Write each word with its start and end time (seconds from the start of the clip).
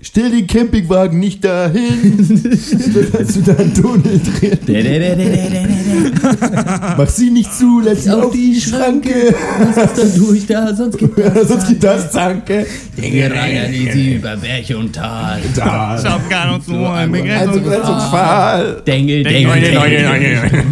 stell 0.00 0.30
den 0.30 0.46
Campingwagen 0.46 1.18
nicht 1.18 1.44
dahin. 1.44 2.16
Dann 2.18 3.12
hast 3.18 3.36
du 3.36 3.40
da 3.42 3.56
einen 3.56 3.74
Tunnel 3.74 4.20
drin. 4.20 4.58
Mach 6.96 7.08
sie 7.08 7.30
nicht 7.30 7.52
zu, 7.52 7.80
lass 7.80 8.04
sie 8.04 8.10
auf 8.10 8.32
die 8.32 8.60
Schranke. 8.60 9.34
Was 9.58 9.76
ist 9.90 9.98
dann 9.98 10.14
durch 10.26 10.46
da? 10.46 10.74
Sonst 10.74 10.98
gibt 10.98 11.18
das. 11.34 11.48
Sonst 11.48 11.68
geht 11.68 11.82
das, 11.82 12.12
danke. 12.12 12.66
Dinge 12.96 13.30
rein, 13.30 13.72
die 13.72 13.90
sie 13.90 14.14
über 14.14 14.36
Berg 14.36 14.70
und 14.78 14.94
Tal. 14.94 15.40
Da. 15.54 15.98
Schaff 16.00 16.28
gar 16.28 16.54
nicht 16.54 16.66
so 16.66 16.86
ein 16.86 17.12
Also, 17.30 17.60
Begrenzungsfall. 17.60 18.82
Dengel, 18.86 19.24
Dengel, 19.24 19.60
Dengel. 19.60 20.62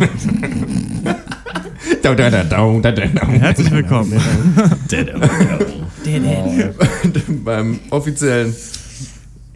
Da, 2.03 2.15
da, 2.15 2.31
da, 2.31 2.45
da, 2.45 2.79
da, 2.81 2.91
da. 2.93 3.03
Herzlich 3.29 3.71
willkommen. 3.73 4.13
Beim 7.45 7.79
offiziellen. 7.91 8.55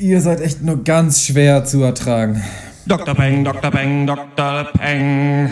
Ihr 0.00 0.22
seid 0.22 0.40
echt 0.40 0.62
nur 0.62 0.82
ganz 0.82 1.26
schwer 1.26 1.66
zu 1.66 1.82
ertragen. 1.82 2.42
Dr. 2.86 3.14
Peng, 3.14 3.45
Dr. 3.45 3.70
Peng, 3.70 4.06
Dr. 4.06 4.64
Peng. 4.72 5.50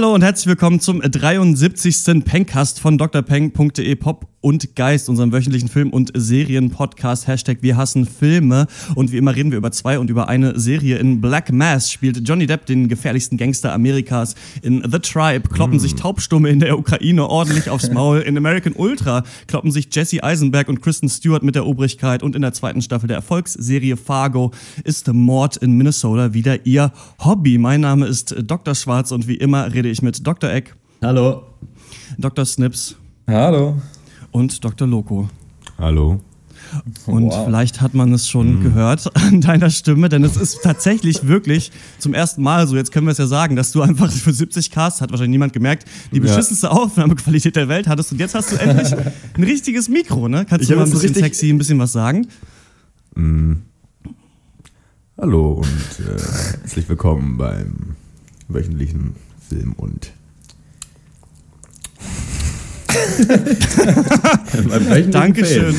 Hallo 0.00 0.14
und 0.14 0.22
herzlich 0.22 0.46
willkommen 0.46 0.80
zum 0.80 1.02
73. 1.02 2.24
Pencast 2.24 2.80
von 2.80 2.96
drpeng.de 2.96 3.94
Pop 3.96 4.30
und 4.40 4.74
Geist, 4.74 5.08
unserem 5.08 5.32
wöchentlichen 5.32 5.68
Film- 5.68 5.90
und 5.90 6.12
Serien-Podcast. 6.14 7.26
Hashtag 7.26 7.58
Wir 7.60 7.76
hassen 7.76 8.06
Filme. 8.06 8.66
Und 8.94 9.12
wie 9.12 9.18
immer 9.18 9.36
reden 9.36 9.50
wir 9.50 9.58
über 9.58 9.70
zwei 9.70 9.98
und 9.98 10.08
über 10.08 10.28
eine 10.28 10.58
Serie. 10.58 10.96
In 10.96 11.20
Black 11.20 11.52
Mass 11.52 11.92
spielt 11.92 12.26
Johnny 12.26 12.46
Depp 12.46 12.66
den 12.66 12.88
gefährlichsten 12.88 13.36
Gangster 13.36 13.72
Amerikas. 13.72 14.34
In 14.62 14.82
The 14.90 14.98
Tribe 14.98 15.48
kloppen 15.48 15.78
sich 15.78 15.94
Taubstumme 15.94 16.48
in 16.48 16.60
der 16.60 16.78
Ukraine 16.78 17.26
ordentlich 17.28 17.68
aufs 17.68 17.90
Maul. 17.92 18.20
In 18.20 18.36
American 18.38 18.72
Ultra 18.72 19.24
kloppen 19.46 19.70
sich 19.70 19.88
Jesse 19.94 20.24
Eisenberg 20.24 20.68
und 20.68 20.80
Kristen 20.80 21.08
Stewart 21.10 21.42
mit 21.42 21.54
der 21.54 21.66
Obrigkeit. 21.66 22.22
Und 22.22 22.34
in 22.34 22.42
der 22.42 22.54
zweiten 22.54 22.80
Staffel 22.80 23.08
der 23.08 23.16
Erfolgsserie 23.16 23.98
Fargo 23.98 24.52
ist 24.84 25.12
Mord 25.12 25.58
in 25.58 25.72
Minnesota 25.72 26.32
wieder 26.32 26.64
ihr 26.64 26.92
Hobby. 27.18 27.58
Mein 27.58 27.82
Name 27.82 28.06
ist 28.06 28.34
Dr. 28.42 28.74
Schwarz 28.74 29.12
und 29.12 29.28
wie 29.28 29.34
immer 29.34 29.74
rede 29.74 29.89
ich 29.90 30.02
mit 30.02 30.26
Dr. 30.26 30.50
Eck, 30.50 30.74
Hallo. 31.02 31.42
Dr. 32.18 32.44
Snips 32.44 32.96
Hallo. 33.26 33.80
und 34.32 34.62
Dr. 34.64 34.86
Loco. 34.88 35.28
Hallo. 35.78 36.20
Und 37.06 37.24
Wow. 37.30 37.46
vielleicht 37.46 37.80
hat 37.80 37.94
man 37.94 38.12
es 38.12 38.28
schon 38.28 38.62
gehört 38.62 39.10
an 39.16 39.40
deiner 39.40 39.70
Stimme, 39.70 40.08
denn 40.08 40.22
es 40.22 40.36
ist 40.36 40.60
tatsächlich 40.62 41.26
wirklich 41.26 41.72
zum 41.98 42.14
ersten 42.14 42.42
Mal 42.42 42.68
so, 42.68 42.76
jetzt 42.76 42.92
können 42.92 43.06
wir 43.06 43.12
es 43.12 43.18
ja 43.18 43.26
sagen, 43.26 43.56
dass 43.56 43.72
du 43.72 43.82
einfach 43.82 44.10
für 44.12 44.32
70 44.32 44.70
Cast, 44.70 45.00
hat 45.00 45.10
wahrscheinlich 45.10 45.32
niemand 45.32 45.52
gemerkt, 45.52 45.88
die 46.12 46.16
Ja. 46.16 46.22
beschissenste 46.22 46.70
Aufnahmequalität 46.70 47.56
der 47.56 47.66
Welt 47.68 47.88
hattest. 47.88 48.12
Und 48.12 48.20
jetzt 48.20 48.34
hast 48.36 48.52
du 48.52 48.56
endlich 48.56 48.92
ein 48.92 49.42
richtiges 49.42 49.88
Mikro, 49.88 50.28
ne? 50.28 50.44
Kannst 50.48 50.64
Ich 50.64 50.68
du 50.68 50.76
mal 50.76 50.84
ein 50.84 50.90
bisschen 50.90 51.08
richtig- 51.08 51.24
sexy, 51.24 51.48
ein 51.50 51.58
bisschen 51.58 51.78
was 51.80 51.92
sagen? 51.92 52.28
Hallo 55.18 55.52
und 55.52 56.06
äh, 56.06 56.20
herzlich 56.60 56.88
willkommen 56.88 57.36
beim 57.36 57.96
wöchentlichen 58.48 59.14
Film- 59.50 59.74
und 59.76 60.12
Dankeschön. 65.10 65.74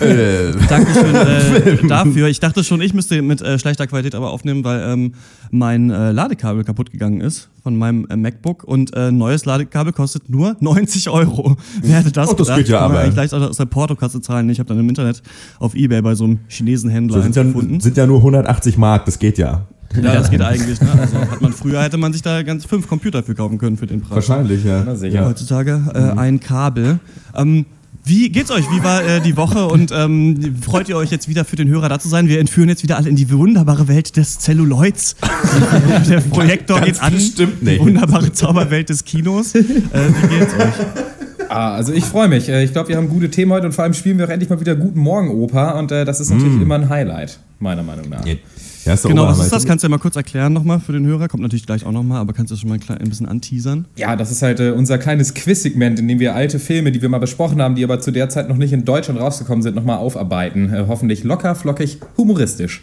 äh, 0.00 0.52
Dankeschön 0.68 1.14
äh, 1.14 1.86
dafür. 1.88 2.28
Ich 2.28 2.40
dachte 2.40 2.64
schon, 2.64 2.80
ich 2.80 2.94
müsste 2.94 3.20
mit 3.22 3.40
äh, 3.42 3.58
schlechter 3.58 3.86
Qualität 3.86 4.14
aber 4.14 4.30
aufnehmen, 4.30 4.64
weil 4.64 4.80
ähm, 4.82 5.12
mein 5.50 5.90
äh, 5.90 6.12
Ladekabel 6.12 6.64
kaputt 6.64 6.90
gegangen 6.90 7.20
ist 7.20 7.48
von 7.62 7.76
meinem 7.76 8.06
äh, 8.10 8.16
MacBook 8.16 8.64
und 8.64 8.94
äh, 8.96 9.10
neues 9.12 9.44
Ladekabel 9.44 9.92
kostet 9.92 10.28
nur 10.30 10.56
90 10.60 11.08
Euro. 11.10 11.56
Wer 11.82 11.98
hätte 11.98 12.12
das 12.12 12.30
Oh, 12.30 12.32
das 12.34 12.46
gedacht? 12.48 12.58
geht 12.58 12.68
ja 12.68 12.80
aber. 12.80 13.00
eigentlich 13.00 13.16
leicht 13.16 13.34
aus 13.34 13.56
der 13.56 13.66
Portokasse 13.66 14.20
zahlen. 14.20 14.48
Ich 14.50 14.58
habe 14.58 14.68
dann 14.68 14.78
im 14.78 14.88
Internet 14.88 15.22
auf 15.58 15.74
Ebay 15.74 16.02
bei 16.02 16.14
so 16.14 16.24
einem 16.24 16.40
chinesen 16.48 16.90
Händler 16.90 17.18
so 17.18 17.22
sind, 17.22 17.36
ja, 17.36 17.42
gefunden. 17.42 17.80
sind 17.80 17.96
ja 17.96 18.06
nur 18.06 18.18
180 18.18 18.78
Mark, 18.78 19.04
das 19.04 19.18
geht 19.18 19.38
ja. 19.38 19.66
Ja, 20.02 20.14
das 20.14 20.30
geht 20.30 20.42
eigentlich. 20.42 20.80
Ne? 20.80 20.88
Also 21.00 21.18
hat 21.18 21.40
man 21.40 21.52
früher 21.52 21.82
hätte 21.82 21.96
man 21.96 22.12
sich 22.12 22.22
da 22.22 22.42
ganz 22.42 22.64
fünf 22.64 22.88
Computer 22.88 23.22
für 23.22 23.34
kaufen 23.34 23.58
können 23.58 23.76
für 23.76 23.86
den 23.86 24.00
Preis. 24.00 24.14
Wahrscheinlich, 24.28 24.64
ja. 24.64 24.94
Sicher. 24.96 25.26
Heutzutage 25.26 25.82
äh, 25.94 26.18
ein 26.18 26.40
Kabel. 26.40 26.98
Ähm, 27.34 27.66
wie 28.04 28.28
geht's 28.28 28.52
euch? 28.52 28.64
Wie 28.70 28.84
war 28.84 29.02
äh, 29.04 29.20
die 29.20 29.36
Woche? 29.36 29.66
Und 29.66 29.90
ähm, 29.92 30.56
freut 30.62 30.88
ihr 30.88 30.96
euch 30.96 31.10
jetzt 31.10 31.28
wieder 31.28 31.44
für 31.44 31.56
den 31.56 31.66
Hörer 31.68 31.88
da 31.88 31.98
zu 31.98 32.08
sein? 32.08 32.28
Wir 32.28 32.38
entführen 32.38 32.68
jetzt 32.68 32.84
wieder 32.84 32.96
alle 32.96 33.08
in 33.08 33.16
die 33.16 33.28
wunderbare 33.32 33.88
Welt 33.88 34.16
des 34.16 34.38
Celluloids. 34.38 35.16
Der 36.08 36.20
Projektor 36.20 36.76
Ganz 36.80 36.92
geht 36.92 37.02
an. 37.02 37.12
bestimmt 37.14 37.60
Die 37.62 37.64
nicht. 37.64 37.80
wunderbare 37.80 38.30
Zauberwelt 38.32 38.90
des 38.90 39.04
Kinos. 39.04 39.56
Äh, 39.56 39.64
wie 39.64 40.38
geht's 40.38 40.54
euch? 40.54 41.48
Ah, 41.48 41.74
also 41.74 41.92
ich 41.92 42.04
freue 42.04 42.28
mich. 42.28 42.48
Äh, 42.48 42.62
Ich 42.64 42.72
glaube, 42.72 42.90
wir 42.90 42.96
haben 42.96 43.08
gute 43.08 43.28
Themen 43.30 43.50
heute 43.52 43.66
und 43.66 43.72
vor 43.72 43.82
allem 43.84 43.94
spielen 43.94 44.18
wir 44.18 44.26
auch 44.26 44.30
endlich 44.30 44.50
mal 44.50 44.60
wieder 44.60 44.76
Guten 44.76 45.00
Morgen 45.00 45.30
Oper 45.30 45.74
und 45.76 45.90
äh, 45.90 46.04
das 46.04 46.20
ist 46.20 46.30
natürlich 46.30 46.60
immer 46.60 46.74
ein 46.76 46.88
Highlight, 46.88 47.40
meiner 47.58 47.82
Meinung 47.82 48.08
nach. 48.08 48.24
Doch 48.24 49.02
Genau, 49.02 49.26
was 49.26 49.40
ist 49.40 49.52
das? 49.52 49.66
Kannst 49.66 49.82
du 49.82 49.86
ja 49.86 49.90
mal 49.90 49.98
kurz 49.98 50.14
erklären 50.14 50.52
nochmal 50.52 50.78
für 50.78 50.92
den 50.92 51.04
Hörer? 51.06 51.26
Kommt 51.26 51.42
natürlich 51.42 51.66
gleich 51.66 51.84
auch 51.84 51.90
nochmal, 51.90 52.20
aber 52.20 52.32
kannst 52.32 52.50
du 52.50 52.54
das 52.54 52.60
schon 52.60 52.70
mal 52.70 52.78
ein, 52.88 53.08
bisschen 53.08 53.26
anteasern? 53.26 53.86
Ja, 53.96 54.14
das 54.14 54.30
ist 54.30 54.42
halt 54.42 54.60
äh, 54.60 54.70
unser 54.70 54.98
kleines 54.98 55.34
Quiz-Segment, 55.34 55.98
in 55.98 56.06
dem 56.06 56.20
wir 56.20 56.36
alte 56.36 56.60
Filme, 56.60 56.92
die 56.92 57.02
wir 57.02 57.08
mal 57.08 57.18
besprochen 57.18 57.60
haben, 57.60 57.74
die 57.74 57.82
aber 57.82 57.98
zu 57.98 58.12
der 58.12 58.28
Zeit 58.28 58.48
noch 58.48 58.56
nicht 58.56 58.72
in 58.72 58.84
Deutschland 58.84 59.18
rausgekommen 59.18 59.62
sind, 59.62 59.74
nochmal 59.74 59.98
aufarbeiten. 59.98 60.72
Äh, 60.72 60.84
hoffentlich 60.86 61.24
locker, 61.24 61.56
flockig, 61.56 61.98
humoristisch. 62.16 62.82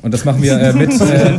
Und 0.00 0.14
das 0.14 0.24
machen 0.24 0.42
wir 0.42 0.58
äh, 0.58 0.72
mit, 0.72 0.90
äh, 1.00 1.38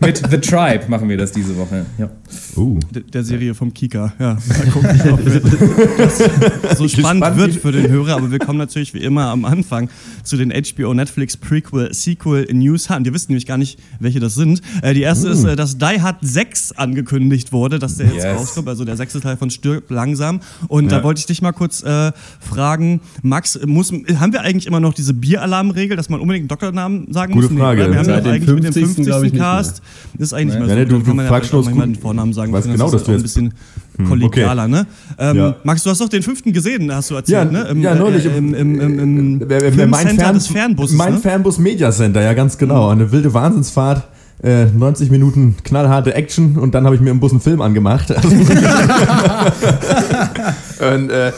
mit 0.00 0.22
The 0.28 0.38
Tribe, 0.38 0.84
machen 0.88 1.08
wir 1.08 1.16
das 1.16 1.30
diese 1.30 1.56
Woche. 1.56 1.86
Ja. 1.98 2.10
Uh. 2.56 2.80
Der, 2.90 3.02
der 3.02 3.22
Serie 3.22 3.54
vom 3.54 3.72
Kika. 3.72 4.12
Ja, 4.18 4.38
mal 4.48 4.66
gucken, 4.72 5.00
ob 5.12 5.24
das 5.98 6.78
so 6.78 6.88
spannend 6.88 7.22
Gespannt, 7.22 7.36
wird 7.36 7.52
für 7.54 7.70
den 7.70 7.88
Hörer. 7.88 8.16
Aber 8.16 8.32
wir 8.32 8.40
kommen 8.40 8.58
natürlich 8.58 8.92
wie 8.92 9.04
immer 9.04 9.26
am 9.26 9.44
Anfang 9.44 9.88
zu 10.24 10.36
den 10.36 10.52
HBO 10.52 10.94
Netflix 10.94 11.36
Prequel 11.36 11.73
Sequel 11.90 12.46
News 12.52 12.90
an. 12.90 13.04
Wir 13.04 13.12
wissen 13.14 13.26
nämlich 13.32 13.46
gar 13.46 13.58
nicht, 13.58 13.78
welche 14.00 14.20
das 14.20 14.34
sind. 14.34 14.60
Äh, 14.82 14.94
die 14.94 15.02
erste 15.02 15.28
ist, 15.28 15.44
äh, 15.44 15.56
dass 15.56 15.76
Die 15.78 16.00
Hard 16.00 16.16
6 16.22 16.72
angekündigt 16.72 17.52
wurde, 17.52 17.78
dass 17.78 17.96
der 17.96 18.06
jetzt 18.06 18.24
Yes. 18.24 18.36
rauskommt. 18.38 18.68
Also 18.68 18.84
der 18.84 18.96
sechste 18.96 19.20
Teil 19.20 19.36
von 19.36 19.50
Stirb 19.50 19.90
langsam. 19.90 20.40
Und 20.68 20.90
Ja. 20.90 20.98
da 20.98 21.04
wollte 21.04 21.18
ich 21.20 21.26
dich 21.26 21.42
mal 21.42 21.52
kurz 21.52 21.82
äh, 21.82 22.12
fragen, 22.40 23.00
Max, 23.22 23.58
muss, 23.66 23.92
haben 23.92 24.32
wir 24.32 24.40
eigentlich 24.42 24.66
immer 24.66 24.80
noch 24.80 24.94
diese 24.94 25.14
Bieralarmregel, 25.14 25.96
dass 25.96 26.08
man 26.08 26.20
unbedingt 26.20 26.42
einen 26.44 26.48
Doktornamen 26.48 27.12
sagen 27.12 27.32
Gute 27.34 27.48
muss? 27.52 27.58
Frage. 27.60 27.82
oder? 27.82 27.90
wir 27.92 27.98
haben 27.98 28.06
dem 28.06 28.14
eigentlich 28.32 28.48
mit 28.48 28.64
dem 28.64 28.72
50. 28.72 28.84
50. 28.84 29.04
glaub 29.06 29.22
ich. 29.24 29.34
Cast. 29.34 29.82
Das 30.14 30.28
ist 30.28 30.32
eigentlich 30.32 30.58
nicht 30.58 30.66
mehr 30.66 30.76
Ja, 30.76 30.86
so. 30.86 30.92
ne, 30.96 31.02
du- 31.02 31.06
man 31.08 31.16
du 31.18 31.22
ja 31.24 31.28
fragst 31.28 31.52
nur 31.52 31.62
auch 31.62 31.66
guten- 31.70 31.80
den 31.92 31.94
Vornamen 31.96 32.32
sagen. 32.32 32.52
weiß 32.52 32.64
Ich 32.66 32.70
finde, 32.72 32.78
genau, 32.78 32.90
das 32.90 33.02
dass 33.02 33.06
du 33.06 33.12
ist 33.12 33.34
auch 33.34 33.40
ein 33.40 33.50
jetzt- 33.50 33.54
bisschen 34.02 34.08
kollegialer, 34.08 34.68
ne? 34.68 34.86
Ähm, 35.18 35.36
Ja. 35.36 35.56
Max, 35.62 35.82
du 35.82 35.90
hast 35.90 36.00
doch 36.00 36.08
den 36.08 36.22
fünften 36.22 36.52
gesehen, 36.52 36.92
hast 36.92 37.10
du 37.10 37.14
erzählt, 37.14 37.52
Ja, 37.52 37.62
ne? 37.62 37.68
Im, 37.70 37.80
ja, 37.80 37.94
neulich 37.94 38.24
Äh, 38.24 38.36
im, 38.36 38.52
im, 38.54 38.80
im, 38.80 38.98
im 38.98 39.40
Wer- 39.40 39.48
wer- 39.48 39.62
wer- 39.62 39.72
Filmcenter 39.72 40.32
des 40.32 40.46
Fernbusses, 40.48 40.96
Mein 40.96 41.14
ne? 41.14 41.20
Fernbus 41.20 41.58
Media 41.64 41.90
Center, 41.90 42.22
ja 42.22 42.34
ganz 42.34 42.58
genau. 42.58 42.90
Eine 42.90 43.10
wilde 43.10 43.34
Wahnsinnsfahrt. 43.34 44.04
Äh, 44.42 44.66
90 44.66 45.10
Minuten 45.10 45.56
knallharte 45.64 46.14
Action 46.14 46.58
und 46.58 46.74
dann 46.74 46.84
habe 46.84 46.94
ich 46.94 47.00
mir 47.00 47.10
im 47.10 47.18
Bus 47.18 47.32
einen 47.32 47.40
Film 47.40 47.62
angemacht. 47.62 48.10
und, 48.10 48.20
äh, 51.10 51.32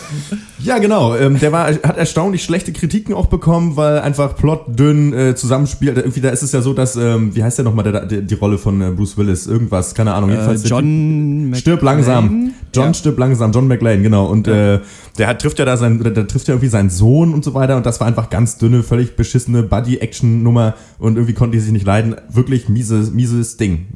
ja, 0.62 0.78
genau. 0.78 1.15
Ähm, 1.17 1.39
der 1.39 1.53
war, 1.53 1.67
hat 1.67 1.97
erstaunlich 1.97 2.43
schlechte 2.44 2.72
Kritiken 2.72 3.15
auch 3.15 3.27
bekommen, 3.27 3.77
weil 3.77 3.99
einfach 4.00 4.37
Plot 4.37 4.78
dünn 4.78 5.12
äh, 5.12 5.34
zusammenspielt. 5.34 5.97
Irgendwie 5.99 6.21
da 6.21 6.31
ist 6.31 6.43
es 6.43 6.53
ja 6.53 6.62
so, 6.62 6.72
dass, 6.72 6.97
ähm, 6.97 7.34
wie 7.34 7.43
heißt 7.43 7.59
der 7.59 7.65
nochmal, 7.65 7.84
der, 7.91 8.06
der, 8.06 8.22
die 8.22 8.34
Rolle 8.34 8.59
von 8.59 8.81
äh, 8.81 8.91
Bruce 8.91 9.17
Willis? 9.19 9.47
Irgendwas, 9.47 9.94
keine 9.94 10.15
Ahnung. 10.15 10.31
Äh, 10.31 10.34
Jedenfalls 10.34 10.62
Typ- 10.62 10.71
John 10.71 11.53
Stirb 11.55 11.83
langsam. 11.83 12.53
John 12.75 12.87
Ja. 12.87 12.94
stirbt 12.94 13.19
langsam, 13.19 13.53
John 13.53 13.69
McLean, 13.69 14.03
genau. 14.03 14.27
Und 14.27 14.49
äh, 14.49 14.81
der 15.19 15.28
hat, 15.28 15.41
trifft 15.41 15.59
ja 15.59 15.65
da 15.65 15.77
sein, 15.77 16.03
der 16.03 16.27
trifft 16.27 16.49
ja 16.49 16.55
irgendwie 16.55 16.69
seinen 16.69 16.91
Sohn 16.91 17.33
und 17.33 17.44
so 17.44 17.55
weiter. 17.55 17.77
Und 17.77 17.87
das 17.87 18.00
war 18.00 18.06
einfach 18.06 18.28
ganz 18.31 18.59
dünne, 18.59 18.83
völlig 18.83 19.17
beschissene 19.17 19.62
Buddy-Action-Nummer. 19.62 20.75
Und 20.99 21.17
irgendwie 21.17 21.35
konnte 21.35 21.56
die 21.56 21.62
sich 21.62 21.73
nicht 21.73 21.87
leiden. 21.87 22.17
Wirklich 22.31 22.69
mieses, 22.69 23.12
mieses 23.12 23.56
Ding. 23.56 23.87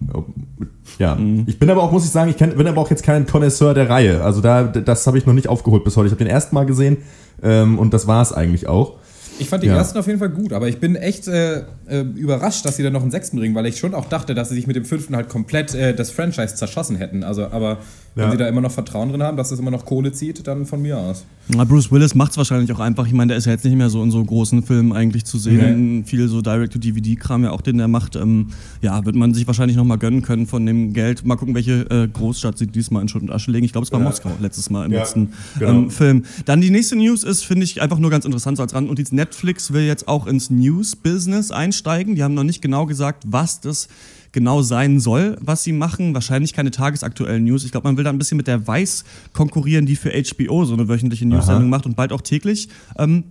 Ja. 0.98 1.18
Ich 1.46 1.58
bin 1.58 1.70
aber 1.70 1.82
auch, 1.82 1.92
muss 1.92 2.04
ich 2.04 2.10
sagen, 2.10 2.30
ich 2.30 2.36
bin 2.36 2.66
aber 2.66 2.80
auch 2.80 2.90
jetzt 2.90 3.02
kein 3.02 3.26
Connoisseur 3.26 3.72
der 3.74 3.88
Reihe. 3.88 4.22
Also 4.22 4.40
da, 4.40 4.64
das 4.64 5.06
habe 5.06 5.16
ich 5.18 5.26
noch 5.26 5.34
nicht 5.34 5.48
aufgeholt 5.48 5.84
bis 5.84 5.96
heute. 5.96 6.06
Ich 6.08 6.12
habe 6.12 6.22
den 6.24 6.30
ersten 6.30 6.54
Mal 6.54 6.66
gesehen 6.66 6.98
ähm, 7.42 7.78
und 7.78 7.94
das 7.94 8.06
war 8.06 8.20
es 8.22 8.32
eigentlich 8.32 8.66
auch. 8.68 8.94
Ich 9.38 9.48
fand 9.48 9.62
die 9.62 9.68
Ja. 9.68 9.76
ersten 9.78 9.96
auf 9.98 10.06
jeden 10.06 10.18
Fall 10.18 10.28
gut, 10.28 10.52
aber 10.52 10.68
ich 10.68 10.80
bin 10.80 10.96
echt 10.96 11.26
äh, 11.26 11.60
äh, 11.88 12.00
überrascht, 12.14 12.66
dass 12.66 12.76
sie 12.76 12.82
dann 12.82 12.92
noch 12.92 13.00
einen 13.00 13.10
sechsten 13.10 13.38
bringen, 13.38 13.54
weil 13.54 13.64
ich 13.64 13.78
schon 13.78 13.94
auch 13.94 14.04
dachte, 14.04 14.34
dass 14.34 14.50
sie 14.50 14.54
sich 14.56 14.66
mit 14.66 14.76
dem 14.76 14.84
fünften 14.84 15.16
halt 15.16 15.30
komplett 15.30 15.74
äh, 15.74 15.94
das 15.94 16.10
Franchise 16.10 16.56
zerschossen 16.56 16.96
hätten. 16.96 17.24
Also, 17.24 17.46
aber 17.46 17.78
wenn 18.14 18.24
Ja. 18.24 18.30
sie 18.32 18.36
da 18.36 18.48
immer 18.48 18.60
noch 18.60 18.70
Vertrauen 18.72 19.08
drin 19.10 19.22
haben, 19.22 19.36
dass 19.36 19.50
es 19.50 19.58
immer 19.58 19.70
noch 19.70 19.84
Kohle 19.84 20.12
zieht, 20.12 20.46
dann 20.46 20.66
von 20.66 20.82
mir 20.82 20.98
aus. 20.98 21.24
Na, 21.48 21.64
Bruce 21.64 21.90
Willis 21.90 22.14
macht 22.14 22.30
es 22.32 22.36
wahrscheinlich 22.36 22.70
auch 22.72 22.78
einfach. 22.78 23.06
Ich 23.06 23.12
meine, 23.12 23.30
der 23.30 23.36
ist 23.38 23.46
ja 23.46 23.52
jetzt 23.52 23.64
nicht 23.64 23.74
mehr 23.76 23.90
so 23.90 24.02
in 24.04 24.10
so 24.12 24.24
großen 24.24 24.62
Filmen 24.62 24.92
eigentlich 24.92 25.24
zu 25.24 25.36
sehen. 25.38 26.04
Viel 26.04 26.28
so 26.28 26.42
Direct-to-DVD-Kram 26.42 27.42
ja 27.44 27.50
auch, 27.50 27.60
den 27.60 27.78
der 27.78 27.88
macht. 27.88 28.14
Ähm, 28.14 28.48
ja, 28.82 29.04
wird 29.04 29.16
man 29.16 29.34
sich 29.34 29.46
wahrscheinlich 29.48 29.76
noch 29.76 29.84
mal 29.84 29.96
gönnen 29.96 30.22
können 30.22 30.46
von 30.46 30.64
dem 30.64 30.92
Geld. 30.92 31.24
Mal 31.24 31.34
gucken, 31.36 31.54
welche 31.56 31.90
äh, 31.90 32.06
Großstadt 32.06 32.56
sie 32.56 32.68
diesmal 32.68 33.02
in 33.02 33.08
Schutt 33.08 33.22
und 33.22 33.30
Asche 33.32 33.50
legen. 33.50 33.64
Ich 33.64 33.72
glaube, 33.72 33.84
es 33.84 33.90
war 33.92 33.98
Ja. 33.98 34.04
Moskau 34.06 34.30
letztes 34.40 34.70
Mal 34.70 34.86
im 34.86 34.92
Ja, 34.92 35.00
letzten 35.00 35.32
genau. 35.58 35.70
ähm, 35.72 35.90
Film. 35.90 36.24
Dann 36.44 36.60
die 36.60 36.70
nächste 36.70 36.94
News 36.96 37.24
ist, 37.24 37.44
finde 37.44 37.64
ich, 37.64 37.82
einfach 37.82 37.98
nur 37.98 38.10
ganz 38.10 38.24
interessant 38.24 38.56
so 38.56 38.62
als 38.62 38.74
Randnotiz. 38.74 39.10
Net 39.10 39.30
Netflix 39.30 39.72
will 39.72 39.82
jetzt 39.82 40.08
auch 40.08 40.26
ins 40.26 40.50
News-Business 40.50 41.50
einsteigen. 41.52 42.14
Die 42.16 42.22
haben 42.22 42.34
noch 42.34 42.42
nicht 42.44 42.60
genau 42.62 42.84
gesagt, 42.86 43.22
was 43.26 43.60
das 43.60 43.88
genau 44.32 44.62
sein 44.62 45.00
soll, 45.00 45.36
was 45.40 45.64
sie 45.64 45.72
machen. 45.72 46.14
Wahrscheinlich 46.14 46.52
keine 46.52 46.70
tagesaktuellen 46.70 47.44
News. 47.44 47.64
Ich 47.64 47.72
glaube, 47.72 47.88
man 47.88 47.96
will 47.96 48.04
da 48.04 48.10
ein 48.10 48.18
bisschen 48.18 48.36
mit 48.36 48.46
der 48.46 48.66
Weiß 48.66 49.04
konkurrieren, 49.32 49.86
die 49.86 49.96
für 49.96 50.10
HBO 50.10 50.64
so 50.64 50.74
eine 50.74 50.88
wöchentliche 50.88 51.26
News-Sendung 51.26 51.68
macht 51.68 51.86
und 51.86 51.96
bald 51.96 52.12
auch 52.12 52.22
täglich. 52.22 52.68
Ähm, 52.98 53.24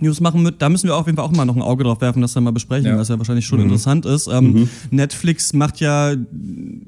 News 0.00 0.20
machen 0.20 0.44
wird, 0.44 0.60
da 0.60 0.68
müssen 0.68 0.88
wir 0.88 0.96
auf 0.96 1.06
jeden 1.06 1.16
Fall 1.16 1.24
auch 1.24 1.30
mal 1.32 1.44
noch 1.44 1.56
ein 1.56 1.62
Auge 1.62 1.84
drauf 1.84 2.00
werfen, 2.00 2.20
das 2.22 2.32
dann 2.32 2.44
mal 2.44 2.52
besprechen, 2.52 2.86
Ja. 2.86 2.98
was 2.98 3.08
ja 3.08 3.18
wahrscheinlich 3.18 3.46
schon 3.46 3.60
interessant 3.60 4.06
ist. 4.06 4.26
Ähm, 4.26 4.68
Netflix 4.90 5.52
macht 5.52 5.80
ja, 5.80 6.14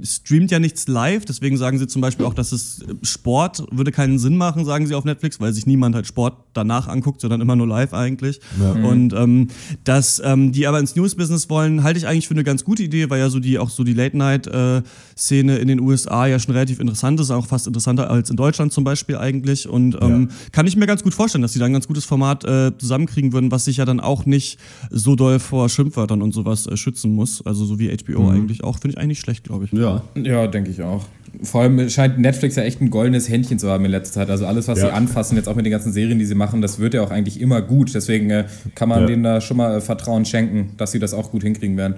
streamt 0.02 0.50
ja 0.50 0.58
nichts 0.58 0.88
live, 0.88 1.24
deswegen 1.24 1.56
sagen 1.56 1.78
sie 1.78 1.86
zum 1.86 2.02
Beispiel 2.02 2.26
auch, 2.26 2.34
dass 2.34 2.52
es 2.52 2.82
äh, 2.82 2.94
Sport 3.02 3.64
würde 3.70 3.92
keinen 3.92 4.18
Sinn 4.18 4.36
machen, 4.36 4.64
sagen 4.64 4.86
sie 4.86 4.94
auf 4.94 5.04
Netflix, 5.04 5.40
weil 5.40 5.52
sich 5.52 5.66
niemand 5.66 5.94
halt 5.94 6.06
Sport 6.06 6.34
danach 6.52 6.88
anguckt, 6.88 7.20
sondern 7.20 7.40
immer 7.40 7.54
nur 7.56 7.66
live 7.66 7.92
eigentlich. 7.94 8.40
Und 8.82 9.12
ähm, 9.12 9.48
dass 9.84 10.20
ähm, 10.24 10.52
die 10.52 10.66
aber 10.66 10.78
ins 10.80 10.96
News-Business 10.96 11.48
wollen, 11.50 11.82
halte 11.82 11.98
ich 11.98 12.06
eigentlich 12.06 12.26
für 12.28 12.34
eine 12.34 12.44
ganz 12.44 12.64
gute 12.64 12.82
Idee, 12.82 13.10
weil 13.10 13.18
ja 13.20 13.28
so 13.28 13.40
die 13.40 13.58
auch 13.58 13.70
so 13.70 13.84
die 13.84 13.92
Late-Night-Szene 13.92 15.56
in 15.58 15.68
den 15.68 15.80
USA 15.80 16.26
ja 16.26 16.38
schon 16.38 16.54
relativ 16.54 16.80
interessant 16.80 17.20
ist, 17.20 17.30
auch 17.30 17.46
fast 17.46 17.66
interessanter 17.66 18.10
als 18.10 18.30
in 18.30 18.36
Deutschland 18.36 18.72
zum 18.72 18.84
Beispiel 18.84 19.16
eigentlich. 19.16 19.68
Und 19.68 19.96
ähm, 20.00 20.30
kann 20.52 20.66
ich 20.66 20.76
mir 20.76 20.86
ganz 20.86 21.02
gut 21.02 21.14
vorstellen, 21.14 21.42
dass 21.42 21.52
sie 21.52 21.58
da 21.58 21.66
ein 21.66 21.72
ganz 21.72 21.86
gutes 21.86 22.04
Format 22.04 22.44
äh, 22.44 22.72
zusammenkriegen 22.96 23.32
würden, 23.32 23.50
was 23.50 23.66
sich 23.66 23.76
ja 23.76 23.84
dann 23.84 24.00
auch 24.00 24.24
nicht 24.26 24.58
so 24.90 25.16
doll 25.16 25.38
vor 25.38 25.68
Schimpfwörtern 25.68 26.22
und 26.22 26.32
sowas 26.32 26.66
äh, 26.66 26.76
schützen 26.76 27.12
muss. 27.12 27.44
Also 27.44 27.64
so 27.64 27.78
wie 27.78 27.88
HBO 27.94 28.30
eigentlich 28.30 28.64
auch. 28.64 28.78
Finde 28.78 28.94
ich 28.94 28.98
eigentlich 28.98 29.08
nicht 29.16 29.20
schlecht, 29.20 29.44
glaube 29.44 29.66
ich. 29.66 29.72
Ja. 29.72 30.02
Ja, 30.16 30.46
denke 30.46 30.70
ich 30.70 30.82
auch. 30.82 31.04
Vor 31.42 31.60
allem 31.62 31.88
scheint 31.90 32.18
Netflix 32.18 32.56
ja 32.56 32.62
echt 32.62 32.80
ein 32.80 32.88
goldenes 32.88 33.28
Händchen 33.28 33.58
zu 33.58 33.68
haben 33.70 33.84
in 33.84 33.90
letzter 33.90 34.14
Zeit. 34.20 34.30
Also 34.30 34.46
alles, 34.46 34.68
was 34.68 34.78
Ja. 34.80 34.86
sie 34.86 34.92
anfassen, 34.92 35.36
jetzt 35.36 35.48
auch 35.48 35.54
mit 35.54 35.66
den 35.66 35.70
ganzen 35.70 35.92
Serien, 35.92 36.18
die 36.18 36.24
sie 36.24 36.34
machen, 36.34 36.62
das 36.62 36.78
wird 36.78 36.94
ja 36.94 37.02
auch 37.02 37.10
eigentlich 37.10 37.40
immer 37.40 37.60
gut. 37.60 37.94
Deswegen 37.94 38.30
äh, 38.30 38.46
kann 38.74 38.88
man 38.88 39.00
Ja. 39.02 39.06
denen 39.06 39.22
da 39.22 39.40
schon 39.42 39.58
mal 39.58 39.76
äh, 39.76 39.80
Vertrauen 39.80 40.24
schenken, 40.24 40.70
dass 40.78 40.92
sie 40.92 40.98
das 40.98 41.12
auch 41.12 41.30
gut 41.30 41.42
hinkriegen 41.42 41.76
werden. 41.76 41.96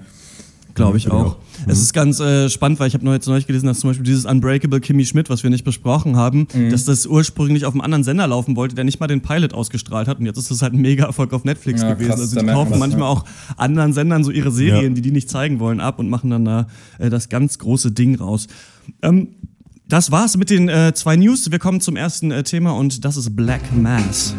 Glaube 0.78 0.96
ich 0.96 1.04
Finde 1.04 1.18
ich 1.18 1.24
auch. 1.24 1.36
Es 1.66 1.80
ist 1.82 1.92
ganz 1.92 2.18
äh, 2.20 2.48
spannend, 2.48 2.80
weil 2.80 2.88
ich 2.88 2.94
habe 2.94 3.04
noch 3.04 3.12
jetzt 3.12 3.26
neulich 3.28 3.46
gelesen, 3.46 3.66
dass 3.66 3.80
zum 3.80 3.90
Beispiel 3.90 4.04
dieses 4.06 4.24
Unbreakable 4.24 4.80
Kimmy 4.80 5.04
Schmidt, 5.04 5.28
was 5.28 5.42
wir 5.42 5.50
nicht 5.50 5.64
besprochen 5.64 6.16
haben, 6.16 6.46
dass 6.70 6.84
das 6.84 7.04
ursprünglich 7.06 7.64
auf 7.66 7.74
einem 7.74 7.80
anderen 7.82 8.04
Sender 8.04 8.26
laufen 8.26 8.56
wollte, 8.56 8.74
der 8.74 8.84
nicht 8.84 9.00
mal 9.00 9.06
den 9.08 9.20
Pilot 9.20 9.52
ausgestrahlt 9.54 10.08
hat. 10.08 10.18
Und 10.20 10.26
jetzt 10.26 10.38
ist 10.38 10.50
das 10.50 10.62
halt 10.62 10.72
ein 10.72 10.80
Mega-Erfolg 10.80 11.32
auf 11.32 11.44
Netflix 11.44 11.82
Ja, 11.82 11.92
gewesen. 11.94 12.08
krass, 12.10 12.20
also 12.20 12.40
die 12.40 12.46
kaufen 12.46 12.70
das, 12.70 12.78
manchmal 12.78 13.02
ja. 13.02 13.08
auch 13.08 13.24
anderen 13.56 13.92
Sendern 13.92 14.24
so 14.24 14.30
ihre 14.30 14.50
Serien, 14.50 14.92
Ja. 14.92 14.94
die 14.94 15.02
die 15.02 15.10
nicht 15.10 15.28
zeigen 15.28 15.58
wollen, 15.60 15.80
ab 15.80 15.98
und 15.98 16.08
machen 16.08 16.30
dann 16.30 16.44
da 16.44 16.66
äh, 16.98 17.10
das 17.10 17.28
ganz 17.28 17.58
große 17.58 17.92
Ding 17.92 18.14
raus. 18.16 18.46
Ähm, 19.02 19.28
das 19.88 20.10
war's 20.10 20.36
mit 20.36 20.50
den 20.50 20.68
äh, 20.68 20.92
zwei 20.94 21.16
News. 21.16 21.50
Wir 21.50 21.58
kommen 21.58 21.80
zum 21.80 21.96
ersten 21.96 22.30
äh, 22.30 22.42
Thema 22.42 22.72
und 22.72 23.04
das 23.06 23.16
ist 23.16 23.34
Black 23.34 23.62
Mass. 23.74 24.34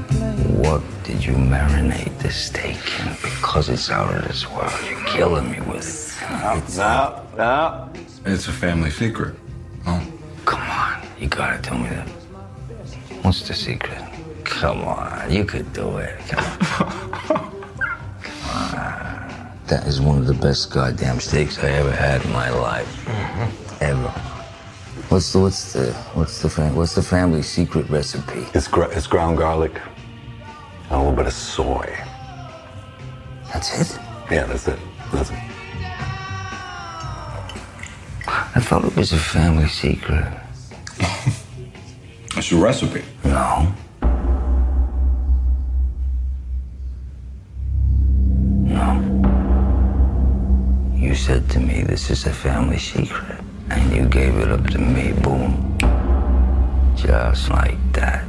What 0.64 0.82
did 1.08 1.22
you 1.22 1.34
marinate 1.38 2.12
the 2.22 2.30
steak 2.30 2.78
in? 3.04 3.12
Because 3.24 3.72
it's 3.72 3.90
out 3.90 4.10
of 4.12 4.28
this 4.28 4.46
world. 4.46 4.72
You're 4.90 5.06
killing 5.18 5.50
me 5.50 5.58
with 5.74 6.09
it. 6.30 6.78
No, 6.78 7.26
no. 7.38 7.90
It's 8.26 8.48
a 8.48 8.52
family 8.52 8.92
secret. 8.92 9.36
Oh. 9.88 10.06
Come 10.46 10.62
on, 10.62 11.02
you 11.20 11.28
gotta 11.28 11.62
tell 11.62 11.78
me 11.78 11.90
that. 11.90 12.08
What's 13.24 13.48
the 13.48 13.54
secret? 13.54 14.02
Come 14.44 14.82
on, 14.84 15.32
you 15.32 15.46
could 15.46 15.72
do 15.74 15.98
it. 15.98 16.18
Come 16.28 16.44
on. 16.44 17.52
Come 18.22 18.50
on. 18.50 19.60
That 19.68 19.86
is 19.86 20.02
one 20.02 20.18
of 20.18 20.26
the 20.26 20.34
best 20.34 20.72
goddamn 20.72 21.20
steaks 21.20 21.60
I 21.60 21.70
ever 21.70 21.92
had 21.92 22.24
in 22.26 22.32
my 22.32 22.50
life. 22.50 23.06
Mm-hmm. 23.06 23.84
Ever. 23.84 24.10
What's 25.10 25.32
the 25.34 25.40
what's 25.40 25.74
the 25.74 25.94
what's 26.14 26.42
the 26.42 26.50
fam- 26.50 26.76
what's 26.76 26.96
the 26.96 27.02
family 27.04 27.42
secret 27.42 27.90
recipe? 27.90 28.46
It's, 28.54 28.68
gr- 28.68 28.84
it's 28.92 29.08
ground 29.08 29.38
garlic 29.38 29.74
and 30.84 30.92
a 30.92 30.98
little 30.98 31.14
bit 31.16 31.28
of 31.28 31.34
soy. 31.34 31.96
That's 33.54 33.94
it. 33.94 34.00
Yeah, 34.32 34.46
that's 34.46 34.68
it. 34.68 34.80
That's 35.12 35.32
it. 35.32 35.38
I 38.56 38.60
thought 38.62 38.86
it 38.86 38.96
was 38.96 39.12
a 39.12 39.18
family 39.18 39.68
secret. 39.68 40.26
It's 42.38 42.52
your 42.52 42.64
recipe. 42.64 43.04
No. 43.24 43.74
No. 48.64 48.88
You 50.96 51.16
said 51.16 51.50
to 51.50 51.60
me 51.60 51.82
this 51.82 52.10
is 52.10 52.26
a 52.28 52.34
family 52.34 52.78
secret, 52.78 53.40
and 53.72 53.92
you 53.96 54.06
gave 54.06 54.36
it 54.38 54.52
up 54.52 54.66
to 54.68 54.78
me, 54.78 55.12
boom. 55.24 55.78
Just 56.96 57.50
like 57.50 57.80
that. 57.94 58.26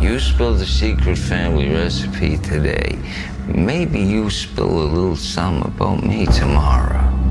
You 0.00 0.18
spilled 0.18 0.58
the 0.58 0.66
secret 0.66 1.18
family 1.18 1.68
recipe 1.70 2.38
today. 2.38 2.98
Maybe 3.46 4.00
you 4.00 4.30
spill 4.30 4.82
a 4.82 4.86
little 4.86 5.16
something 5.16 5.70
about 5.72 6.02
me 6.02 6.26
tomorrow. 6.26 7.23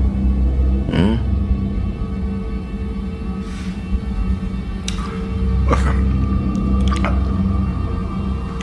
Mm-hmm. 0.94 1.34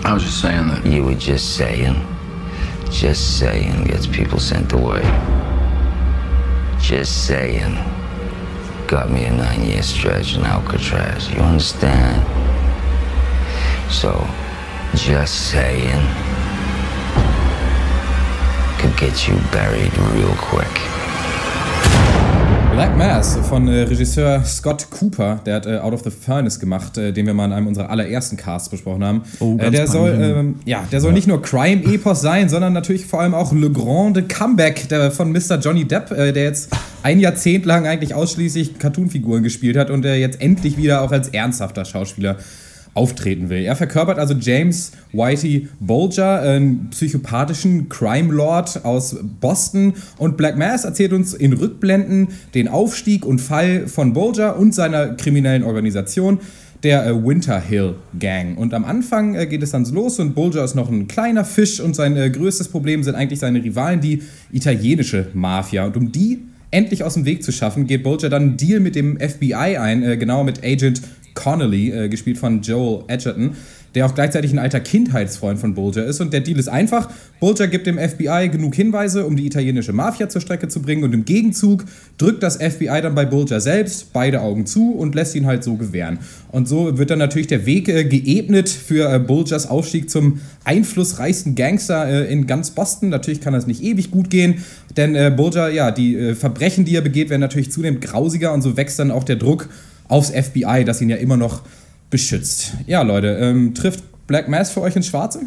I 0.05 0.13
was 0.13 0.23
just 0.23 0.41
saying 0.41 0.67
that. 0.69 0.85
You 0.85 1.03
were 1.03 1.15
just 1.15 1.57
saying. 1.57 1.95
Just 2.89 3.37
saying 3.37 3.83
gets 3.83 4.07
people 4.07 4.39
sent 4.39 4.71
away. 4.71 5.01
Just 6.79 7.27
saying 7.27 7.75
got 8.87 9.09
me 9.09 9.25
a 9.25 9.33
nine 9.33 9.63
year 9.63 9.83
stretch 9.83 10.35
in 10.35 10.45
Alcatraz. 10.45 11.29
You 11.31 11.39
understand? 11.39 12.25
So, 13.91 14.25
just 14.95 15.51
saying 15.51 16.01
could 18.79 18.97
get 18.97 19.27
you 19.27 19.35
buried 19.51 19.97
real 20.15 20.35
quick. 20.37 21.00
Black 22.81 22.97
Mass 22.97 23.37
von 23.47 23.67
äh, 23.67 23.81
Regisseur 23.83 24.43
Scott 24.43 24.87
Cooper, 24.89 25.39
der 25.45 25.57
hat 25.57 25.67
äh, 25.67 25.77
Out 25.77 25.93
of 25.93 26.01
the 26.01 26.09
Furnace 26.09 26.59
gemacht, 26.59 26.97
äh, 26.97 27.13
den 27.13 27.27
wir 27.27 27.35
mal 27.35 27.45
in 27.45 27.51
einem 27.51 27.67
unserer 27.67 27.91
allerersten 27.91 28.37
Casts 28.37 28.69
besprochen 28.69 29.03
haben. 29.03 29.21
Oh, 29.39 29.53
äh, 29.53 29.57
ganz 29.57 29.75
der 29.75 29.87
soll, 29.87 30.19
ähm, 30.19 30.55
ja, 30.65 30.83
der 30.91 30.99
soll 30.99 31.13
nicht 31.13 31.27
nur 31.27 31.43
Crime-Epos 31.43 32.21
sein, 32.21 32.49
sondern 32.49 32.73
natürlich 32.73 33.05
vor 33.05 33.21
allem 33.21 33.35
auch 33.35 33.53
Le 33.53 33.69
Grande 33.69 34.23
Comeback 34.23 34.89
der, 34.89 35.11
von 35.11 35.31
Mr. 35.31 35.59
Johnny 35.61 35.85
Depp, 35.85 36.09
äh, 36.09 36.31
der 36.31 36.45
jetzt 36.45 36.71
ein 37.03 37.19
Jahrzehnt 37.19 37.67
lang 37.67 37.85
eigentlich 37.85 38.15
ausschließlich 38.15 38.79
Cartoonfiguren 38.79 39.43
gespielt 39.43 39.77
hat 39.77 39.91
und 39.91 40.01
der 40.01 40.17
jetzt 40.17 40.41
endlich 40.41 40.75
wieder 40.75 41.03
auch 41.03 41.11
als 41.11 41.27
ernsthafter 41.27 41.85
Schauspieler 41.85 42.37
auftreten 42.93 43.49
will. 43.49 43.63
Er 43.63 43.75
verkörpert 43.75 44.19
also 44.19 44.33
James 44.33 44.91
Whitey 45.13 45.69
Bulger, 45.79 46.41
einen 46.41 46.89
psychopathischen 46.89 47.87
Crime 47.87 48.33
Lord 48.33 48.83
aus 48.83 49.15
Boston 49.39 49.93
und 50.17 50.35
Black 50.35 50.57
Mass 50.57 50.83
erzählt 50.83 51.13
uns 51.13 51.33
in 51.33 51.53
Rückblenden 51.53 52.29
den 52.53 52.67
Aufstieg 52.67 53.25
und 53.25 53.39
Fall 53.39 53.87
von 53.87 54.13
Bulger 54.13 54.57
und 54.57 54.75
seiner 54.75 55.15
kriminellen 55.15 55.63
Organisation 55.63 56.39
der 56.83 57.05
äh, 57.05 57.23
Winter 57.23 57.59
Hill 57.59 57.95
Gang. 58.19 58.57
Und 58.57 58.73
am 58.73 58.85
Anfang 58.85 59.35
äh, 59.35 59.45
geht 59.45 59.63
es 59.63 59.71
dann 59.71 59.85
los 59.85 60.19
und 60.19 60.33
Bulger 60.33 60.63
ist 60.63 60.75
noch 60.75 60.89
ein 60.89 61.07
kleiner 61.07 61.45
Fisch 61.45 61.79
und 61.79 61.95
sein 61.95 62.17
äh, 62.17 62.29
größtes 62.29 62.69
Problem 62.69 63.03
sind 63.03 63.15
eigentlich 63.15 63.39
seine 63.39 63.63
Rivalen, 63.63 64.01
die 64.01 64.23
italienische 64.51 65.27
Mafia. 65.33 65.85
Und 65.85 65.95
um 65.95 66.11
die 66.11 66.39
endlich 66.71 67.03
aus 67.03 67.13
dem 67.13 67.25
Weg 67.25 67.43
zu 67.43 67.51
schaffen, 67.51 67.85
geht 67.85 68.03
Bulger 68.03 68.29
dann 68.29 68.41
einen 68.41 68.57
Deal 68.57 68.79
mit 68.79 68.95
dem 68.95 69.19
FBI 69.19 69.77
ein, 69.77 70.03
äh, 70.03 70.17
genau 70.17 70.43
mit 70.43 70.63
Agent 70.63 71.01
Connolly, 71.33 71.91
äh, 71.91 72.09
gespielt 72.09 72.37
von 72.37 72.61
Joel 72.61 73.03
Edgerton, 73.07 73.55
der 73.95 74.05
auch 74.05 74.15
gleichzeitig 74.15 74.51
ein 74.53 74.59
alter 74.59 74.79
Kindheitsfreund 74.79 75.59
von 75.59 75.73
Bulger 75.73 76.05
ist. 76.05 76.21
Und 76.21 76.31
der 76.31 76.39
Deal 76.41 76.57
ist 76.57 76.69
einfach, 76.69 77.09
Bulger 77.39 77.67
gibt 77.67 77.87
dem 77.87 77.97
FBI 77.97 78.49
genug 78.49 78.75
Hinweise, 78.75 79.25
um 79.25 79.35
die 79.35 79.45
italienische 79.45 79.91
Mafia 79.91 80.29
zur 80.29 80.41
Strecke 80.41 80.67
zu 80.67 80.81
bringen 80.81 81.03
und 81.03 81.13
im 81.13 81.25
Gegenzug 81.25 81.83
drückt 82.17 82.41
das 82.43 82.57
FBI 82.57 83.01
dann 83.01 83.15
bei 83.15 83.25
Bulger 83.25 83.59
selbst 83.59 84.13
beide 84.13 84.41
Augen 84.41 84.65
zu 84.65 84.93
und 84.93 85.15
lässt 85.15 85.35
ihn 85.35 85.45
halt 85.45 85.63
so 85.63 85.75
gewähren. 85.75 86.19
Und 86.51 86.67
so 86.67 86.97
wird 86.97 87.09
dann 87.09 87.19
natürlich 87.19 87.47
der 87.47 87.65
Weg 87.65 87.89
äh, 87.89 88.05
geebnet 88.05 88.69
für 88.69 89.13
äh, 89.13 89.19
Bulgers 89.19 89.69
Aufstieg 89.69 90.09
zum 90.09 90.39
einflussreichsten 90.63 91.55
Gangster 91.55 92.07
äh, 92.07 92.31
in 92.31 92.47
ganz 92.47 92.71
Boston. 92.71 93.09
Natürlich 93.09 93.41
kann 93.41 93.53
das 93.53 93.67
nicht 93.67 93.83
ewig 93.83 94.11
gut 94.11 94.29
gehen, 94.29 94.63
denn 94.95 95.15
äh, 95.15 95.33
Bulger, 95.35 95.69
ja, 95.69 95.91
die 95.91 96.15
äh, 96.15 96.35
Verbrechen, 96.35 96.85
die 96.85 96.95
er 96.95 97.01
begeht, 97.01 97.29
werden 97.29 97.41
natürlich 97.41 97.71
zunehmend 97.71 98.01
grausiger 98.01 98.53
und 98.53 98.61
so 98.61 98.77
wächst 98.77 98.99
dann 98.99 99.11
auch 99.11 99.23
der 99.23 99.35
Druck 99.35 99.67
aufs 100.11 100.29
FBI, 100.29 100.83
das 100.85 101.01
ihn 101.01 101.09
ja 101.09 101.17
immer 101.17 101.37
noch 101.37 101.61
beschützt. 102.09 102.73
Ja, 102.85 103.01
Leute, 103.01 103.37
ähm, 103.41 103.73
trifft 103.73 104.03
Black 104.27 104.47
Mass 104.49 104.69
für 104.71 104.81
euch 104.81 104.95
ins 104.95 105.07
Schwarze? 105.07 105.41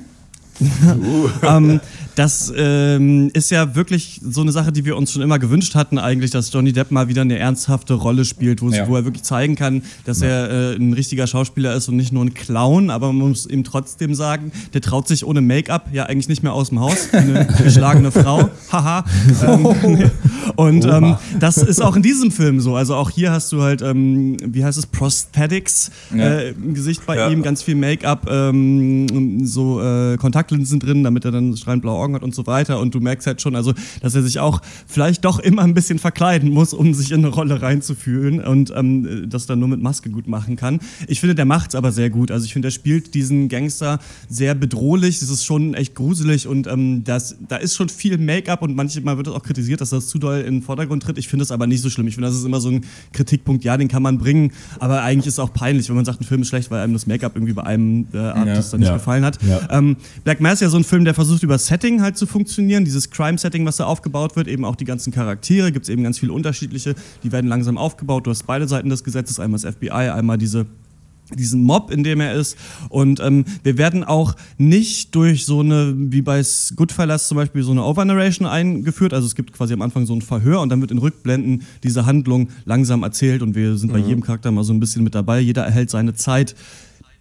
ähm, 1.42 1.80
das 2.16 2.52
ähm, 2.56 3.30
ist 3.32 3.50
ja 3.50 3.74
wirklich 3.74 4.20
so 4.22 4.40
eine 4.42 4.52
Sache, 4.52 4.70
die 4.72 4.84
wir 4.84 4.96
uns 4.96 5.12
schon 5.12 5.22
immer 5.22 5.38
gewünscht 5.38 5.74
hatten, 5.74 5.98
eigentlich, 5.98 6.30
dass 6.30 6.52
Johnny 6.52 6.72
Depp 6.72 6.90
mal 6.90 7.08
wieder 7.08 7.22
eine 7.22 7.38
ernsthafte 7.38 7.94
Rolle 7.94 8.24
spielt, 8.24 8.62
wo, 8.62 8.70
Ja. 8.70 8.86
wo 8.88 8.96
er 8.96 9.04
wirklich 9.04 9.24
zeigen 9.24 9.56
kann, 9.56 9.82
dass 10.04 10.22
er 10.22 10.50
äh, 10.50 10.76
ein 10.76 10.92
richtiger 10.92 11.26
Schauspieler 11.26 11.74
ist 11.74 11.88
und 11.88 11.96
nicht 11.96 12.12
nur 12.12 12.24
ein 12.24 12.32
Clown. 12.34 12.90
Aber 12.90 13.12
man 13.12 13.28
muss 13.30 13.46
ihm 13.46 13.64
trotzdem 13.64 14.14
sagen, 14.14 14.52
der 14.74 14.80
traut 14.80 15.08
sich 15.08 15.24
ohne 15.26 15.40
Make-up 15.40 15.88
ja 15.92 16.04
eigentlich 16.06 16.28
nicht 16.28 16.42
mehr 16.42 16.52
aus 16.52 16.68
dem 16.68 16.80
Haus. 16.80 17.08
Eine 17.12 17.46
geschlagene 17.64 18.12
Frau. 18.12 18.48
Haha. 18.70 19.04
ähm, 19.46 19.66
und 20.56 20.84
ähm, 20.84 21.16
das 21.40 21.56
ist 21.58 21.82
auch 21.82 21.96
in 21.96 22.02
diesem 22.02 22.30
Film 22.30 22.60
so. 22.60 22.76
Also 22.76 22.94
auch 22.94 23.10
hier 23.10 23.32
hast 23.32 23.50
du 23.52 23.62
halt, 23.62 23.82
ähm, 23.82 24.36
wie 24.44 24.64
heißt 24.64 24.78
es, 24.78 24.86
Prosthetics 24.86 25.90
Ja. 26.14 26.24
äh, 26.24 26.50
im 26.50 26.74
Gesicht 26.74 27.04
bei 27.06 27.16
Ja. 27.16 27.28
ihm, 27.28 27.42
ganz 27.42 27.62
viel 27.62 27.74
Make-up, 27.74 28.28
ähm, 28.30 29.44
so 29.46 29.82
äh, 29.82 30.16
Kontaktlinsen 30.16 30.78
drin, 30.80 31.02
damit 31.02 31.24
er 31.24 31.30
dann 31.32 31.56
strahlend 31.56 31.82
blaue 31.82 32.03
Augen 32.04 32.14
hat 32.14 32.22
und 32.22 32.34
so 32.34 32.46
weiter. 32.46 32.78
Und 32.80 32.94
du 32.94 33.00
merkst 33.00 33.26
halt 33.26 33.40
schon, 33.40 33.56
also, 33.56 33.72
dass 34.02 34.14
er 34.14 34.22
sich 34.22 34.38
auch 34.38 34.60
vielleicht 34.86 35.24
doch 35.24 35.38
immer 35.38 35.62
ein 35.62 35.74
bisschen 35.74 35.98
verkleiden 35.98 36.50
muss, 36.50 36.74
um 36.74 36.94
sich 36.94 37.10
in 37.12 37.24
eine 37.24 37.28
Rolle 37.28 37.62
reinzufühlen 37.62 38.40
und 38.44 38.72
ähm, 38.76 39.26
das 39.28 39.46
dann 39.46 39.58
nur 39.58 39.68
mit 39.68 39.80
Maske 39.82 40.10
gut 40.10 40.28
machen 40.28 40.56
kann. 40.56 40.80
Ich 41.08 41.20
finde, 41.20 41.34
der 41.34 41.44
macht's 41.46 41.74
aber 41.74 41.92
sehr 41.92 42.10
gut. 42.10 42.30
Also 42.30 42.44
ich 42.46 42.52
finde, 42.52 42.68
er 42.68 42.72
spielt 42.72 43.14
diesen 43.14 43.48
Gangster 43.48 43.98
sehr 44.28 44.54
bedrohlich. 44.54 45.22
Es 45.22 45.30
ist 45.30 45.44
schon 45.44 45.74
echt 45.74 45.94
gruselig 45.94 46.46
und 46.46 46.66
ähm, 46.66 47.04
das, 47.04 47.36
da 47.48 47.56
ist 47.56 47.74
schon 47.74 47.88
viel 47.88 48.18
Make-up 48.18 48.62
und 48.62 48.74
manchmal 48.76 49.16
wird 49.16 49.26
es 49.28 49.32
auch 49.32 49.42
kritisiert, 49.42 49.80
dass 49.80 49.90
das 49.90 50.08
zu 50.08 50.18
doll 50.18 50.38
in 50.40 50.56
den 50.56 50.62
Vordergrund 50.62 51.02
tritt. 51.02 51.18
Ich 51.18 51.28
finde 51.28 51.42
es 51.44 51.50
aber 51.50 51.66
nicht 51.66 51.80
so 51.82 51.90
schlimm. 51.90 52.06
Ich 52.06 52.14
finde, 52.14 52.28
das 52.28 52.36
ist 52.36 52.44
immer 52.44 52.60
so 52.60 52.68
ein 52.70 52.84
Kritikpunkt, 53.12 53.64
ja, 53.64 53.76
den 53.76 53.88
kann 53.88 54.02
man 54.02 54.18
bringen, 54.18 54.52
aber 54.78 55.02
eigentlich 55.02 55.26
ist 55.26 55.34
es 55.34 55.38
auch 55.38 55.52
peinlich, 55.52 55.88
wenn 55.88 55.96
man 55.96 56.04
sagt, 56.04 56.20
ein 56.20 56.24
Film 56.24 56.42
ist 56.42 56.48
schlecht, 56.48 56.70
weil 56.70 56.80
einem 56.82 56.92
das 56.92 57.06
Make-up 57.06 57.32
irgendwie 57.36 57.52
bei 57.52 57.62
einem 57.64 58.06
äh, 58.12 58.18
Artist 58.18 58.72
dann 58.72 58.80
nicht 58.80 58.88
Ja. 58.88 58.94
gefallen 58.94 59.24
hat. 59.24 59.38
Ja. 59.42 59.60
Ähm, 59.70 59.96
Black 60.24 60.40
Mass 60.40 60.54
ist 60.54 60.60
ja 60.62 60.68
so 60.68 60.76
ein 60.76 60.84
Film, 60.84 61.04
der 61.04 61.14
versucht 61.14 61.42
über 61.42 61.58
Setting 61.58 61.93
halt 62.02 62.16
zu 62.16 62.26
funktionieren, 62.26 62.84
dieses 62.84 63.10
Crime-Setting, 63.10 63.64
was 63.66 63.76
da 63.76 63.84
aufgebaut 63.84 64.36
wird, 64.36 64.48
eben 64.48 64.64
auch 64.64 64.76
die 64.76 64.84
ganzen 64.84 65.12
Charaktere, 65.12 65.72
gibt 65.72 65.84
es 65.84 65.88
eben 65.88 66.02
ganz 66.02 66.18
viele 66.18 66.32
unterschiedliche, 66.32 66.94
die 67.22 67.32
werden 67.32 67.48
langsam 67.48 67.78
aufgebaut. 67.78 68.26
Du 68.26 68.30
hast 68.30 68.46
beide 68.46 68.68
Seiten 68.68 68.88
des 68.88 69.04
Gesetzes, 69.04 69.40
einmal 69.40 69.60
das 69.60 69.74
FBI, 69.74 69.90
einmal 69.90 70.38
diese 70.38 70.66
diesen 71.32 71.62
Mob, 71.62 71.90
in 71.90 72.04
dem 72.04 72.20
er 72.20 72.34
ist. 72.34 72.56
Und 72.88 73.20
ähm, 73.20 73.44
wir 73.62 73.78
werden 73.78 74.04
auch 74.04 74.34
nicht 74.58 75.14
durch 75.14 75.46
so 75.46 75.60
eine, 75.60 75.94
wie 75.96 76.22
bei 76.22 76.42
Goodfellas 76.76 77.28
zum 77.28 77.36
Beispiel, 77.36 77.62
so 77.62 77.72
eine 77.72 77.84
Overnarration 77.84 78.46
eingeführt. 78.46 79.14
Also 79.14 79.26
es 79.26 79.34
gibt 79.34 79.52
quasi 79.52 79.72
am 79.72 79.82
Anfang 79.82 80.06
so 80.06 80.14
ein 80.14 80.22
Verhör 80.22 80.60
und 80.60 80.68
dann 80.68 80.80
wird 80.80 80.90
in 80.90 80.98
Rückblenden 80.98 81.62
diese 81.82 82.06
Handlung 82.06 82.48
langsam 82.64 83.02
erzählt 83.02 83.42
und 83.42 83.54
wir 83.54 83.76
sind 83.76 83.92
bei 83.92 83.98
jedem 83.98 84.22
Charakter 84.22 84.50
mal 84.50 84.64
so 84.64 84.72
ein 84.72 84.80
bisschen 84.80 85.02
mit 85.02 85.14
dabei. 85.14 85.40
Jeder 85.40 85.64
erhält 85.64 85.90
seine 85.90 86.14
Zeit. 86.14 86.54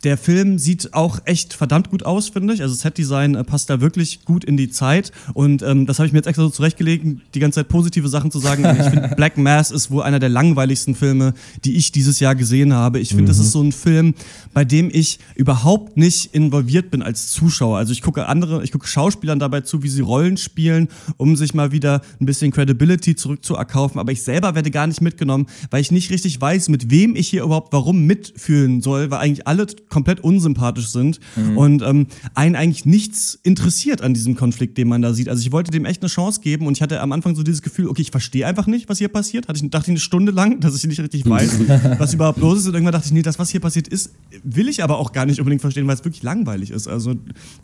Der 0.04 0.18
Film 0.18 0.60
sieht 0.60 0.94
auch 0.94 1.20
echt 1.26 1.54
verdammt 1.54 1.90
gut 1.90 2.04
aus, 2.04 2.30
finde 2.30 2.54
ich. 2.54 2.62
Also 2.62 2.76
Setdesign 2.76 3.36
äh, 3.36 3.44
passt 3.44 3.70
da 3.70 3.80
wirklich 3.80 4.26
gut 4.26 4.44
in 4.44 4.58
die 4.58 4.70
Zeit. 4.70 5.12
Und 5.34 5.62
ähm, 5.62 5.86
das 5.86 6.00
habe 6.00 6.08
ich 6.08 6.14
mir 6.14 6.20
jetzt 6.20 6.28
extra 6.28 6.44
so 6.44 6.50
zurechtgelegt, 6.50 7.06
die 7.34 7.40
ganze 7.40 7.62
Zeit 7.62 7.70
positive 7.70 8.08
Sachen 8.10 8.30
zu 8.30 8.40
sagen. 8.40 8.66
Ich 8.66 8.88
finde, 8.88 9.14
Black 9.16 9.38
Mass 9.38 9.72
ist 9.72 9.92
wohl 9.92 10.04
einer 10.04 10.20
der 10.20 10.30
langweiligsten 10.30 10.96
Filme, 10.96 11.34
die 11.64 11.78
ich 11.78 11.92
dieses 11.92 12.20
Jahr 12.20 12.36
gesehen 12.36 12.74
habe. 12.74 13.00
Ich 13.00 13.10
finde, 13.10 13.26
das 13.26 13.40
ist 13.40 13.52
so 13.52 13.62
ein 13.62 13.72
Film, 13.72 14.14
bei 14.54 14.66
dem 14.66 14.90
ich 14.92 15.20
überhaupt 15.36 15.96
nicht 15.96 16.34
involviert 16.34 16.92
bin 16.92 17.02
als 17.02 17.32
Zuschauer. 17.32 17.78
Also 17.78 17.94
ich 17.94 18.02
gucke 18.02 18.28
andere, 18.28 18.64
ich 18.64 18.72
gucke 18.72 18.88
Schauspielern 18.88 19.40
dabei 19.40 19.62
zu, 19.62 19.84
wie 19.84 19.90
sie 19.90 20.02
Rollen 20.02 20.38
spielen, 20.38 20.90
um 21.18 21.36
sich 21.36 21.54
mal 21.54 21.72
wieder 21.72 22.02
ein 22.20 22.26
bisschen 22.26 22.52
Credibility 22.52 23.16
zurückzuerkaufen. 23.16 24.00
Aber 24.00 24.12
ich 24.12 24.24
selber 24.24 24.56
werde 24.56 24.72
gar 24.72 24.88
nicht 24.88 25.02
mitgenommen, 25.02 25.48
weil 25.72 25.82
ich 25.82 25.92
nicht 25.92 26.12
richtig 26.12 26.40
weiß, 26.42 26.68
mit 26.70 26.90
wem 26.92 27.16
ich 27.16 27.30
hier 27.30 27.44
überhaupt 27.44 27.72
warum 27.72 28.06
mitfühlen 28.06 28.82
soll, 28.82 29.10
weil 29.10 29.20
eigentlich 29.20 29.48
alle 29.48 29.66
komplett 29.94 30.22
unsympathisch 30.22 30.88
sind 30.88 31.20
und 31.56 31.84
ähm, 31.84 32.08
einen 32.34 32.56
eigentlich 32.56 32.86
nichts 32.86 33.40
interessiert 33.44 34.02
an 34.02 34.16
diesem 34.16 34.36
Konflikt, 34.36 34.78
den 34.80 34.88
man 34.88 35.04
da 35.04 35.14
sieht. 35.14 35.30
Also 35.30 35.42
ich 35.42 35.52
wollte 35.52 35.70
dem 35.70 35.86
echt 35.86 36.02
eine 36.02 36.10
Chance 36.10 36.42
geben 36.42 36.66
und 36.66 36.76
ich 36.76 36.82
hatte 36.82 37.00
am 37.00 37.12
Anfang 37.12 37.36
so 37.36 37.44
dieses 37.44 37.62
Gefühl, 37.62 37.88
okay, 37.88 38.02
ich 38.02 38.10
verstehe 38.10 38.48
einfach 38.48 38.66
nicht, 38.66 38.90
was 38.90 38.98
hier 38.98 39.08
passiert. 39.08 39.48
Hatte 39.48 39.64
ich, 39.64 39.70
dachte 39.70 39.86
ich 39.86 39.90
eine 39.92 40.00
Stunde 40.00 40.32
lang, 40.32 40.60
dass 40.62 40.76
ich 40.76 40.88
nicht 40.88 41.00
richtig 41.00 41.30
weiß, 41.30 41.60
was 42.00 42.14
überhaupt 42.14 42.40
los 42.40 42.60
ist. 42.60 42.68
Und 42.68 42.74
irgendwann 42.74 42.94
dachte 42.94 43.06
ich, 43.06 43.14
nee, 43.14 43.22
das, 43.22 43.38
was 43.38 43.50
hier 43.50 43.60
passiert 43.60 43.88
ist, 43.88 44.12
will 44.44 44.68
ich 44.68 44.84
aber 44.84 44.98
auch 44.98 45.12
gar 45.12 45.28
nicht 45.28 45.40
unbedingt 45.40 45.62
verstehen, 45.62 45.86
weil 45.86 45.96
es 45.96 46.04
wirklich 46.04 46.24
langweilig 46.24 46.72
ist. 46.72 46.88
Also 46.88 47.14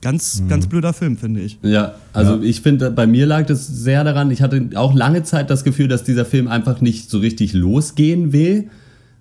ganz, 0.01 0.43
ganz 0.47 0.67
blöder 0.67 0.93
Film, 0.93 1.17
finde 1.17 1.41
ich. 1.41 1.57
Ja, 1.63 1.95
also 2.13 2.41
ich 2.41 2.61
finde, 2.61 2.91
bei 2.91 3.07
mir 3.07 3.25
lag 3.25 3.47
das 3.47 3.67
sehr 3.67 4.03
daran, 4.03 4.29
ich 4.29 4.41
hatte 4.43 4.69
auch 4.75 4.93
lange 4.93 5.23
Zeit 5.23 5.49
das 5.49 5.63
Gefühl, 5.63 5.87
dass 5.87 6.03
dieser 6.03 6.25
Film 6.25 6.47
einfach 6.47 6.81
nicht 6.81 7.09
so 7.09 7.17
richtig 7.17 7.53
losgehen 7.53 8.31
will, 8.33 8.69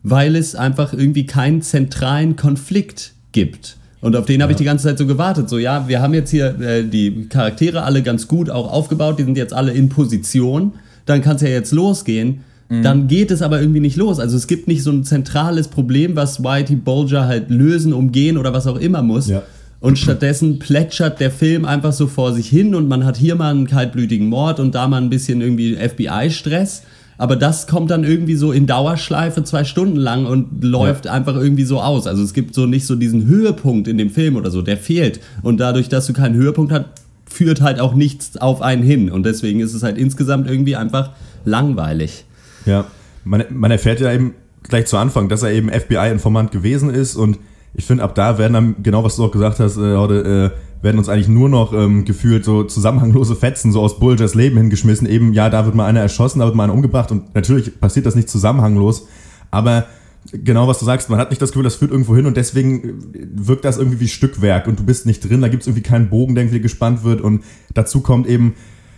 weil 0.03 0.37
es 0.37 0.55
einfach 0.55 0.93
irgendwie 0.93 1.27
keinen 1.27 1.63
zentralen 1.63 2.37
Konflikt 2.37 3.13
gibt. 3.33 3.77
Und 4.01 4.15
auf 4.15 4.27
den 4.27 4.43
habe 4.43 4.53
ich 4.53 4.59
die 4.59 4.65
ganze 4.65 4.85
Zeit 4.85 4.99
so 4.99 5.07
gewartet. 5.07 5.49
So, 5.49 5.59
ja, 5.59 5.89
wir 5.89 6.01
haben 6.01 6.15
jetzt 6.15 6.31
hier 6.31 6.61
äh, 6.61 6.85
die 6.85 7.27
Charaktere 7.29 7.83
alle 7.83 8.03
ganz 8.03 8.29
gut 8.29 8.49
auch 8.49 8.73
aufgebaut, 8.73 9.19
die 9.19 9.25
sind 9.25 9.37
jetzt 9.37 9.53
alle 9.53 9.73
in 9.73 9.89
Position, 9.89 10.73
dann 11.05 11.21
kann 11.21 11.37
es 11.37 11.43
ja 11.43 11.49
jetzt 11.49 11.73
losgehen. 11.73 12.41
Dann 12.71 13.09
geht 13.09 13.31
es 13.31 13.41
aber 13.41 13.61
irgendwie 13.63 13.81
nicht 13.81 13.97
los. 13.97 14.21
Also 14.21 14.37
es 14.37 14.47
gibt 14.47 14.69
nicht 14.69 14.83
so 14.83 14.91
ein 14.91 15.03
zentrales 15.03 15.69
Problem, 15.69 16.17
was 16.17 16.45
Whitey 16.45 16.77
Bulger 16.77 17.27
halt 17.27 17.49
lösen, 17.49 17.95
umgehen 17.95 18.37
oder 18.37 18.53
was 18.53 18.67
auch 18.67 18.77
immer 18.77 19.01
muss. 19.01 19.29
Ja. 19.29 19.43
Und 19.81 19.99
stattdessen 19.99 20.59
plätschert 20.59 21.19
der 21.19 21.31
Film 21.31 21.65
einfach 21.65 21.93
so 21.93 22.09
vor 22.09 22.35
sich 22.35 22.49
hin 22.49 22.75
und 22.75 22.87
man 22.87 23.07
hat 23.07 23.17
hier 23.17 23.37
mal 23.37 23.53
einen 23.53 23.67
kaltblütigen 23.67 24.29
Mord 24.29 24.61
und 24.61 24.75
da 24.75 24.87
mal 24.87 25.01
ein 25.01 25.09
bisschen 25.09 25.41
irgendwie 25.41 25.77
FBI-Stress. 25.77 26.83
Aber 27.19 27.37
das 27.37 27.67
kommt 27.67 27.91
dann 27.91 28.05
irgendwie 28.05 28.37
so 28.37 28.53
in 28.53 28.67
Dauerschleife 28.67 29.43
zwei 29.43 29.65
Stunden 29.65 29.97
lang 29.97 30.25
und 30.25 30.63
läuft 30.63 31.09
einfach 31.09 31.35
irgendwie 31.35 31.65
so 31.65 31.81
aus. 31.83 32.07
Also 32.07 32.23
es 32.23 32.33
gibt 32.33 32.55
so 32.55 32.65
nicht 32.65 32.87
so 32.87 32.95
diesen 32.95 33.27
Höhepunkt 33.27 33.89
in 33.89 33.99
dem 33.99 34.11
Film 34.11 34.37
oder 34.37 34.51
so, 34.51 34.63
der 34.63 34.77
fehlt. 34.77 35.21
Und 35.43 35.59
dadurch, 35.59 35.89
dass 35.89 36.07
du 36.07 36.13
keinen 36.13 36.37
Höhepunkt 36.37 36.73
hast, 36.73 36.87
führt 37.27 37.61
halt 37.61 37.81
auch 37.81 37.95
nichts 37.95 38.37
auf 38.37 38.63
einen 38.63 38.83
hin. 38.83 39.11
Und 39.11 39.27
deswegen 39.27 39.61
ist 39.61 39.75
es 39.75 39.83
halt 39.83 39.99
insgesamt 39.99 40.49
irgendwie 40.49 40.77
einfach 40.77 41.11
langweilig. 41.45 42.25
Ja, 42.65 42.87
man, 43.25 43.45
man 43.51 43.71
erfährt 43.73 44.01
ja 44.01 44.13
eben 44.13 44.35
gleich 44.63 44.87
zu 44.87 44.97
Anfang, 44.97 45.29
dass 45.29 45.43
er 45.43 45.53
eben 45.53 45.71
FBI-Informant 45.71 46.53
gewesen 46.53 46.91
ist 46.91 47.17
und 47.17 47.39
ich 47.75 47.85
finde, 47.85 48.03
ab 48.03 48.15
da 48.15 48.39
werden 48.39 48.55
dann, 48.55 48.77
genau 48.83 49.05
was 49.05 49.17
du 49.17 49.25
auch 49.25 49.31
gesagt 49.31 49.61
hast, 49.61 49.77
äh, 49.77 49.97
heute, 49.97 50.53
äh, 50.55 50.59
werden 50.83 50.99
uns 50.99 51.09
eigentlich 51.09 51.29
nur 51.29 51.49
noch 51.49 51.73
ähm, 51.73 52.05
gefühlt 52.05 52.45
so 52.45 52.65
zusammenhanglose 52.65 53.35
Fetzen 53.35 53.73
so 53.73 53.81
aus 53.81 53.99
Bulgers 53.99 54.35
Leben 54.35 54.57
hingeschmissen. 54.57 55.09
Eben, 55.09 55.33
ja, 55.33 55.51
da 55.51 55.65
wird 55.65 55.75
mal 55.75 55.87
einer 55.87 56.01
erschossen, 56.01 56.39
da 56.39 56.47
wird 56.47 56.55
mal 56.55 56.65
einer 56.65 56.75
umgebracht 56.75 57.11
und 57.11 57.35
natürlich 57.35 57.81
passiert 57.81 58.07
das 58.07 58.15
nicht 58.15 58.29
zusammenhanglos, 58.29 59.07
aber 59.51 59.87
genau 60.33 60.69
was 60.69 60.79
du 60.79 60.85
sagst, 60.85 61.11
man 61.11 61.19
hat 61.19 61.31
nicht 61.31 61.41
das 61.43 61.51
Gefühl, 61.51 61.65
das 61.65 61.77
führt 61.77 61.91
irgendwo 61.91 62.15
hin 62.15 62.27
und 62.27 62.37
deswegen 62.37 63.15
äh, 63.15 63.27
wirkt 63.35 63.65
das 63.65 63.79
irgendwie 63.79 64.01
wie 64.01 64.09
Stückwerk 64.09 64.67
und 64.67 64.79
du 64.79 64.85
bist 64.85 65.07
nicht 65.07 65.29
drin, 65.29 65.41
da 65.41 65.49
gibt 65.49 65.63
es 65.63 65.67
irgendwie 65.67 65.83
keinen 65.83 66.11
Bogen, 66.11 66.35
der 66.35 66.45
irgendwie 66.45 66.61
gespannt 66.61 67.03
wird 67.03 67.21
und 67.21 67.43
dazu 67.75 68.01
kommt 68.01 68.27
eben, 68.27 68.55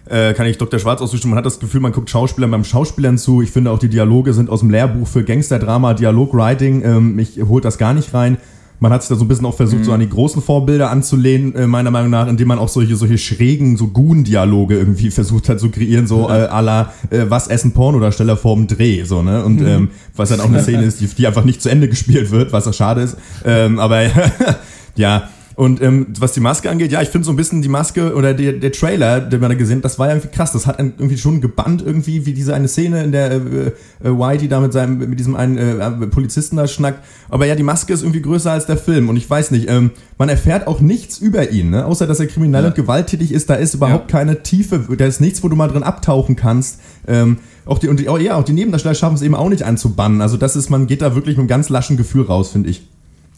äh, 0.06 0.34
kann 0.34 0.46
ich 0.46 0.58
Dr. 0.58 0.80
Schwarz 0.80 1.00
auszustimmen. 1.00 1.34
Man 1.34 1.38
hat 1.38 1.46
das 1.46 1.60
Gefühl, 1.60 1.80
man 1.80 1.92
guckt 1.92 2.10
Schauspielern 2.10 2.50
beim 2.50 2.64
Schauspielern 2.64 3.16
zu. 3.16 3.42
Ich 3.42 3.52
finde 3.52 3.70
auch, 3.70 3.78
die 3.78 3.88
Dialoge 3.88 4.32
sind 4.32 4.50
aus 4.50 4.60
dem 4.60 4.70
Lehrbuch 4.70 5.06
für 5.06 5.22
Gangsterdrama, 5.22 5.94
Dialogwriting. 5.94 6.82
Ähm, 6.84 7.14
mich 7.14 7.40
holt 7.46 7.64
das 7.64 7.78
gar 7.78 7.94
nicht 7.94 8.12
rein. 8.12 8.38
Man 8.80 8.92
hat 8.92 9.02
sich 9.02 9.10
da 9.10 9.14
so 9.14 9.24
ein 9.24 9.28
bisschen 9.28 9.46
auch 9.46 9.54
versucht, 9.54 9.84
so 9.84 9.92
an 9.92 10.00
die 10.00 10.08
großen 10.08 10.42
Vorbilder 10.42 10.90
anzulehnen, 10.90 11.54
äh, 11.54 11.66
meiner 11.66 11.90
Meinung 11.90 12.10
nach, 12.10 12.26
indem 12.26 12.48
man 12.48 12.58
auch 12.58 12.68
solche, 12.68 12.96
solche 12.96 13.18
schrägen, 13.18 13.76
so 13.76 13.88
Goon-Dialoge 13.88 14.76
irgendwie 14.76 15.10
versucht 15.10 15.48
hat 15.50 15.60
zu 15.60 15.70
kreieren, 15.70 16.06
so 16.06 16.28
äh, 16.28 16.48
à 16.48 16.60
la, 16.60 16.92
äh, 17.10 17.26
was 17.28 17.48
essen 17.48 17.72
Pornodarsteller 17.72 18.36
vorm 18.36 18.66
Dreh, 18.66 19.04
so, 19.04 19.22
ne? 19.22 19.44
Und 19.44 19.60
ähm, 19.60 19.90
was 20.16 20.30
dann 20.30 20.40
auch 20.40 20.48
eine 20.48 20.62
Szene 20.62 20.84
ist, 20.84 21.00
die, 21.00 21.06
die 21.06 21.26
einfach 21.26 21.44
nicht 21.44 21.60
zu 21.60 21.68
Ende 21.68 21.88
gespielt 21.90 22.30
wird, 22.30 22.52
was 22.52 22.66
auch 22.66 22.74
schade 22.74 23.02
ist. 23.02 23.16
Ähm, 23.44 23.78
aber 23.78 24.02
ja, 24.96 25.28
und 25.60 25.82
ähm, 25.82 26.06
was 26.18 26.32
die 26.32 26.40
Maske 26.40 26.70
angeht, 26.70 26.90
ja, 26.90 27.02
ich 27.02 27.10
finde 27.10 27.26
so 27.26 27.32
ein 27.32 27.36
bisschen 27.36 27.60
die 27.60 27.68
Maske 27.68 28.14
oder 28.14 28.32
der, 28.32 28.54
der 28.54 28.72
Trailer, 28.72 29.20
den 29.20 29.42
man 29.42 29.50
da 29.50 29.56
gesehen 29.56 29.76
hat, 29.76 29.84
das 29.84 29.98
war 29.98 30.06
ja 30.06 30.14
irgendwie 30.14 30.34
krass. 30.34 30.52
Das 30.52 30.66
hat 30.66 30.78
einen 30.78 30.94
irgendwie 30.96 31.18
schon 31.18 31.42
gebannt 31.42 31.82
irgendwie, 31.84 32.24
wie 32.24 32.32
diese 32.32 32.54
eine 32.54 32.66
Szene, 32.66 33.04
in 33.04 33.12
der 33.12 33.30
äh, 33.32 33.36
äh, 33.36 33.72
Whitey 34.04 34.48
da 34.48 34.60
mit 34.60 34.72
seinem, 34.72 34.96
mit 35.10 35.20
diesem 35.20 35.36
einen 35.36 35.58
äh, 35.58 36.06
Polizisten 36.06 36.56
da 36.56 36.66
schnackt. 36.66 37.04
Aber 37.28 37.44
ja, 37.44 37.56
die 37.56 37.62
Maske 37.62 37.92
ist 37.92 38.00
irgendwie 38.00 38.22
größer 38.22 38.50
als 38.50 38.64
der 38.64 38.78
Film. 38.78 39.10
Und 39.10 39.18
ich 39.18 39.28
weiß 39.28 39.50
nicht, 39.50 39.68
ähm, 39.68 39.90
man 40.16 40.30
erfährt 40.30 40.66
auch 40.66 40.80
nichts 40.80 41.18
über 41.18 41.50
ihn, 41.50 41.68
ne? 41.68 41.84
außer 41.84 42.06
dass 42.06 42.20
er 42.20 42.26
kriminell 42.28 42.64
und 42.64 42.74
gewalttätig 42.74 43.30
ist. 43.30 43.50
Da 43.50 43.56
ist 43.56 43.74
überhaupt 43.74 44.08
keine 44.08 44.42
Tiefe, 44.42 44.86
da 44.96 45.04
ist 45.04 45.20
nichts, 45.20 45.42
wo 45.42 45.50
du 45.50 45.56
mal 45.56 45.68
drin 45.68 45.82
abtauchen 45.82 46.36
kannst. 46.36 46.80
Ähm, 47.06 47.36
auch 47.66 47.78
die, 47.78 47.88
und 47.88 48.00
die, 48.00 48.08
oh, 48.08 48.16
ja, 48.16 48.36
auch 48.36 48.44
die 48.44 48.54
Nebendarsteller 48.54 48.94
schaffen 48.94 49.16
es 49.16 49.20
eben 49.20 49.34
auch 49.34 49.50
nicht 49.50 49.64
anzubannen. 49.64 50.22
Also 50.22 50.38
das 50.38 50.56
ist, 50.56 50.70
man 50.70 50.86
geht 50.86 51.02
da 51.02 51.14
wirklich 51.14 51.36
mit 51.36 51.40
einem 51.40 51.48
ganz 51.48 51.68
laschen 51.68 51.98
Gefühl 51.98 52.22
raus, 52.22 52.48
finde 52.48 52.70
ich. 52.70 52.88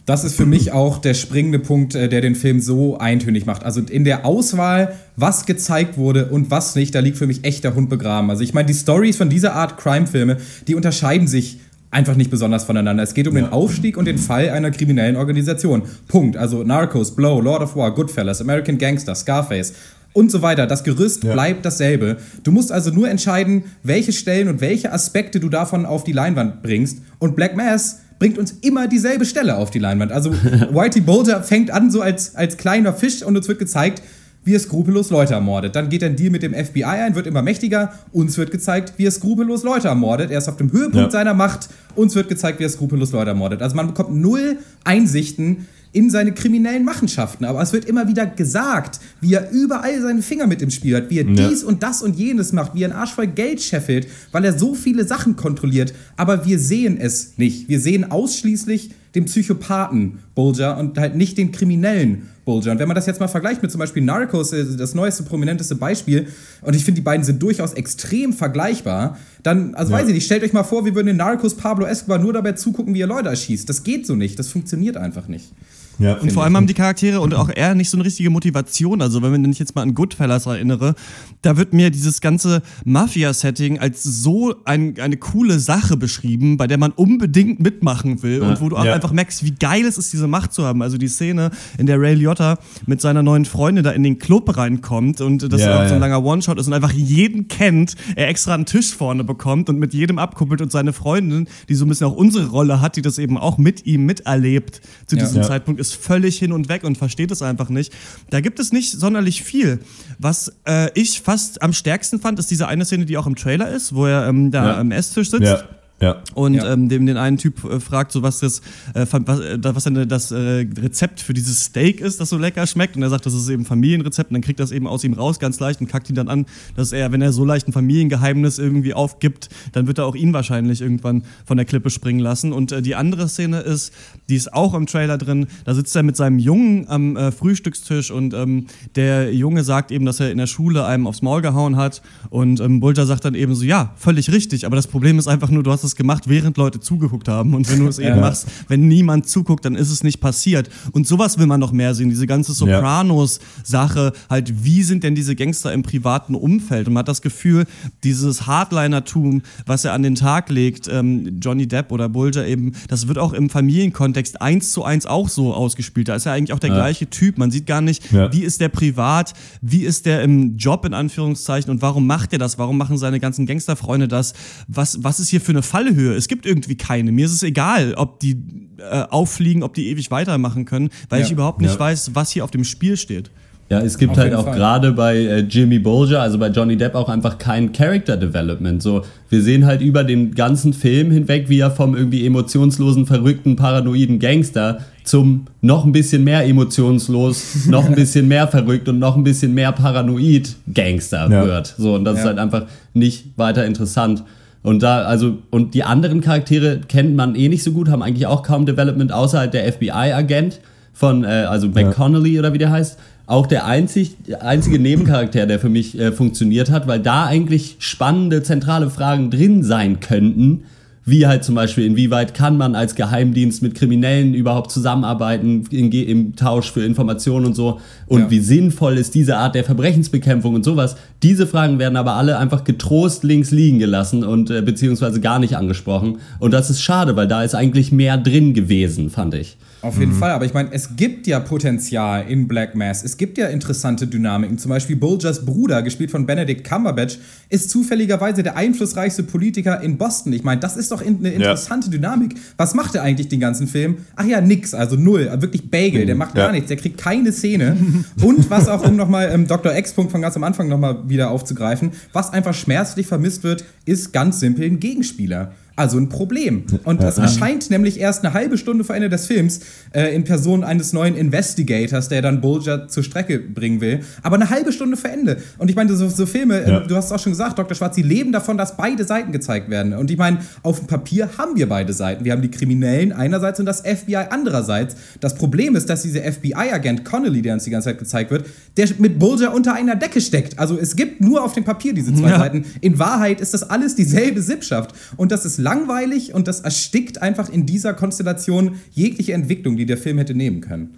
Das 0.05 0.25
ist 0.25 0.35
für 0.35 0.47
mich 0.47 0.73
auch 0.73 0.99
der 0.99 1.15
springende 1.15 1.61
Punkt, 1.61 1.95
äh, 1.95 2.09
der 2.09 2.21
den 2.21 2.35
Film 2.35 2.61
so 2.61 2.99
eintönig 2.99 3.47
macht. 3.47 3.65
Also 3.65 3.81
in 3.81 4.05
der 4.05 4.27
Auswahl, 4.27 4.95
was 5.17 5.47
gezeigt 5.47 5.97
wurde 5.97 6.27
und 6.27 6.51
was 6.51 6.75
nicht, 6.75 6.95
da 6.95 7.01
liegt 7.01 7.19
für 7.19 7.27
mich 7.29 7.45
echt 7.45 7.63
der 7.63 7.75
Hund 7.75 7.89
begraben. 7.89 8.29
Also 8.29 8.43
ich 8.43 8.53
meine, 8.53 8.67
die 8.67 8.75
Stories 8.75 9.17
von 9.17 9.29
dieser 9.29 9.55
Art 9.55 9.79
Crime-Filme, 9.79 10.39
die 10.67 10.75
unterscheiden 10.75 11.29
sich 11.29 11.61
einfach 11.93 12.17
nicht 12.17 12.31
besonders 12.31 12.65
voneinander. 12.65 13.03
Es 13.03 13.15
geht 13.15 13.29
um 13.29 13.35
den 13.35 13.47
Aufstieg 13.51 13.97
und 13.97 14.07
den 14.07 14.19
Fall 14.19 14.49
einer 14.49 14.71
kriminellen 14.71 15.15
Organisation. 15.17 15.83
Punkt. 16.09 16.37
Also 16.37 16.65
Narcos, 16.65 17.15
Blow, 17.15 17.41
Lord 17.41 17.63
of 17.63 17.77
War, 17.77 17.95
Goodfellas, 17.95 18.41
American 18.41 18.79
Gangster, 18.79 19.15
Scarface 19.15 19.75
und 20.15 20.31
so 20.33 20.43
weiter. 20.43 20.67
Das 20.67 20.85
Gerüst 20.85 21.23
Ja. 21.23 21.33
bleibt 21.35 21.65
dasselbe. 21.65 22.17
Du 22.43 22.51
musst 22.51 22.73
also 22.73 22.91
nur 22.91 23.09
entscheiden, 23.09 23.65
welche 23.83 24.13
Stellen 24.13 24.49
und 24.49 24.61
welche 24.61 24.93
Aspekte 24.93 25.39
du 25.39 25.49
davon 25.49 25.87
auf 25.87 26.03
die 26.03 26.13
Leinwand 26.13 26.63
bringst. 26.63 26.99
Und 27.19 27.37
Black 27.37 27.57
Mass 27.57 28.01
bringt 28.23 28.39
uns 28.39 28.55
immer 28.61 28.87
dieselbe 28.87 29.25
Stelle 29.25 29.57
auf 29.57 29.71
die 29.73 29.81
Leinwand. 29.81 30.13
Also 30.13 30.33
Whitey 30.71 31.01
Bulger 31.01 31.43
fängt 31.43 31.73
an 31.73 31.91
so 31.91 32.01
als, 32.03 32.37
als 32.37 32.57
kleiner 32.57 32.93
Fisch 32.93 33.25
und 33.25 33.37
uns 33.37 33.49
wird 33.49 33.59
gezeigt, 33.59 34.01
wie 34.45 34.55
er 34.55 34.61
skrupellos 34.61 35.11
Leute 35.11 35.35
ermordet. 35.35 35.75
Dann 35.75 35.89
geht 35.89 36.03
er 36.03 36.09
ein 36.09 36.15
Deal 36.15 36.31
mit 36.31 36.45
dem 36.45 36.55
FBI 36.55 36.85
ein, 36.85 37.17
wird 37.17 37.27
immer 37.27 37.43
mächtiger. 37.43 37.93
Uns 38.13 38.39
wird 38.39 38.53
gezeigt, 38.53 38.93
wie 38.97 39.07
er 39.07 39.11
skrupellos 39.11 39.65
Leute 39.65 39.89
ermordet. 39.89 40.31
Er 40.31 40.39
ist 40.39 40.49
auf 40.49 40.57
dem 40.57 40.71
Höhepunkt 40.71 40.97
Ja. 41.07 41.11
seiner 41.11 41.35
Macht. 41.35 41.69
Uns 41.97 42.15
wird 42.15 42.29
gezeigt, 42.29 42.61
wie 42.61 42.65
er 42.65 42.69
skrupellos 42.69 43.11
Leute 43.11 43.31
ermordet. 43.31 43.61
Also 43.61 43.75
man 43.75 43.89
bekommt 43.89 44.15
null 44.15 44.59
Einsichten 44.85 45.67
in 45.93 46.09
seine 46.11 46.33
kriminellen 46.33 46.85
Machenschaften. 46.85 47.45
Aber 47.45 47.61
es 47.61 47.73
wird 47.73 47.85
immer 47.85 48.09
wieder 48.09 48.25
gesagt, 48.27 48.99
wie 49.21 49.35
er 49.35 49.51
überall 49.51 50.01
seine 50.01 50.23
Finger 50.23 50.47
mit 50.47 50.63
im 50.63 50.71
Spiel 50.71 50.97
hat, 50.97 51.11
wie 51.11 51.19
er 51.19 51.27
Ja. 51.29 51.49
dies 51.49 51.63
und 51.63 51.83
das 51.83 52.03
und 52.03 52.17
jenes 52.17 52.53
macht, 52.53 52.75
wie 52.75 52.83
er 52.83 52.91
einen 52.91 52.99
Arsch 52.99 53.13
voll 53.13 53.27
Geld 53.27 53.61
scheffelt, 53.61 54.07
weil 54.33 54.45
er 54.45 54.59
so 54.59 54.75
viele 54.75 55.07
Sachen 55.07 55.37
kontrolliert. 55.37 55.93
Aber 56.17 56.47
wir 56.47 56.59
sehen 56.59 56.99
es 56.99 57.35
nicht. 57.37 57.69
Wir 57.69 57.79
sehen 57.81 58.11
ausschließlich 58.11 58.91
den 59.15 59.27
Psychopathen 59.27 60.21
Bulger 60.35 60.79
und 60.79 60.97
halt 60.99 61.15
nicht 61.17 61.37
den 61.37 61.53
kriminellen 61.53 62.23
Bulger. 62.47 62.73
Und 62.73 62.79
wenn 62.79 62.89
man 62.89 62.95
das 62.95 63.05
jetzt 63.05 63.21
mal 63.21 63.29
vergleicht 63.29 63.61
mit 63.61 63.71
zum 63.71 63.79
Beispiel 63.79 64.03
Narcos, 64.03 64.55
äh, 64.55 64.65
das 64.79 64.95
neueste, 64.95 65.23
prominenteste 65.25 65.75
Beispiel, 65.75 66.29
und 66.63 66.75
ich 66.75 66.85
finde, 66.87 67.01
die 67.03 67.05
beiden 67.05 67.23
sind 67.23 67.43
durchaus 67.43 67.75
extrem 67.75 68.33
vergleichbar, 68.33 69.19
dann, 69.43 69.75
also 69.75 69.93
Ja. 69.93 69.99
weiß 69.99 70.09
ich 70.09 70.15
nicht, 70.15 70.25
stellt 70.25 70.43
euch 70.43 70.55
mal 70.55 70.63
vor, 70.65 70.87
wir 70.87 70.95
würden 70.95 71.09
in 71.09 71.19
Narcos 71.19 71.55
Pablo 71.55 71.85
Escobar 71.85 72.19
nur 72.19 72.33
dabei 72.33 72.53
zugucken, 72.53 72.95
wie 72.95 73.03
er 73.03 73.07
Leute 73.07 73.29
erschießt. 73.29 73.69
Das 73.69 73.85
geht 73.85 74.07
so 74.07 74.17
nicht. 74.17 74.39
Das 74.39 74.49
funktioniert 74.49 74.97
einfach 74.97 75.29
nicht. 75.29 75.53
Ja, 75.99 76.15
Und 76.15 76.33
vor 76.33 76.43
allem 76.45 76.57
haben 76.57 76.67
die 76.67 76.75
Charaktere 76.75 77.21
und 77.21 77.35
auch 77.35 77.49
er 77.49 77.75
nicht 77.75 77.91
so 77.91 77.97
eine 77.97 78.05
richtige 78.05 78.31
Motivation. 78.31 79.01
Also, 79.03 79.23
wenn 79.23 79.45
ich 79.51 79.59
jetzt 79.59 79.75
mal 79.75 79.83
an 79.83 79.95
Goodfellas 79.95 80.47
erinnere, 80.47 80.95
da 81.43 81.57
wird 81.57 81.73
mir 81.73 81.91
dieses 81.91 82.21
ganze 82.21 82.63
Mafia-Setting 82.85 83.79
als 83.79 84.03
so 84.03 84.55
ein, 84.65 84.99
eine 85.01 85.17
coole 85.17 85.59
Sache 85.59 85.97
beschrieben, 85.97 86.57
bei 86.57 86.67
der 86.67 86.79
man 86.79 86.93
unbedingt 86.93 87.61
mitmachen 87.61 88.23
will 88.23 88.41
und 88.43 88.61
wo 88.61 88.69
du 88.69 88.77
auch 88.77 88.85
Ja. 88.85 88.95
einfach 88.95 89.13
merkst, 89.13 89.45
wie 89.45 89.51
geil 89.53 89.85
es 89.85 89.99
ist, 89.99 90.13
diese 90.13 90.27
Macht 90.29 90.53
zu 90.53 90.65
haben. 90.65 90.83
Also 90.83 90.99
die 90.99 91.09
Szene, 91.09 91.51
in 91.79 91.87
der 91.87 92.01
Ray 92.01 92.15
Liotta 92.15 92.59
mit 92.87 93.01
seiner 93.01 93.23
neuen 93.23 93.45
Freundin 93.45 93.85
da 93.85 93.91
in 93.91 94.03
den 94.03 94.19
Club 94.19 94.57
reinkommt 94.57 95.21
und 95.21 95.53
das 95.53 95.61
Ja, 95.61 95.75
auch 95.77 95.89
so 95.89 95.95
ein 95.95 96.01
ja. 96.01 96.07
langer 96.07 96.25
One-Shot 96.25 96.59
ist 96.59 96.67
und 96.69 96.73
einfach 96.73 96.93
jeden 96.93 97.49
kennt, 97.49 97.97
er 98.17 98.29
extra 98.29 98.55
einen 98.55 98.67
Tisch 98.67 98.95
vorne 98.95 99.25
bekommt 99.25 99.69
und 99.69 99.79
mit 99.79 99.93
jedem 99.95 100.19
abkuppelt 100.19 100.61
und 100.63 100.71
seine 100.73 100.93
Freundin, 100.93 101.49
die 101.69 101.75
so 101.75 101.85
ein 101.85 101.89
bisschen 101.89 102.07
auch 102.07 102.15
unsere 102.17 102.47
Rolle 102.49 102.81
hat, 102.81 102.97
die 102.97 103.03
das 103.03 103.19
eben 103.19 103.37
auch 103.37 103.59
mit 103.59 103.85
ihm 103.87 104.07
miterlebt 104.07 104.81
zu 105.07 105.17
Ja. 105.17 105.23
diesem 105.23 105.43
Ja. 105.43 105.49
Zeitpunkt, 105.49 105.81
ist 105.83 105.95
völlig 105.95 106.39
hin 106.39 106.53
und 106.53 106.69
weg 106.71 106.85
und 106.85 106.97
versteht 106.97 107.31
es 107.31 107.43
einfach 107.43 107.69
nicht. 107.69 107.93
Da 108.31 108.41
gibt 108.41 108.59
es 108.59 108.73
nicht 108.73 108.91
sonderlich 108.93 109.43
viel. 109.43 109.81
Was 110.19 110.53
äh, 110.67 110.89
ich 110.95 111.21
fast 111.21 111.61
am 111.61 111.73
stärksten 111.75 112.21
fand, 112.21 112.39
ist 112.39 112.51
diese 112.51 112.69
eine 112.69 112.85
Szene, 112.87 113.05
die 113.05 113.19
auch 113.19 113.27
im 113.27 113.37
Trailer 113.37 113.69
ist, 113.71 113.95
wo 113.95 114.07
er 114.07 114.27
ähm, 114.27 114.51
da 114.51 114.65
Ja. 114.67 114.79
am 114.79 114.91
Esstisch 114.93 115.31
sitzt. 115.31 115.43
Ja, 115.43 115.63
ja. 116.03 116.17
Und 116.35 116.55
Ja. 116.55 116.73
ähm, 116.73 116.89
dem 116.89 117.07
den 117.07 117.17
einen 117.17 117.39
Typ 117.39 117.65
äh, 117.65 117.81
fragt, 117.81 118.13
so 118.13 118.23
was 118.23 118.41
das, 118.41 118.61
äh, 118.95 119.07
was, 119.11 119.41
äh, 119.41 119.59
was 119.63 119.85
denn 119.85 120.09
das 120.09 120.31
äh, 120.33 120.67
Rezept 120.79 121.21
für 121.21 121.33
dieses 121.33 121.65
Steak 121.65 122.01
ist, 122.01 122.21
das 122.21 122.29
so 122.29 122.37
lecker 122.37 122.67
schmeckt. 122.67 122.97
Und 122.97 123.03
er 123.03 123.09
sagt, 123.11 123.25
das 123.25 123.33
ist 123.35 123.49
eben 123.49 123.65
Familienrezept. 123.65 124.31
Und 124.31 124.35
dann 124.35 124.43
kriegt 124.43 124.61
das 124.61 124.73
eben 124.73 124.87
aus 124.87 125.05
ihm 125.05 125.15
raus, 125.15 125.39
ganz 125.39 125.59
leicht, 125.61 125.81
und 125.81 125.87
kackt 125.87 126.11
ihn 126.11 126.17
dann 126.17 126.29
an, 126.29 126.47
dass 126.77 126.93
er, 126.93 127.13
wenn 127.13 127.23
er 127.23 127.33
so 127.33 127.45
leicht 127.45 127.69
ein 127.69 127.73
Familiengeheimnis 127.73 128.59
irgendwie 128.59 128.93
aufgibt, 128.95 129.49
dann 129.73 129.87
wird 129.87 129.99
er 129.99 130.07
auch 130.07 130.15
ihn 130.15 130.33
wahrscheinlich 130.33 130.81
irgendwann 130.83 131.23
von 131.47 131.57
der 131.57 131.65
Klippe 131.65 131.89
springen 131.91 132.21
lassen. 132.21 132.53
Und 132.53 132.73
äh, 132.73 132.83
die 132.83 132.95
andere 132.95 133.29
Szene 133.29 133.61
ist, 133.61 133.93
die 134.29 134.37
ist 134.37 134.53
auch 134.53 134.75
im 134.75 134.87
Trailer 134.87 135.19
drin. 135.19 135.47
Da 135.65 135.75
sitzt 135.75 135.95
er 135.95 136.03
mit 136.03 136.17
seinem 136.17 136.39
Jungen 136.39 136.89
am 136.89 137.17
äh, 137.17 137.31
Frühstückstisch 137.33 138.11
und 138.11 138.35
ähm, 138.35 138.67
der 138.97 139.33
Junge 139.35 139.63
sagt 139.65 139.91
eben, 139.93 140.05
dass 140.05 140.21
er 140.21 140.31
in 140.33 140.39
der 140.39 140.47
Schule 140.47 140.85
einem 140.85 141.07
aufs 141.07 141.23
Maul 141.23 141.43
gehauen 141.43 141.77
hat. 141.77 142.03
Und 142.31 142.61
ähm, 142.61 142.81
Bulger 142.81 143.07
sagt 143.07 143.25
dann 143.25 143.35
eben 143.35 143.55
so, 143.55 143.65
ja, 143.65 143.93
völlig 143.97 144.33
richtig. 144.33 144.67
Aber 144.67 144.77
das 144.77 144.87
Problem 144.87 145.19
ist 145.19 145.29
einfach 145.29 145.51
nur, 145.51 145.63
du 145.63 145.71
hast 145.71 145.85
es 145.85 145.92
gemacht, 145.97 146.25
während 146.29 146.57
Leute 146.57 146.81
zugeguckt 146.81 147.29
haben. 147.29 147.55
Und 147.55 147.71
wenn 147.71 147.81
du 147.81 147.89
es 147.89 147.99
eben 148.01 148.21
machst, 148.21 148.47
wenn 148.69 148.89
niemand 148.89 149.29
zuguckt, 149.29 149.65
dann 149.65 149.75
ist 149.75 149.91
es 149.91 150.03
nicht 150.03 150.21
passiert. 150.21 150.69
Und 150.93 151.07
sowas 151.07 151.39
will 151.39 151.47
man 151.47 151.61
noch 151.61 151.73
mehr 151.73 151.95
sehen. 151.95 152.09
Diese 152.11 152.27
ganze 152.27 152.53
Sopranos-Sache, 152.53 154.13
halt, 154.31 154.65
wie 154.65 154.83
sind 154.83 155.05
denn 155.05 155.15
diese 155.15 155.35
Gangster 155.37 155.73
im 155.73 155.83
privaten 155.83 156.35
Umfeld? 156.35 156.87
Und 156.89 156.95
man 156.95 157.01
hat 157.01 157.09
das 157.09 157.23
Gefühl, 157.23 157.67
dieses 158.05 158.47
Hardlinertum, 158.47 159.43
was 159.67 159.85
er 159.85 159.93
an 159.93 160.03
den 160.03 160.15
Tag 160.15 160.51
legt, 160.51 160.89
ähm, 160.89 161.39
Johnny 161.41 161.67
Depp 161.67 161.93
oder 161.93 162.09
Bulger 162.09 162.47
eben, 162.47 162.73
das 162.89 163.09
wird 163.09 163.19
auch 163.19 163.33
im 163.33 163.51
Familienkontext 163.51 164.41
eins 164.41 164.73
zu 164.73 164.85
eins 164.85 165.07
auch 165.07 165.29
so 165.29 165.55
ausgespielt. 165.55 166.09
Da 166.09 166.15
ist 166.15 166.27
er 166.27 166.33
eigentlich 166.33 166.53
auch 166.53 166.59
der 166.59 166.71
gleiche 166.71 167.09
Typ. 167.09 167.39
Man 167.39 167.51
sieht 167.51 167.67
gar 167.67 167.81
nicht, 167.81 168.11
Ja. 168.13 168.33
wie 168.33 168.43
ist 168.43 168.61
der 168.61 168.69
privat, 168.69 169.35
wie 169.61 169.85
ist 169.85 170.07
der 170.07 170.23
im 170.23 170.57
Job 170.57 170.85
in 170.85 170.95
Anführungszeichen 170.95 171.71
und 171.71 171.83
warum 171.83 172.07
macht 172.07 172.33
er 172.33 172.39
das? 172.39 172.59
Warum 172.59 172.79
machen 172.79 172.99
seine 172.99 173.21
ganzen 173.21 173.47
Gangsterfreunde 173.47 174.09
das? 174.09 174.33
Was, 174.69 175.03
was 175.03 175.21
ist 175.21 175.29
hier 175.29 175.41
für 175.41 175.53
eine 175.53 175.63
Fallhöhe? 175.87 176.15
Es 176.15 176.29
gibt 176.29 176.47
irgendwie 176.47 176.77
keine. 176.77 177.13
Mir 177.13 177.27
ist 177.27 177.33
es 177.33 177.43
egal, 177.43 177.95
ob 177.97 178.21
die 178.21 178.37
äh, 178.79 179.03
auffliegen, 179.11 179.63
ob 179.63 179.75
die 179.75 179.89
ewig 179.91 180.11
weitermachen 180.11 180.65
können, 180.65 180.91
weil 181.09 181.21
Ja. 181.21 181.27
ich 181.27 181.33
überhaupt 181.33 181.61
nicht 181.61 181.75
Ja. 181.75 181.81
weiß, 181.81 182.11
was 182.15 182.31
hier 182.31 182.45
auf 182.45 182.51
dem 182.51 182.65
Spiel 182.65 182.97
steht. 182.97 183.31
Ja, 183.71 183.81
es 183.81 183.97
gibt 183.97 184.13
Auf 184.13 184.19
halt 184.19 184.35
auch 184.35 184.45
gerade 184.53 184.93
bei 184.93 185.17
äh, 185.17 185.39
Jimmy 185.39 185.79
Bolger, 185.79 186.21
also 186.21 186.37
bei 186.39 186.49
Johnny 186.49 186.77
Depp, 186.77 186.95
auch 186.95 187.09
einfach 187.09 187.39
kein 187.39 187.73
Character 187.73 188.19
Development. 188.19 188.83
So, 188.83 189.03
wir 189.31 189.41
sehen 189.41 189.65
halt 189.65 189.81
über 189.81 190.05
den 190.05 190.35
ganzen 190.35 190.75
Film 190.75 191.11
hinweg, 191.11 191.49
wie 191.49 191.61
er 191.61 191.71
vom 191.71 191.97
irgendwie 191.97 192.27
emotionslosen, 192.27 193.07
verrückten, 193.07 193.57
paranoiden 193.57 194.19
Gangster 194.19 194.81
zum 195.05 195.47
noch 195.63 195.87
ein 195.87 195.93
bisschen 195.93 196.23
mehr 196.23 196.45
emotionslos, 196.45 197.67
noch 197.69 197.87
ein 197.87 197.95
bisschen 197.95 198.29
mehr 198.29 198.47
verrückt 198.47 198.89
und 198.91 198.99
noch 198.99 199.17
ein 199.17 199.25
bisschen 199.25 199.55
mehr 199.55 199.73
paranoid 199.73 200.55
Gangster 200.75 201.31
Ja. 201.31 201.47
wird. 201.47 201.75
So, 201.79 201.95
und 201.95 202.05
das 202.05 202.17
ist 202.19 202.25
Ja. 202.25 202.31
halt 202.31 202.39
einfach 202.41 202.67
nicht 202.93 203.27
weiter 203.39 203.65
interessant. 203.65 204.23
Und 204.63 204.83
da, 204.83 205.03
also, 205.03 205.39
und 205.51 205.75
die 205.75 205.83
anderen 205.83 206.21
Charaktere 206.21 206.81
kennt 206.87 207.17
man 207.17 207.35
eh 207.35 207.49
nicht 207.49 207.65
so 207.65 207.73
gut, 207.73 207.89
haben 207.89 208.03
eigentlich 208.03 208.27
auch 208.27 208.43
kaum 208.43 208.65
Development, 208.65 209.13
außer 209.13 209.39
halt 209.39 209.55
der 209.55 209.71
FBI-Agent 209.73 210.61
von, 210.93 211.25
äh, 211.25 211.47
also 211.49 211.69
McConnelly 211.69 212.39
oder 212.39 212.53
wie 212.53 212.59
der 212.59 212.71
heißt. 212.71 212.99
Auch 213.27 213.47
der 213.47 213.67
einzig, 213.67 214.17
einzige 214.41 214.79
Nebencharakter, 214.79 215.47
der 215.47 215.59
für 215.59 215.69
mich 215.69 215.99
äh, 215.99 216.13
funktioniert 216.13 216.71
hat, 216.71 216.87
weil 216.87 217.01
da 217.01 217.25
eigentlich 217.27 217.77
spannende, 217.79 218.43
zentrale 218.43 218.91
Fragen 218.91 219.31
drin 219.31 219.63
sein 219.63 220.01
könnten. 220.01 220.65
Wie 221.05 221.27
halt 221.27 221.43
zum 221.43 221.57
Beispiel, 221.57 221.85
inwieweit 221.85 222.33
kann 222.33 222.57
man 222.57 222.77
als 222.77 222.95
Geheimdienst 222.95 223.61
mit 223.61 223.75
Kriminellen 223.75 224.35
überhaupt 224.35 224.71
zusammenarbeiten 224.71 225.65
in, 225.71 225.91
im 225.91 226.37
Tausch 226.37 226.71
für 226.71 226.85
Informationen 226.85 227.47
und 227.47 227.57
so? 227.57 227.81
Und 228.07 228.21
Ja. 228.21 228.31
wie 228.31 228.39
sinnvoll 228.39 228.99
ist 228.99 229.15
diese 229.15 229.37
Art 229.37 229.57
der 229.57 229.65
Verbrechensbekämpfung 229.65 230.55
und 230.55 230.65
sowas? 230.65 230.95
Diese 231.23 231.47
Fragen 231.49 231.81
werden 231.81 231.97
aber 231.97 232.15
alle 232.15 232.39
einfach 232.39 232.63
getrost 232.63 233.25
links 233.25 233.51
liegen 233.51 233.81
gelassen 233.81 234.23
und 234.23 234.51
äh, 234.51 234.63
beziehungsweise 234.63 235.21
gar 235.21 235.41
nicht 235.41 235.57
angesprochen. 235.57 236.19
Und 236.39 236.53
das 236.53 236.71
ist 236.71 236.81
schade, 236.83 237.17
weil 237.17 237.27
da 237.27 237.43
ist 237.43 237.55
eigentlich 237.57 237.91
mehr 237.91 238.17
drin 238.17 238.55
gewesen, 238.55 239.11
fand 239.11 239.35
ich. 239.35 239.57
Auf 239.83 239.99
jeden 239.99 240.13
Fall, 240.13 240.31
aber 240.31 240.45
ich 240.45 240.55
meine, 240.55 240.69
es 240.71 240.95
gibt 240.95 241.27
ja 241.27 241.41
Potenzial 241.41 242.25
in 242.29 242.47
Black 242.47 242.77
Mass. 242.77 243.03
Es 243.03 243.17
gibt 243.17 243.37
ja 243.37 243.49
interessante 243.49 244.07
Dynamiken. 244.07 244.57
Zum 244.57 244.69
Beispiel 244.69 244.95
Bulgers 244.95 245.45
Bruder, 245.45 245.83
gespielt 245.83 246.13
von 246.13 246.25
Benedict 246.25 246.63
Cumberbatch, 246.63 247.19
ist 247.49 247.69
zufälligerweise 247.69 248.45
der 248.45 248.57
einflussreichste 248.57 249.25
Politiker 249.25 249.81
in 249.81 249.99
Boston. 249.99 250.33
Ich 250.35 250.45
meine, 250.45 250.61
das 250.61 250.77
ist 250.77 250.92
doch 250.93 251.03
in- 251.03 251.19
eine 251.19 251.31
interessante 251.31 251.91
Dynamik. 251.91 252.37
Was 252.57 252.75
macht 252.75 252.95
er 252.95 253.03
eigentlich 253.03 253.29
den 253.29 253.41
ganzen 253.41 253.67
Film? 253.67 253.97
Ach 254.17 254.25
ja, 254.25 254.41
nix, 254.41 254.75
also 254.75 254.97
null. 254.97 255.29
Wirklich 255.41 255.71
Bagel, 255.71 256.07
der 256.07 256.15
macht 256.15 256.37
Ja. 256.37 256.45
gar 256.47 256.53
nichts, 256.53 256.69
der 256.69 256.77
kriegt 256.77 256.99
keine 256.99 257.33
Szene. 257.33 257.77
Und 258.23 258.49
was 258.51 258.69
auch, 258.69 258.87
um 258.87 258.97
nochmal 258.97 259.31
ähm, 259.33 259.47
Dr. 259.49 259.75
X-Punkt 259.77 260.13
von 260.13 260.21
ganz 260.23 260.37
am 260.37 260.45
Anfang 260.45 260.69
nochmal 260.69 261.09
wieder 261.09 261.31
aufzugreifen, 261.31 261.91
was 262.13 262.33
einfach 262.33 262.55
schmerzlich 262.55 263.07
vermisst 263.07 263.43
wird, 263.43 263.65
ist 263.85 264.13
ganz 264.13 264.39
simpel 264.41 264.65
ein 264.67 264.79
Gegenspieler. 264.81 265.53
Also 265.75 265.97
ein 265.99 266.09
Problem. 266.11 266.65
Und 266.85 267.03
das 267.03 267.17
erscheint 267.19 267.71
nämlich 267.71 267.99
erst 267.99 268.25
eine 268.25 268.35
halbe 268.35 268.59
Stunde 268.59 268.85
vor 268.85 268.95
Ende 268.95 269.09
des 269.09 269.27
Films 269.27 269.61
äh, 269.93 270.15
in 270.15 270.25
Person 270.25 270.65
eines 270.65 270.93
neuen 270.93 271.17
Investigators, 271.17 272.09
der 272.09 272.21
dann 272.23 272.41
Bulger 272.41 272.89
zur 272.89 273.03
Strecke 273.03 273.39
bringen 273.39 273.81
will. 273.81 274.01
Aber 274.23 274.37
eine 274.37 274.51
halbe 274.51 274.73
Stunde 274.73 274.97
vor 274.97 275.11
Ende. 275.11 275.39
Und 275.59 275.71
ich 275.71 275.77
meine, 275.77 275.95
so, 275.97 276.09
so 276.09 276.27
Filme, 276.27 276.61
äh, 276.63 276.71
Ja. 276.71 276.81
du 276.81 276.95
hast 276.97 277.07
es 277.07 277.13
auch 277.13 277.19
schon 277.19 277.33
gesagt, 277.33 277.59
Dr. 277.59 277.75
Schwarz, 277.75 277.95
die 277.95 278.03
leben 278.03 278.33
davon, 278.33 278.59
dass 278.59 278.77
beide 278.77 279.05
Seiten 279.05 279.33
gezeigt 279.33 279.71
werden. 279.71 279.95
Und 279.95 280.11
ich 280.11 280.19
meine, 280.19 280.39
auf 280.63 280.79
dem 280.79 280.87
Papier 280.89 281.29
haben 281.39 281.57
wir 281.57 281.69
beide 281.69 281.93
Seiten. 281.93 282.25
Wir 282.25 282.33
haben 282.33 282.43
die 282.43 282.51
Kriminellen 282.51 283.13
einerseits 283.13 283.59
und 283.59 283.67
das 283.67 283.81
FBI 283.81 284.17
andererseits. 284.31 284.95
Das 285.21 285.35
Problem 285.35 285.75
ist, 285.77 285.89
dass 285.89 286.03
dieser 286.03 286.21
FBI-Agent 286.23 287.05
Connolly, 287.05 287.43
der 287.43 287.55
uns 287.55 287.65
die 287.65 287.71
ganze 287.71 287.89
Zeit 287.91 287.99
gezeigt 287.99 288.31
wird, 288.31 288.47
der 288.77 288.89
mit 288.99 289.19
Bulger 289.19 289.55
unter 289.55 289.75
einer 289.75 289.97
Decke 289.97 290.21
steckt. 290.21 290.59
Also 290.59 290.79
es 290.79 290.97
gibt 290.97 291.21
nur 291.21 291.43
auf 291.43 291.55
dem 291.55 291.65
Papier 291.65 291.95
diese 291.95 292.15
zwei 292.15 292.31
Ja. 292.31 292.39
Seiten. 292.39 292.65
In 292.81 292.99
Wahrheit 292.99 293.41
ist 293.41 293.55
das 293.55 293.63
alles 293.63 293.95
dieselbe 293.95 294.43
Sippschaft. 294.43 294.95
Und 295.17 295.33
das 295.33 295.45
ist 295.45 295.59
langweilig 295.63 296.35
und 296.35 296.49
das 296.49 296.61
erstickt 296.61 297.23
einfach 297.23 297.49
in 297.49 297.65
dieser 297.67 297.95
Konstellation 297.95 298.77
jegliche 298.93 299.33
Entwicklung, 299.33 299.77
die 299.77 299.87
der 299.87 299.97
Film 299.97 300.19
hätte 300.19 300.35
nehmen 300.35 300.61
können. 300.61 300.91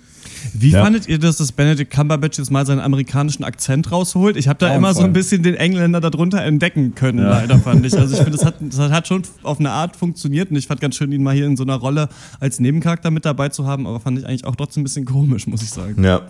Wie 0.53 0.71
Ja. 0.71 0.83
fandet 0.83 1.09
ihr 1.09 1.19
das, 1.19 1.37
dass 1.37 1.53
Benedict 1.53 1.91
Cumberbatch 1.93 2.39
jetzt 2.39 2.51
mal 2.51 2.67
seinen 2.67 2.81
amerikanischen 2.81 3.45
Akzent 3.45 3.91
rausholt? 3.93 4.37
Ich 4.37 4.49
habe 4.49 4.59
da 4.59 4.75
immer 4.75 4.93
so 4.95 5.03
ein 5.03 5.13
bisschen 5.13 5.43
den 5.43 5.55
Engländer 5.55 6.01
darunter 6.01 6.43
entdecken 6.43 6.95
können, 6.95 7.19
leider 7.19 7.59
fand 7.59 7.85
ich. 7.87 7.97
Also 7.97 8.15
ich 8.15 8.23
finde, 8.23 8.33
das 8.39 8.45
hat, 8.45 8.57
das 8.61 8.79
hat 8.91 9.07
schon 9.09 9.23
auf 9.43 9.61
eine 9.61 9.71
Art 9.71 9.97
funktioniert 9.97 10.51
und 10.51 10.57
ich 10.57 10.67
fand 10.67 10.81
ganz 10.81 10.97
schön, 10.97 11.13
ihn 11.13 11.23
mal 11.23 11.35
hier 11.35 11.47
in 11.47 11.57
so 11.57 11.63
einer 11.63 11.77
Rolle 11.77 12.09
als 12.41 12.59
Nebencharakter 12.61 13.11
mit 13.11 13.25
dabei 13.25 13.49
zu 13.51 13.67
haben, 13.67 13.87
aber 13.87 14.01
fand 14.01 14.19
ich 14.19 14.27
eigentlich 14.27 14.45
auch 14.45 14.57
trotzdem 14.57 14.81
ein 14.81 14.85
bisschen 14.85 15.05
komisch, 15.05 15.47
muss 15.47 15.63
ich 15.63 15.71
sagen. 15.71 16.03
Ja. 16.03 16.23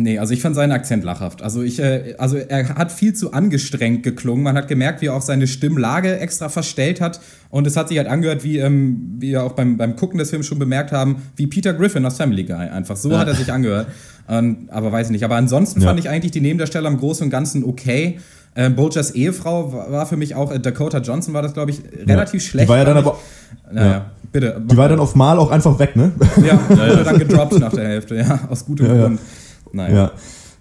Nee, 0.00 0.18
also 0.18 0.32
ich 0.32 0.40
fand 0.40 0.54
seinen 0.54 0.70
Akzent 0.72 1.02
lachhaft. 1.02 1.42
Also 1.42 1.62
ich, 1.62 1.80
äh, 1.80 2.14
also 2.18 2.36
er 2.36 2.68
hat 2.76 2.92
viel 2.92 3.14
zu 3.14 3.32
angestrengt 3.32 4.02
geklungen. 4.04 4.44
Man 4.44 4.56
hat 4.56 4.68
gemerkt, 4.68 5.00
wie 5.02 5.06
er 5.06 5.14
auch 5.14 5.22
seine 5.22 5.46
Stimmlage 5.48 6.18
extra 6.20 6.48
verstellt 6.48 7.00
hat. 7.00 7.20
Und 7.50 7.66
es 7.66 7.76
hat 7.76 7.88
sich 7.88 7.98
halt 7.98 8.06
angehört, 8.06 8.44
wie, 8.44 8.58
ähm, 8.58 9.16
wie 9.18 9.30
wir 9.30 9.42
auch 9.42 9.52
beim, 9.52 9.76
beim 9.76 9.96
Gucken 9.96 10.18
des 10.18 10.30
Films 10.30 10.46
schon 10.46 10.58
bemerkt 10.58 10.92
haben, 10.92 11.22
wie 11.36 11.46
Peter 11.48 11.72
Griffin 11.74 12.04
aus 12.06 12.16
Family 12.16 12.44
Guy. 12.44 12.54
Einfach 12.68 12.96
so 12.96 13.10
Ja. 13.10 13.18
hat 13.18 13.28
er 13.28 13.34
sich 13.34 13.52
angehört. 13.52 13.88
Ähm, 14.28 14.68
aber 14.70 14.92
weiß 14.92 15.06
ich 15.08 15.12
nicht. 15.12 15.24
Aber 15.24 15.36
ansonsten 15.36 15.80
Ja. 15.80 15.88
fand 15.88 15.98
ich 15.98 16.08
eigentlich 16.08 16.30
die 16.32 16.40
Nebendarsteller 16.42 16.88
im 16.88 16.98
Großen 16.98 17.24
und 17.24 17.30
Ganzen 17.30 17.64
okay. 17.64 18.18
Ähm, 18.54 18.74
Bolgers 18.76 19.12
Ehefrau 19.12 19.72
war 19.72 20.06
für 20.06 20.16
mich 20.16 20.34
auch, 20.34 20.52
äh, 20.52 20.58
Dakota 20.60 20.98
Johnson 20.98 21.34
war 21.34 21.42
das, 21.42 21.54
glaube 21.54 21.70
ich, 21.70 21.80
relativ 22.06 22.42
Die 22.42 22.48
schlecht. 22.48 22.68
war 22.68 22.78
ja 22.78 22.84
dann 22.84 22.96
aber. 22.96 23.18
Naja, 23.72 23.90
ja. 23.90 24.10
bitte. 24.32 24.60
die 24.70 24.76
war 24.76 24.88
dann 24.88 24.98
auf 25.00 25.14
Mal 25.14 25.38
auch 25.38 25.50
einfach 25.50 25.78
weg, 25.78 25.94
ne? 25.96 26.12
ja, 26.46 26.58
wurde 26.68 27.04
dann 27.04 27.18
gedroppt 27.18 27.58
nach 27.60 27.72
der 27.72 27.86
Hälfte, 27.86 28.16
ja, 28.16 28.40
aus 28.48 28.64
gutem 28.64 28.86
Ja, 28.86 28.94
ja. 28.94 29.02
Grund. 29.06 29.20
Naja. 29.72 29.94
Ja. 29.94 30.12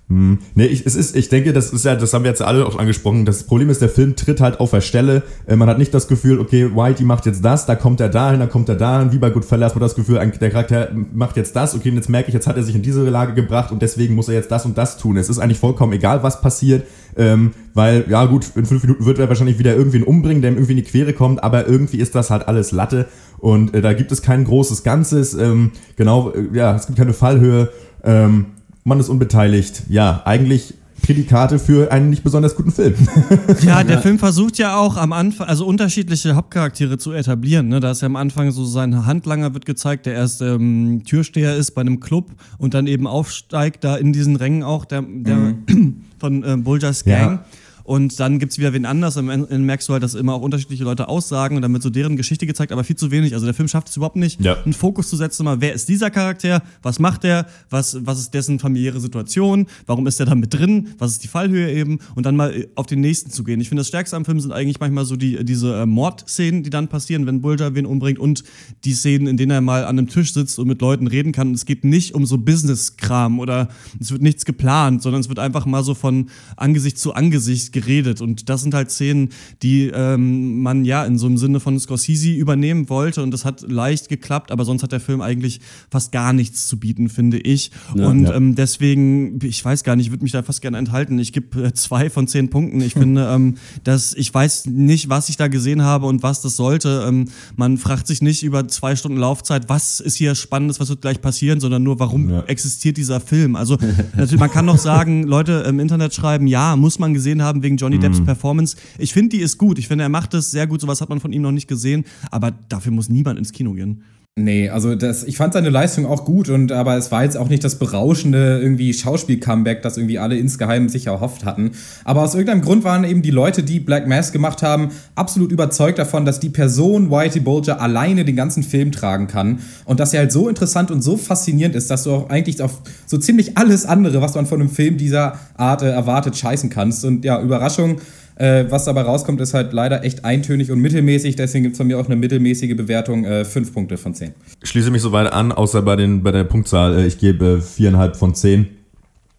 Hm. 0.09 0.39
Nee, 0.55 0.67
ich, 0.67 0.85
es 0.85 0.95
ist, 0.95 1.17
ich 1.17 1.27
denke, 1.27 1.51
das 1.51 1.73
ist 1.73 1.83
ja, 1.83 1.93
das 1.97 2.13
haben 2.13 2.23
wir 2.23 2.31
jetzt 2.31 2.41
alle 2.41 2.65
auch 2.65 2.79
angesprochen. 2.79 3.25
Das 3.25 3.43
Problem 3.43 3.69
ist, 3.69 3.81
der 3.81 3.89
Film 3.89 4.15
tritt 4.15 4.39
halt 4.39 4.61
auf 4.61 4.71
der 4.71 4.79
Stelle. 4.79 5.23
Äh, 5.47 5.57
Man 5.57 5.67
hat 5.67 5.77
nicht 5.77 5.93
das 5.93 6.07
Gefühl, 6.07 6.39
okay, 6.39 6.73
Whitey 6.73 7.03
macht 7.03 7.25
jetzt 7.25 7.43
das, 7.43 7.65
da 7.65 7.75
kommt 7.75 7.99
er 7.99 8.07
dahin, 8.07 8.39
da 8.39 8.45
kommt 8.47 8.69
er 8.69 8.75
dahin. 8.75 9.11
Wie 9.11 9.17
bei 9.17 9.31
Goodfellas 9.31 9.75
man 9.75 9.81
das 9.81 9.95
Gefühl, 9.95 10.15
der 10.39 10.49
Charakter 10.49 10.91
macht 11.13 11.35
jetzt 11.35 11.57
das, 11.57 11.75
okay, 11.75 11.89
und 11.89 11.97
jetzt 11.97 12.07
merke 12.07 12.29
ich, 12.29 12.33
jetzt 12.33 12.47
hat 12.47 12.55
er 12.55 12.63
sich 12.63 12.73
in 12.73 12.83
diese 12.83 13.03
Lage 13.09 13.33
gebracht 13.33 13.73
und 13.73 13.81
deswegen 13.81 14.15
muss 14.15 14.29
er 14.29 14.35
jetzt 14.35 14.49
das 14.49 14.65
und 14.65 14.77
das 14.77 14.97
tun. 14.97 15.17
Es 15.17 15.27
ist 15.27 15.39
eigentlich 15.39 15.59
vollkommen 15.59 15.91
egal, 15.91 16.23
was 16.23 16.39
passiert, 16.39 16.87
ähm, 17.17 17.51
weil, 17.73 18.05
ja 18.07 18.23
gut, 18.25 18.45
in 18.55 18.65
fünf 18.65 18.83
Minuten 18.83 19.05
wird 19.05 19.19
er 19.19 19.27
wahrscheinlich 19.27 19.59
wieder 19.59 19.75
irgendwen 19.75 20.03
umbringen, 20.03 20.41
der 20.41 20.51
ihm 20.51 20.57
irgendwie 20.57 20.71
in 20.71 20.77
die 20.77 20.89
Quere 20.89 21.11
kommt, 21.11 21.43
aber 21.43 21.67
irgendwie 21.67 21.97
ist 21.97 22.15
das 22.15 22.29
halt 22.29 22.47
alles 22.47 22.71
Latte 22.71 23.07
und 23.39 23.73
äh, 23.73 23.81
da 23.81 23.91
gibt 23.91 24.13
es 24.13 24.21
kein 24.21 24.45
großes 24.45 24.83
Ganzes. 24.83 25.33
Ähm, 25.33 25.71
genau, 25.97 26.31
äh, 26.31 26.47
ja, 26.53 26.77
es 26.77 26.85
gibt 26.87 26.97
keine 26.97 27.13
Fallhöhe. 27.13 27.69
Ähm, 28.05 28.45
man 28.87 29.01
ist 29.01 29.09
unbeteiligt. 29.09 29.83
Ja, 29.89 30.21
eigentlich 30.23 30.73
Prädikate 31.01 31.59
für 31.59 31.91
einen 31.91 32.09
nicht 32.09 32.23
besonders 32.23 32.55
guten 32.55 32.71
Film. 32.71 32.95
Ja, 33.61 33.83
der 33.83 34.01
Film 34.01 34.17
versucht 34.17 34.57
ja 34.57 34.77
auch 34.77 34.97
am 34.97 35.13
Anfang, 35.13 35.47
also 35.47 35.65
unterschiedliche 35.65 36.35
Hauptcharaktere 36.35 36.97
zu 36.97 37.11
etablieren. 37.11 37.67
Ne? 37.67 37.79
Da 37.79 37.91
ist 37.91 38.01
ja 38.01 38.05
am 38.05 38.15
Anfang 38.15 38.51
so 38.51 38.65
sein 38.65 39.05
Handlanger 39.05 39.53
wird 39.53 39.65
gezeigt, 39.65 40.05
der 40.05 40.13
erst 40.13 40.41
ähm, 40.41 41.03
Türsteher 41.05 41.55
ist 41.55 41.71
bei 41.71 41.81
einem 41.81 41.99
Club 41.99 42.31
und 42.57 42.73
dann 42.73 42.87
eben 42.87 43.07
aufsteigt 43.07 43.83
da 43.83 43.97
in 43.97 44.13
diesen 44.13 44.37
Rängen 44.37 44.63
auch 44.63 44.85
der, 44.85 45.01
der 45.01 45.55
von 46.19 46.43
äh, 46.43 46.57
Bulgars 46.57 47.03
Gang. 47.03 47.33
Ja. 47.33 47.45
Und 47.87 48.19
dann 48.19 48.37
gibt's 48.37 48.57
wieder 48.57 48.73
wen 48.73 48.85
anders. 48.85 49.15
Am 49.15 49.29
Ende 49.29 49.57
merkst 49.59 49.87
du 49.87 49.93
halt, 49.93 50.03
dass 50.03 50.13
immer 50.13 50.33
auch 50.33 50.41
unterschiedliche 50.41 50.83
Leute 50.83 51.07
aussagen 51.07 51.55
und 51.55 51.61
dann 51.61 51.71
wird 51.71 51.81
so 51.81 51.89
deren 51.89 52.17
Geschichte 52.17 52.45
gezeigt, 52.45 52.73
aber 52.73 52.83
viel 52.83 52.97
zu 52.97 53.11
wenig. 53.11 53.33
Also 53.33 53.45
der 53.45 53.53
Film 53.53 53.69
schafft 53.69 53.87
es 53.87 53.95
überhaupt 53.95 54.17
nicht, 54.17 54.41
Ja. 54.43 54.61
einen 54.61 54.73
Fokus 54.73 55.09
zu 55.09 55.15
setzen, 55.15 55.45
mal, 55.45 55.61
wer 55.61 55.71
ist 55.71 55.87
dieser 55.87 56.09
Charakter, 56.11 56.61
was 56.83 56.99
macht 56.99 57.23
er, 57.23 57.45
was, 57.69 58.05
was 58.05 58.19
ist 58.19 58.33
dessen 58.33 58.59
familiäre 58.59 58.99
Situation, 58.99 59.67
warum 59.85 60.05
ist 60.05 60.19
er 60.19 60.25
da 60.25 60.35
mit 60.35 60.53
drin, 60.53 60.89
was 60.97 61.11
ist 61.13 61.23
die 61.23 61.29
Fallhöhe 61.29 61.71
eben 61.71 61.99
und 62.15 62.25
dann 62.25 62.35
mal 62.35 62.53
äh, 62.53 62.67
auf 62.75 62.87
den 62.87 62.99
nächsten 62.99 63.31
zu 63.31 63.45
gehen. 63.45 63.61
Ich 63.61 63.69
finde, 63.69 63.79
das 63.79 63.87
Stärkste 63.87 64.17
am 64.17 64.25
Film 64.25 64.41
sind 64.41 64.51
eigentlich 64.51 64.81
manchmal 64.81 65.05
so 65.05 65.15
die, 65.15 65.45
diese 65.45 65.73
äh, 65.81 65.85
Mordszenen, 65.85 66.63
die 66.63 66.69
dann 66.69 66.89
passieren, 66.89 67.25
wenn 67.25 67.39
Bulger 67.41 67.73
wen 67.73 67.85
umbringt 67.85 68.19
und 68.19 68.43
die 68.83 68.91
Szenen, 68.95 69.27
in 69.27 69.37
denen 69.37 69.51
er 69.51 69.61
mal 69.61 69.83
an 69.85 69.97
einem 69.97 70.09
Tisch 70.09 70.33
sitzt 70.33 70.59
und 70.59 70.67
mit 70.67 70.81
Leuten 70.81 71.07
reden 71.07 71.31
kann. 71.31 71.47
Und 71.47 71.53
es 71.53 71.63
geht 71.65 71.85
nicht 71.85 72.13
um 72.15 72.25
so 72.25 72.37
Business-Kram 72.37 73.39
oder 73.39 73.69
es 74.01 74.11
wird 74.11 74.21
nichts 74.21 74.43
geplant, 74.43 75.01
sondern 75.01 75.21
es 75.21 75.29
wird 75.29 75.39
einfach 75.39 75.65
mal 75.65 75.85
so 75.85 75.93
von 75.93 76.29
Angesicht 76.57 76.99
zu 76.99 77.13
Angesicht 77.13 77.71
geredet. 77.81 78.21
Und 78.21 78.49
das 78.49 78.61
sind 78.61 78.73
halt 78.73 78.89
Szenen, 78.91 79.29
die 79.63 79.91
ähm, 79.93 80.61
man 80.61 80.85
ja 80.85 81.05
in 81.05 81.17
so 81.17 81.27
einem 81.27 81.37
Sinne 81.37 81.59
von 81.59 81.79
Scorsese 81.79 82.31
übernehmen 82.31 82.89
wollte. 82.89 83.21
Und 83.23 83.31
das 83.31 83.45
hat 83.45 83.61
leicht 83.69 84.09
geklappt, 84.09 84.51
aber 84.51 84.65
sonst 84.65 84.83
hat 84.83 84.91
der 84.91 84.99
Film 84.99 85.21
eigentlich 85.21 85.59
fast 85.89 86.11
gar 86.11 86.33
nichts 86.33 86.67
zu 86.67 86.79
bieten, 86.79 87.09
finde 87.09 87.37
ich. 87.39 87.71
und 87.93 88.23
ja. 88.23 88.33
Ähm, 88.35 88.55
deswegen, 88.55 89.39
ich 89.43 89.63
weiß 89.63 89.83
gar 89.83 89.95
nicht, 89.95 90.07
ich 90.07 90.11
würde 90.11 90.23
mich 90.23 90.31
da 90.31 90.43
fast 90.43 90.61
gerne 90.61 90.77
enthalten. 90.77 91.19
Ich 91.19 91.33
gebe 91.33 91.63
äh, 91.63 91.73
zwei 91.73 92.09
von 92.09 92.27
zehn 92.27 92.49
Punkten. 92.49 92.81
Ich 92.81 92.93
finde, 92.93 93.27
ähm, 93.31 93.55
dass 93.83 94.13
ich 94.13 94.33
weiß 94.33 94.65
nicht, 94.67 95.09
was 95.09 95.29
ich 95.29 95.37
da 95.37 95.47
gesehen 95.47 95.81
habe 95.83 96.05
und 96.05 96.23
was 96.23 96.41
das 96.41 96.55
sollte. 96.55 97.05
Ähm, 97.07 97.25
man 97.55 97.77
fragt 97.77 98.07
sich 98.07 98.21
nicht 98.21 98.43
über 98.43 98.67
zwei 98.67 98.95
Stunden 98.95 99.17
Laufzeit, 99.17 99.69
was 99.69 99.99
ist 99.99 100.15
hier 100.15 100.35
Spannendes, 100.35 100.79
was 100.79 100.89
wird 100.89 101.01
gleich 101.01 101.21
passieren, 101.21 101.59
sondern 101.59 101.83
nur, 101.83 101.99
warum 101.99 102.29
Ja. 102.29 102.43
existiert 102.47 102.97
dieser 102.97 103.19
Film. 103.19 103.55
Also 103.55 103.77
natürlich, 104.15 104.39
man 104.39 104.49
kann 104.51 104.65
noch 104.65 104.77
sagen, 104.77 105.23
Leute 105.23 105.63
im 105.67 105.79
Internet 105.79 106.13
schreiben, 106.13 106.47
ja, 106.47 106.75
muss 106.75 106.99
man 106.99 107.13
gesehen 107.13 107.41
haben 107.41 107.61
wegen 107.67 107.77
Johnny 107.77 107.97
Mhm. 107.97 108.01
Depps 108.01 108.23
Performance. 108.23 108.77
Ich 108.97 109.13
finde, 109.13 109.35
die 109.37 109.43
ist 109.43 109.57
gut. 109.57 109.77
Ich 109.77 109.87
finde, 109.87 110.03
er 110.05 110.09
macht 110.09 110.33
das 110.33 110.49
sehr 110.51 110.65
gut. 110.67 110.81
Sowas 110.81 111.01
hat 111.01 111.09
man 111.09 111.19
von 111.19 111.31
ihm 111.33 111.41
noch 111.41 111.51
nicht 111.51 111.67
gesehen. 111.67 112.05
Aber 112.31 112.51
dafür 112.69 112.91
muss 112.91 113.09
niemand 113.09 113.37
ins 113.37 113.51
Kino 113.51 113.73
gehen. 113.73 114.01
Nee, 114.39 114.69
also 114.69 114.93
das, 114.93 115.23
ich 115.23 115.35
fand 115.35 115.53
seine 115.53 115.71
Leistung 115.71 116.05
auch 116.05 116.23
gut 116.23 116.47
und 116.49 116.71
aber 116.71 116.95
es 116.95 117.11
war 117.11 117.23
jetzt 117.23 117.35
auch 117.35 117.49
nicht 117.49 117.63
das 117.63 117.79
berauschende 117.79 118.59
irgendwie 118.61 118.93
Schauspiel-Comeback, 118.93 119.81
das 119.81 119.97
irgendwie 119.97 120.19
alle 120.19 120.37
insgeheim 120.37 120.89
sich 120.89 121.07
erhofft 121.07 121.43
hatten. 121.43 121.71
Aber 122.03 122.21
aus 122.21 122.35
irgendeinem 122.35 122.61
Grund 122.61 122.83
waren 122.83 123.03
eben 123.03 123.23
die 123.23 123.31
Leute, 123.31 123.63
die 123.63 123.79
Black 123.79 124.07
Mass 124.07 124.31
gemacht 124.31 124.61
haben, 124.61 124.89
absolut 125.15 125.51
überzeugt 125.51 125.97
davon, 125.97 126.23
dass 126.23 126.39
die 126.39 126.49
Person 126.49 127.09
Whitey 127.09 127.39
Bulger 127.39 127.81
alleine 127.81 128.25
den 128.25 128.35
ganzen 128.35 128.61
Film 128.61 128.91
tragen 128.91 129.25
kann 129.25 129.57
und 129.85 129.99
dass 129.99 130.13
er 130.13 130.19
halt 130.19 130.31
so 130.31 130.47
interessant 130.49 130.91
und 130.91 131.01
so 131.01 131.17
faszinierend 131.17 131.75
ist, 131.75 131.89
dass 131.89 132.03
du 132.03 132.11
auch 132.11 132.29
eigentlich 132.29 132.61
auf 132.61 132.83
so 133.07 133.17
ziemlich 133.17 133.57
alles 133.57 133.87
andere, 133.87 134.21
was 134.21 134.35
man 134.35 134.45
von 134.45 134.61
einem 134.61 134.69
Film 134.69 134.97
dieser 134.97 135.39
Art 135.55 135.81
äh, 135.81 135.89
erwartet, 135.89 136.37
scheißen 136.37 136.69
kannst. 136.69 137.03
Und 137.05 137.25
ja, 137.25 137.41
Überraschung. 137.41 138.01
Äh, 138.39 138.65
was 138.69 138.85
dabei 138.85 139.01
rauskommt, 139.01 139.41
ist 139.41 139.53
halt 139.53 139.73
leider 139.73 140.03
echt 140.03 140.23
eintönig 140.25 140.71
und 140.71 140.79
mittelmäßig. 140.79 141.35
Deswegen 141.35 141.63
gibt 141.63 141.73
es 141.73 141.77
von 141.77 141.87
mir 141.87 141.99
auch 141.99 142.05
eine 142.05 142.15
mittelmäßige 142.15 142.75
Bewertung. 142.75 143.25
Äh, 143.25 143.45
fünf 143.45 143.73
Punkte 143.73 143.97
von 143.97 144.13
zehn. 144.13 144.33
Schließe 144.63 144.91
mich 144.91 145.01
soweit 145.01 145.31
an, 145.33 145.51
außer 145.51 145.81
bei, 145.81 145.95
den, 145.95 146.21
bei 146.23 146.31
der 146.31 146.43
Punktzahl. 146.43 146.99
Äh, 146.99 147.07
Ich 147.07 147.17
gebe 147.17 147.61
viereinhalb 147.61 148.15
von 148.15 148.35
zehn. 148.35 148.67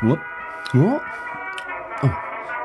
Oh. 0.01 0.17
Oh. 0.73 0.99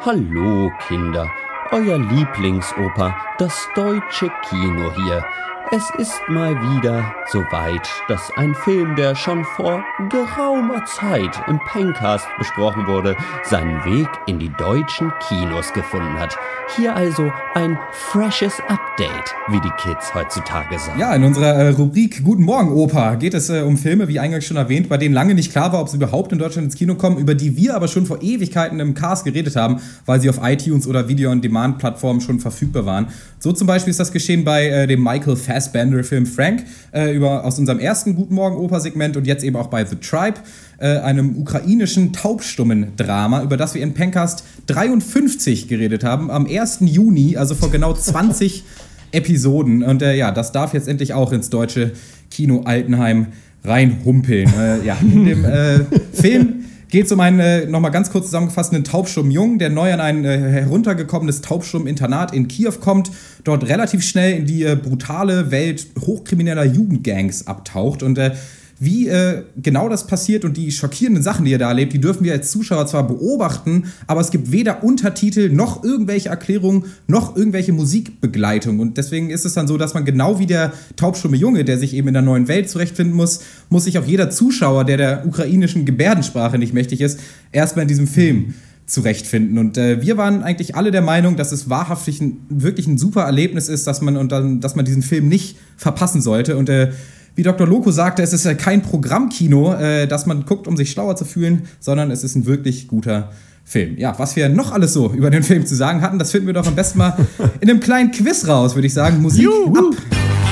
Hallo 0.05 0.71
Kinder, 0.87 1.29
euer 1.73 1.99
Lieblingsoper, 1.99 3.17
das 3.39 3.69
deutsche 3.75 4.31
Kino 4.49 4.93
hier. 4.95 5.25
Es 5.73 5.83
ist 5.99 6.21
mal 6.29 6.55
wieder 6.55 7.15
soweit, 7.33 7.89
dass 8.07 8.31
ein 8.37 8.55
Film, 8.55 8.95
der 8.97 9.15
schon 9.15 9.45
vor 9.45 9.83
geraumer 10.11 10.85
Zeit 10.85 11.41
im 11.49 11.59
Pencast 11.73 12.27
besprochen 12.39 12.87
wurde, 12.87 13.17
seinen 13.45 13.83
Weg 13.85 14.09
in 14.27 14.39
die 14.39 14.51
deutschen 14.51 15.11
Kinos 15.27 15.73
gefunden 15.73 16.19
hat. 16.19 16.37
Hier 16.77 16.95
also 16.95 17.33
ein 17.55 17.79
freshes 17.93 18.55
Update, 18.69 19.35
wie 19.49 19.61
die 19.61 19.71
Kids 19.83 20.15
heutzutage 20.15 20.79
sagen. 20.79 21.01
Ja, 21.01 21.15
in 21.15 21.25
unserer 21.25 21.55
äh, 21.55 21.69
Rubrik 21.71 22.23
Guten 22.25 22.43
Morgen 22.43 22.71
Opa 22.71 23.15
geht 23.15 23.35
es 23.35 23.49
äh, 23.49 23.63
um 23.63 23.79
Filme, 23.79 24.07
wie 24.09 24.19
eingangs 24.19 24.45
schon 24.45 24.57
erwähnt, 24.59 24.89
bei 24.89 24.99
denen 24.99 25.15
lange 25.15 25.35
nicht 25.35 25.51
klar 25.51 25.73
war, 25.73 25.81
ob 25.81 25.89
sie 25.89 25.97
überhaupt 25.97 26.33
in 26.33 26.39
Deutschland 26.39 26.67
ins 26.67 26.75
Kino 26.75 26.95
kommen, 26.95 27.17
über 27.17 27.35
die 27.35 27.57
wir 27.57 27.75
aber 27.75 27.89
schon 27.89 28.07
vor 28.07 28.23
Ewigkeiten 28.23 28.81
im 28.81 28.95
Cast 28.95 29.25
geredet 29.25 29.57
haben, 29.57 29.81
weil 30.05 30.21
sie 30.21 30.29
auf 30.29 30.41
iTunes 30.43 30.87
oder 30.87 31.09
Video-on-Demand-Plattformen 31.09 32.21
schon 32.21 32.39
verfügbar 32.39 32.85
waren. 32.87 33.09
So 33.39 33.53
zum 33.53 33.67
Beispiel 33.67 33.91
ist 33.91 34.01
das 34.01 34.13
geschehen 34.13 34.45
bei 34.45 34.67
äh, 34.67 34.87
dem 34.87 35.03
Michael 35.03 35.37
Fassbender-Film 35.55 36.27
Frank 36.27 36.65
äh, 36.93 37.15
über, 37.15 37.45
aus 37.45 37.59
unserem 37.59 37.79
ersten 37.79 38.17
Guten 38.17 38.35
Morgen 38.35 38.57
Oper-Segment 38.57 39.17
und 39.17 39.27
jetzt 39.27 39.45
eben 39.45 39.57
auch 39.57 39.69
bei 39.69 39.85
The 39.85 39.97
Tribe, 39.97 40.39
äh, 40.79 40.99
einem 40.99 41.37
ukrainischen 41.37 42.13
taubstummen 42.13 42.97
Drama, 42.97 43.43
über 43.43 43.57
das 43.57 43.75
wir 43.75 43.83
in 43.83 43.95
Pencast 43.95 44.45
53 44.67 45.69
geredet 45.69 46.03
haben, 46.03 46.31
am 46.31 46.47
1. 46.47 46.79
Juni, 46.81 47.37
also 47.37 47.55
vor 47.55 47.71
genau 47.71 47.93
20 47.93 48.65
Episoden. 49.13 49.85
Und 49.85 50.03
äh, 50.03 50.17
ja, 50.17 50.33
das 50.33 50.51
darf 50.51 50.75
jetzt 50.75 50.89
endlich 50.89 51.15
auch 51.15 51.31
ins 51.33 51.49
deutsche 51.49 51.93
Kino 52.31 52.63
Altenheim 52.65 53.29
reinhumpeln. 53.63 54.53
äh, 54.59 54.85
ja, 54.85 54.97
in 55.01 55.25
dem 55.25 55.45
äh, 55.45 55.81
Film 56.13 56.64
geht 56.95 57.07
es 57.07 57.11
um 57.11 57.19
einen, 57.19 57.41
äh, 57.41 57.67
nochmal 57.67 57.91
ganz 57.91 58.13
kurz 58.13 58.27
zusammengefasst, 58.27 58.73
einen 58.73 58.85
taubstummen 58.85 59.33
Jungen, 59.33 59.59
der 59.59 59.69
neu 59.69 59.93
an 59.93 60.01
ein 60.01 60.25
äh, 60.25 60.39
heruntergekommenes 60.39 61.41
taubstummen-Internat 61.41 62.33
in 62.33 62.47
Kiew 62.47 62.75
kommt, 62.81 63.11
dort 63.43 63.69
relativ 63.69 64.05
schnell 64.05 64.39
in 64.39 64.47
die 64.47 64.63
äh, 64.63 64.77
brutale 64.77 65.51
Welt 65.51 65.89
hochkrimineller 66.01 66.65
Jugendgangs 66.65 67.49
abtaucht. 67.49 68.05
Und 68.05 68.17
äh, 68.19 68.37
wie 68.79 69.09
äh, 69.09 69.43
genau 69.57 69.89
das 69.89 70.07
passiert 70.07 70.45
und 70.45 70.57
die 70.57 70.73
schockierenden 70.73 71.23
Sachen, 71.23 71.45
die 71.45 71.53
er 71.53 71.59
da 71.59 71.69
erlebt, 71.69 71.93
die 71.93 72.01
dürfen 72.01 72.25
wir 72.25 72.33
als 72.33 72.51
Zuschauer 72.51 72.87
zwar 72.87 73.07
beobachten, 73.07 73.85
aber 74.07 74.21
es 74.21 74.31
gibt 74.31 74.51
weder 74.51 74.83
Untertitel 74.83 75.51
noch 75.51 75.85
irgendwelche 75.85 76.29
Erklärungen 76.29 76.85
noch 77.07 77.37
irgendwelche 77.37 77.73
Musikbegleitung. 77.73 78.81
Und 78.81 78.97
deswegen 78.97 79.31
ist 79.31 79.45
es 79.45 79.55
dann 79.55 79.69
so, 79.69 79.77
dass 79.79 79.95
man 79.95 80.05
genau 80.05 80.39
wie 80.39 80.47
der 80.47 80.73
taubstumme 80.97 81.37
Junge, 81.37 81.65
der 81.65 81.79
sich 81.79 81.95
eben 81.95 82.09
in 82.09 82.15
der 82.15 82.23
neuen 82.23 82.49
Welt 82.49 82.69
zurechtfinden 82.69 83.15
muss, 83.15 83.41
muss 83.69 83.85
sich 83.85 83.99
auch 83.99 84.07
jeder 84.07 84.31
Zuschauer, 84.31 84.85
der 84.85 84.97
der 84.97 85.27
ukrainischen 85.27 85.85
Gebärdensprache 85.85 86.59
nicht 86.59 86.75
mächtig 86.75 87.01
ist, 87.01 87.21
erstmal 87.53 87.83
in 87.83 87.89
diesem 87.89 88.07
Film 88.07 88.55
zurechtfinden. 88.87 89.57
Und 89.59 89.79
äh, 89.79 90.03
wir 90.03 90.17
waren 90.17 90.43
eigentlich 90.43 90.75
alle 90.75 90.91
der 90.91 91.03
Meinung, 91.03 91.37
dass 91.37 91.53
es 91.53 91.71
wahrhaftig 91.71 92.21
ein, 92.21 92.39
wirklich 92.49 92.87
ein 92.87 92.99
super 92.99 93.23
Erlebnis 93.23 93.69
ist, 93.69 93.87
dass 93.87 94.03
man 94.03 94.17
und 94.17 94.31
dann, 94.31 94.61
dass 94.61 94.77
man 94.77 94.85
diesen 94.85 95.03
Film 95.03 95.29
nicht 95.29 95.57
verpassen 95.77 96.21
sollte. 96.21 96.57
Und 96.57 96.69
äh, 96.69 96.91
wie 97.35 97.43
Dr. 97.43 97.67
Loco 97.67 97.91
sagte, 97.91 98.23
es 98.23 98.33
ist 98.33 98.45
ja 98.45 98.55
kein 98.55 98.83
Programmkino, 98.83 99.75
äh, 99.75 100.07
das 100.07 100.27
man 100.27 100.45
guckt, 100.45 100.67
um 100.69 100.77
sich 100.77 100.91
schlauer 100.91 101.17
zu 101.17 101.25
fühlen, 101.25 101.63
sondern 101.81 102.11
es 102.11 102.25
ist 102.25 102.35
ein 102.37 102.47
wirklich 102.47 102.89
guter 102.89 103.31
Film. 103.65 103.97
Ja, 103.97 104.19
was 104.19 104.37
wir 104.37 104.49
noch 104.49 104.73
alles 104.73 104.93
so 104.93 105.11
über 105.11 105.31
den 105.31 105.43
Film 105.43 105.67
zu 105.67 105.75
sagen 105.75 106.03
hatten, 106.03 106.19
das 106.19 106.31
finden 106.31 106.47
wir 106.47 106.55
doch 106.55 106.67
am 106.67 106.75
besten 106.75 106.99
mal 106.99 107.17
in 107.61 107.71
einem 107.71 107.81
kleinen 107.81 108.11
Quiz 108.11 108.47
raus, 108.47 108.75
würde 108.75 108.87
ich 108.87 108.95
sagen. 108.95 109.23
Musik 109.23 109.49
ab. 109.49 110.44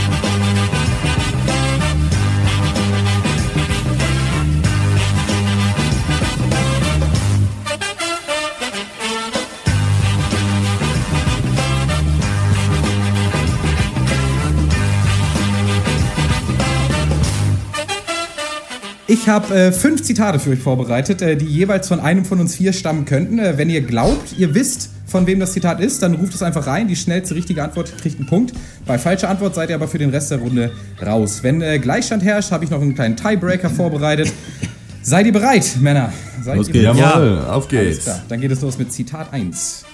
Ich 19.09 19.29
habe 19.29 19.55
äh, 19.55 19.73
fünf 19.73 20.03
Zitate 20.03 20.39
für 20.39 20.51
euch 20.51 20.61
vorbereitet, 20.61 21.23
äh, 21.23 21.37
die 21.37 21.45
jeweils 21.45 21.89
von 21.89 22.01
einem 22.01 22.25
von 22.25 22.41
uns 22.41 22.55
vier 22.57 22.73
stammen 22.73 23.05
könnten. 23.05 23.39
Äh, 23.39 23.59
wenn 23.59 23.69
ihr 23.69 23.81
glaubt, 23.83 24.39
ihr 24.39 24.55
wisst, 24.55 24.91
von 25.07 25.27
wem 25.27 25.41
das 25.41 25.53
Zitat 25.53 25.81
ist, 25.81 26.03
dann 26.03 26.15
ruft 26.15 26.35
es 26.35 26.43
einfach 26.43 26.67
rein. 26.67 26.89
Die 26.89 26.97
schnellste 26.97 27.35
richtige 27.35 27.63
Antwort 27.63 27.93
kriegt 27.99 28.19
einen 28.19 28.29
Punkt. 28.29 28.53
Bei 28.87 28.99
falscher 28.99 29.29
Antwort 29.29 29.55
seid 29.55 29.69
ihr 29.71 29.75
aber 29.75 29.89
für 29.89 29.99
den 29.99 30.11
Rest 30.11 30.31
der 30.31 30.39
Runde 30.39 30.71
raus. 31.05 31.41
Wenn 31.43 31.61
äh, 31.61 31.79
Gleichstand 31.79 32.23
herrscht, 32.23 32.53
habe 32.53 32.65
ich 32.65 32.71
noch 32.71 32.81
einen 32.81 32.95
kleinen 32.95 33.17
Tiebreaker 33.17 33.69
vorbereitet. 33.69 34.33
Seid 35.03 35.27
ihr 35.27 35.33
bereit, 35.33 35.67
Männer? 35.81 36.13
Seid 36.43 36.57
Los 36.57 36.69
ihr 36.69 36.73
geht's. 36.75 36.85
bereit? 36.97 36.99
Jawohl, 37.15 37.39
auf 37.41 37.49
Alles 37.49 37.69
geht's. 37.69 38.05
klar, 38.05 38.23
dann 38.29 38.41
geht 38.41 38.53
es 38.53 38.61
los 38.61 38.79
mit 38.79 38.93
Zitat 38.93 39.33
1. 39.33 39.85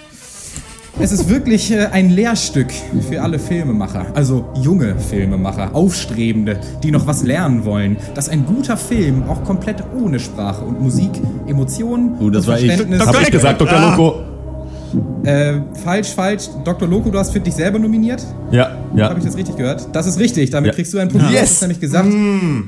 Es 1.01 1.13
ist 1.13 1.29
wirklich 1.29 1.71
äh, 1.71 1.87
ein 1.93 2.11
Lehrstück 2.11 2.73
für 3.09 3.23
alle 3.23 3.39
Filmemacher, 3.39 4.07
also 4.15 4.47
junge 4.61 4.99
Filmemacher, 4.99 5.75
Aufstrebende, 5.75 6.59
die 6.83 6.91
noch 6.91 7.07
was 7.07 7.23
lernen 7.23 7.65
wollen, 7.65 7.97
dass 8.15 8.29
ein 8.29 8.45
guter 8.45 8.77
Film 8.77 9.23
auch 9.29 9.45
komplett 9.45 9.85
ohne 9.97 10.19
Sprache 10.19 10.65
und 10.65 10.81
Musik, 10.81 11.11
Emotionen 11.47 12.17
Oh, 12.21 12.31
das 12.31 12.47
und 12.47 12.53
war 12.53 12.59
ich. 12.59 12.67
Verständnis... 12.67 13.07
Hab 13.07 13.21
ich 13.23 13.31
gesagt, 13.31 13.61
Dr. 13.61 13.79
Loco. 13.81 14.28
Äh, 15.25 15.55
falsch, 15.83 16.09
falsch. 16.09 16.45
Dr. 16.65 16.87
Loco, 16.89 17.11
du 17.11 17.19
hast 17.19 17.33
für 17.33 17.41
dich 17.41 17.55
selber 17.55 17.79
nominiert. 17.79 18.23
Ja, 18.53 18.77
ja. 18.95 19.09
Habe 19.11 19.19
ich 19.19 19.25
das 19.27 19.37
richtig 19.37 19.57
gehört? 19.57 19.89
Das 19.93 20.07
ist 20.07 20.19
richtig. 20.19 20.51
Damit 20.51 20.69
Ja. 20.69 20.75
kriegst 20.75 20.95
du 20.95 20.99
einen 20.99 21.11
Punkt. 21.11 21.27
Du 21.29 21.33
Yes. 21.33 21.43
hast 21.43 21.53
es 21.53 21.61
nämlich 21.63 21.81
gesagt. 21.81 22.09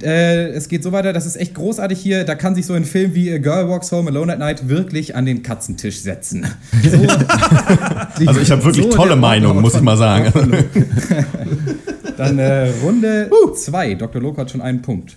Äh, 0.02 0.48
es 0.48 0.68
geht 0.68 0.82
so 0.82 0.90
weiter, 0.92 1.12
das 1.12 1.26
ist 1.26 1.36
echt 1.36 1.54
großartig 1.54 1.98
hier. 1.98 2.24
Da 2.24 2.34
kann 2.34 2.54
sich 2.54 2.66
so 2.66 2.72
ein 2.74 2.84
Film 2.84 3.14
wie 3.14 3.32
A 3.32 3.38
Girl 3.38 3.68
Walks 3.68 3.92
Home 3.92 4.10
Alone 4.10 4.32
at 4.32 4.38
Night 4.40 4.68
wirklich 4.68 5.14
an 5.16 5.26
den 5.26 5.42
Katzentisch 5.42 6.00
setzen. 6.00 6.46
So, 6.82 6.96
die- 8.18 8.28
Also 8.28 8.40
ich 8.40 8.50
habe 8.50 8.64
wirklich 8.64 8.84
so 8.86 8.90
tolle 8.90 9.10
der 9.10 9.16
Meinungen, 9.16 9.60
muss 9.62 9.74
ich 9.74 9.80
mal 9.82 9.96
sagen. 9.96 10.32
Dann 12.16 12.38
äh, 12.38 12.70
Runde 12.82 13.30
2. 13.54 13.94
Dr. 13.94 14.20
Loco 14.20 14.38
hat 14.40 14.50
schon 14.50 14.60
einen 14.60 14.82
Punkt. 14.82 15.16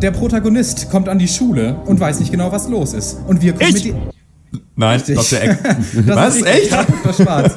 Der 0.00 0.10
Protagonist 0.12 0.90
kommt 0.90 1.08
an 1.08 1.18
die 1.18 1.28
Schule 1.28 1.76
und 1.86 1.98
weiß 1.98 2.20
nicht 2.20 2.30
genau, 2.30 2.52
was 2.52 2.68
los 2.68 2.94
ist. 2.94 3.18
Und 3.26 3.42
wir 3.42 3.52
kommen 3.52 3.74
Ich? 3.76 3.84
mit. 3.86 3.94
Nein, 4.80 4.98
Richtig. 4.98 5.16
Dr. 5.16 5.42
Eck. 5.42 5.58
Das 6.06 6.16
Was? 6.16 6.42
Echt? 6.42 6.70
ja, 6.70 6.84
Dr. 6.84 7.12
Schwarz. 7.12 7.54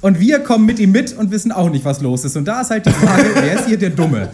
Und 0.00 0.20
wir 0.20 0.38
kommen 0.38 0.66
mit 0.66 0.78
ihm 0.78 0.92
mit 0.92 1.12
und 1.18 1.32
wissen 1.32 1.50
auch 1.50 1.68
nicht, 1.68 1.84
was 1.84 2.00
los 2.00 2.24
ist. 2.24 2.36
Und 2.36 2.46
da 2.46 2.60
ist 2.60 2.70
halt 2.70 2.86
die 2.86 2.92
Frage, 2.92 3.24
wer 3.34 3.54
ist 3.54 3.66
hier 3.66 3.76
der 3.76 3.90
Dumme? 3.90 4.28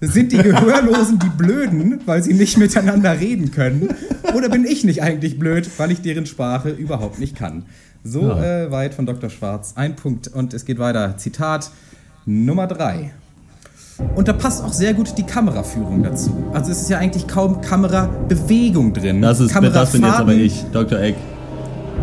Sind 0.00 0.32
die 0.32 0.38
Gehörlosen 0.38 1.18
die 1.18 1.28
Blöden, 1.28 2.00
weil 2.06 2.22
sie 2.22 2.32
nicht 2.32 2.56
miteinander 2.56 3.20
reden 3.20 3.50
können? 3.52 3.90
Oder 4.34 4.48
bin 4.48 4.64
ich 4.64 4.84
nicht 4.84 5.02
eigentlich 5.02 5.38
blöd, 5.38 5.68
weil 5.76 5.92
ich 5.92 6.00
deren 6.00 6.24
Sprache 6.24 6.70
überhaupt 6.70 7.20
nicht 7.20 7.36
kann? 7.36 7.64
So 8.02 8.32
äh, 8.32 8.70
weit 8.70 8.94
von 8.94 9.04
Dr. 9.04 9.28
Schwarz. 9.28 9.74
Ein 9.76 9.94
Punkt. 9.94 10.28
Und 10.28 10.54
es 10.54 10.64
geht 10.64 10.78
weiter. 10.78 11.18
Zitat 11.18 11.70
Nummer 12.24 12.66
drei. 12.66 13.12
Und 14.16 14.28
da 14.28 14.32
passt 14.32 14.64
auch 14.64 14.72
sehr 14.72 14.94
gut 14.94 15.18
die 15.18 15.24
Kameraführung 15.24 16.02
dazu. 16.02 16.50
Also 16.54 16.72
es 16.72 16.80
ist 16.80 16.88
ja 16.88 16.98
eigentlich 16.98 17.28
kaum 17.28 17.60
Kamerabewegung 17.60 18.94
drin. 18.94 19.20
Das, 19.20 19.40
ist, 19.40 19.54
das 19.54 19.92
bin 19.92 20.02
jetzt 20.02 20.18
aber 20.18 20.32
ich, 20.32 20.64
Dr. 20.72 20.98
Eck. 20.98 21.16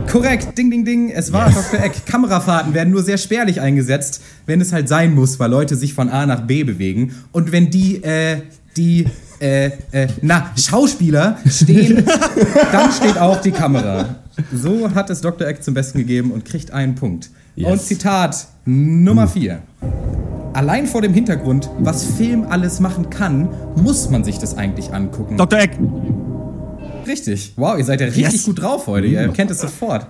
Korrekt, 0.07 0.57
ding, 0.57 0.71
ding, 0.71 0.85
ding. 0.85 1.11
Es 1.11 1.31
war 1.33 1.49
Dr. 1.49 1.83
Eck. 1.83 2.05
Kamerafahrten 2.05 2.73
werden 2.73 2.91
nur 2.91 3.03
sehr 3.03 3.17
spärlich 3.17 3.61
eingesetzt, 3.61 4.21
wenn 4.45 4.61
es 4.61 4.73
halt 4.73 4.89
sein 4.89 5.13
muss, 5.13 5.39
weil 5.39 5.49
Leute 5.49 5.75
sich 5.75 5.93
von 5.93 6.09
A 6.09 6.25
nach 6.25 6.41
B 6.41 6.63
bewegen. 6.63 7.15
Und 7.31 7.51
wenn 7.51 7.69
die, 7.69 8.03
äh, 8.03 8.41
die, 8.75 9.05
äh, 9.39 9.71
äh, 9.91 10.07
na, 10.21 10.51
Schauspieler 10.57 11.37
stehen, 11.47 12.03
dann 12.71 12.91
steht 12.91 13.17
auch 13.17 13.41
die 13.41 13.51
Kamera. 13.51 14.15
So 14.53 14.93
hat 14.93 15.09
es 15.09 15.21
Dr. 15.21 15.47
Eck 15.47 15.63
zum 15.63 15.73
Besten 15.73 15.99
gegeben 15.99 16.31
und 16.31 16.45
kriegt 16.45 16.71
einen 16.71 16.95
Punkt. 16.95 17.29
Yes. 17.55 17.71
Und 17.71 17.81
Zitat 17.81 18.47
Nummer 18.65 19.27
4. 19.27 19.61
Allein 20.53 20.87
vor 20.87 21.01
dem 21.01 21.13
Hintergrund, 21.13 21.69
was 21.79 22.05
Film 22.05 22.45
alles 22.49 22.79
machen 22.79 23.09
kann, 23.09 23.49
muss 23.75 24.09
man 24.09 24.23
sich 24.23 24.39
das 24.39 24.57
eigentlich 24.57 24.93
angucken. 24.93 25.37
Dr. 25.37 25.59
Eck. 25.59 25.77
Richtig. 27.09 27.53
Wow, 27.55 27.77
ihr 27.77 27.83
seid 27.85 27.99
ja 28.01 28.07
richtig 28.07 28.31
Yes. 28.31 28.43
gut 28.45 28.61
drauf 28.61 28.87
heute. 28.87 29.07
Ihr 29.07 29.27
kennt 29.29 29.51
es 29.51 29.59
sofort. 29.59 30.05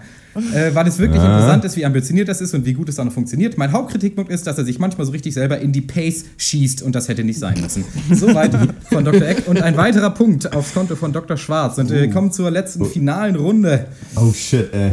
Äh, 0.54 0.74
weil 0.76 0.88
es 0.88 1.00
wirklich 1.00 1.20
interessant 1.22 1.66
ist, 1.66 1.76
wie 1.76 1.84
ambitioniert 1.86 2.28
das 2.30 2.40
ist 2.40 2.54
und 2.54 2.64
wie 2.66 2.74
gut 2.74 2.88
es 2.88 2.96
dann 2.96 3.10
funktioniert. 3.10 3.58
Mein 3.58 3.72
Hauptkritikpunkt 3.72 4.32
ist, 4.32 4.46
dass 4.46 4.58
er 4.60 4.64
sich 4.66 4.78
manchmal 4.78 5.06
so 5.06 5.12
richtig 5.12 5.34
selber 5.34 5.60
in 5.60 5.72
die 5.72 5.82
Pace 5.82 6.26
schießt 6.38 6.84
und 6.84 6.94
das 6.94 7.08
hätte 7.08 7.24
nicht 7.24 7.40
sein 7.40 7.60
müssen. 7.60 7.84
Soweit 8.12 8.52
von 8.92 9.04
Dr. 9.04 9.28
Eck. 9.28 9.48
Und 9.48 9.62
ein 9.62 9.76
weiterer 9.76 10.12
Punkt 10.12 10.54
aufs 10.54 10.74
Konto 10.74 10.96
von 10.96 11.12
Dr. 11.14 11.36
Schwarz. 11.36 11.78
Und 11.80 11.90
wir 11.90 12.10
kommen 12.12 12.32
zur 12.32 12.52
letzten 12.52 12.86
finalen 12.86 13.36
Runde. 13.38 13.88
Oh 14.16 14.32
shit, 14.32 14.72
ey. 14.74 14.92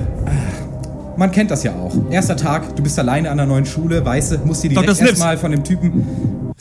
Man 1.19 1.31
kennt 1.31 1.51
das 1.51 1.63
ja 1.63 1.75
auch. 1.75 1.95
Erster 2.11 2.37
Tag, 2.37 2.75
du 2.77 2.83
bist 2.83 2.99
alleine 2.99 3.31
an 3.31 3.37
der 3.37 3.47
neuen 3.47 3.67
Schule, 3.67 4.05
weiße, 4.05 4.41
musst 4.45 4.65
dir 4.65 4.71
direkt 4.71 5.01
erstmal 5.01 5.37
von 5.39 5.51
dem 5.51 5.65
Typen. 5.65 6.07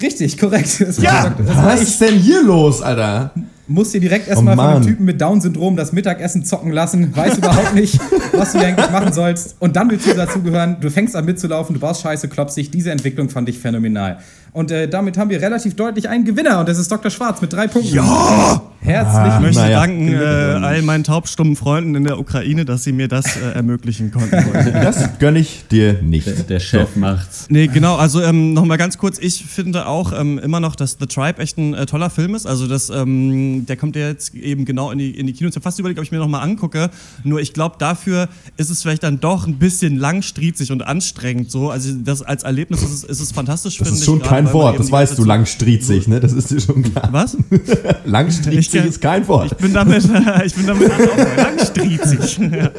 Richtig, 0.02 0.38
korrekt. 0.38 0.86
Ja, 1.02 1.34
was 1.40 1.82
ist 1.82 2.02
denn 2.02 2.16
hier 2.20 2.44
los, 2.44 2.82
Alter? 2.82 3.32
Musst 3.68 3.94
dir 3.94 4.00
direkt 4.00 4.28
erstmal 4.28 4.54
Oh 4.54 4.62
von 4.62 4.68
einem. 4.76 4.86
Typen 4.86 5.06
mit 5.06 5.20
Down-Syndrom 5.20 5.76
das 5.76 5.92
Mittagessen 5.92 6.46
zocken 6.46 6.72
lassen, 6.72 7.16
weiß 7.16 7.38
überhaupt 7.40 7.74
nicht, 7.74 8.00
was 8.34 8.52
du 8.54 8.60
eigentlich 8.60 8.92
machen 8.92 9.12
sollst. 9.12 9.56
Und 9.60 9.76
dann 9.76 9.90
willst 9.90 10.06
du 10.08 10.14
dazugehören, 10.14 10.78
du 10.82 10.92
fängst 10.92 11.16
an 11.16 11.26
mitzulaufen, 11.26 11.74
du 11.74 11.80
baust 11.80 12.02
Scheiße, 12.02 12.28
klopfst 12.28 12.56
dich. 12.58 12.70
Diese 12.70 12.92
Entwicklung 12.92 13.30
fand 13.30 13.50
ich 13.50 13.58
phänomenal. 13.58 14.20
Und 14.52 14.72
äh, 14.72 14.88
damit 14.88 15.18
haben 15.18 15.30
wir 15.30 15.42
relativ 15.42 15.76
deutlich 15.76 16.08
einen 16.08 16.24
Gewinner 16.24 16.60
und 16.62 16.70
das 16.70 16.78
ist 16.78 16.90
Dr. 16.90 17.12
Schwarz 17.12 17.42
mit 17.42 17.52
drei 17.52 17.68
Punkten. 17.68 17.94
Ja! 17.96 18.62
Herzlichen 18.80 19.34
Ich 19.36 19.40
möchte 19.42 19.62
Naja. 19.62 19.80
danken 19.80 20.14
äh, 20.14 20.18
all 20.64 20.82
meinen 20.84 21.04
taubstummen 21.04 21.56
Freunden 21.56 21.96
in 21.96 22.04
der 22.04 22.20
Ukraine, 22.20 22.66
dass 22.66 22.84
sie 22.84 22.92
mir 22.92 23.08
das 23.08 23.36
äh, 23.36 23.54
ermöglichen 23.56 24.12
konnten. 24.12 24.32
Das 24.74 25.18
gönn 25.20 25.36
ich 25.38 25.66
dir 25.70 25.94
nicht. 26.04 26.28
Der, 26.28 26.36
der 26.36 26.60
Chef 26.60 26.96
macht's. 26.96 27.48
Nee, 27.50 27.66
genau, 27.68 27.96
also 27.96 28.22
ähm, 28.22 28.54
nochmal 28.54 28.78
ganz 28.78 28.98
kurz, 29.00 29.18
ich 29.18 29.44
finde 29.44 29.88
auch 29.88 30.14
ähm, 30.18 30.38
immer 30.38 30.60
noch, 30.60 30.76
dass 30.76 30.98
The 31.00 31.08
Tribe 31.08 31.42
echt 31.42 31.58
ein 31.58 31.74
äh, 31.74 31.88
toller 31.88 32.12
Film 32.12 32.36
ist. 32.36 32.46
Also 32.46 32.68
das, 32.68 32.92
ähm, 32.92 33.55
der 33.64 33.78
kommt 33.78 33.96
ja 33.96 34.10
jetzt 34.10 34.36
eben 34.36 34.66
genau 34.66 34.92
in 34.92 34.98
die, 34.98 35.12
in 35.12 35.28
die 35.28 35.34
Kinos. 35.34 35.52
Ich 35.52 35.56
habe 35.56 35.64
fast 35.64 35.80
überlegt, 35.80 36.00
ob 36.00 36.06
ich 36.06 36.12
mir 36.12 36.18
nochmal 36.18 36.42
angucke. 36.44 36.90
Nur 37.24 37.40
ich 37.40 37.54
glaube, 37.54 37.76
dafür 37.80 38.28
ist 38.58 38.70
es 38.70 38.82
vielleicht 38.82 39.04
dann 39.04 39.20
doch 39.20 39.48
ein 39.48 39.58
bisschen 39.58 39.98
langstriezig 39.98 40.72
und 40.72 40.82
anstrengend 40.86 41.50
so. 41.52 41.70
Also 41.70 41.94
das 42.04 42.22
als 42.22 42.44
Erlebnis 42.44 42.82
ist 42.82 42.92
es, 42.92 43.04
ist 43.04 43.20
es 43.22 43.32
fantastisch, 43.32 43.78
Das 43.78 43.90
ist 43.90 44.00
ich. 44.00 44.04
schon 44.06 44.20
gerade 44.20 44.44
kein 44.44 44.54
Wort, 44.54 44.80
das 44.80 44.92
weißt 44.92 45.18
du, 45.18 45.24
langstriezig, 45.24 46.08
ne? 46.08 46.20
Das 46.20 46.34
ist 46.34 46.52
dir 46.52 46.60
schon 46.60 46.84
klar. 46.84 47.08
Was? 47.12 47.38
Langstriezig. 48.06 48.66
Striezig 48.66 48.90
ist 48.90 49.02
kein 49.02 49.28
Wort. 49.28 49.52
Ich 49.52 49.58
bin 49.58 49.74
damit, 49.74 50.04
ich 50.46 50.54
bin 50.56 50.66
damit 50.68 50.92
auch 50.92 51.38
langstriezig. 51.38 52.40
Ja. 52.56 52.72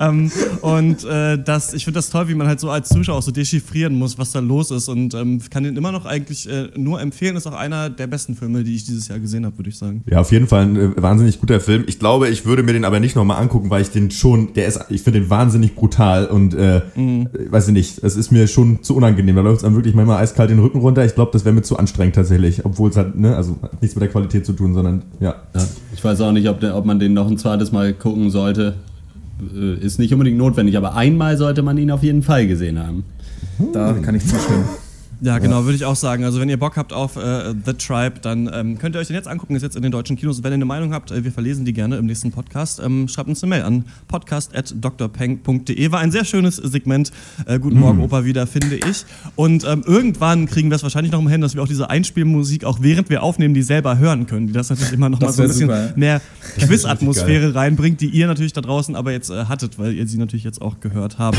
ähm, 0.00 0.30
und 0.60 1.04
äh, 1.04 1.42
das, 1.42 1.72
ich 1.72 1.84
finde 1.84 1.98
das 1.98 2.10
toll, 2.10 2.28
wie 2.28 2.34
man 2.34 2.46
halt 2.46 2.60
so 2.60 2.70
als 2.70 2.88
Zuschauer 2.88 3.16
auch 3.16 3.22
so 3.22 3.30
dechiffrieren 3.30 3.94
muss, 3.96 4.18
was 4.18 4.32
da 4.32 4.40
los 4.40 4.70
ist. 4.70 4.88
Und 4.88 5.14
ähm, 5.14 5.40
kann 5.50 5.64
den 5.64 5.76
immer 5.76 5.92
noch 5.92 6.04
eigentlich 6.04 6.48
äh, 6.48 6.68
nur 6.76 7.00
empfehlen. 7.00 7.36
Ist 7.36 7.46
auch 7.46 7.54
einer 7.54 7.88
der 7.90 8.06
besten 8.06 8.34
Filme, 8.34 8.64
die 8.64 8.74
ich 8.74 8.84
dieses 8.84 9.08
Jahr 9.08 9.18
gesehen 9.18 9.46
habe, 9.46 9.56
würde 9.58 9.70
ich 9.70 9.78
sagen. 9.78 9.97
Ja, 10.06 10.20
auf 10.20 10.32
jeden 10.32 10.46
Fall 10.46 10.62
ein 10.62 10.76
äh, 10.76 11.02
wahnsinnig 11.02 11.40
guter 11.40 11.60
Film. 11.60 11.84
Ich 11.86 11.98
glaube, 11.98 12.28
ich 12.28 12.46
würde 12.46 12.62
mir 12.62 12.72
den 12.72 12.84
aber 12.84 13.00
nicht 13.00 13.16
nochmal 13.16 13.40
angucken, 13.42 13.70
weil 13.70 13.82
ich 13.82 13.90
den 13.90 14.10
schon, 14.10 14.52
der 14.54 14.66
ist, 14.66 14.80
ich 14.90 15.02
finde 15.02 15.20
den 15.20 15.30
wahnsinnig 15.30 15.74
brutal 15.74 16.26
und 16.26 16.54
äh, 16.54 16.82
Mhm. 16.94 17.28
äh, 17.32 17.50
weiß 17.52 17.68
ich 17.68 17.74
nicht, 17.74 18.02
es 18.04 18.16
ist 18.16 18.30
mir 18.30 18.46
schon 18.48 18.82
zu 18.82 18.94
unangenehm. 18.96 19.36
Da 19.36 19.42
läuft 19.42 19.58
es 19.58 19.64
einem 19.64 19.74
wirklich 19.76 19.94
manchmal 19.94 20.22
eiskalt 20.22 20.50
den 20.50 20.58
Rücken 20.60 20.78
runter. 20.80 21.04
Ich 21.04 21.14
glaube, 21.14 21.30
das 21.32 21.44
wäre 21.44 21.54
mir 21.54 21.62
zu 21.62 21.78
anstrengend 21.78 22.14
tatsächlich, 22.14 22.64
obwohl 22.64 22.90
es 22.90 22.96
halt, 22.96 23.18
ne, 23.18 23.36
also 23.36 23.56
hat 23.62 23.80
nichts 23.82 23.94
mit 23.96 24.02
der 24.02 24.10
Qualität 24.10 24.46
zu 24.46 24.52
tun, 24.52 24.74
sondern 24.74 25.02
ja. 25.20 25.34
Ja, 25.54 25.62
ich 25.94 26.02
weiß 26.04 26.20
auch 26.20 26.32
nicht, 26.32 26.48
ob, 26.48 26.60
der, 26.60 26.76
ob 26.76 26.84
man 26.84 26.98
den 26.98 27.12
noch 27.14 27.28
ein 27.30 27.38
zweites 27.38 27.72
Mal 27.72 27.92
gucken 27.92 28.30
sollte. 28.30 28.74
Äh, 29.54 29.74
Ist 29.84 29.98
nicht 29.98 30.12
unbedingt 30.12 30.38
notwendig, 30.38 30.76
aber 30.76 30.94
einmal 30.96 31.36
sollte 31.36 31.62
man 31.62 31.76
ihn 31.78 31.90
auf 31.90 32.02
jeden 32.02 32.22
Fall 32.22 32.46
gesehen 32.46 32.78
haben. 32.78 33.04
Da 33.72 33.92
kann 33.94 34.14
ich 34.14 34.22
zustimmen. 34.26 34.64
Ja, 35.20 35.38
genau, 35.38 35.64
würde 35.64 35.74
ich 35.74 35.84
auch 35.84 35.96
sagen. 35.96 36.22
Also 36.22 36.40
wenn 36.40 36.48
ihr 36.48 36.58
Bock 36.58 36.76
habt 36.76 36.92
auf 36.92 37.16
äh, 37.16 37.52
The 37.64 37.72
Tribe, 37.72 38.20
dann 38.22 38.48
ähm, 38.52 38.78
könnt 38.78 38.94
ihr 38.94 39.00
euch 39.00 39.08
den 39.08 39.16
jetzt 39.16 39.26
angucken. 39.26 39.56
Ist 39.56 39.62
jetzt 39.62 39.74
in 39.74 39.82
den 39.82 39.90
deutschen 39.90 40.16
Kinos. 40.16 40.44
Wenn 40.44 40.52
ihr 40.52 40.54
eine 40.54 40.64
Meinung 40.64 40.92
habt, 40.94 41.10
äh, 41.10 41.24
wir 41.24 41.32
verlesen 41.32 41.64
die 41.64 41.72
gerne 41.72 41.96
im 41.96 42.06
nächsten 42.06 42.30
Podcast. 42.30 42.80
Ähm, 42.84 43.08
schreibt 43.08 43.28
uns 43.28 43.42
eine 43.42 43.50
Mail 43.50 43.62
an 43.62 43.84
podcast.drpeng.de. 44.06 45.90
War 45.90 45.98
ein 46.00 46.12
sehr 46.12 46.24
schönes 46.24 46.56
Segment. 46.56 47.10
Äh, 47.46 47.58
Guten 47.58 47.80
Morgen, 47.80 48.00
Opa, 48.00 48.24
wieder, 48.24 48.46
finde 48.46 48.76
ich. 48.76 49.04
Und 49.34 49.64
ähm, 49.64 49.82
irgendwann 49.84 50.46
kriegen 50.46 50.70
wir 50.70 50.76
es 50.76 50.84
wahrscheinlich 50.84 51.10
noch 51.12 51.20
mal 51.20 51.30
hin, 51.30 51.40
dass 51.40 51.56
wir 51.56 51.62
auch 51.62 51.68
diese 51.68 51.90
Einspielmusik, 51.90 52.64
auch 52.64 52.78
während 52.80 53.10
wir 53.10 53.24
aufnehmen, 53.24 53.54
die 53.54 53.62
selber 53.62 53.98
hören 53.98 54.26
können. 54.26 54.46
Die 54.46 54.52
das 54.52 54.70
natürlich 54.70 54.92
immer 54.92 55.08
noch 55.08 55.18
Das 55.18 55.36
mal 55.36 55.48
so 55.48 55.64
ein 55.64 55.68
bisschen 55.68 55.68
super. 55.68 55.92
mehr 55.96 56.20
Quiz-Atmosphäre 56.58 57.54
reinbringt, 57.56 58.00
die 58.00 58.08
ihr 58.08 58.28
natürlich 58.28 58.52
da 58.52 58.60
draußen 58.60 58.94
aber 58.94 59.10
jetzt 59.10 59.30
äh, 59.30 59.46
hattet, 59.46 59.78
weil 59.80 59.94
ihr 59.94 60.06
sie 60.06 60.18
natürlich 60.18 60.44
jetzt 60.44 60.62
auch 60.62 60.78
gehört 60.80 61.18
habt. 61.18 61.38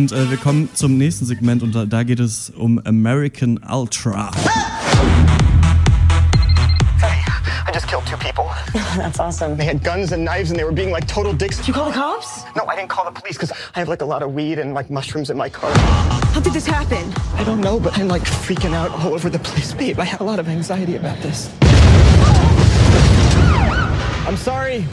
Und 0.00 0.12
äh, 0.12 0.30
wir 0.30 0.38
kommen 0.38 0.70
zum 0.72 0.96
nächsten 0.96 1.26
Segment 1.26 1.62
und 1.62 1.74
da, 1.74 1.84
da 1.84 2.04
geht 2.04 2.20
es 2.20 2.48
um 2.56 2.80
American 2.86 3.60
Ultra. 3.70 4.30
I 7.68 7.72
just 7.74 7.86
killed 7.86 8.06
two 8.06 8.16
people. 8.16 8.46
That's 8.96 9.20
awesome. 9.20 9.58
They 9.58 9.66
had 9.66 9.84
guns 9.84 10.12
and 10.12 10.24
knives 10.24 10.50
and 10.50 10.58
they 10.58 10.64
were 10.64 10.72
being 10.72 10.90
like 10.90 11.06
total 11.06 11.34
dicks. 11.34 11.58
Did 11.58 11.68
you 11.68 11.74
call 11.74 11.90
the 11.90 11.92
cops? 11.92 12.44
No, 12.56 12.64
I 12.66 12.76
didn't 12.76 12.88
call 12.88 13.04
the 13.04 13.10
police 13.10 13.36
because 13.36 13.52
I 13.74 13.80
have 13.80 13.90
like 13.90 14.00
a 14.00 14.06
lot 14.06 14.22
of 14.22 14.32
weed 14.32 14.58
and 14.58 14.72
like 14.72 14.88
mushrooms 14.88 15.28
in 15.28 15.36
my 15.36 15.50
car. 15.50 15.70
How 16.32 16.40
did 16.40 16.54
this 16.54 16.66
happen? 16.66 17.12
I 17.34 17.44
don't 17.44 17.60
know, 17.60 17.78
but 17.78 17.98
I'm 17.98 18.08
like 18.08 18.22
freaking 18.22 18.72
out 18.72 18.90
all 18.92 19.12
over 19.12 19.28
the 19.28 19.38
place. 19.38 19.74
Babe, 19.74 20.00
I 20.00 20.04
have 20.04 20.22
a 20.22 20.24
lot 20.24 20.38
of 20.38 20.48
anxiety 20.48 20.96
about 20.96 21.18
this. 21.20 21.50
I'm 24.26 24.38
sorry. 24.38 24.86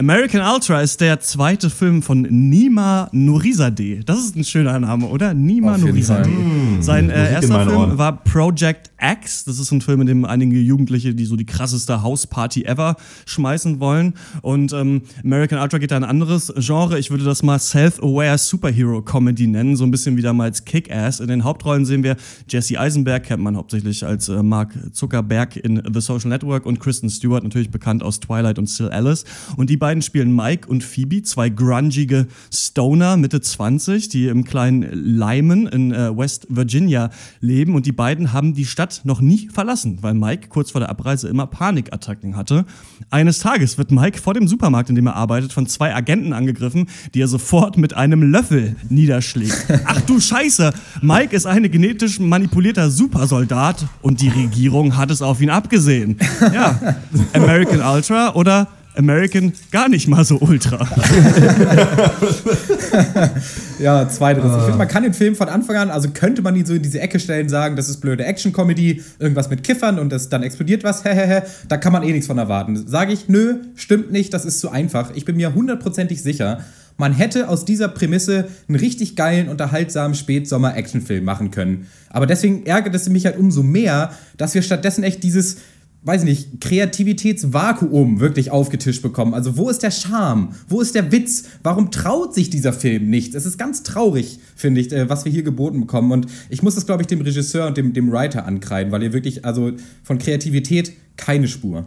American 0.00 0.40
Ultra 0.40 0.80
ist 0.80 1.00
der 1.00 1.18
zweite 1.18 1.70
Film 1.70 2.02
von 2.02 2.22
Nima 2.22 3.08
Nourizadeh. 3.10 4.02
Das 4.06 4.20
ist 4.20 4.36
ein 4.36 4.44
schöner 4.44 4.78
Name, 4.78 5.06
oder? 5.06 5.34
Nima 5.34 5.74
Auf. 5.74 5.80
Sein 5.80 5.90
äh, 5.90 6.78
Musik 6.80 6.80
in 6.80 7.10
erster 7.10 7.64
Film 7.64 7.76
Ohren. 7.76 7.98
war 7.98 8.22
Project 8.22 8.92
X. 9.00 9.44
Das 9.44 9.58
ist 9.58 9.72
ein 9.72 9.80
Film, 9.80 10.02
in 10.02 10.06
dem 10.06 10.24
einige 10.24 10.60
Jugendliche, 10.60 11.16
die 11.16 11.24
so 11.24 11.34
die 11.34 11.46
krasseste 11.46 12.00
Hausparty 12.00 12.62
ever 12.64 12.94
schmeißen 13.26 13.80
wollen. 13.80 14.14
Und 14.42 14.72
ähm, 14.72 15.02
American 15.24 15.58
Ultra 15.58 15.78
geht 15.78 15.90
da 15.90 15.96
ein 15.96 16.04
anderes 16.04 16.52
Genre. 16.56 16.96
Ich 16.96 17.10
würde 17.10 17.24
das 17.24 17.42
mal 17.42 17.58
Self-Aware 17.58 18.38
Superhero 18.38 19.02
Comedy 19.02 19.48
nennen. 19.48 19.74
So 19.74 19.82
ein 19.82 19.90
bisschen 19.90 20.16
wie 20.16 20.22
damals 20.22 20.64
Kick-Ass. 20.64 21.18
In 21.18 21.26
den 21.26 21.42
Hauptrollen 21.42 21.84
sehen 21.84 22.04
wir 22.04 22.14
Jesse 22.48 22.78
Eisenberg, 22.78 23.24
kennt 23.24 23.42
man 23.42 23.56
hauptsächlich 23.56 24.06
als 24.06 24.28
äh, 24.28 24.44
Mark 24.44 24.72
Zuckerberg 24.92 25.56
in 25.56 25.82
The 25.92 26.00
Social 26.00 26.28
Network 26.28 26.66
und 26.66 26.78
Kristen 26.78 27.10
Stewart, 27.10 27.42
natürlich 27.42 27.70
bekannt 27.70 28.04
aus 28.04 28.20
Twilight 28.20 28.60
und 28.60 28.68
Still 28.68 28.90
Alice. 28.90 29.24
Und 29.56 29.70
die 29.70 29.76
beiden 29.76 29.87
spielen 30.02 30.34
Mike 30.34 30.68
und 30.68 30.84
Phoebe, 30.84 31.22
zwei 31.22 31.48
grungige 31.48 32.26
Stoner 32.52 33.16
Mitte 33.16 33.40
20, 33.40 34.08
die 34.08 34.26
im 34.26 34.44
kleinen 34.44 34.82
Lyman 34.92 35.66
in 35.66 35.92
äh, 35.92 36.16
West 36.16 36.46
Virginia 36.50 37.10
leben. 37.40 37.74
Und 37.74 37.86
die 37.86 37.92
beiden 37.92 38.32
haben 38.32 38.54
die 38.54 38.64
Stadt 38.64 39.00
noch 39.04 39.20
nie 39.20 39.48
verlassen, 39.52 39.98
weil 40.02 40.14
Mike 40.14 40.48
kurz 40.48 40.70
vor 40.70 40.80
der 40.80 40.90
Abreise 40.90 41.28
immer 41.28 41.46
Panikattacken 41.46 42.36
hatte. 42.36 42.64
Eines 43.10 43.38
Tages 43.38 43.78
wird 43.78 43.90
Mike 43.90 44.18
vor 44.18 44.34
dem 44.34 44.46
Supermarkt, 44.46 44.90
in 44.90 44.94
dem 44.94 45.06
er 45.06 45.16
arbeitet, 45.16 45.52
von 45.52 45.66
zwei 45.66 45.94
Agenten 45.94 46.32
angegriffen, 46.32 46.88
die 47.14 47.20
er 47.20 47.28
sofort 47.28 47.78
mit 47.78 47.94
einem 47.94 48.22
Löffel 48.22 48.76
niederschlägt. 48.88 49.66
Ach 49.84 50.00
du 50.02 50.20
Scheiße! 50.20 50.72
Mike 51.02 51.34
ist 51.34 51.46
ein 51.46 51.70
genetisch 51.70 52.20
manipulierter 52.20 52.90
Supersoldat 52.90 53.86
und 54.02 54.20
die 54.20 54.28
Regierung 54.28 54.96
hat 54.96 55.10
es 55.10 55.22
auf 55.22 55.40
ihn 55.40 55.50
abgesehen. 55.50 56.18
Ja, 56.52 56.96
American 57.32 57.80
Ultra 57.80 58.34
oder 58.34 58.68
American 58.98 59.52
gar 59.70 59.88
nicht 59.88 60.08
mal 60.08 60.24
so 60.24 60.38
ultra. 60.38 60.86
Ja, 63.78 64.08
zweiteres. 64.08 64.52
Ich 64.56 64.62
finde, 64.62 64.78
man 64.78 64.88
kann 64.88 65.04
den 65.04 65.14
Film 65.14 65.36
von 65.36 65.48
Anfang 65.48 65.76
an, 65.76 65.90
also 65.90 66.08
könnte 66.10 66.42
man 66.42 66.56
ihn 66.56 66.66
so 66.66 66.74
in 66.74 66.82
diese 66.82 67.00
Ecke 67.00 67.20
stellen, 67.20 67.48
sagen, 67.48 67.76
das 67.76 67.88
ist 67.88 67.98
blöde 68.00 68.24
Action-Comedy, 68.24 69.02
irgendwas 69.18 69.50
mit 69.50 69.62
Kiffern 69.62 69.98
und 69.98 70.10
das, 70.10 70.28
dann 70.28 70.42
explodiert 70.42 70.84
was, 70.84 71.04
hehehe, 71.04 71.44
da 71.68 71.76
kann 71.76 71.92
man 71.92 72.02
eh 72.02 72.12
nichts 72.12 72.26
von 72.26 72.38
erwarten. 72.38 72.88
Sage 72.88 73.12
ich, 73.12 73.28
nö, 73.28 73.58
stimmt 73.76 74.10
nicht, 74.10 74.34
das 74.34 74.44
ist 74.44 74.60
zu 74.60 74.70
einfach. 74.70 75.12
Ich 75.14 75.24
bin 75.24 75.36
mir 75.36 75.54
hundertprozentig 75.54 76.22
sicher, 76.22 76.64
man 76.96 77.12
hätte 77.12 77.48
aus 77.48 77.64
dieser 77.64 77.86
Prämisse 77.86 78.48
einen 78.68 78.76
richtig 78.76 79.14
geilen, 79.14 79.48
unterhaltsamen 79.48 80.16
Spätsommer-Actionfilm 80.16 81.24
machen 81.24 81.52
können. 81.52 81.86
Aber 82.10 82.26
deswegen 82.26 82.66
ärgert 82.66 82.96
es 82.96 83.08
mich 83.08 83.24
halt 83.24 83.38
umso 83.38 83.62
mehr, 83.62 84.10
dass 84.36 84.54
wir 84.54 84.62
stattdessen 84.62 85.04
echt 85.04 85.22
dieses 85.22 85.58
weiß 86.02 86.24
nicht, 86.24 86.60
Kreativitätsvakuum 86.60 88.20
wirklich 88.20 88.50
aufgetischt 88.50 89.02
bekommen. 89.02 89.34
Also 89.34 89.56
wo 89.56 89.68
ist 89.68 89.82
der 89.82 89.90
Charme? 89.90 90.50
Wo 90.68 90.80
ist 90.80 90.94
der 90.94 91.10
Witz? 91.12 91.44
Warum 91.62 91.90
traut 91.90 92.34
sich 92.34 92.50
dieser 92.50 92.72
Film 92.72 93.10
nicht? 93.10 93.34
Es 93.34 93.44
ist 93.44 93.58
ganz 93.58 93.82
traurig, 93.82 94.38
finde 94.54 94.80
ich, 94.80 94.92
äh, 94.92 95.08
was 95.08 95.24
wir 95.24 95.32
hier 95.32 95.42
geboten 95.42 95.80
bekommen. 95.80 96.12
Und 96.12 96.26
ich 96.50 96.62
muss 96.62 96.76
das, 96.76 96.86
glaube 96.86 97.02
ich, 97.02 97.08
dem 97.08 97.20
Regisseur 97.20 97.66
und 97.66 97.76
dem, 97.76 97.92
dem 97.92 98.12
Writer 98.12 98.46
ankreiden, 98.46 98.92
weil 98.92 99.02
ihr 99.02 99.12
wirklich, 99.12 99.44
also 99.44 99.72
von 100.04 100.18
Kreativität 100.18 100.92
keine 101.16 101.48
Spur. 101.48 101.84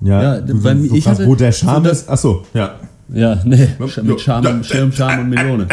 Ja, 0.00 0.22
Ja, 0.22 0.88
so 0.88 0.94
ich 0.94 1.06
hatte 1.06 1.26
wo 1.26 1.34
der 1.34 1.52
Charme 1.52 1.84
so 1.84 1.90
ist. 1.90 2.08
Achso, 2.08 2.46
ja. 2.54 2.80
Ja, 3.08 3.38
nee, 3.44 3.68
mit 4.02 4.20
Charme, 4.20 4.64
Schirm, 4.64 4.92
Charme 4.92 5.22
und 5.22 5.30
Melone. 5.30 5.66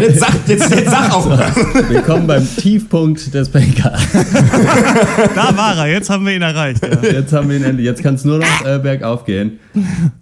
Jetzt 0.00 0.20
sag, 0.20 0.32
jetzt, 0.46 0.70
jetzt 0.70 0.90
sag 0.90 1.12
auch. 1.12 1.28
Willkommen 1.88 2.26
beim 2.26 2.46
Tiefpunkt 2.56 3.32
des 3.32 3.48
Banker. 3.48 3.92
Da 5.34 5.56
war 5.56 5.76
er, 5.76 5.92
jetzt 5.92 6.10
haben 6.10 6.24
wir 6.26 6.34
ihn 6.34 6.42
erreicht. 6.42 6.80
Ja. 6.82 7.10
Jetzt 7.10 7.32
haben 7.32 7.50
wir 7.50 7.56
ihn 7.56 7.64
endlich. 7.64 7.86
Jetzt 7.86 8.02
kann 8.02 8.14
es 8.14 8.24
nur 8.24 8.38
noch 8.38 8.66
äh, 8.66 8.78
bergauf 8.78 9.24
gehen. 9.24 9.58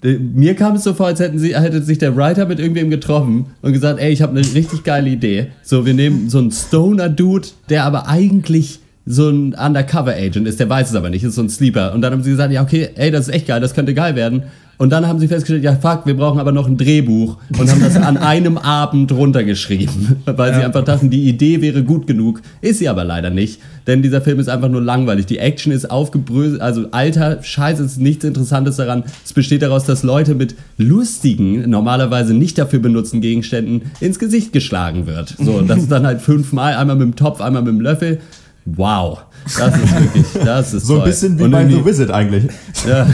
Mir 0.02 0.54
kam 0.54 0.76
es 0.76 0.84
so 0.84 0.94
vor, 0.94 1.06
als 1.06 1.20
hätten 1.20 1.38
sie, 1.38 1.56
hätte 1.56 1.82
sich 1.82 1.98
der 1.98 2.16
Writer 2.16 2.46
mit 2.46 2.58
irgendwem 2.58 2.90
getroffen 2.90 3.46
und 3.62 3.72
gesagt, 3.72 4.00
ey, 4.00 4.12
ich 4.12 4.22
habe 4.22 4.36
eine 4.36 4.40
richtig 4.54 4.84
geile 4.84 5.08
Idee. 5.10 5.48
So, 5.62 5.86
wir 5.86 5.94
nehmen 5.94 6.28
so 6.30 6.38
einen 6.38 6.50
Stoner-Dude, 6.50 7.48
der 7.68 7.84
aber 7.84 8.08
eigentlich 8.08 8.80
so 9.04 9.28
ein 9.28 9.54
Undercover-Agent 9.54 10.46
ist, 10.46 10.60
der 10.60 10.68
weiß 10.68 10.90
es 10.90 10.94
aber 10.94 11.10
nicht, 11.10 11.24
ist 11.24 11.34
so 11.34 11.42
ein 11.42 11.48
Sleeper. 11.48 11.92
Und 11.92 12.02
dann 12.02 12.12
haben 12.12 12.22
sie 12.22 12.30
gesagt, 12.30 12.52
ja, 12.52 12.62
okay, 12.62 12.90
ey, 12.94 13.10
das 13.10 13.28
ist 13.28 13.34
echt 13.34 13.46
geil, 13.48 13.60
das 13.60 13.74
könnte 13.74 13.94
geil 13.94 14.14
werden. 14.14 14.44
Und 14.78 14.90
dann 14.90 15.06
haben 15.06 15.20
sie 15.20 15.28
festgestellt, 15.28 15.62
ja, 15.62 15.76
fuck, 15.76 16.06
wir 16.06 16.16
brauchen 16.16 16.40
aber 16.40 16.50
noch 16.50 16.66
ein 16.66 16.76
Drehbuch 16.76 17.36
und 17.56 17.70
haben 17.70 17.80
das 17.80 17.96
an 17.96 18.16
einem 18.16 18.58
Abend 18.58 19.12
runtergeschrieben, 19.12 20.16
weil 20.26 20.54
sie 20.54 20.64
einfach 20.64 20.82
dachten, 20.82 21.08
die 21.08 21.28
Idee 21.28 21.60
wäre 21.60 21.84
gut 21.84 22.06
genug. 22.06 22.42
Ist 22.62 22.78
sie 22.78 22.88
aber 22.88 23.04
leider 23.04 23.30
nicht, 23.30 23.60
denn 23.86 24.02
dieser 24.02 24.20
Film 24.20 24.40
ist 24.40 24.48
einfach 24.48 24.68
nur 24.68 24.80
langweilig. 24.80 25.26
Die 25.26 25.38
Action 25.38 25.72
ist 25.72 25.88
aufgebröselt, 25.88 26.60
also 26.60 26.86
alter 26.90 27.42
Scheiß 27.42 27.78
ist 27.78 28.00
nichts 28.00 28.24
Interessantes 28.24 28.76
daran. 28.76 29.04
Es 29.24 29.32
besteht 29.32 29.62
daraus, 29.62 29.84
dass 29.84 30.02
Leute 30.02 30.34
mit 30.34 30.56
lustigen, 30.78 31.70
normalerweise 31.70 32.34
nicht 32.34 32.58
dafür 32.58 32.80
benutzten 32.80 33.20
Gegenständen 33.20 33.82
ins 34.00 34.18
Gesicht 34.18 34.52
geschlagen 34.52 35.06
wird. 35.06 35.36
So, 35.38 35.52
und 35.52 35.68
das 35.68 35.78
ist 35.78 35.90
dann 35.92 36.06
halt 36.06 36.20
fünfmal, 36.20 36.74
einmal 36.74 36.96
mit 36.96 37.06
dem 37.06 37.16
Topf, 37.16 37.40
einmal 37.40 37.62
mit 37.62 37.72
dem 37.72 37.80
Löffel. 37.80 38.18
Wow, 38.64 39.18
das 39.58 39.74
ist 39.76 40.00
wirklich, 40.00 40.26
das 40.44 40.74
ist 40.74 40.86
So 40.86 40.94
ein 40.94 40.98
toll. 41.00 41.08
bisschen 41.08 41.38
wie 41.38 41.42
Und 41.42 41.50
bei 41.50 41.66
The 41.68 41.84
Wizard 41.84 42.10
eigentlich. 42.12 42.44
ja, 42.88 43.06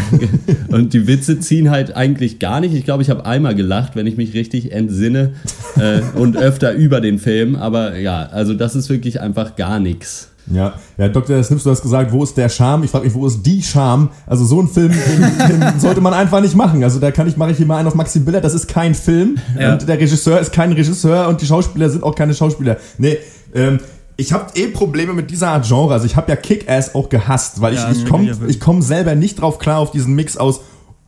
und 0.69 0.93
die 0.93 1.07
Witze 1.07 1.41
ziehen 1.41 1.71
halt 1.71 1.97
eigentlich 1.97 2.39
gar 2.39 2.61
nicht. 2.61 2.75
Ich 2.75 2.85
glaube, 2.85 3.03
ich 3.03 3.09
habe 3.11 3.25
einmal 3.25 3.55
gelacht, 3.55 3.97
wenn 3.97 4.07
ich 4.07 4.17
mich 4.19 4.35
richtig 4.35 4.73
entsinne 4.73 5.33
äh, 5.77 6.01
und 6.19 6.37
öfter 6.37 6.73
über 6.75 7.01
den 7.01 7.19
Film. 7.19 7.57
Aber 7.57 7.97
ja, 7.97 8.27
also 8.27 8.53
das 8.55 8.77
ist 8.77 8.91
wirklich 8.91 9.21
einfach 9.23 9.57
gar 9.57 9.81
nichts. 9.81 10.29
Ja, 10.51 10.75
ja, 10.97 11.09
Dr. 11.09 11.43
Snips, 11.43 11.65
du 11.65 11.71
hast 11.71 11.83
gesagt, 11.83 12.11
wo 12.11 12.25
ist 12.25 12.35
der 12.39 12.49
Charme? 12.49 12.85
Ich 12.85 12.91
frage 12.91 13.05
mich, 13.05 13.15
wo 13.15 13.27
ist 13.27 13.43
die 13.43 13.63
Charme? 13.63 14.09
Also 14.27 14.47
so 14.47 14.59
einen 14.61 14.69
Film 14.69 14.91
den, 14.93 15.61
den 15.61 15.79
sollte 15.81 16.01
man 16.01 16.15
einfach 16.15 16.41
nicht 16.41 16.57
machen. 16.57 16.83
Also 16.85 16.99
da 17.01 17.11
kann 17.11 17.29
ich, 17.29 17.37
mache 17.37 17.51
ich 17.51 17.59
hier 17.59 17.67
mal 17.67 17.77
einen 17.77 17.87
auf 17.89 17.95
Maxi 17.95 18.21
Biller, 18.21 18.41
das 18.41 18.55
ist 18.55 18.67
kein 18.67 18.95
Film 18.95 19.37
Ja. 19.61 19.73
und 19.75 19.87
der 19.87 19.99
Regisseur 19.99 20.41
ist 20.41 20.53
kein 20.53 20.73
Regisseur 20.73 21.29
und 21.29 21.43
die 21.43 21.47
Schauspieler 21.47 21.91
sind 21.91 22.03
auch 22.03 22.15
keine 22.15 22.33
Schauspieler. 22.33 22.79
Nee, 22.97 23.19
ähm, 23.55 23.79
ich 24.21 24.33
habe 24.33 24.47
eh 24.57 24.67
Probleme 24.67 25.13
mit 25.13 25.31
dieser 25.31 25.51
Art 25.51 25.67
Genre. 25.67 25.95
Also 25.95 26.05
ich 26.05 26.17
habe 26.17 26.29
ja 26.29 26.37
Kick-Ass 26.37 26.95
auch 26.95 27.09
gehasst, 27.09 27.61
weil 27.61 27.75
ich, 27.75 27.81
Ja, 27.81 27.91
ich 27.93 28.03
ja, 28.03 28.09
komme 28.09 28.37
ich 28.49 28.61
komm 28.61 28.83
selber 28.83 29.15
nicht 29.15 29.41
drauf 29.41 29.59
klar 29.59 29.79
auf 29.79 29.93
diesen 29.93 30.15
Mix 30.15 30.37
aus 30.37 30.61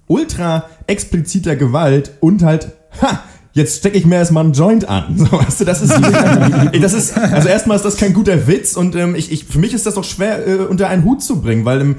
ultra 0.06 0.66
expliziter 0.86 1.56
Gewalt 1.56 2.12
und 2.20 2.44
halt, 2.44 2.70
ha, 3.02 3.20
jetzt 3.52 3.78
stecke 3.78 3.98
ich 3.98 4.06
mir 4.06 4.14
erstmal 4.14 4.44
einen 4.44 4.52
Joint 4.52 4.88
an. 4.88 5.16
So, 5.16 5.32
weißt 5.32 5.60
du, 5.60 5.64
das 5.64 5.82
ist, 5.82 5.92
das 6.80 6.92
ist, 6.92 7.18
also 7.18 7.48
erstmal 7.48 7.76
ist 7.76 7.84
das 7.84 7.96
kein 7.96 8.14
guter 8.14 8.46
Witz 8.46 8.76
und 8.76 8.94
ähm, 8.94 9.16
ich, 9.16 9.32
ich, 9.32 9.44
für 9.44 9.58
mich 9.58 9.74
ist 9.74 9.86
das 9.86 9.96
auch 9.98 10.04
schwer 10.04 10.46
äh, 10.46 10.54
unter 10.66 10.88
einen 10.88 11.04
Hut 11.04 11.20
zu 11.20 11.40
bringen, 11.40 11.64
weil 11.64 11.80
ähm, 11.80 11.96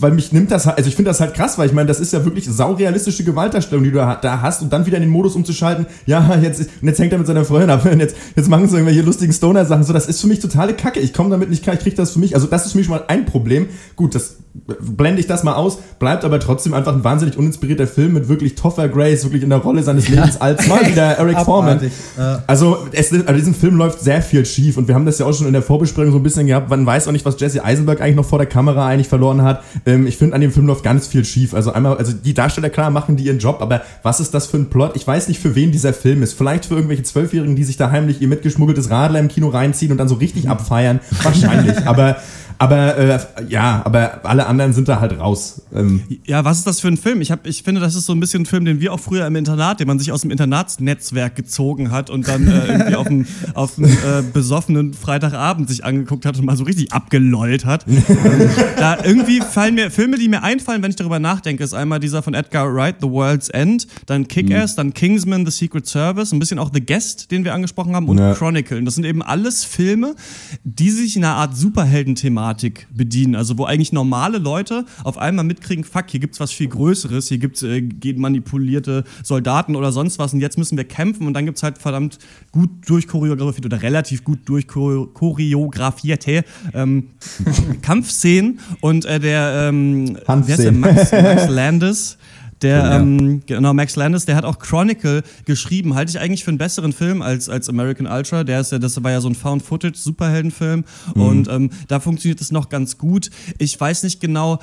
weil 0.00 0.12
mich 0.12 0.32
nimmt 0.32 0.50
das, 0.50 0.66
halt- 0.66 0.78
also 0.78 0.88
ich 0.88 0.96
finde 0.96 1.10
das 1.10 1.20
halt 1.20 1.34
krass, 1.34 1.58
weil 1.58 1.66
ich 1.66 1.72
meine, 1.72 1.86
das 1.86 2.00
ist 2.00 2.12
ja 2.12 2.24
wirklich 2.24 2.46
saurealistische 2.46 3.24
Gewaltdarstellung, 3.24 3.84
die 3.84 3.90
du 3.90 3.98
da 3.98 4.40
hast 4.42 4.62
und 4.62 4.72
dann 4.72 4.86
wieder 4.86 4.96
in 4.96 5.02
den 5.04 5.10
Modus 5.10 5.34
umzuschalten, 5.34 5.86
ja, 6.06 6.36
jetzt, 6.40 6.60
und 6.60 6.88
jetzt 6.88 6.98
hängt 6.98 7.12
er 7.12 7.18
mit 7.18 7.26
seiner 7.26 7.44
Freundin 7.44 7.70
ab 7.70 7.84
und 7.90 8.00
jetzt, 8.00 8.16
jetzt 8.36 8.48
machen 8.48 8.68
sie 8.68 8.74
irgendwelche 8.76 9.02
lustigen 9.02 9.32
Stoner-Sachen, 9.32 9.84
so, 9.84 9.92
das 9.92 10.06
ist 10.06 10.20
für 10.20 10.26
mich 10.26 10.40
totale 10.40 10.74
Kacke, 10.74 11.00
ich 11.00 11.12
komme 11.12 11.30
damit 11.30 11.50
nicht 11.50 11.62
klar, 11.62 11.74
ich 11.74 11.80
krieg 11.82 11.96
das 11.96 12.12
für 12.12 12.18
mich, 12.18 12.34
also 12.34 12.46
das 12.46 12.66
ist 12.66 12.72
für 12.72 12.78
mich 12.78 12.86
schon 12.86 12.96
mal 12.96 13.04
ein 13.08 13.24
Problem, 13.26 13.66
gut, 13.96 14.14
das 14.14 14.36
blende 14.54 15.20
ich 15.20 15.26
das 15.26 15.44
mal 15.44 15.54
aus, 15.54 15.78
bleibt 15.98 16.24
aber 16.24 16.40
trotzdem 16.40 16.74
einfach 16.74 16.92
ein 16.92 17.04
wahnsinnig 17.04 17.36
uninspirierter 17.36 17.86
Film 17.86 18.14
mit 18.14 18.28
wirklich 18.28 18.54
Topher 18.54 18.88
Grace, 18.88 19.24
wirklich 19.24 19.42
in 19.42 19.50
der 19.50 19.58
Rolle 19.58 19.82
seines 19.82 20.08
Lebens 20.08 20.40
als 20.40 20.66
mal 20.66 20.86
wieder 20.86 21.02
Eric 21.18 21.40
Foreman. 21.40 21.80
Ja. 22.16 22.42
Also, 22.46 22.78
es, 22.92 23.12
also 23.12 23.32
diesem 23.32 23.54
Film 23.54 23.76
läuft 23.76 24.00
sehr 24.00 24.22
viel 24.22 24.44
schief 24.44 24.76
und 24.76 24.88
wir 24.88 24.94
haben 24.94 25.06
das 25.06 25.18
ja 25.18 25.26
auch 25.26 25.34
schon 25.34 25.46
in 25.46 25.52
der 25.52 25.62
Vorbesprechung 25.62 26.12
so 26.12 26.18
ein 26.18 26.22
bisschen 26.22 26.46
gehabt. 26.46 26.70
Man 26.70 26.84
weiß 26.84 27.08
auch 27.08 27.12
nicht, 27.12 27.24
was 27.24 27.38
Jesse 27.40 27.64
Eisenberg 27.64 28.00
eigentlich 28.00 28.16
noch 28.16 28.24
vor 28.24 28.38
der 28.38 28.46
Kamera 28.46 28.86
eigentlich 28.86 29.08
verloren 29.08 29.42
hat. 29.42 29.62
Ähm, 29.86 30.06
ich 30.06 30.16
finde, 30.16 30.34
an 30.34 30.40
dem 30.40 30.52
Film 30.52 30.66
läuft 30.66 30.82
ganz 30.82 31.06
viel 31.06 31.24
schief. 31.24 31.54
Also 31.54 31.72
einmal, 31.72 31.96
also 31.96 32.12
die 32.12 32.34
Darsteller, 32.34 32.70
klar, 32.70 32.90
machen 32.90 33.16
die 33.16 33.24
ihren 33.24 33.38
Job, 33.38 33.58
aber 33.60 33.82
was 34.02 34.20
ist 34.20 34.34
das 34.34 34.46
für 34.46 34.56
ein 34.56 34.70
Plot? 34.70 34.92
Ich 34.96 35.06
weiß 35.06 35.28
nicht, 35.28 35.40
für 35.40 35.54
wen 35.54 35.72
dieser 35.72 35.92
Film 35.92 36.22
ist. 36.22 36.34
Vielleicht 36.34 36.66
für 36.66 36.74
irgendwelche 36.74 37.02
Zwölfjährigen, 37.02 37.56
die 37.56 37.64
sich 37.64 37.76
da 37.76 37.90
heimlich 37.90 38.20
ihr 38.20 38.28
mitgeschmuggeltes 38.28 38.90
Radler 38.90 39.20
im 39.20 39.28
Kino 39.28 39.48
reinziehen 39.48 39.92
und 39.92 39.98
dann 39.98 40.08
so 40.08 40.16
richtig 40.16 40.48
abfeiern. 40.48 41.00
Wahrscheinlich. 41.22 41.86
aber, 41.86 42.16
aber, 42.58 42.96
äh, 42.96 43.18
ja, 43.48 43.82
aber 43.84 44.20
alle 44.24 44.46
anderen 44.46 44.72
sind 44.72 44.88
da 44.88 45.00
halt 45.00 45.18
raus. 45.18 45.62
Ähm, 45.74 46.02
Ja, 46.24 46.44
was 46.44 46.58
ist 46.58 46.66
das 46.66 46.80
für 46.80 46.88
ein 46.88 46.96
Film? 46.96 47.20
Ich, 47.20 47.30
hab, 47.30 47.46
ich 47.46 47.62
finde, 47.62 47.80
das 47.80 47.94
ist 47.94 48.06
so 48.06 48.12
ein 48.12 48.20
bisschen 48.20 48.42
ein 48.42 48.46
Film, 48.46 48.64
den 48.64 48.80
wir 48.80 48.92
auch 48.92 49.00
früher 49.00 49.26
im 49.26 49.36
Internat, 49.36 49.80
den 49.80 49.86
man 49.86 49.98
sich 49.98 50.12
aus 50.12 50.22
dem 50.22 50.30
Internatsnetzwerk 50.30 51.36
gezogen 51.36 51.90
hat 51.90 52.10
und 52.10 52.26
dann 52.28 52.46
äh, 52.48 52.66
irgendwie 52.66 52.94
auf 52.96 53.06
einen 53.06 53.26
auf 53.54 53.78
einen, 53.78 53.90
äh, 53.90 54.22
besoffenen 54.32 54.94
Freitagabend 54.94 55.68
sich 55.68 55.84
angeguckt 55.84 56.26
hat 56.26 56.38
und 56.38 56.44
mal 56.44 56.56
so 56.56 56.64
richtig 56.64 56.92
abgelollt 56.92 57.64
hat. 57.64 57.86
ähm, 57.86 58.04
da 58.78 58.98
irgendwie 59.04 59.40
fallen 59.40 59.74
mir 59.74 59.90
Filme, 59.90 60.18
die 60.18 60.28
mir 60.28 60.42
einfallen, 60.42 60.82
wenn 60.82 60.90
ich 60.90 60.96
darüber 60.96 61.18
nachdenke, 61.18 61.62
ist 61.64 61.74
einmal 61.74 62.00
dieser 62.00 62.22
von 62.22 62.34
Edgar 62.34 62.74
Wright, 62.74 62.96
The 63.00 63.08
World's 63.08 63.48
End, 63.48 63.86
dann 64.06 64.26
Kick-Ass, 64.28 64.74
dann 64.74 64.94
Kingsman, 64.94 65.46
The 65.46 65.52
Secret 65.52 65.86
Service, 65.86 66.32
ein 66.32 66.38
bisschen 66.38 66.58
auch 66.58 66.70
The 66.72 66.84
Guest, 66.84 67.30
den 67.30 67.44
wir 67.44 67.54
angesprochen 67.54 67.94
haben, 67.94 68.08
und 68.08 68.18
Ja. 68.18 68.34
Chronicle. 68.34 68.78
Und 68.78 68.84
das 68.84 68.94
sind 68.96 69.04
eben 69.04 69.22
alles 69.22 69.64
Filme, 69.64 70.14
die 70.64 70.90
sich 70.90 71.16
in 71.16 71.24
einer 71.24 71.34
Art 71.36 71.56
Superhelden-Thematik 72.48 72.86
bedienen. 72.94 73.34
Also 73.34 73.58
wo 73.58 73.64
eigentlich 73.64 73.92
normale 73.92 74.38
Leute 74.38 74.84
auf 75.04 75.18
einmal 75.18 75.44
mitkriegen, 75.44 75.84
fuck, 75.84 76.06
hier 76.08 76.20
gibt's 76.20 76.40
was 76.40 76.50
viel 76.52 76.68
Größeres, 76.68 77.28
hier 77.28 77.38
gibt's 77.38 77.62
äh, 77.62 77.82
genmanipulierte 77.82 79.04
Soldaten 79.22 79.76
oder 79.76 79.92
sonst 79.92 80.18
was 80.18 80.34
und 80.34 80.40
jetzt 80.40 80.58
müssen 80.58 80.76
wir 80.76 80.84
kämpfen 80.84 81.26
und 81.26 81.34
dann 81.34 81.46
gibt's 81.46 81.62
halt 81.62 81.78
verdammt 81.78 82.18
gut 82.52 82.70
durchchoreografiert 82.86 83.66
oder 83.66 83.82
relativ 83.82 84.24
gut 84.24 84.40
durchchoreografierte 84.46 86.44
ähm, 86.74 87.10
Kampfszenen 87.82 88.60
und 88.80 89.04
äh, 89.04 89.20
der 89.20 89.68
ähm, 89.68 90.18
wer 90.26 90.40
ist 90.40 90.64
der? 90.64 90.72
Max, 90.72 91.12
Max 91.12 91.48
Landis 91.48 92.17
der, 92.62 92.78
Ja. 92.78 92.96
ähm, 92.96 93.42
genau, 93.46 93.72
Max 93.72 93.96
Landis, 93.96 94.24
der 94.24 94.36
hat 94.36 94.44
auch 94.44 94.58
Chronicle 94.58 95.22
geschrieben. 95.44 95.94
Halte 95.94 96.10
ich 96.10 96.18
eigentlich 96.18 96.44
für 96.44 96.50
einen 96.50 96.58
besseren 96.58 96.92
Film 96.92 97.22
als, 97.22 97.48
als 97.48 97.68
American 97.68 98.06
Ultra. 98.06 98.44
Der 98.44 98.60
ist 98.60 98.72
ja, 98.72 98.78
das 98.78 99.02
war 99.02 99.10
ja 99.10 99.20
so 99.20 99.28
ein 99.28 99.34
Found-Footage-Superheldenfilm. 99.34 100.84
Mhm. 101.14 101.22
Und 101.22 101.48
ähm, 101.48 101.70
da 101.88 102.00
funktioniert 102.00 102.40
es 102.40 102.52
noch 102.52 102.68
ganz 102.68 102.98
gut. 102.98 103.30
Ich 103.58 103.78
weiß 103.80 104.02
nicht 104.02 104.20
genau, 104.20 104.58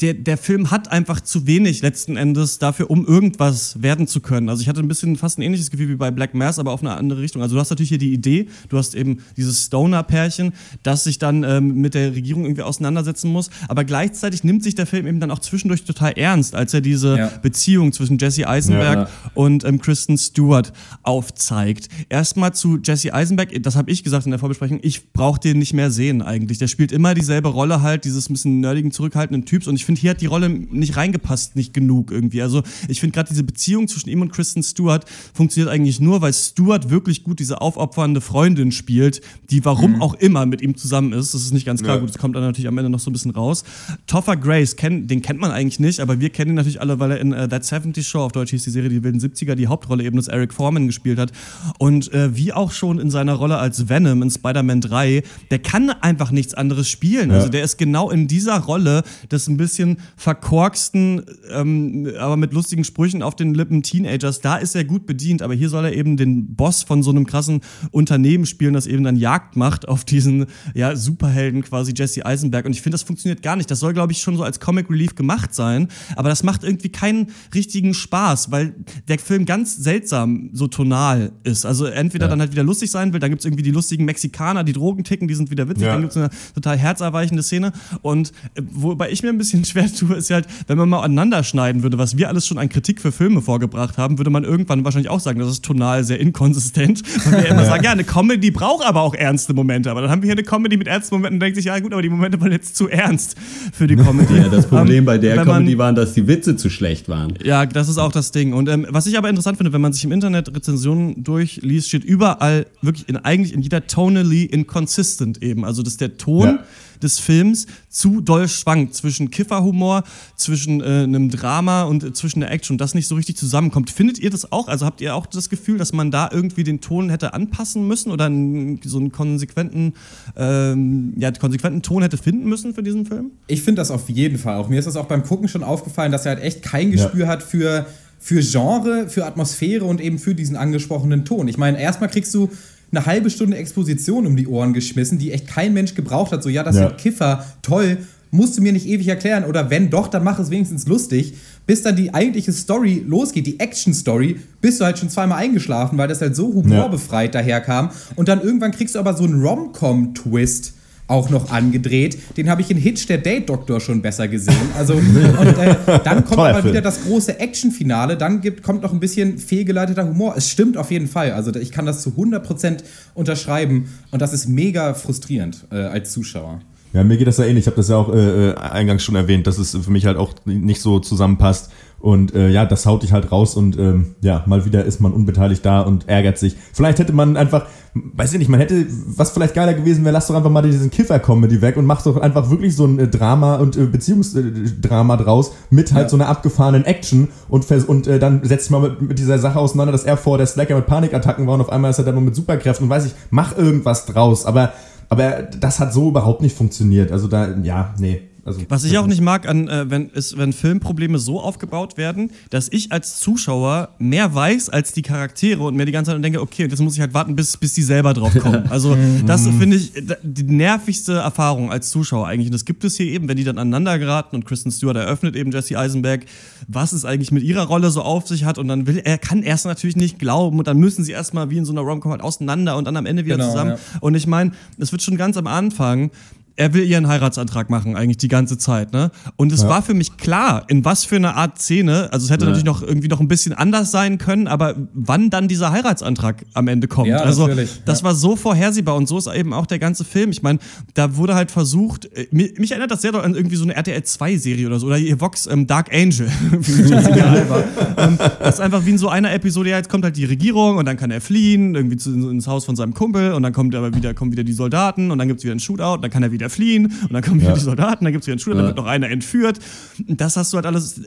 der, 0.00 0.14
der 0.14 0.36
Film 0.36 0.70
hat 0.70 0.90
einfach 0.90 1.20
zu 1.20 1.46
wenig 1.46 1.82
letzten 1.82 2.16
Endes 2.16 2.58
dafür, 2.58 2.90
um 2.90 3.06
irgendwas 3.06 3.80
werden 3.82 4.06
zu 4.06 4.20
können. 4.20 4.48
Also 4.48 4.60
ich 4.62 4.68
hatte 4.68 4.80
ein 4.80 4.88
bisschen 4.88 5.16
fast 5.16 5.38
ein 5.38 5.42
ähnliches 5.42 5.70
Gefühl 5.70 5.88
wie 5.88 5.94
bei 5.96 6.10
Black 6.10 6.34
Mass, 6.34 6.58
aber 6.58 6.72
auf 6.72 6.80
eine 6.80 6.92
andere 6.94 7.20
Richtung. 7.20 7.42
Also 7.42 7.54
du 7.54 7.60
hast 7.60 7.70
natürlich 7.70 7.88
hier 7.88 7.98
die 7.98 8.12
Idee, 8.12 8.48
du 8.68 8.78
hast 8.78 8.94
eben 8.94 9.18
dieses 9.36 9.64
Stoner-Pärchen, 9.64 10.52
das 10.82 11.04
sich 11.04 11.18
dann 11.18 11.44
ähm, 11.44 11.80
mit 11.80 11.94
der 11.94 12.14
Regierung 12.14 12.44
irgendwie 12.44 12.62
auseinandersetzen 12.62 13.30
muss. 13.30 13.50
Aber 13.68 13.84
gleichzeitig 13.84 14.42
nimmt 14.44 14.62
sich 14.64 14.74
der 14.74 14.86
Film 14.86 15.06
eben 15.06 15.20
dann 15.20 15.30
auch 15.30 15.38
zwischendurch 15.38 15.84
total 15.84 16.12
ernst, 16.12 16.54
als 16.54 16.74
er 16.74 16.80
diese 16.80 17.16
Ja. 17.16 17.30
Beziehung 17.42 17.92
zwischen 17.92 18.18
Jesse 18.18 18.48
Eisenberg 18.48 18.94
Ja, 18.94 19.02
ja. 19.04 19.10
und 19.34 19.64
ähm, 19.64 19.80
Kristen 19.80 20.18
Stewart 20.18 20.72
aufzeigt. 21.02 21.88
Erstmal 22.08 22.52
zu 22.54 22.78
Jesse 22.82 23.14
Eisenberg, 23.14 23.50
das 23.62 23.76
habe 23.76 23.90
ich 23.90 24.02
gesagt 24.02 24.24
in 24.26 24.30
der 24.30 24.40
Vorbesprechung, 24.40 24.80
ich 24.82 25.12
brauche 25.12 25.38
den 25.38 25.58
nicht 25.58 25.72
mehr 25.72 25.90
sehen 25.90 26.22
eigentlich. 26.22 26.58
Der 26.58 26.66
spielt 26.66 26.90
immer 26.92 27.14
dieselbe 27.14 27.48
Rolle 27.48 27.82
halt, 27.82 28.04
dieses 28.04 28.28
bisschen 28.28 28.60
nerdigen, 28.60 28.90
zurückhaltenden 28.90 29.44
Typs 29.44 29.68
und 29.68 29.76
ich 29.76 29.83
finde, 29.84 30.00
hier 30.00 30.10
hat 30.10 30.20
die 30.20 30.26
Rolle 30.26 30.48
nicht 30.48 30.96
reingepasst, 30.96 31.56
nicht 31.56 31.74
genug 31.74 32.10
irgendwie. 32.10 32.42
Also 32.42 32.62
ich 32.88 33.00
finde 33.00 33.14
gerade 33.14 33.28
diese 33.28 33.42
Beziehung 33.44 33.88
zwischen 33.88 34.08
ihm 34.08 34.22
und 34.22 34.32
Kristen 34.32 34.62
Stewart 34.62 35.04
funktioniert 35.32 35.72
eigentlich 35.72 36.00
nur, 36.00 36.20
weil 36.20 36.32
Stewart 36.32 36.90
wirklich 36.90 37.24
gut 37.24 37.38
diese 37.40 37.60
aufopfernde 37.60 38.20
Freundin 38.20 38.72
spielt, 38.72 39.20
die 39.50 39.64
warum 39.64 40.00
auch 40.02 40.14
immer 40.14 40.46
mit 40.46 40.62
ihm 40.62 40.76
zusammen 40.76 41.12
ist. 41.12 41.34
Das 41.34 41.42
ist 41.42 41.52
nicht 41.52 41.66
ganz 41.66 41.82
klar, 41.82 41.96
Ja. 41.96 42.00
gut, 42.00 42.10
das 42.10 42.18
kommt 42.18 42.36
dann 42.36 42.42
natürlich 42.42 42.68
am 42.68 42.78
Ende 42.78 42.90
noch 42.90 43.00
so 43.00 43.10
ein 43.10 43.12
bisschen 43.12 43.30
raus. 43.32 43.64
Topher 44.06 44.36
Grace, 44.36 44.76
kenn, 44.76 45.06
den 45.06 45.22
kennt 45.22 45.40
man 45.40 45.50
eigentlich 45.50 45.80
nicht, 45.80 46.00
aber 46.00 46.20
wir 46.20 46.30
kennen 46.30 46.50
ihn 46.50 46.54
natürlich 46.56 46.80
alle, 46.80 47.00
weil 47.00 47.12
er 47.12 47.20
in 47.20 47.32
äh, 47.32 47.48
That 47.48 47.64
70 47.64 48.06
Show, 48.06 48.20
auf 48.20 48.32
Deutsch 48.32 48.50
hieß 48.50 48.64
die 48.64 48.70
Serie 48.70 48.88
Die 48.88 49.02
wilden 49.02 49.20
70er, 49.20 49.54
die 49.54 49.66
Hauptrolle 49.66 50.04
eben 50.04 50.16
des 50.16 50.28
Eric 50.28 50.52
Foreman 50.54 50.86
gespielt 50.86 51.18
hat. 51.18 51.32
Und 51.78 52.12
äh, 52.12 52.36
wie 52.36 52.52
auch 52.52 52.72
schon 52.72 52.98
in 52.98 53.10
seiner 53.10 53.34
Rolle 53.34 53.58
als 53.58 53.88
Venom 53.88 54.22
in 54.22 54.30
Spider-Man 54.30 54.80
3, 54.80 55.22
der 55.50 55.58
kann 55.58 55.90
einfach 55.90 56.30
nichts 56.30 56.54
anderes 56.54 56.88
spielen. 56.88 57.30
Also 57.30 57.48
der 57.48 57.64
ist 57.64 57.76
genau 57.78 58.10
in 58.10 58.28
dieser 58.28 58.58
Rolle 58.60 59.02
des 59.30 59.48
ein 59.48 59.56
bisschen 59.56 59.73
verkorksten, 60.16 61.22
ähm, 61.52 62.08
aber 62.18 62.36
mit 62.36 62.52
lustigen 62.52 62.84
Sprüchen 62.84 63.22
auf 63.22 63.36
den 63.36 63.54
Lippen 63.54 63.82
Teenagers. 63.82 64.40
Da 64.40 64.56
ist 64.56 64.74
er 64.74 64.84
gut 64.84 65.06
bedient, 65.06 65.42
aber 65.42 65.54
hier 65.54 65.68
soll 65.68 65.84
er 65.84 65.94
eben 65.94 66.16
den 66.16 66.54
Boss 66.54 66.82
von 66.82 67.02
so 67.02 67.10
einem 67.10 67.26
krassen 67.26 67.60
Unternehmen 67.90 68.46
spielen, 68.46 68.74
das 68.74 68.86
eben 68.86 69.04
dann 69.04 69.16
Jagd 69.16 69.56
macht 69.56 69.88
auf 69.88 70.04
diesen 70.04 70.46
ja, 70.74 70.96
Superhelden 70.96 71.62
quasi 71.62 71.92
Jesse 71.96 72.24
Eisenberg. 72.26 72.66
Und 72.66 72.72
ich 72.72 72.82
finde, 72.82 72.94
das 72.94 73.02
funktioniert 73.02 73.42
gar 73.42 73.56
nicht. 73.56 73.70
Das 73.70 73.80
soll, 73.80 73.92
glaube 73.92 74.12
ich, 74.12 74.18
schon 74.18 74.36
so 74.36 74.42
als 74.42 74.60
Comic 74.60 74.90
Relief 74.90 75.14
gemacht 75.14 75.54
sein, 75.54 75.88
aber 76.16 76.28
das 76.28 76.42
macht 76.42 76.64
irgendwie 76.64 76.90
keinen 76.90 77.28
richtigen 77.54 77.94
Spaß, 77.94 78.50
weil 78.50 78.74
der 79.08 79.18
Film 79.18 79.44
ganz 79.44 79.76
seltsam 79.76 80.50
so 80.52 80.66
tonal 80.68 81.32
ist. 81.44 81.64
Also 81.66 81.86
entweder 81.86 82.28
dann 82.28 82.40
halt 82.40 82.52
wieder 82.52 82.62
lustig 82.64 82.90
sein 82.90 83.12
will, 83.12 83.20
dann 83.20 83.30
gibt 83.30 83.40
es 83.40 83.46
irgendwie 83.46 83.62
die 83.62 83.70
lustigen 83.70 84.04
Mexikaner, 84.04 84.64
die 84.64 84.72
Drogen 84.72 85.04
ticken, 85.04 85.28
die 85.28 85.34
sind 85.34 85.50
wieder 85.50 85.68
witzig, 85.68 85.84
Ja. 85.84 85.92
dann 85.92 86.02
gibt 86.02 86.12
es 86.12 86.16
eine 86.16 86.30
total 86.54 86.76
herzerweichende 86.78 87.42
Szene. 87.42 87.72
Und 88.02 88.32
äh, 88.54 88.62
wobei 88.70 89.10
ich 89.10 89.22
mir 89.22 89.28
ein 89.30 89.38
bisschen 89.38 89.63
schwer 89.70 89.92
tue, 89.92 90.16
ist 90.16 90.30
halt, 90.30 90.46
wenn 90.66 90.78
man 90.78 90.88
mal 90.88 91.00
aneinander 91.02 91.42
schneiden 91.42 91.82
würde, 91.82 91.98
was 91.98 92.16
wir 92.16 92.28
alles 92.28 92.46
schon 92.46 92.58
an 92.58 92.68
Kritik 92.68 93.00
für 93.00 93.12
Filme 93.12 93.42
vorgebracht 93.42 93.98
haben, 93.98 94.18
würde 94.18 94.30
man 94.30 94.44
irgendwann 94.44 94.84
wahrscheinlich 94.84 95.10
auch 95.10 95.20
sagen, 95.20 95.38
das 95.38 95.48
ist 95.50 95.64
tonal 95.64 96.04
sehr 96.04 96.20
inkonsistent. 96.20 97.02
Weil 97.24 97.42
wir 97.44 97.48
immer 97.50 97.64
sagen, 97.66 97.84
ja, 97.84 97.92
eine 97.92 98.04
Comedy 98.04 98.50
braucht 98.50 98.84
aber 98.84 99.00
auch 99.02 99.14
ernste 99.14 99.54
Momente. 99.54 99.90
Aber 99.90 100.00
dann 100.02 100.10
haben 100.10 100.22
wir 100.22 100.26
hier 100.26 100.34
eine 100.34 100.42
Comedy 100.44 100.76
mit 100.76 100.86
ernsten 100.88 101.14
Momenten 101.16 101.36
und 101.36 101.40
denkt 101.40 101.56
sich, 101.56 101.66
ja 101.66 101.78
gut, 101.78 101.92
aber 101.92 102.02
die 102.02 102.08
Momente 102.08 102.40
waren 102.40 102.52
jetzt 102.52 102.76
zu 102.76 102.88
ernst 102.88 103.36
für 103.72 103.86
die 103.86 103.96
Comedy. 103.96 104.34
Ja, 104.44 104.48
das 104.48 104.66
Problem 104.66 104.98
Ähm, 104.98 105.04
bei 105.04 105.18
der 105.18 105.36
man- 105.36 105.44
Comedy 105.46 105.78
war, 105.78 105.92
dass 105.92 106.14
die 106.14 106.26
Witze 106.26 106.56
zu 106.56 106.68
schlecht 106.70 107.08
waren. 107.08 107.34
ja, 107.44 107.66
das 107.66 107.88
ist 107.88 107.98
auch 107.98 108.12
das 108.12 108.30
Ding. 108.32 108.52
Und 108.52 108.68
ähm, 108.68 108.86
was 108.90 109.06
ich 109.06 109.16
aber 109.16 109.28
interessant 109.28 109.56
finde, 109.56 109.72
wenn 109.72 109.80
man 109.80 109.92
sich 109.92 110.04
im 110.04 110.12
Internet 110.12 110.54
Rezensionen 110.54 111.22
durchliest, 111.22 111.88
steht 111.88 112.04
überall 112.04 112.66
wirklich 112.82 113.08
in, 113.08 113.16
eigentlich 113.16 113.52
in 113.54 113.60
jeder 113.62 113.86
tonally 113.86 114.44
inconsistent 114.44 115.42
eben. 115.42 115.64
Also, 115.64 115.82
dass 115.82 115.96
der 115.96 116.16
Ton 116.16 116.46
Ja. 116.46 116.58
Des 117.04 117.20
Films 117.20 117.66
zu 117.88 118.20
doll 118.20 118.48
schwankt 118.48 118.94
zwischen 118.94 119.30
Kifferhumor, 119.30 120.02
zwischen 120.36 120.80
äh, 120.80 121.04
einem 121.04 121.30
Drama 121.30 121.84
und 121.84 122.02
äh, 122.02 122.12
zwischen 122.12 122.40
der 122.40 122.50
Action 122.50 122.74
und 122.74 122.80
das 122.80 122.94
nicht 122.94 123.06
so 123.06 123.14
richtig 123.14 123.36
zusammenkommt. 123.36 123.90
Findet 123.90 124.18
ihr 124.18 124.30
das 124.30 124.50
auch? 124.50 124.68
Also 124.68 124.86
habt 124.86 125.00
ihr 125.00 125.14
auch 125.14 125.26
das 125.26 125.48
Gefühl, 125.48 125.78
dass 125.78 125.92
man 125.92 126.10
da 126.10 126.28
irgendwie 126.32 126.64
den 126.64 126.80
Ton 126.80 127.10
hätte 127.10 127.34
anpassen 127.34 127.86
müssen 127.86 128.10
oder 128.10 128.26
einen, 128.26 128.80
so 128.84 128.98
einen 128.98 129.12
konsequenten, 129.12 129.94
ähm, 130.36 131.14
ja, 131.16 131.30
konsequenten 131.30 131.82
Ton 131.82 132.02
hätte 132.02 132.16
finden 132.16 132.48
müssen 132.48 132.74
für 132.74 132.82
diesen 132.82 133.06
Film? 133.06 133.30
Ich 133.46 133.62
finde 133.62 133.80
das 133.80 133.90
auf 133.90 134.08
jeden 134.08 134.38
Fall 134.38 134.56
auch. 134.56 134.68
Mir 134.68 134.78
ist 134.78 134.86
das 134.86 134.96
auch 134.96 135.06
beim 135.06 135.22
Gucken 135.22 135.48
schon 135.48 135.62
aufgefallen, 135.62 136.10
dass 136.10 136.26
er 136.26 136.34
halt 136.34 136.44
echt 136.44 136.62
kein 136.62 136.90
Gespür 136.90 137.28
hat 137.28 137.42
für, 137.42 137.86
für 138.18 138.40
Genre, 138.40 139.08
für 139.08 139.26
Atmosphäre 139.26 139.84
und 139.84 140.00
eben 140.00 140.18
für 140.18 140.34
diesen 140.34 140.56
angesprochenen 140.56 141.24
Ton. 141.24 141.46
Ich 141.48 141.58
meine, 141.58 141.80
erstmal 141.80 142.08
kriegst 142.08 142.32
du 142.34 142.50
eine 142.96 143.06
halbe 143.06 143.30
Stunde 143.30 143.56
Exposition 143.56 144.26
um 144.26 144.36
die 144.36 144.46
Ohren 144.46 144.72
geschmissen, 144.72 145.18
die 145.18 145.32
echt 145.32 145.46
kein 145.46 145.72
Mensch 145.74 145.94
gebraucht 145.94 146.32
hat. 146.32 146.42
So, 146.42 146.48
ja, 146.48 146.62
das 146.62 146.76
Ja. 146.76 146.88
sind 146.88 146.98
Kiffer, 146.98 147.44
toll, 147.62 147.98
musst 148.30 148.58
du 148.58 148.62
mir 148.62 148.72
nicht 148.72 148.86
ewig 148.86 149.06
erklären. 149.08 149.44
Oder 149.44 149.70
wenn 149.70 149.90
doch, 149.90 150.08
dann 150.08 150.24
mach 150.24 150.38
es 150.38 150.50
wenigstens 150.50 150.86
lustig. 150.88 151.34
Bis 151.66 151.82
dann 151.82 151.96
die 151.96 152.12
eigentliche 152.12 152.52
Story 152.52 153.02
losgeht, 153.06 153.46
die 153.46 153.60
Action-Story, 153.60 154.40
bist 154.60 154.80
du 154.80 154.84
halt 154.84 154.98
schon 154.98 155.08
zweimal 155.08 155.38
eingeschlafen, 155.38 155.96
weil 155.98 156.08
das 156.08 156.20
halt 156.20 156.34
so 156.36 156.52
humorbefreit 156.52 157.34
daherkam. 157.34 157.90
Und 158.16 158.28
dann 158.28 158.42
irgendwann 158.42 158.72
kriegst 158.72 158.94
du 158.96 158.98
aber 158.98 159.14
so 159.16 159.24
einen 159.24 159.40
Rom-Com-Twist 159.42 160.74
auch 161.06 161.28
noch 161.30 161.50
angedreht. 161.50 162.18
Den 162.36 162.48
habe 162.48 162.62
ich 162.62 162.70
in 162.70 162.76
Hitch, 162.76 163.06
der 163.06 163.18
Date-Doktor, 163.18 163.80
schon 163.80 164.00
besser 164.00 164.28
gesehen. 164.28 164.56
Also, 164.76 164.94
und 164.94 165.16
äh, 165.58 165.76
dann 166.02 166.24
kommt 166.24 166.38
aber 166.38 166.64
wieder 166.64 166.80
das 166.80 167.04
große 167.04 167.38
Actionfinale. 167.38 168.16
Dann 168.16 168.40
gibt, 168.40 168.62
kommt 168.62 168.82
noch 168.82 168.92
ein 168.92 169.00
bisschen 169.00 169.38
fehlgeleiteter 169.38 170.06
Humor. 170.06 170.34
Es 170.36 170.48
stimmt 170.48 170.76
auf 170.76 170.90
jeden 170.90 171.06
Fall. 171.06 171.32
Also, 171.32 171.54
ich 171.54 171.72
kann 171.72 171.86
das 171.86 172.02
zu 172.02 172.10
100% 172.10 172.84
unterschreiben. 173.14 173.88
Und 174.10 174.22
das 174.22 174.32
ist 174.32 174.48
mega 174.48 174.94
frustrierend 174.94 175.66
äh, 175.70 175.76
als 175.76 176.12
Zuschauer. 176.12 176.60
Ja, 176.94 177.02
mir 177.02 177.16
geht 177.16 177.26
das 177.26 177.38
ja 177.38 177.44
ähnlich. 177.44 177.64
Ich 177.64 177.66
habe 177.66 177.76
das 177.76 177.88
ja 177.88 177.96
auch 177.96 178.14
äh, 178.14 178.50
äh, 178.50 178.54
eingangs 178.54 179.02
schon 179.02 179.16
erwähnt, 179.16 179.48
dass 179.48 179.58
es 179.58 179.72
für 179.72 179.90
mich 179.90 180.06
halt 180.06 180.16
auch 180.16 180.32
nicht 180.44 180.80
so 180.80 181.00
zusammenpasst. 181.00 181.72
Und 182.04 182.34
äh, 182.34 182.50
ja, 182.50 182.66
das 182.66 182.84
haut 182.84 183.02
dich 183.02 183.12
halt 183.12 183.32
raus 183.32 183.56
und 183.56 183.78
ähm, 183.78 184.14
ja, 184.20 184.42
mal 184.44 184.66
wieder 184.66 184.84
ist 184.84 185.00
man 185.00 185.14
unbeteiligt 185.14 185.64
da 185.64 185.80
und 185.80 186.06
ärgert 186.06 186.36
sich. 186.36 186.54
Vielleicht 186.74 186.98
hätte 186.98 187.14
man 187.14 187.38
einfach, 187.38 187.64
weiß 187.94 188.34
ich 188.34 188.38
nicht, 188.40 188.50
man 188.50 188.60
hätte, 188.60 188.84
was 189.06 189.30
vielleicht 189.30 189.54
geiler 189.54 189.72
gewesen 189.72 190.04
wäre, 190.04 190.12
lass 190.12 190.26
doch 190.26 190.34
einfach 190.34 190.50
mal 190.50 190.60
diesen 190.60 190.90
Kiffer-Comedy 190.90 191.62
weg 191.62 191.78
und 191.78 191.86
mach 191.86 192.02
doch 192.02 192.18
einfach 192.18 192.50
wirklich 192.50 192.76
so 192.76 192.84
ein 192.84 192.98
äh, 192.98 193.08
Drama 193.08 193.54
und 193.54 193.78
äh, 193.78 193.86
Beziehungsdrama 193.86 195.16
draus 195.16 195.52
mit 195.70 195.94
halt 195.94 196.04
Ja. 196.04 196.08
so 196.10 196.16
einer 196.16 196.28
abgefahrenen 196.28 196.84
Action 196.84 197.28
und, 197.48 197.64
und 197.88 198.06
äh, 198.06 198.18
dann 198.18 198.44
setzt 198.44 198.70
mal 198.70 198.82
mit, 198.82 199.00
mit 199.00 199.18
dieser 199.18 199.38
Sache 199.38 199.58
auseinander, 199.58 199.92
dass 199.92 200.04
er 200.04 200.18
vor 200.18 200.36
der 200.36 200.46
Slacker 200.46 200.76
mit 200.76 200.84
Panikattacken 200.86 201.46
war 201.46 201.54
und 201.54 201.62
auf 201.62 201.70
einmal 201.70 201.90
ist 201.90 201.98
er 202.00 202.04
dann 202.04 202.22
mit 202.22 202.34
Superkräften 202.34 202.84
und 202.84 202.90
weiß 202.90 203.06
ich, 203.06 203.14
mach 203.30 203.56
irgendwas 203.56 204.04
draus. 204.04 204.44
Aber, 204.44 204.74
aber 205.08 205.44
das 205.58 205.80
hat 205.80 205.94
so 205.94 206.10
überhaupt 206.10 206.42
nicht 206.42 206.54
funktioniert. 206.54 207.12
Also 207.12 207.28
da, 207.28 207.48
ja, 207.62 207.94
nee. 207.98 208.20
Also, 208.44 208.60
Was 208.68 208.84
ich 208.84 208.98
auch 208.98 209.06
nicht 209.06 209.20
mag, 209.22 209.48
an, 209.48 209.68
äh, 209.68 209.88
wenn, 209.90 210.10
ist, 210.10 210.36
wenn 210.36 210.52
Filmprobleme 210.52 211.18
so 211.18 211.40
aufgebaut 211.40 211.96
werden, 211.96 212.30
dass 212.50 212.68
ich 212.70 212.92
als 212.92 213.18
Zuschauer 213.18 213.90
mehr 213.98 214.34
weiß 214.34 214.68
als 214.68 214.92
die 214.92 215.02
Charaktere 215.02 215.62
und 215.62 215.76
mir 215.76 215.86
die 215.86 215.92
ganze 215.92 216.10
Zeit 216.12 216.22
denke, 216.22 216.42
okay, 216.42 216.68
das 216.68 216.80
muss 216.80 216.94
ich 216.94 217.00
halt 217.00 217.14
warten, 217.14 217.36
bis, 217.36 217.56
bis 217.56 217.72
die 217.72 217.82
selber 217.82 218.12
drauf 218.12 218.34
kommen. 218.38 218.64
Also 218.70 218.96
das 219.26 219.46
finde 219.46 219.76
ich 219.76 219.92
die 220.22 220.42
nervigste 220.42 221.14
Erfahrung 221.14 221.70
als 221.70 221.90
Zuschauer 221.90 222.26
eigentlich. 222.26 222.48
Und 222.48 222.52
das 222.54 222.64
gibt 222.64 222.84
es 222.84 222.96
hier 222.96 223.06
eben, 223.06 223.28
wenn 223.28 223.36
die 223.36 223.44
dann 223.44 223.56
aneinander 223.58 223.98
geraten 223.98 224.36
und 224.36 224.44
Kristen 224.44 224.70
Stewart 224.70 224.96
eröffnet 224.96 225.36
eben 225.36 225.50
Jesse 225.52 225.78
Eisenberg, 225.78 226.26
was 226.68 226.92
es 226.92 227.04
eigentlich 227.04 227.30
mit 227.32 227.42
ihrer 227.44 227.64
Rolle 227.66 227.90
so 227.90 228.02
auf 228.02 228.26
sich 228.26 228.44
hat 228.44 228.58
und 228.58 228.68
dann 228.68 228.86
will 228.86 228.98
er 229.04 229.18
kann 229.18 229.42
erst 229.42 229.64
natürlich 229.66 229.96
nicht 229.96 230.18
glauben 230.18 230.58
und 230.58 230.66
dann 230.66 230.78
müssen 230.78 231.04
sie 231.04 231.12
erstmal 231.12 231.50
wie 231.50 231.56
in 231.58 231.64
so 231.64 231.72
einer 231.72 231.82
Romcom 231.82 232.10
halt 232.12 232.22
auseinander 232.22 232.76
und 232.76 232.84
dann 232.86 232.96
am 232.96 233.06
Ende 233.06 233.24
wieder 233.24 233.36
Genau, 233.36 233.50
zusammen. 233.50 233.70
ja. 233.72 233.78
Und 234.00 234.14
ich 234.14 234.26
meine, 234.26 234.52
es 234.78 234.92
wird 234.92 235.02
schon 235.02 235.16
ganz 235.16 235.36
am 235.36 235.46
Anfang, 235.46 236.10
er 236.56 236.72
will 236.72 236.84
ihren 236.84 237.08
Heiratsantrag 237.08 237.68
machen, 237.68 237.96
eigentlich 237.96 238.18
die 238.18 238.28
ganze 238.28 238.58
Zeit, 238.58 238.92
ne? 238.92 239.10
Und 239.36 239.52
es 239.52 239.66
war 239.66 239.82
für 239.82 239.94
mich 239.94 240.16
klar, 240.16 240.64
in 240.68 240.84
was 240.84 241.04
für 241.04 241.16
eine 241.16 241.34
Art 241.34 241.58
Szene, 241.58 242.08
also 242.12 242.24
es 242.24 242.30
hätte 242.30 242.44
natürlich 242.44 242.64
noch 242.64 242.82
irgendwie 242.82 243.08
noch 243.08 243.20
ein 243.20 243.28
bisschen 243.28 243.52
anders 243.52 243.90
sein 243.90 244.18
können, 244.18 244.46
aber 244.46 244.74
wann 244.92 245.30
dann 245.30 245.48
dieser 245.48 245.72
Heiratsantrag 245.72 246.44
am 246.54 246.68
Ende 246.68 246.86
kommt. 246.86 247.08
Ja, 247.08 247.18
also 247.18 247.46
natürlich, 247.46 247.82
das 247.84 248.00
ja. 248.00 248.04
war 248.04 248.14
so 248.14 248.36
vorhersehbar 248.36 248.94
und 248.94 249.08
so 249.08 249.18
ist 249.18 249.26
eben 249.26 249.52
auch 249.52 249.66
der 249.66 249.78
ganze 249.78 250.04
Film. 250.04 250.30
Ich 250.30 250.42
meine, 250.42 250.60
da 250.94 251.16
wurde 251.16 251.34
halt 251.34 251.50
versucht, 251.50 252.06
äh, 252.14 252.28
mich, 252.30 252.58
mich 252.58 252.70
erinnert 252.70 252.90
das 252.90 253.02
sehr 253.02 253.12
doll 253.12 253.22
an 253.22 253.34
irgendwie 253.34 253.56
so 253.56 253.64
eine 253.64 253.74
RTL 253.74 254.02
2 254.02 254.36
Serie 254.36 254.66
oder 254.66 254.78
so, 254.78 254.86
oder 254.86 254.98
ihr 254.98 255.20
Vox 255.20 255.46
ähm, 255.46 255.66
Dark 255.66 255.92
Angel, 255.92 256.28
wie 256.50 257.20
Alba. 257.20 257.64
ähm, 257.96 258.18
das 258.38 258.56
ist 258.56 258.60
einfach 258.60 258.86
wie 258.86 258.90
in 258.90 258.98
so 258.98 259.08
einer 259.08 259.32
Episode, 259.32 259.70
ja, 259.70 259.76
jetzt 259.76 259.88
kommt 259.88 260.04
halt 260.04 260.16
die 260.16 260.24
Regierung 260.24 260.76
und 260.76 260.84
dann 260.84 260.96
kann 260.96 261.10
er 261.10 261.20
fliehen, 261.20 261.74
irgendwie 261.74 261.96
zu, 261.96 262.10
ins 262.12 262.46
Haus 262.46 262.64
von 262.64 262.76
seinem 262.76 262.94
Kumpel 262.94 263.32
und 263.32 263.42
dann 263.42 263.52
kommt 263.52 263.74
aber 263.74 263.94
wieder, 263.94 264.14
kommen 264.14 264.30
wieder 264.30 264.44
die 264.44 264.52
Soldaten 264.52 265.10
und 265.10 265.18
dann 265.18 265.26
gibt's 265.26 265.42
wieder 265.42 265.52
einen 265.52 265.60
Shootout, 265.60 265.98
dann 266.00 266.10
kann 266.10 266.22
er 266.22 266.30
wieder 266.30 266.43
fliehen 266.48 266.86
und 267.02 267.12
dann 267.12 267.22
kommen 267.22 267.40
wieder 267.40 267.50
Ja. 267.50 267.54
die 267.56 267.60
Soldaten, 267.64 268.04
dann 268.04 268.12
gibt's 268.12 268.26
wieder 268.26 268.34
einen 268.34 268.38
Shootout, 268.40 268.56
dann 268.58 268.66
wird 268.66 268.76
noch 268.76 268.86
einer 268.86 269.08
entführt. 269.10 269.58
Das 270.06 270.36
hast 270.36 270.52
du 270.52 270.56
halt 270.56 270.66
alles 270.66 271.00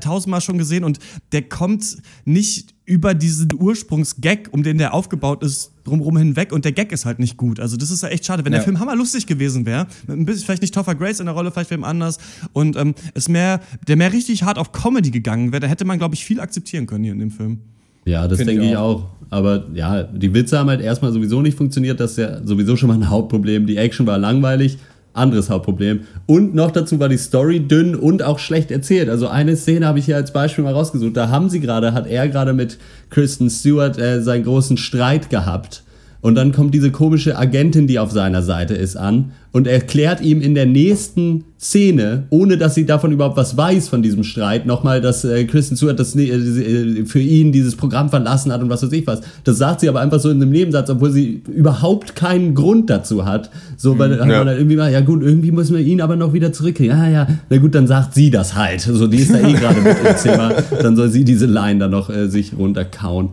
tausendmal 0.00 0.40
schon 0.40 0.58
gesehen 0.58 0.84
und 0.84 0.98
der 1.32 1.42
kommt 1.42 1.96
nicht 2.24 2.74
über 2.86 3.14
diesen 3.14 3.48
Ursprungsgag, 3.58 4.48
um 4.52 4.62
den 4.62 4.76
der 4.76 4.92
aufgebaut 4.92 5.42
ist, 5.42 5.72
drumherum 5.84 6.18
hinweg 6.18 6.52
und 6.52 6.64
der 6.66 6.72
Gag 6.72 6.92
ist 6.92 7.06
halt 7.06 7.18
nicht 7.18 7.36
gut. 7.38 7.58
Also 7.58 7.78
das 7.78 7.90
ist 7.90 8.02
ja 8.02 8.10
echt 8.10 8.26
schade. 8.26 8.44
Wenn 8.44 8.52
der 8.52 8.60
Ja. 8.60 8.64
Film 8.64 8.78
hammerlustig 8.78 9.26
gewesen 9.26 9.64
wäre, 9.64 9.86
mit 10.06 10.18
ein 10.18 10.24
bisschen 10.26 10.44
vielleicht 10.44 10.60
nicht 10.62 10.74
Topher 10.74 10.94
Grace 10.94 11.20
in 11.20 11.26
der 11.26 11.34
Rolle, 11.34 11.50
vielleicht 11.50 11.70
wem 11.70 11.82
anders 11.84 12.18
und 12.52 12.76
ähm, 12.76 12.94
es 13.14 13.28
mehr, 13.28 13.60
der 13.88 13.96
mehr 13.96 14.12
richtig 14.12 14.42
hart 14.42 14.58
auf 14.58 14.72
Comedy 14.72 15.10
gegangen 15.10 15.50
wäre, 15.52 15.60
da 15.60 15.66
hätte 15.66 15.86
man, 15.86 15.98
glaube 15.98 16.14
ich, 16.14 16.24
viel 16.26 16.40
akzeptieren 16.40 16.86
können 16.86 17.04
hier 17.04 17.14
in 17.14 17.20
dem 17.20 17.30
Film. 17.30 17.60
Ja, 18.04 18.28
das 18.28 18.38
denke 18.38 18.62
ich 18.64 18.76
auch. 18.76 19.08
Aber 19.34 19.64
ja, 19.74 20.04
die 20.04 20.32
Witze 20.32 20.60
haben 20.60 20.68
halt 20.68 20.80
erstmal 20.80 21.10
sowieso 21.10 21.42
nicht 21.42 21.58
funktioniert. 21.58 21.98
Das 21.98 22.12
ist 22.12 22.18
ja 22.18 22.46
sowieso 22.46 22.76
schon 22.76 22.88
mal 22.88 22.94
ein 22.94 23.10
Hauptproblem. 23.10 23.66
Die 23.66 23.76
Action 23.76 24.06
war 24.06 24.16
langweilig. 24.16 24.78
Anderes 25.12 25.50
Hauptproblem. 25.50 26.02
Und 26.26 26.54
noch 26.54 26.70
dazu 26.70 27.00
war 27.00 27.08
die 27.08 27.16
Story 27.16 27.58
dünn 27.58 27.96
und 27.96 28.22
auch 28.22 28.38
schlecht 28.38 28.70
erzählt. 28.70 29.08
Also 29.08 29.26
eine 29.26 29.56
Szene 29.56 29.86
habe 29.86 29.98
ich 29.98 30.04
hier 30.04 30.14
als 30.14 30.32
Beispiel 30.32 30.62
mal 30.62 30.72
rausgesucht. 30.72 31.16
Da 31.16 31.30
haben 31.30 31.48
sie 31.48 31.58
gerade, 31.58 31.94
hat 31.94 32.06
er 32.06 32.28
gerade 32.28 32.52
mit 32.52 32.78
Kristen 33.10 33.50
Stewart 33.50 33.98
äh, 33.98 34.22
seinen 34.22 34.44
großen 34.44 34.76
Streit 34.76 35.30
gehabt. 35.30 35.83
Und 36.24 36.36
dann 36.36 36.52
kommt 36.52 36.72
diese 36.72 36.90
komische 36.90 37.36
Agentin, 37.36 37.86
die 37.86 37.98
auf 37.98 38.10
seiner 38.10 38.40
Seite 38.40 38.72
ist, 38.72 38.96
an 38.96 39.32
und 39.52 39.66
erklärt 39.66 40.22
ihm 40.22 40.40
in 40.40 40.54
der 40.54 40.64
nächsten 40.64 41.44
Szene, 41.60 42.22
ohne 42.30 42.56
dass 42.56 42.74
sie 42.74 42.86
davon 42.86 43.12
überhaupt 43.12 43.36
was 43.36 43.58
weiß 43.58 43.90
von 43.90 44.02
diesem 44.02 44.24
Streit, 44.24 44.64
nochmal, 44.64 45.02
dass 45.02 45.26
äh, 45.26 45.44
Kristen 45.44 45.76
Stewart 45.76 46.00
das, 46.00 46.16
äh, 46.16 46.22
äh, 46.22 47.04
für 47.04 47.20
ihn 47.20 47.52
dieses 47.52 47.76
Programm 47.76 48.08
verlassen 48.08 48.52
hat 48.54 48.62
und 48.62 48.70
was 48.70 48.82
weiß 48.82 48.92
ich 48.92 49.06
was. 49.06 49.20
Das 49.44 49.58
sagt 49.58 49.80
sie 49.80 49.88
aber 49.90 50.00
einfach 50.00 50.18
so 50.18 50.30
in 50.30 50.40
einem 50.40 50.50
Nebensatz, 50.50 50.88
obwohl 50.88 51.10
sie 51.10 51.42
überhaupt 51.54 52.16
keinen 52.16 52.54
Grund 52.54 52.88
dazu 52.88 53.26
hat. 53.26 53.50
So, 53.76 53.98
weil 53.98 54.16
dann 54.16 54.30
ja. 54.30 54.38
man 54.38 54.46
dann 54.46 54.56
irgendwie 54.56 54.76
mal, 54.76 54.90
ja 54.90 55.02
gut, 55.02 55.22
irgendwie 55.22 55.52
müssen 55.52 55.76
wir 55.76 55.84
ihn 55.84 56.00
aber 56.00 56.16
noch 56.16 56.32
wieder 56.32 56.54
zurückkriegen. 56.54 56.96
Ja, 56.96 57.06
ja, 57.06 57.26
na 57.50 57.58
gut, 57.58 57.74
dann 57.74 57.86
sagt 57.86 58.14
sie 58.14 58.30
das 58.30 58.54
halt. 58.54 58.80
So, 58.80 59.08
die 59.08 59.18
ist 59.18 59.30
da 59.30 59.40
eh 59.40 59.52
gerade 59.60 59.82
mit 59.82 59.98
im 60.02 60.16
Zimmer. 60.16 60.54
Dann 60.80 60.96
soll 60.96 61.10
sie 61.10 61.22
diese 61.22 61.44
Line 61.44 61.80
dann 61.80 61.90
noch 61.90 62.08
äh, 62.08 62.30
sich 62.30 62.56
runterkauen. 62.56 63.32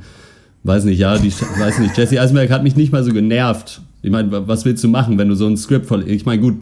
Weiß 0.64 0.86
nicht, 0.86 1.00
ja, 1.00 1.18
die, 1.18 1.32
weiß 1.32 1.80
nicht. 1.80 1.98
Jesse 1.98 2.22
Eisenberg 2.22 2.52
hat 2.52 2.64
mich 2.64 2.76
nicht 2.76 2.92
mal 2.92 3.04
so 3.04 3.12
genervt. 3.12 3.82
Ich 4.04 4.12
meine, 4.12 4.48
was 4.48 4.66
willst 4.66 4.84
du 4.84 4.88
machen, 4.88 5.18
wenn 5.18 5.28
du 5.28 5.36
so 5.36 5.48
ein 5.48 5.58
Skript 5.58 5.86
voll. 5.86 6.08
Ich 6.08 6.26
meine, 6.26 6.42
gut, 6.42 6.56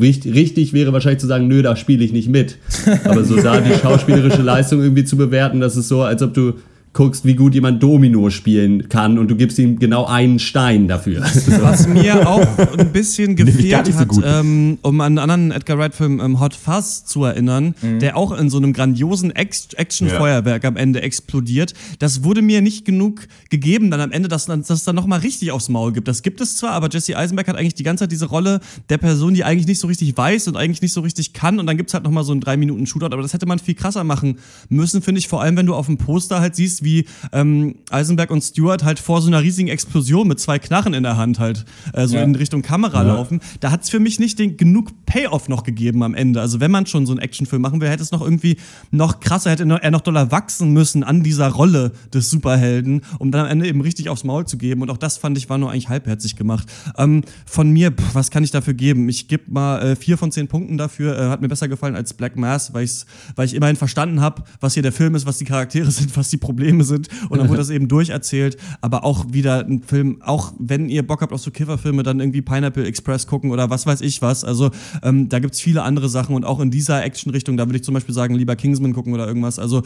richtig, 0.00 0.34
richtig 0.34 0.72
wäre 0.72 0.92
wahrscheinlich 0.92 1.20
zu 1.20 1.26
sagen, 1.26 1.46
nö, 1.46 1.62
da 1.62 1.76
spiele 1.76 2.04
ich 2.04 2.12
nicht 2.12 2.28
mit. 2.28 2.56
Aber 3.04 3.24
so 3.24 3.36
da 3.36 3.60
die 3.60 3.74
schauspielerische 3.74 4.42
Leistung 4.42 4.82
irgendwie 4.82 5.04
zu 5.04 5.16
bewerten, 5.16 5.60
das 5.60 5.76
ist 5.76 5.88
so, 5.88 6.02
als 6.02 6.22
ob 6.22 6.32
du 6.34 6.54
guckst, 6.96 7.26
wie 7.26 7.34
gut 7.34 7.54
jemand 7.54 7.82
Domino 7.82 8.30
spielen 8.30 8.88
kann 8.88 9.18
und 9.18 9.30
du 9.30 9.36
gibst 9.36 9.58
ihm 9.58 9.78
genau 9.78 10.06
einen 10.06 10.38
Stein 10.38 10.88
dafür. 10.88 11.20
Was 11.60 11.86
mir 11.88 12.26
auch 12.26 12.46
ein 12.78 12.90
bisschen 12.90 13.36
gefehlt 13.36 13.86
so 13.86 13.98
hat, 13.98 14.08
ähm, 14.24 14.78
um 14.80 15.02
an 15.02 15.18
einen 15.18 15.18
anderen 15.18 15.50
Edgar 15.50 15.76
Wright-Film 15.78 16.20
ähm, 16.20 16.40
Hot 16.40 16.54
Fuzz 16.54 17.04
zu 17.04 17.24
erinnern, 17.24 17.74
der 18.00 18.16
auch 18.16 18.32
in 18.32 18.48
so 18.48 18.56
einem 18.56 18.72
grandiosen 18.72 19.30
Ex- 19.30 19.74
Action-Feuerwerk 19.74 20.64
am 20.64 20.76
Ende 20.76 21.02
explodiert. 21.02 21.74
Das 21.98 22.24
wurde 22.24 22.40
mir 22.40 22.62
nicht 22.62 22.86
genug 22.86 23.28
gegeben 23.50 23.90
dann 23.90 24.00
am 24.00 24.10
Ende, 24.10 24.28
dass 24.28 24.46
dass 24.46 24.70
es 24.70 24.84
dann 24.84 24.96
nochmal 24.96 25.20
richtig 25.20 25.52
aufs 25.52 25.68
Maul 25.68 25.92
gibt. 25.92 26.08
Das 26.08 26.22
gibt 26.22 26.40
es 26.40 26.56
zwar, 26.56 26.70
aber 26.70 26.88
Jesse 26.88 27.16
Eisenberg 27.16 27.46
hat 27.48 27.56
eigentlich 27.56 27.74
die 27.74 27.82
ganze 27.82 28.04
Zeit 28.04 28.12
diese 28.12 28.26
Rolle 28.26 28.60
der 28.88 28.96
Person, 28.96 29.34
die 29.34 29.44
eigentlich 29.44 29.66
nicht 29.66 29.80
so 29.80 29.86
richtig 29.86 30.16
weiß 30.16 30.48
und 30.48 30.56
eigentlich 30.56 30.80
nicht 30.80 30.94
so 30.94 31.02
richtig 31.02 31.34
kann 31.34 31.58
und 31.60 31.66
dann 31.66 31.76
gibt 31.76 31.90
es 31.90 31.94
halt 31.94 32.04
nochmal 32.04 32.24
so 32.24 32.32
einen 32.32 32.40
drei 32.40 32.56
Minuten 32.56 32.86
Shootout, 32.86 33.12
aber 33.12 33.20
das 33.22 33.34
hätte 33.34 33.44
man 33.44 33.58
viel 33.58 33.74
krasser 33.74 34.02
machen 34.02 34.38
müssen, 34.70 35.02
finde 35.02 35.18
ich, 35.18 35.28
vor 35.28 35.42
allem 35.42 35.56
wenn 35.58 35.66
du 35.66 35.74
auf 35.74 35.86
dem 35.86 35.98
Poster 35.98 36.40
halt 36.40 36.56
siehst, 36.56 36.85
wie 36.86 37.04
ähm, 37.32 37.74
Eisenberg 37.90 38.30
und 38.30 38.40
Stewart 38.40 38.82
halt 38.84 38.98
vor 38.98 39.20
so 39.20 39.26
einer 39.28 39.42
riesigen 39.42 39.68
Explosion 39.68 40.26
mit 40.26 40.40
zwei 40.40 40.58
Knarren 40.58 40.94
in 40.94 41.02
der 41.02 41.18
Hand 41.18 41.38
halt 41.38 41.66
äh, 41.92 42.06
so 42.06 42.16
Ja. 42.16 42.22
in 42.22 42.34
Richtung 42.34 42.62
Kamera 42.62 43.02
laufen. 43.02 43.40
Da 43.60 43.70
hat 43.70 43.82
es 43.82 43.90
für 43.90 44.00
mich 44.00 44.18
nicht 44.18 44.38
den 44.38 44.56
genug 44.56 44.92
Payoff 45.04 45.50
noch 45.50 45.62
gegeben 45.64 46.02
am 46.02 46.14
Ende. 46.14 46.40
Also 46.40 46.60
wenn 46.60 46.70
man 46.70 46.86
schon 46.86 47.04
so 47.04 47.12
einen 47.12 47.20
Actionfilm 47.20 47.60
machen 47.60 47.80
will, 47.82 47.90
hätte 47.90 48.02
es 48.02 48.12
noch 48.12 48.22
irgendwie 48.22 48.56
noch 48.90 49.20
krasser, 49.20 49.50
hätte 49.50 49.68
er 49.68 49.90
noch 49.90 50.00
doller 50.00 50.30
wachsen 50.30 50.72
müssen 50.72 51.04
an 51.04 51.22
dieser 51.22 51.48
Rolle 51.48 51.92
des 52.14 52.30
Superhelden, 52.30 53.02
um 53.18 53.30
dann 53.30 53.42
am 53.42 53.50
Ende 53.50 53.66
eben 53.66 53.80
richtig 53.80 54.08
aufs 54.08 54.24
Maul 54.24 54.46
zu 54.46 54.56
geben. 54.56 54.80
Und 54.82 54.90
auch 54.90 54.96
das 54.96 55.18
fand 55.18 55.36
ich 55.36 55.50
war 55.50 55.58
nur 55.58 55.70
eigentlich 55.70 55.88
halbherzig 55.88 56.36
gemacht. 56.36 56.66
Ähm, 56.96 57.22
von 57.44 57.68
mir, 57.70 57.90
pff, 57.90 58.14
was 58.14 58.30
kann 58.30 58.44
ich 58.44 58.52
dafür 58.52 58.74
geben? 58.74 59.08
Ich 59.08 59.26
gebe 59.28 59.50
mal 59.50 59.80
äh, 59.82 59.96
vier 59.96 60.16
von 60.16 60.30
zehn 60.30 60.46
Punkten 60.48 60.78
dafür. 60.78 61.18
Äh, 61.18 61.28
hat 61.28 61.40
mir 61.40 61.48
besser 61.48 61.66
gefallen 61.68 61.96
als 61.96 62.14
Black 62.14 62.36
Mass, 62.36 62.72
weil, 62.72 62.84
ich's, 62.84 63.06
weil 63.34 63.46
ich 63.46 63.54
immerhin 63.54 63.76
verstanden 63.76 64.20
habe, 64.20 64.44
was 64.60 64.74
hier 64.74 64.82
der 64.84 64.92
Film 64.92 65.14
ist, 65.16 65.26
was 65.26 65.38
die 65.38 65.44
Charaktere 65.44 65.90
sind, 65.90 66.16
was 66.16 66.28
die 66.30 66.36
Probleme 66.36 66.75
sind. 66.84 67.08
Und 67.28 67.38
dann 67.38 67.48
wurde 67.48 67.58
das 67.58 67.70
eben 67.70 67.88
durcherzählt. 67.88 68.56
Aber 68.80 69.04
auch 69.04 69.26
wieder 69.32 69.60
ein 69.66 69.82
Film, 69.82 70.18
auch 70.22 70.52
wenn 70.58 70.88
ihr 70.88 71.06
Bock 71.06 71.20
habt 71.22 71.32
auf 71.32 71.40
so 71.40 71.50
Kifferfilme, 71.50 72.02
dann 72.02 72.20
irgendwie 72.20 72.42
Pineapple 72.42 72.84
Express 72.84 73.26
gucken 73.26 73.50
oder 73.50 73.70
was 73.70 73.86
weiß 73.86 74.00
ich 74.00 74.22
was. 74.22 74.44
Also 74.44 74.70
ähm, 75.02 75.28
da 75.28 75.38
gibt's 75.38 75.60
viele 75.60 75.82
andere 75.82 76.08
Sachen 76.08 76.34
und 76.34 76.44
auch 76.44 76.60
in 76.60 76.70
dieser 76.70 77.04
Action-Richtung, 77.04 77.56
da 77.56 77.66
würde 77.66 77.76
ich 77.78 77.84
zum 77.84 77.94
Beispiel 77.94 78.14
sagen, 78.14 78.34
lieber 78.34 78.56
Kingsman 78.56 78.92
gucken 78.92 79.12
oder 79.14 79.26
irgendwas. 79.26 79.58
Also 79.58 79.82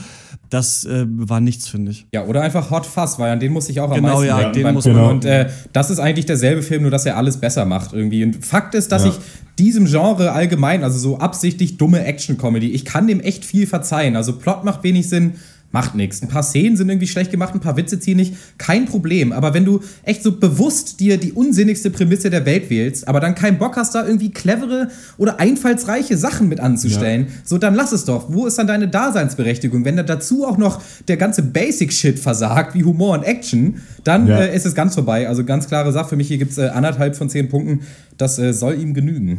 das 0.48 0.84
äh, 0.84 1.06
war 1.08 1.40
nichts, 1.40 1.68
finde 1.68 1.92
ich. 1.92 2.06
Ja, 2.12 2.24
oder 2.26 2.42
einfach 2.42 2.70
Hot 2.70 2.86
Fuzz, 2.86 3.18
weil 3.18 3.30
an 3.30 3.40
den 3.40 3.52
muss 3.52 3.68
ich 3.68 3.80
auch 3.80 3.90
am 3.90 3.96
Genau, 3.96 4.08
meisten 4.20 4.26
ja, 4.26 4.50
den 4.50 4.74
muss 4.74 4.86
man- 4.86 4.96
Und 4.96 5.24
äh, 5.24 5.48
das 5.72 5.90
ist 5.90 5.98
eigentlich 5.98 6.26
derselbe 6.26 6.62
Film, 6.62 6.82
nur 6.82 6.90
dass 6.90 7.06
er 7.06 7.16
alles 7.16 7.38
besser 7.38 7.64
macht 7.64 7.92
irgendwie. 7.92 8.24
Und 8.24 8.44
Fakt 8.44 8.74
ist, 8.74 8.92
dass 8.92 9.04
Ja. 9.04 9.10
ich 9.10 9.16
diesem 9.58 9.84
Genre 9.86 10.32
allgemein, 10.32 10.82
also 10.84 10.98
so 10.98 11.18
absichtlich 11.18 11.76
dumme 11.76 12.04
Action-Comedy, 12.04 12.70
ich 12.70 12.84
kann 12.84 13.06
dem 13.06 13.20
echt 13.20 13.44
viel 13.44 13.66
verzeihen. 13.66 14.16
Also 14.16 14.34
Plot 14.38 14.64
macht 14.64 14.82
wenig 14.84 15.08
Sinn, 15.08 15.34
macht 15.72 15.94
nichts. 15.94 16.20
Ein 16.22 16.28
paar 16.28 16.42
Szenen 16.42 16.76
sind 16.76 16.88
irgendwie 16.88 17.06
schlecht 17.06 17.30
gemacht, 17.30 17.54
ein 17.54 17.60
paar 17.60 17.76
Witze 17.76 18.00
ziehen 18.00 18.16
nicht, 18.16 18.34
kein 18.58 18.86
Problem. 18.86 19.32
Aber 19.32 19.54
wenn 19.54 19.64
du 19.64 19.80
echt 20.02 20.22
so 20.22 20.32
bewusst 20.32 20.98
dir 21.00 21.16
die 21.16 21.32
unsinnigste 21.32 21.90
Prämisse 21.90 22.28
der 22.30 22.44
Welt 22.44 22.70
wählst, 22.70 23.06
aber 23.06 23.20
dann 23.20 23.34
keinen 23.34 23.58
Bock 23.58 23.76
hast, 23.76 23.94
da 23.94 24.04
irgendwie 24.04 24.30
clevere 24.30 24.88
oder 25.16 25.38
einfallsreiche 25.38 26.16
Sachen 26.16 26.48
mit 26.48 26.58
anzustellen, 26.60 27.28
so 27.44 27.56
dann 27.58 27.74
lass 27.74 27.92
es 27.92 28.04
doch. 28.04 28.32
Wo 28.32 28.46
ist 28.46 28.58
dann 28.58 28.66
deine 28.66 28.88
Daseinsberechtigung? 28.88 29.84
Wenn 29.84 29.96
da 29.96 30.02
dazu 30.02 30.44
auch 30.46 30.58
noch 30.58 30.80
der 31.08 31.16
ganze 31.16 31.42
Basic-Shit 31.42 32.18
versagt, 32.18 32.74
wie 32.74 32.84
Humor 32.84 33.14
und 33.18 33.22
Action, 33.24 33.76
dann 34.04 34.26
Ja. 34.26 34.38
äh, 34.40 34.56
ist 34.56 34.66
es 34.66 34.74
ganz 34.74 34.94
vorbei. 34.94 35.28
Also 35.28 35.44
ganz 35.44 35.68
klare 35.68 35.92
Sache 35.92 36.08
für 36.10 36.16
mich, 36.16 36.28
hier 36.28 36.38
gibt 36.38 36.52
es 36.52 36.58
äh, 36.58 36.68
anderthalb 36.68 37.14
von 37.16 37.28
zehn 37.30 37.48
Punkten. 37.48 37.80
Das 38.18 38.38
äh, 38.38 38.52
soll 38.52 38.74
ihm 38.80 38.92
genügen. 38.94 39.38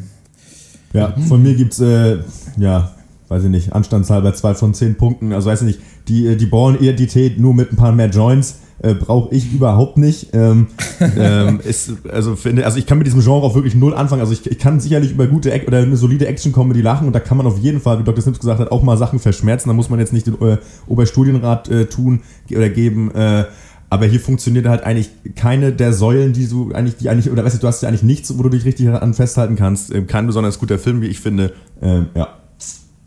Ja, 0.93 1.15
von 1.27 1.41
mir 1.41 1.55
gibt's 1.55 1.79
äh, 1.79 2.17
ja, 2.57 2.91
weiß 3.31 3.45
ich 3.45 3.49
nicht, 3.49 3.71
anstandshalber 3.71 4.33
zwei 4.33 4.53
von 4.53 4.73
zehn 4.73 4.95
Punkten. 4.95 5.31
Also 5.31 5.49
weiß 5.49 5.61
ich 5.61 5.67
nicht, 5.67 5.79
die, 6.09 6.27
äh, 6.27 6.35
die 6.35 6.45
Born-Identität 6.45 7.39
nur 7.39 7.53
mit 7.53 7.71
ein 7.71 7.77
paar 7.77 7.93
mehr 7.93 8.09
Joints 8.09 8.59
äh, 8.83 8.93
brauche 8.93 9.33
ich 9.33 9.53
überhaupt 9.53 9.97
nicht. 9.97 10.33
Ähm, 10.33 10.67
ähm, 11.17 11.61
ist, 11.63 11.93
also, 12.11 12.35
finde, 12.35 12.65
also 12.65 12.77
ich 12.77 12.85
kann 12.85 12.97
mit 12.97 13.07
diesem 13.07 13.21
Genre 13.21 13.45
auch 13.45 13.55
wirklich 13.55 13.73
null 13.73 13.93
anfangen. 13.93 14.19
Also 14.19 14.33
ich, 14.33 14.45
ich 14.51 14.59
kann 14.59 14.81
sicherlich 14.81 15.11
über 15.11 15.27
gute 15.27 15.53
Ac 15.53 15.65
oder 15.65 15.77
eine 15.77 15.95
solide 15.95 16.27
Action-Comedy 16.27 16.81
lachen 16.81 17.07
und 17.07 17.13
da 17.13 17.21
kann 17.21 17.37
man 17.37 17.47
auf 17.47 17.57
jeden 17.57 17.79
Fall, 17.79 17.99
wie 17.99 18.03
Dr. 18.03 18.21
Sims 18.21 18.39
gesagt 18.39 18.59
hat, 18.59 18.69
auch 18.69 18.83
mal 18.83 18.97
Sachen 18.97 19.19
verschmerzen. 19.19 19.69
Da 19.69 19.73
muss 19.73 19.89
man 19.89 19.99
jetzt 19.99 20.11
nicht 20.11 20.27
den 20.27 20.35
äh, 20.41 20.57
Oberstudienrat 20.87 21.69
äh, 21.69 21.85
tun 21.85 22.23
oder 22.53 22.67
geben. 22.67 23.15
Äh, 23.15 23.45
aber 23.89 24.07
hier 24.07 24.19
funktioniert 24.19 24.67
halt 24.67 24.83
eigentlich 24.83 25.09
keine 25.35 25.71
der 25.71 25.93
Säulen, 25.93 26.33
die 26.33 26.47
du 26.47 26.73
eigentlich, 26.73 26.97
die 26.97 27.09
eigentlich, 27.09 27.31
oder 27.31 27.45
weißt 27.45 27.55
du, 27.55 27.59
du 27.59 27.67
hast 27.67 27.81
ja 27.81 27.87
eigentlich 27.87 28.03
nichts, 28.03 28.37
wo 28.37 28.43
du 28.43 28.49
dich 28.49 28.65
richtig 28.65 28.89
an 28.89 29.13
festhalten 29.13 29.55
kannst. 29.55 29.93
Kein 30.07 30.27
besonders 30.27 30.59
guter 30.59 30.79
Film, 30.79 31.01
wie 31.01 31.07
ich 31.07 31.19
finde. 31.21 31.53
Ähm, 31.81 32.07
ja. 32.15 32.40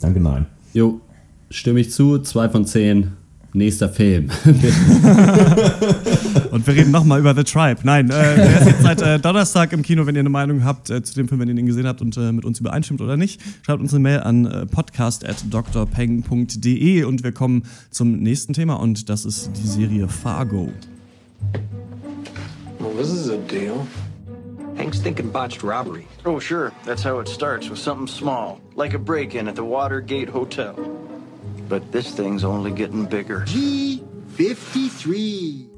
Danke, 0.00 0.20
nein. 0.20 0.46
Jo, 0.72 1.00
stimme 1.50 1.80
ich 1.80 1.90
zu. 1.90 2.18
Zwei 2.18 2.48
von 2.48 2.64
zehn. 2.66 3.12
Nächster 3.56 3.88
Film. 3.88 4.30
Und 6.50 6.66
wir 6.66 6.74
reden 6.74 6.90
nochmal 6.90 7.20
über 7.20 7.36
The 7.36 7.44
Tribe. 7.44 7.78
Nein, 7.84 8.06
äh, 8.06 8.34
der 8.34 8.60
ist 8.60 8.66
jetzt 8.66 8.82
seit 8.82 9.00
äh, 9.00 9.20
Donnerstag 9.20 9.72
im 9.72 9.82
Kino, 9.82 10.06
wenn 10.06 10.16
ihr 10.16 10.20
eine 10.20 10.28
Meinung 10.28 10.64
habt 10.64 10.90
äh, 10.90 11.04
zu 11.04 11.14
dem 11.14 11.28
Film, 11.28 11.40
wenn 11.40 11.48
ihr 11.48 11.56
ihn 11.56 11.66
gesehen 11.66 11.86
habt 11.86 12.00
und 12.00 12.16
äh, 12.16 12.32
mit 12.32 12.44
uns 12.44 12.58
übereinstimmt 12.58 13.00
oder 13.00 13.16
nicht. 13.16 13.40
Schreibt 13.62 13.80
uns 13.80 13.94
eine 13.94 14.00
Mail 14.00 14.18
an 14.20 14.46
äh, 14.46 14.66
podcast.drpeng.de 14.66 17.04
und 17.04 17.22
wir 17.22 17.30
kommen 17.30 17.62
zum 17.90 18.18
nächsten 18.18 18.54
Thema 18.54 18.74
und 18.74 19.08
das 19.08 19.24
ist 19.24 19.52
die 19.56 19.68
Serie 19.68 20.08
Fargo. 20.08 20.72
Well, 22.80 22.90
this 22.98 23.12
is 23.12 23.30
a 23.30 23.36
deal. 23.48 23.86
Hank's 24.76 24.98
thinking 24.98 25.30
botched 25.30 25.62
robbery. 25.62 26.06
Oh, 26.24 26.38
sure. 26.38 26.72
That's 26.84 27.02
how 27.02 27.18
it 27.20 27.28
starts 27.28 27.68
with 27.68 27.78
something 27.78 28.06
small, 28.06 28.60
like 28.74 28.94
a 28.94 28.98
break 28.98 29.34
in 29.34 29.48
at 29.48 29.54
the 29.54 29.64
Watergate 29.64 30.28
Hotel. 30.28 30.74
But 31.68 31.92
this 31.92 32.14
thing's 32.14 32.44
only 32.44 32.72
getting 32.72 33.06
bigger. 33.06 33.40
G53. 33.46 35.70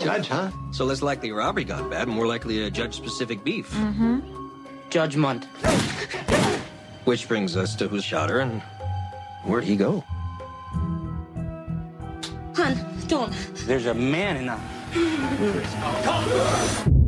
Judge, 0.00 0.28
huh? 0.28 0.50
So 0.72 0.86
less 0.86 1.02
likely 1.02 1.28
a 1.28 1.34
robbery 1.34 1.64
got 1.64 1.90
bad, 1.90 2.08
more 2.08 2.26
likely 2.26 2.64
a 2.64 2.70
judge-specific 2.70 3.44
beef. 3.44 3.70
Mm-hmm. 3.72 4.20
Judgment. 4.88 5.44
Which 7.04 7.28
brings 7.28 7.56
us 7.56 7.76
to 7.76 7.86
who 7.86 8.00
shot 8.00 8.30
her 8.30 8.40
and 8.40 8.62
where'd 9.44 9.64
he 9.64 9.76
go? 9.76 10.02
Hun, 12.54 12.76
don't. 13.08 13.32
There's 13.66 13.86
a 13.86 13.94
man 13.94 14.36
in 14.36 14.46
the. 14.46 14.58
Mm. 14.92 15.62
Oh, 16.06 16.99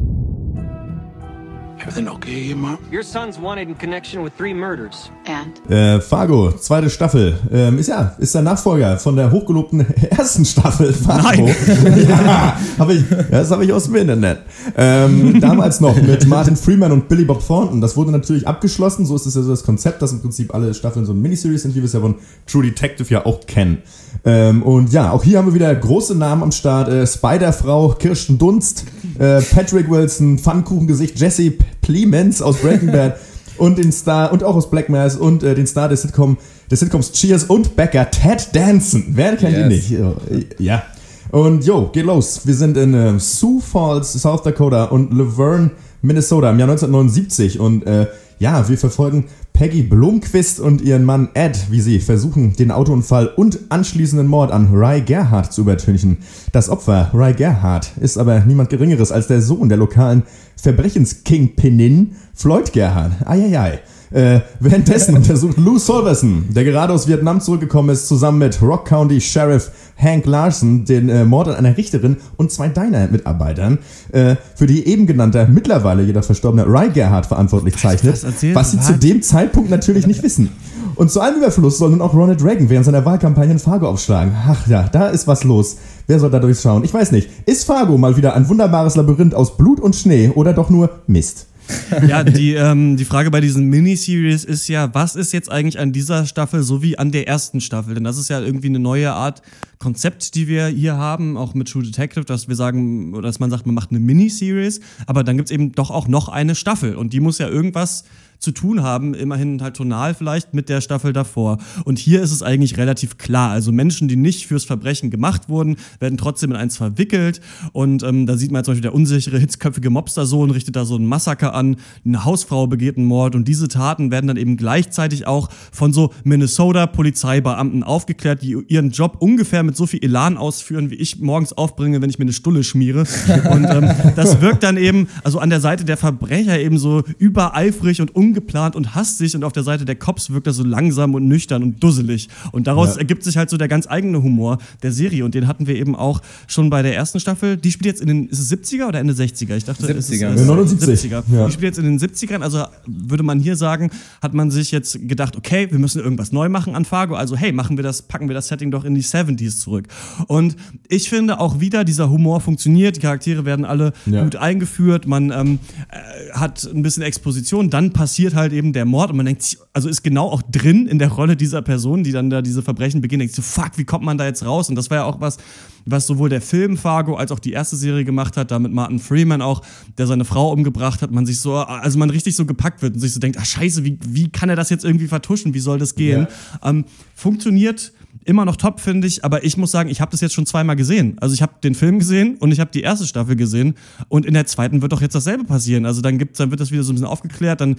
Everything 1.83 2.09
okay 2.09 2.45
here, 2.45 2.57
Mom? 2.57 2.79
Your 2.93 3.03
son's 3.03 3.41
wanted 3.41 3.69
in 3.69 3.75
connection 3.75 4.23
with 4.23 4.33
three 4.39 4.55
murders. 4.55 5.11
And? 5.27 5.69
Äh, 5.69 6.01
Fargo, 6.01 6.53
zweite 6.53 6.89
Staffel. 6.89 7.37
Ähm, 7.51 7.77
ist 7.77 7.89
ja, 7.89 8.15
ist 8.19 8.37
der 8.37 8.43
Nachfolger 8.43 8.99
von 8.99 9.17
der 9.17 9.33
hochgelobten 9.33 9.85
ersten 10.11 10.45
Staffel. 10.45 10.93
Fargo. 10.93 11.49
ja, 12.09 12.57
hab 12.79 12.89
ich, 12.89 13.03
das 13.33 13.51
habe 13.51 13.65
ich 13.65 13.73
aus 13.73 13.87
dem 13.87 13.97
Internet. 13.97 14.43
Ähm, 14.77 15.41
damals 15.41 15.81
noch 15.81 16.01
mit 16.01 16.25
Martin 16.29 16.55
Freeman 16.57 16.93
und 16.93 17.09
Billy 17.09 17.25
Bob 17.25 17.45
Thornton. 17.45 17.81
Das 17.81 17.97
wurde 17.97 18.13
natürlich 18.13 18.47
abgeschlossen. 18.47 19.05
So 19.05 19.17
ist 19.17 19.27
es 19.27 19.35
ja 19.35 19.43
so 19.43 19.51
das 19.51 19.65
Konzept, 19.65 20.03
dass 20.03 20.13
im 20.13 20.21
Prinzip 20.21 20.55
alle 20.55 20.75
Staffeln 20.75 21.05
so 21.05 21.13
ein 21.13 21.21
Miniseries 21.21 21.63
sind, 21.63 21.75
wie 21.75 21.81
wir 21.81 21.87
es 21.87 21.95
ja 21.95 22.01
von 22.01 22.15
True 22.47 22.63
Detective 22.63 23.13
ja 23.13 23.27
auch 23.27 23.45
kennen. 23.45 23.79
Ähm, 24.25 24.63
und 24.63 24.93
ja, 24.93 25.11
auch 25.11 25.25
hier 25.25 25.39
haben 25.39 25.47
wir 25.47 25.55
wieder 25.55 25.75
große 25.75 26.15
Namen 26.15 26.45
am 26.45 26.53
Start. 26.53 26.89
Äh, 26.89 27.09
Spiderfrau, 27.09 27.97
Kirsten 27.99 28.39
Dunst, 28.39 28.85
äh, 29.19 29.41
Patrick 29.43 29.91
Wilson, 29.91 30.39
Pfannkuchengesicht, 30.39 31.19
Jesse 31.19 31.55
Plemons 31.83 32.41
aus 32.41 32.57
Breaking 32.59 32.91
Bad 32.91 33.19
und 33.59 33.77
den 33.77 33.93
Star 33.93 34.33
und 34.33 34.43
auch 34.43 34.57
aus 34.57 34.71
Black 34.71 34.89
Mass 34.89 35.17
und 35.17 35.43
äh, 35.43 35.55
den 35.55 35.67
Star 35.67 35.89
des, 35.91 36.03
Sitcom, 36.03 36.39
des 36.71 36.81
Sitcoms 36.81 37.13
Cheers 37.13 37.45
und 37.45 37.77
Becker, 37.77 38.11
Ted 38.11 38.49
Danson. 38.55 39.05
Wer 39.09 39.37
kennt 39.37 39.57
ihn 39.57 39.71
Yes. 39.71 39.91
nicht? 39.91 40.61
Ja. 40.61 40.83
Und 41.31 41.65
jo, 41.65 41.89
geht 41.93 42.07
los. 42.07 42.41
Wir 42.45 42.55
sind 42.55 42.77
in 42.77 42.95
äh, 42.95 43.19
Sioux 43.19 43.61
Falls, 43.61 44.13
South 44.15 44.43
Dakota 44.43 44.85
und 44.85 45.13
Laverne, 45.17 45.71
Minnesota 46.03 46.51
im 46.51 46.59
Jahr 46.59 46.69
1979 46.69 47.61
und 47.61 47.87
äh, 47.87 48.07
ja, 48.43 48.69
wir 48.69 48.77
verfolgen 48.77 49.27
Peggy 49.53 49.83
Blomqvist 49.83 50.59
und 50.59 50.81
ihren 50.81 51.05
Mann 51.05 51.29
Ed, 51.35 51.71
wie 51.71 51.81
sie 51.81 52.01
versuchen, 52.01 52.55
den 52.55 52.73
Autounfall 52.73 53.29
und 53.29 53.61
anschließenden 53.69 54.27
Mord 54.27 54.51
an 54.51 54.75
Ry 54.75 55.01
Gerhardt 55.01 55.53
zu 55.53 55.61
übertünchen. 55.61 56.19
Das 56.51 56.69
Opfer, 56.69 57.13
Ry 57.15 57.35
Gerhardt, 57.35 57.93
ist 58.01 58.19
aber 58.19 58.41
niemand 58.41 58.69
Geringeres 58.69 59.13
als 59.13 59.29
der 59.29 59.41
Sohn 59.41 59.69
der 59.69 59.79
lokalen 59.79 60.25
Verbrechenskingpinin 60.57 62.17
Floyd 62.35 62.73
Gerhardt. 62.73 63.13
Eieiei. 63.25 63.79
Äh, 64.13 64.41
währenddessen 64.61 65.17
untersucht 65.17 65.57
Lou 65.57 65.79
Solverson, 65.79 66.47
der 66.51 66.65
gerade 66.65 66.93
aus 66.93 67.09
Vietnam 67.09 67.41
zurückgekommen 67.41 67.91
ist, 67.91 68.09
zusammen 68.09 68.39
mit 68.39 68.61
Rock 68.61 68.87
County 68.87 69.21
Sheriff 69.21 69.71
Hank 69.97 70.27
Larson 70.27 70.85
den 70.85 71.09
äh, 71.09 71.25
Mord 71.25 71.49
an 71.49 71.55
einer 71.55 71.77
Richterin 71.77 72.17
und 72.37 72.51
zwei 72.51 72.69
Diner-Mitarbeitern, 72.69 73.79
äh, 74.13 74.37
für 74.55 74.67
die 74.67 74.87
eben 74.87 75.07
genannte, 75.07 75.47
mittlerweile 75.51 76.03
jedoch 76.03 76.25
verstorbene 76.25 76.67
Ry 76.67 76.91
Gerhardt 76.91 77.27
verantwortlich 77.27 77.77
zeichnet, 77.77 78.25
was 78.55 78.73
sie 78.73 78.81
zu 78.81 78.95
dem 78.95 79.23
Zeitpunkt 79.23 79.71
natürlich 79.71 80.07
nicht 80.07 80.23
wissen. 80.23 80.51
Und 80.95 81.11
zu 81.11 81.21
allem 81.21 81.39
Überfluss 81.39 81.79
soll 81.79 81.91
nun 81.91 82.03
auch 82.03 82.13
Ronald 82.13 82.45
Reagan 82.45 82.69
während 82.69 82.85
seiner 82.85 83.05
Wahlkampagne 83.05 83.53
in 83.53 83.59
Fargo 83.59 83.89
aufschlagen. 83.89 84.35
Ach 84.47 84.67
ja, 84.67 84.89
da 84.89 85.09
ist 85.09 85.27
was 85.27 85.43
los. 85.45 85.77
Wer 86.07 86.21
soll 86.21 86.31
da 86.31 86.39
durchschauen? 86.39 86.85
Ich 86.85 86.93
weiß 86.93 87.13
nicht. 87.13 87.31
Ist 87.47 87.65
Fargo 87.65 87.97
mal 87.97 88.17
wieder 88.17 88.35
ein 88.35 88.49
wunderbares 88.49 88.97
Labyrinth 88.97 89.35
aus 89.35 89.57
Blut 89.57 89.81
und 89.81 89.97
Schnee 89.97 90.31
oder 90.35 90.53
doch 90.53 90.69
nur 90.69 90.91
Mist? 91.07 91.47
Ja, 92.07 92.25
die, 92.25 92.55
ähm, 92.55 92.97
die 92.97 93.05
Frage 93.05 93.31
bei 93.31 93.41
diesen 93.41 93.67
Miniseries 93.67 94.45
ist 94.45 94.69
ja, 94.69 94.95
was 94.95 95.17
ist 95.17 95.33
jetzt 95.33 95.51
eigentlich 95.51 95.79
an 95.79 95.93
dieser 95.93 96.27
Staffel 96.27 96.63
so 96.63 96.83
wie 96.83 96.99
an 96.99 97.13
der 97.13 97.29
ersten 97.29 97.61
Staffel? 97.61 97.95
Denn 97.95 98.05
das 98.05 98.19
ist 98.19 98.29
ja 98.29 98.41
irgendwie 98.41 98.69
eine 98.69 98.79
neue 98.79 99.13
Art 99.13 99.43
Konzept, 99.79 100.35
die 100.35 100.49
wir 100.49 100.67
hier 100.67 100.97
haben, 100.97 101.37
auch 101.37 101.55
mit 101.55 101.69
True 101.69 101.83
Detective, 101.83 102.25
dass 102.25 102.49
wir 102.49 102.55
sagen, 102.55 103.21
dass 103.21 103.41
man 103.41 103.51
sagt, 103.51 103.67
man 103.67 103.75
macht 103.75 103.91
eine 103.91 104.01
Miniseries, 104.01 104.81
aber 105.07 105.25
dann 105.25 105.37
gibt's 105.37 105.51
eben 105.51 105.73
doch 105.73 105.91
auch 105.91 106.09
noch 106.09 106.29
eine 106.29 106.55
Staffel 106.55 106.95
und 106.95 107.13
die 107.13 107.21
muss 107.21 107.39
ja 107.39 107.49
irgendwas 107.49 108.05
zu 108.43 108.51
tun 108.51 108.83
haben, 108.83 109.15
immerhin 109.15 109.63
halt 109.63 109.77
tonal 109.77 110.15
vielleicht 110.15 110.53
mit 110.53 110.69
der 110.69 110.81
Staffel 110.81 111.13
davor. 111.13 111.59
Und 111.85 111.99
hier 111.99 112.21
ist 112.23 112.33
es 112.33 112.43
eigentlich 112.43 112.77
relativ 112.77 113.17
klar. 113.17 113.51
Also 113.51 113.71
Menschen, 113.71 114.09
die 114.09 114.17
nicht 114.17 114.49
fürs 114.49 114.65
Verbrechen 114.65 115.11
gemacht 115.11 115.49
wurden, 115.49 115.77
werden 116.01 116.19
trotzdem 116.19 116.51
in 116.51 116.57
eins 116.57 116.77
verwickelt. 116.77 117.41
Und 117.73 118.03
ähm, 118.03 118.27
da 118.27 118.37
sieht 118.37 118.51
man 118.51 118.65
zum 118.65 118.73
Beispiel 118.73 118.83
der 118.83 118.95
unsichere, 118.95 119.39
hitzköpfige 119.39 119.91
Mobstersohn 119.91 120.51
richtet 120.51 120.75
da 120.75 120.85
so 120.85 120.97
ein 120.97 121.07
Massaker 121.07 121.55
an, 121.55 121.77
eine 122.05 122.25
Hausfrau 122.25 122.67
begeht 122.67 122.97
einen 122.97 123.07
Mord 123.07 123.35
und 123.37 123.47
diese 123.47 123.69
Taten 123.69 124.11
werden 124.11 124.27
dann 124.27 124.37
eben 124.37 124.57
gleichzeitig 124.57 125.27
auch 125.27 125.49
von 125.71 125.93
so 125.93 126.13
Minnesota-Polizeibeamten 126.25 127.85
aufgeklärt, 127.85 128.43
die 128.43 128.57
ihren 128.67 128.91
Job 128.91 129.17
ungefähr 129.21 129.63
mit 129.63 129.77
so 129.77 129.87
viel 129.87 130.03
Elan 130.03 130.37
ausführen, 130.37 130.91
wie 130.91 130.97
ich 130.97 131.21
morgens 131.21 131.53
aufbringe, 131.53 132.03
wenn 132.03 132.11
ich 132.11 132.19
mir 132.19 132.25
eine 132.25 132.33
Stulle 132.33 132.65
schmiere. 132.65 133.01
Und 133.51 133.65
ähm, 133.65 133.91
das 134.17 134.41
wirkt 134.41 134.65
dann 134.65 134.77
eben, 134.77 135.09
also 135.23 135.39
an 135.39 135.51
der 135.51 135.61
Seite 135.61 135.85
der 135.85 135.97
Verbrecher 135.97 136.59
eben 136.59 136.79
so 136.79 137.03
übereifrig 137.19 138.01
und 138.01 138.15
ungeplant 138.37 138.75
und 138.77 138.95
hastig 138.95 139.35
und 139.37 139.45
auf 139.45 139.53
der 139.53 139.63
Seite 139.63 139.85
der 139.85 139.95
Cops 139.95 140.31
wirkt 140.31 140.47
er 140.47 140.53
so 140.55 140.65
langsam 140.65 141.15
und 141.15 141.29
nüchtern 141.29 141.63
und 141.63 141.83
dusselig. 141.83 142.29
Und 142.53 142.67
daraus 142.67 142.95
Ja. 142.95 142.99
ergibt 143.01 143.25
sich 143.25 143.37
halt 143.37 143.51
so 143.51 143.57
der 143.59 143.69
ganz 143.69 143.87
eigene 143.87 144.23
Humor 144.23 144.59
der 144.83 144.91
Serie 144.93 145.25
und 145.25 145.35
den 145.35 145.47
hatten 145.47 145.67
wir 145.67 145.77
eben 145.77 145.95
auch 145.95 146.23
schon 146.47 146.71
bei 146.71 146.83
der 146.83 146.97
ersten 146.97 147.21
Staffel. 147.21 147.57
Die 147.57 147.71
spielt 147.71 147.87
jetzt 147.87 148.01
in 148.01 148.07
den, 148.09 148.29
ist 148.29 148.39
es 148.39 148.51
70er 148.51 148.89
oder 148.89 148.99
Ende 149.01 149.13
60er? 149.15 149.55
Ich 149.57 149.65
dachte, 149.65 149.87
es 149.93 150.09
ist 150.11 150.21
70er. 150.23 150.35
äh, 150.41 150.45
79. 150.45 151.11
70er. 151.13 151.23
Ja. 151.33 151.47
Die 151.47 151.53
spielt 151.53 151.77
jetzt 151.77 151.79
in 151.79 151.85
den 151.85 151.99
70ern, 151.99 152.41
also 152.43 152.65
würde 152.87 153.23
man 153.23 153.39
hier 153.41 153.57
sagen, 153.57 153.91
hat 154.23 154.33
man 154.35 154.51
sich 154.51 154.71
jetzt 154.71 154.99
gedacht, 155.09 155.37
okay, 155.37 155.69
wir 155.71 155.79
müssen 155.79 156.01
irgendwas 156.01 156.33
neu 156.33 156.49
machen 156.49 156.75
an 156.75 156.85
Fargo, 156.85 157.15
also 157.15 157.37
hey, 157.37 157.53
machen 157.53 157.77
wir 157.77 157.85
das, 157.85 158.03
packen 158.03 158.29
wir 158.29 158.35
das 158.35 158.49
Setting 158.49 158.71
doch 158.71 158.85
in 158.85 158.95
die 158.95 159.03
70s 159.03 159.59
zurück. 159.61 159.89
Und 160.27 160.57
ich 160.89 161.09
finde 161.11 161.39
auch 161.41 161.61
wieder, 161.61 161.85
dieser 161.85 162.09
Humor 162.11 162.41
funktioniert, 162.41 162.97
die 162.97 163.01
Charaktere 163.01 163.45
werden 163.45 163.65
alle 163.65 163.93
Ja. 164.07 164.25
gut 164.25 164.37
eingeführt, 164.37 165.07
man 165.07 165.31
ähm, 165.31 165.59
äh, 165.91 166.33
hat 166.33 166.65
ein 166.73 166.83
bisschen 166.83 167.03
Exposition, 167.03 167.69
dann 167.71 167.93
passiert 167.93 168.22
passiert 168.23 168.35
halt 168.37 168.53
eben 168.53 168.73
der 168.73 168.85
Mord 168.85 169.11
und 169.11 169.17
man 169.17 169.27
denkt, 169.27 169.59
also 169.73 169.89
ist 169.89 170.03
genau 170.05 170.29
auch 170.29 170.43
drin 170.43 170.87
in 170.87 171.01
der 171.01 171.09
Rolle 171.09 171.37
dieser 171.37 171.61
Person, 171.61 172.05
die 172.05 172.13
dann 172.13 172.31
da 172.31 172.41
diese 172.41 172.63
Verbrechen 172.63 173.01
beginnt, 173.01 173.23
denkt 173.23 173.35
so, 173.35 173.43
fuck, 173.43 173.73
wie 173.79 173.85
kommt 173.85 174.05
man 174.05 174.17
da 174.17 174.27
jetzt 174.27 174.45
raus? 174.45 174.69
Und 174.69 174.77
das 174.77 174.91
war 174.91 174.99
ja 174.99 175.05
auch 175.05 175.21
was, 175.21 175.39
was 175.87 176.07
sowohl 176.07 176.29
der 176.29 176.41
Film 176.41 176.77
Fargo 176.77 177.17
als 177.17 177.33
auch 177.33 177.41
die 177.41 177.51
erste 177.51 177.75
Serie 177.75 178.05
gemacht 178.05 178.37
hat, 178.37 178.53
da 178.53 178.61
mit 178.61 178.73
Martin 178.73 179.01
Freeman 179.01 179.43
auch, 179.43 179.63
der 179.99 180.07
seine 180.07 180.25
Frau 180.25 180.53
umgebracht 180.53 181.03
hat, 181.03 181.11
man 181.11 181.27
sich 181.27 181.41
so, 181.41 181.57
also 181.57 181.99
man 181.99 182.11
richtig 182.11 182.37
so 182.37 182.47
gepackt 182.47 182.81
wird 182.81 182.95
und 182.95 183.01
sich 183.01 183.13
so 183.13 183.19
denkt, 183.19 183.39
ach 183.41 183.47
scheiße, 183.47 183.85
wie, 183.85 183.99
wie 184.07 184.29
kann 184.29 184.49
er 184.49 184.55
das 184.55 184.71
jetzt 184.71 184.85
irgendwie 184.85 185.09
vertuschen? 185.09 185.53
Wie 185.53 185.61
soll 185.61 185.81
das 185.81 185.97
gehen? 185.97 186.29
Ähm, 186.63 186.85
funktioniert 187.17 187.93
immer 188.25 188.45
noch 188.45 188.57
top, 188.57 188.81
finde 188.81 189.07
ich, 189.07 189.25
aber 189.25 189.45
ich 189.45 189.57
muss 189.57 189.71
sagen, 189.71 189.89
ich 189.89 190.01
habe 190.01 190.11
das 190.11 190.21
jetzt 190.21 190.35
schon 190.35 190.47
zweimal 190.47 190.77
gesehen. 190.77 191.17
Also 191.21 191.35
ich 191.35 191.43
habe 191.43 191.55
den 191.63 191.75
Film 191.75 191.99
gesehen 191.99 192.37
und 192.39 192.53
ich 192.53 192.61
habe 192.61 192.71
die 192.73 192.83
erste 192.83 193.07
Staffel 193.07 193.37
gesehen 193.37 193.75
und 194.09 194.27
in 194.27 194.35
der 194.35 194.47
zweiten 194.47 194.83
wird 194.83 194.93
doch 194.93 195.01
jetzt 195.01 195.15
dasselbe 195.15 195.45
passieren. 195.45 195.87
Also 195.87 196.01
dann 196.01 196.19
gibt's, 196.19 196.39
dann 196.39 196.51
wird 196.51 196.61
das 196.61 196.71
wieder 196.71 196.83
so 196.83 196.93
ein 196.93 196.97
bisschen 196.97 197.09
aufgeklärt, 197.09 197.61
dann 197.61 197.77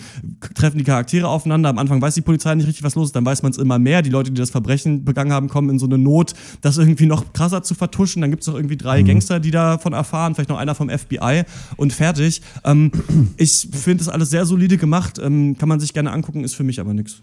treffen 0.56 0.78
die 0.78 0.84
Charaktere 0.84 1.28
aufeinander. 1.28 1.70
Am 1.70 1.78
Anfang 1.78 2.02
weiß 2.02 2.16
die 2.16 2.22
Polizei 2.22 2.54
nicht 2.56 2.68
richtig, 2.68 2.84
was 2.84 2.96
los 2.96 3.10
ist, 3.10 3.16
dann 3.16 3.26
weiß 3.26 3.44
man 3.44 3.52
es 3.52 3.58
immer 3.58 3.80
mehr. 3.80 4.02
Die 4.02 4.10
Leute, 4.10 4.32
die 4.32 4.40
das 4.40 4.50
Verbrechen 4.50 5.06
begangen 5.06 5.32
haben, 5.32 5.50
kommen 5.50 5.70
in 5.70 5.80
so 5.80 5.86
eine 5.86 5.98
Not, 5.98 6.34
das 6.62 6.78
irgendwie 6.78 7.06
noch 7.06 7.34
krasser 7.34 7.64
zu 7.64 7.76
vertuschen. 7.76 8.22
Dann 8.22 8.32
gibt's 8.32 8.48
noch 8.48 8.56
irgendwie 8.56 8.78
drei 8.78 9.02
Gangster, 9.02 9.40
die 9.40 9.52
davon 9.52 9.94
erfahren, 9.94 10.36
vielleicht 10.36 10.50
noch 10.50 10.58
einer 10.58 10.76
vom 10.76 10.90
FBI 10.90 11.44
und 11.78 11.94
fertig. 11.94 12.42
Ähm, 12.64 12.92
ich 13.38 13.68
finde 13.72 14.04
das 14.04 14.10
alles 14.10 14.30
sehr 14.30 14.46
solide 14.46 14.78
gemacht, 14.78 15.20
ähm, 15.22 15.58
kann 15.58 15.70
man 15.70 15.80
sich 15.80 15.94
gerne 15.94 16.12
angucken, 16.12 16.44
ist 16.44 16.56
für 16.56 16.64
mich 16.64 16.80
aber 16.80 16.94
nichts. 16.94 17.22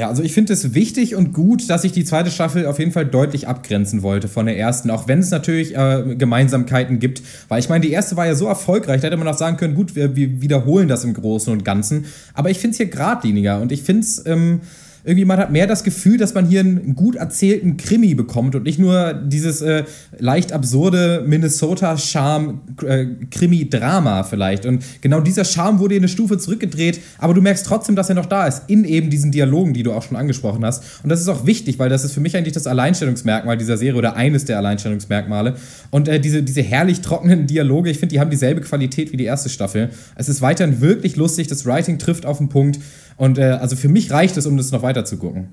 Ja, 0.00 0.08
also 0.08 0.22
ich 0.22 0.32
finde 0.32 0.54
es 0.54 0.72
wichtig 0.72 1.14
und 1.14 1.34
gut, 1.34 1.68
dass 1.68 1.82
sich 1.82 1.92
die 1.92 2.06
zweite 2.06 2.30
Staffel 2.30 2.64
auf 2.64 2.78
jeden 2.78 2.90
Fall 2.90 3.04
deutlich 3.04 3.48
abgrenzen 3.48 4.02
wollte 4.02 4.28
von 4.28 4.46
der 4.46 4.56
ersten, 4.56 4.88
auch 4.88 5.08
wenn 5.08 5.18
es 5.18 5.30
natürlich 5.30 5.76
äh, 5.76 6.14
Gemeinsamkeiten 6.16 7.00
gibt. 7.00 7.20
Weil 7.48 7.60
ich 7.60 7.68
meine, 7.68 7.82
die 7.84 7.92
erste 7.92 8.16
war 8.16 8.24
ja 8.24 8.34
so 8.34 8.46
erfolgreich, 8.46 9.02
da 9.02 9.08
hätte 9.08 9.18
man 9.18 9.28
auch 9.28 9.36
sagen 9.36 9.58
können, 9.58 9.74
gut, 9.74 9.94
wir, 9.96 10.16
wir 10.16 10.40
wiederholen 10.40 10.88
das 10.88 11.04
im 11.04 11.12
Großen 11.12 11.52
und 11.52 11.66
Ganzen. 11.66 12.06
Aber 12.32 12.48
ich 12.48 12.56
finde 12.56 12.70
es 12.70 12.76
hier 12.78 12.86
geradliniger 12.86 13.60
und 13.60 13.72
ich 13.72 13.82
finde 13.82 14.00
es. 14.00 14.24
Ähm, 14.24 14.62
irgendwie, 15.04 15.24
man 15.24 15.38
hat 15.38 15.50
mehr 15.50 15.66
das 15.66 15.82
Gefühl, 15.84 16.18
dass 16.18 16.34
man 16.34 16.46
hier 16.46 16.60
einen 16.60 16.94
gut 16.94 17.16
erzählten 17.16 17.76
Krimi 17.76 18.14
bekommt 18.14 18.54
und 18.54 18.62
nicht 18.64 18.78
nur 18.78 19.14
dieses 19.14 19.62
äh, 19.62 19.84
leicht 20.18 20.52
absurde 20.52 21.24
Minnesota-Charme-Krimi-Drama 21.26 24.24
vielleicht. 24.24 24.66
Und 24.66 24.84
genau 25.00 25.20
dieser 25.20 25.44
Charme 25.44 25.78
wurde 25.78 25.94
in 25.94 26.00
eine 26.00 26.08
Stufe 26.08 26.36
zurückgedreht, 26.38 27.00
aber 27.18 27.34
du 27.34 27.40
merkst 27.40 27.64
trotzdem, 27.66 27.94
dass 27.96 28.08
er 28.08 28.14
noch 28.14 28.26
da 28.26 28.46
ist, 28.46 28.62
in 28.66 28.84
eben 28.84 29.10
diesen 29.10 29.32
Dialogen, 29.32 29.72
die 29.72 29.82
du 29.82 29.92
auch 29.92 30.02
schon 30.02 30.16
angesprochen 30.16 30.64
hast. 30.64 30.84
Und 31.02 31.08
das 31.08 31.20
ist 31.20 31.28
auch 31.28 31.46
wichtig, 31.46 31.78
weil 31.78 31.88
das 31.88 32.04
ist 32.04 32.12
für 32.12 32.20
mich 32.20 32.36
eigentlich 32.36 32.54
das 32.54 32.66
Alleinstellungsmerkmal 32.66 33.56
dieser 33.56 33.78
Serie 33.78 33.98
oder 33.98 34.16
eines 34.16 34.44
der 34.44 34.58
Alleinstellungsmerkmale. 34.58 35.54
Und 35.90 36.08
äh, 36.08 36.20
diese, 36.20 36.42
diese 36.42 36.62
herrlich 36.62 37.00
trockenen 37.00 37.46
Dialoge, 37.46 37.90
ich 37.90 37.98
finde, 37.98 38.14
die 38.14 38.20
haben 38.20 38.30
dieselbe 38.30 38.60
Qualität 38.60 39.12
wie 39.12 39.16
die 39.16 39.24
erste 39.24 39.48
Staffel. 39.48 39.90
Es 40.14 40.28
ist 40.28 40.42
weiterhin 40.42 40.80
wirklich 40.80 41.16
lustig, 41.16 41.46
das 41.46 41.66
Writing 41.66 41.98
trifft 41.98 42.26
auf 42.26 42.38
den 42.38 42.48
Punkt. 42.48 42.78
Und 43.20 43.36
äh, 43.36 43.58
also 43.60 43.76
für 43.76 43.90
mich 43.90 44.10
reicht 44.10 44.38
es, 44.38 44.46
um 44.46 44.56
das 44.56 44.72
noch 44.72 44.80
weiter 44.80 45.04
zu 45.04 45.18
gucken, 45.18 45.48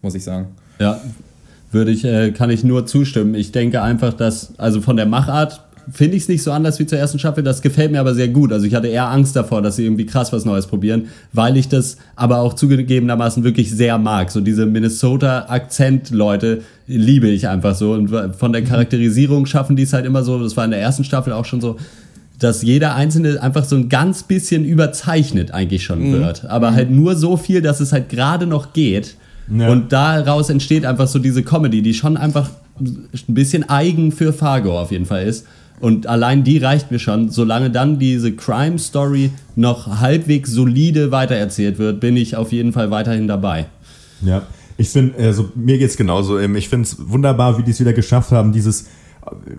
muss 0.00 0.14
ich 0.14 0.24
sagen. 0.24 0.46
Ja, 0.78 0.98
würde 1.70 1.90
ich, 1.90 2.02
äh, 2.06 2.30
kann 2.30 2.48
ich 2.48 2.64
nur 2.64 2.86
zustimmen. 2.86 3.34
Ich 3.34 3.52
denke 3.52 3.82
einfach, 3.82 4.14
dass, 4.14 4.58
also 4.58 4.80
von 4.80 4.96
der 4.96 5.04
Machart 5.04 5.60
finde 5.92 6.16
ich 6.16 6.22
es 6.22 6.30
nicht 6.30 6.42
so 6.42 6.50
anders 6.50 6.78
wie 6.78 6.86
zur 6.86 6.98
ersten 6.98 7.18
Staffel. 7.18 7.44
Das 7.44 7.60
gefällt 7.60 7.92
mir 7.92 8.00
aber 8.00 8.14
sehr 8.14 8.28
gut. 8.28 8.54
Also 8.54 8.64
ich 8.64 8.74
hatte 8.74 8.88
eher 8.88 9.10
Angst 9.10 9.36
davor, 9.36 9.60
dass 9.60 9.76
sie 9.76 9.84
irgendwie 9.84 10.06
krass 10.06 10.32
was 10.32 10.46
Neues 10.46 10.66
probieren, 10.66 11.08
weil 11.34 11.58
ich 11.58 11.68
das 11.68 11.98
aber 12.16 12.38
auch 12.38 12.54
zugegebenermaßen 12.54 13.44
wirklich 13.44 13.70
sehr 13.70 13.98
mag. 13.98 14.30
So 14.30 14.40
diese 14.40 14.64
Minnesota-Akzent-Leute 14.64 16.62
liebe 16.86 17.28
ich 17.28 17.48
einfach 17.48 17.74
so. 17.74 17.92
Und 17.92 18.08
von 18.34 18.54
der 18.54 18.64
Charakterisierung 18.64 19.44
schaffen 19.44 19.76
die 19.76 19.82
es 19.82 19.92
halt 19.92 20.06
immer 20.06 20.22
so, 20.22 20.42
das 20.42 20.56
war 20.56 20.64
in 20.64 20.70
der 20.70 20.80
ersten 20.80 21.04
Staffel 21.04 21.34
auch 21.34 21.44
schon 21.44 21.60
so, 21.60 21.76
dass 22.40 22.62
jeder 22.62 22.94
Einzelne 22.96 23.40
einfach 23.42 23.64
so 23.64 23.76
ein 23.76 23.88
ganz 23.88 24.24
bisschen 24.24 24.64
überzeichnet 24.64 25.52
eigentlich 25.52 25.84
schon 25.84 26.08
Mhm. 26.08 26.12
wird. 26.14 26.44
Aber 26.46 26.74
halt 26.74 26.90
nur 26.90 27.14
so 27.14 27.36
viel, 27.36 27.62
dass 27.62 27.80
es 27.80 27.92
halt 27.92 28.08
gerade 28.08 28.46
noch 28.46 28.72
geht. 28.72 29.14
Ja. 29.54 29.68
Und 29.70 29.92
daraus 29.92 30.50
entsteht 30.50 30.84
einfach 30.84 31.06
so 31.06 31.18
diese 31.18 31.42
Comedy, 31.42 31.82
die 31.82 31.94
schon 31.94 32.16
einfach 32.16 32.50
ein 32.80 33.08
bisschen 33.28 33.68
eigen 33.68 34.10
für 34.10 34.32
Fargo 34.32 34.78
auf 34.80 34.90
jeden 34.90 35.06
Fall 35.06 35.26
ist. 35.26 35.46
Und 35.80 36.06
allein 36.06 36.44
die 36.44 36.58
reicht 36.58 36.90
mir 36.90 36.98
schon. 36.98 37.30
Solange 37.30 37.70
dann 37.70 37.98
diese 37.98 38.32
Crime-Story 38.32 39.30
noch 39.56 40.00
halbwegs 40.00 40.50
solide 40.50 41.10
weitererzählt 41.10 41.78
wird, 41.78 42.00
bin 42.00 42.16
ich 42.16 42.36
auf 42.36 42.52
jeden 42.52 42.72
Fall 42.72 42.90
weiterhin 42.90 43.26
dabei. 43.28 43.66
Ja, 44.22 44.42
ich 44.76 44.90
finde, 44.90 45.18
also 45.18 45.50
mir 45.54 45.78
geht's 45.78 45.96
genauso. 45.96 46.38
Ich 46.38 46.68
finde 46.68 46.86
es 46.86 46.96
wunderbar, 46.98 47.58
wie 47.58 47.62
die 47.62 47.70
es 47.70 47.80
wieder 47.80 47.92
geschafft 47.94 48.30
haben, 48.30 48.52
dieses 48.52 48.86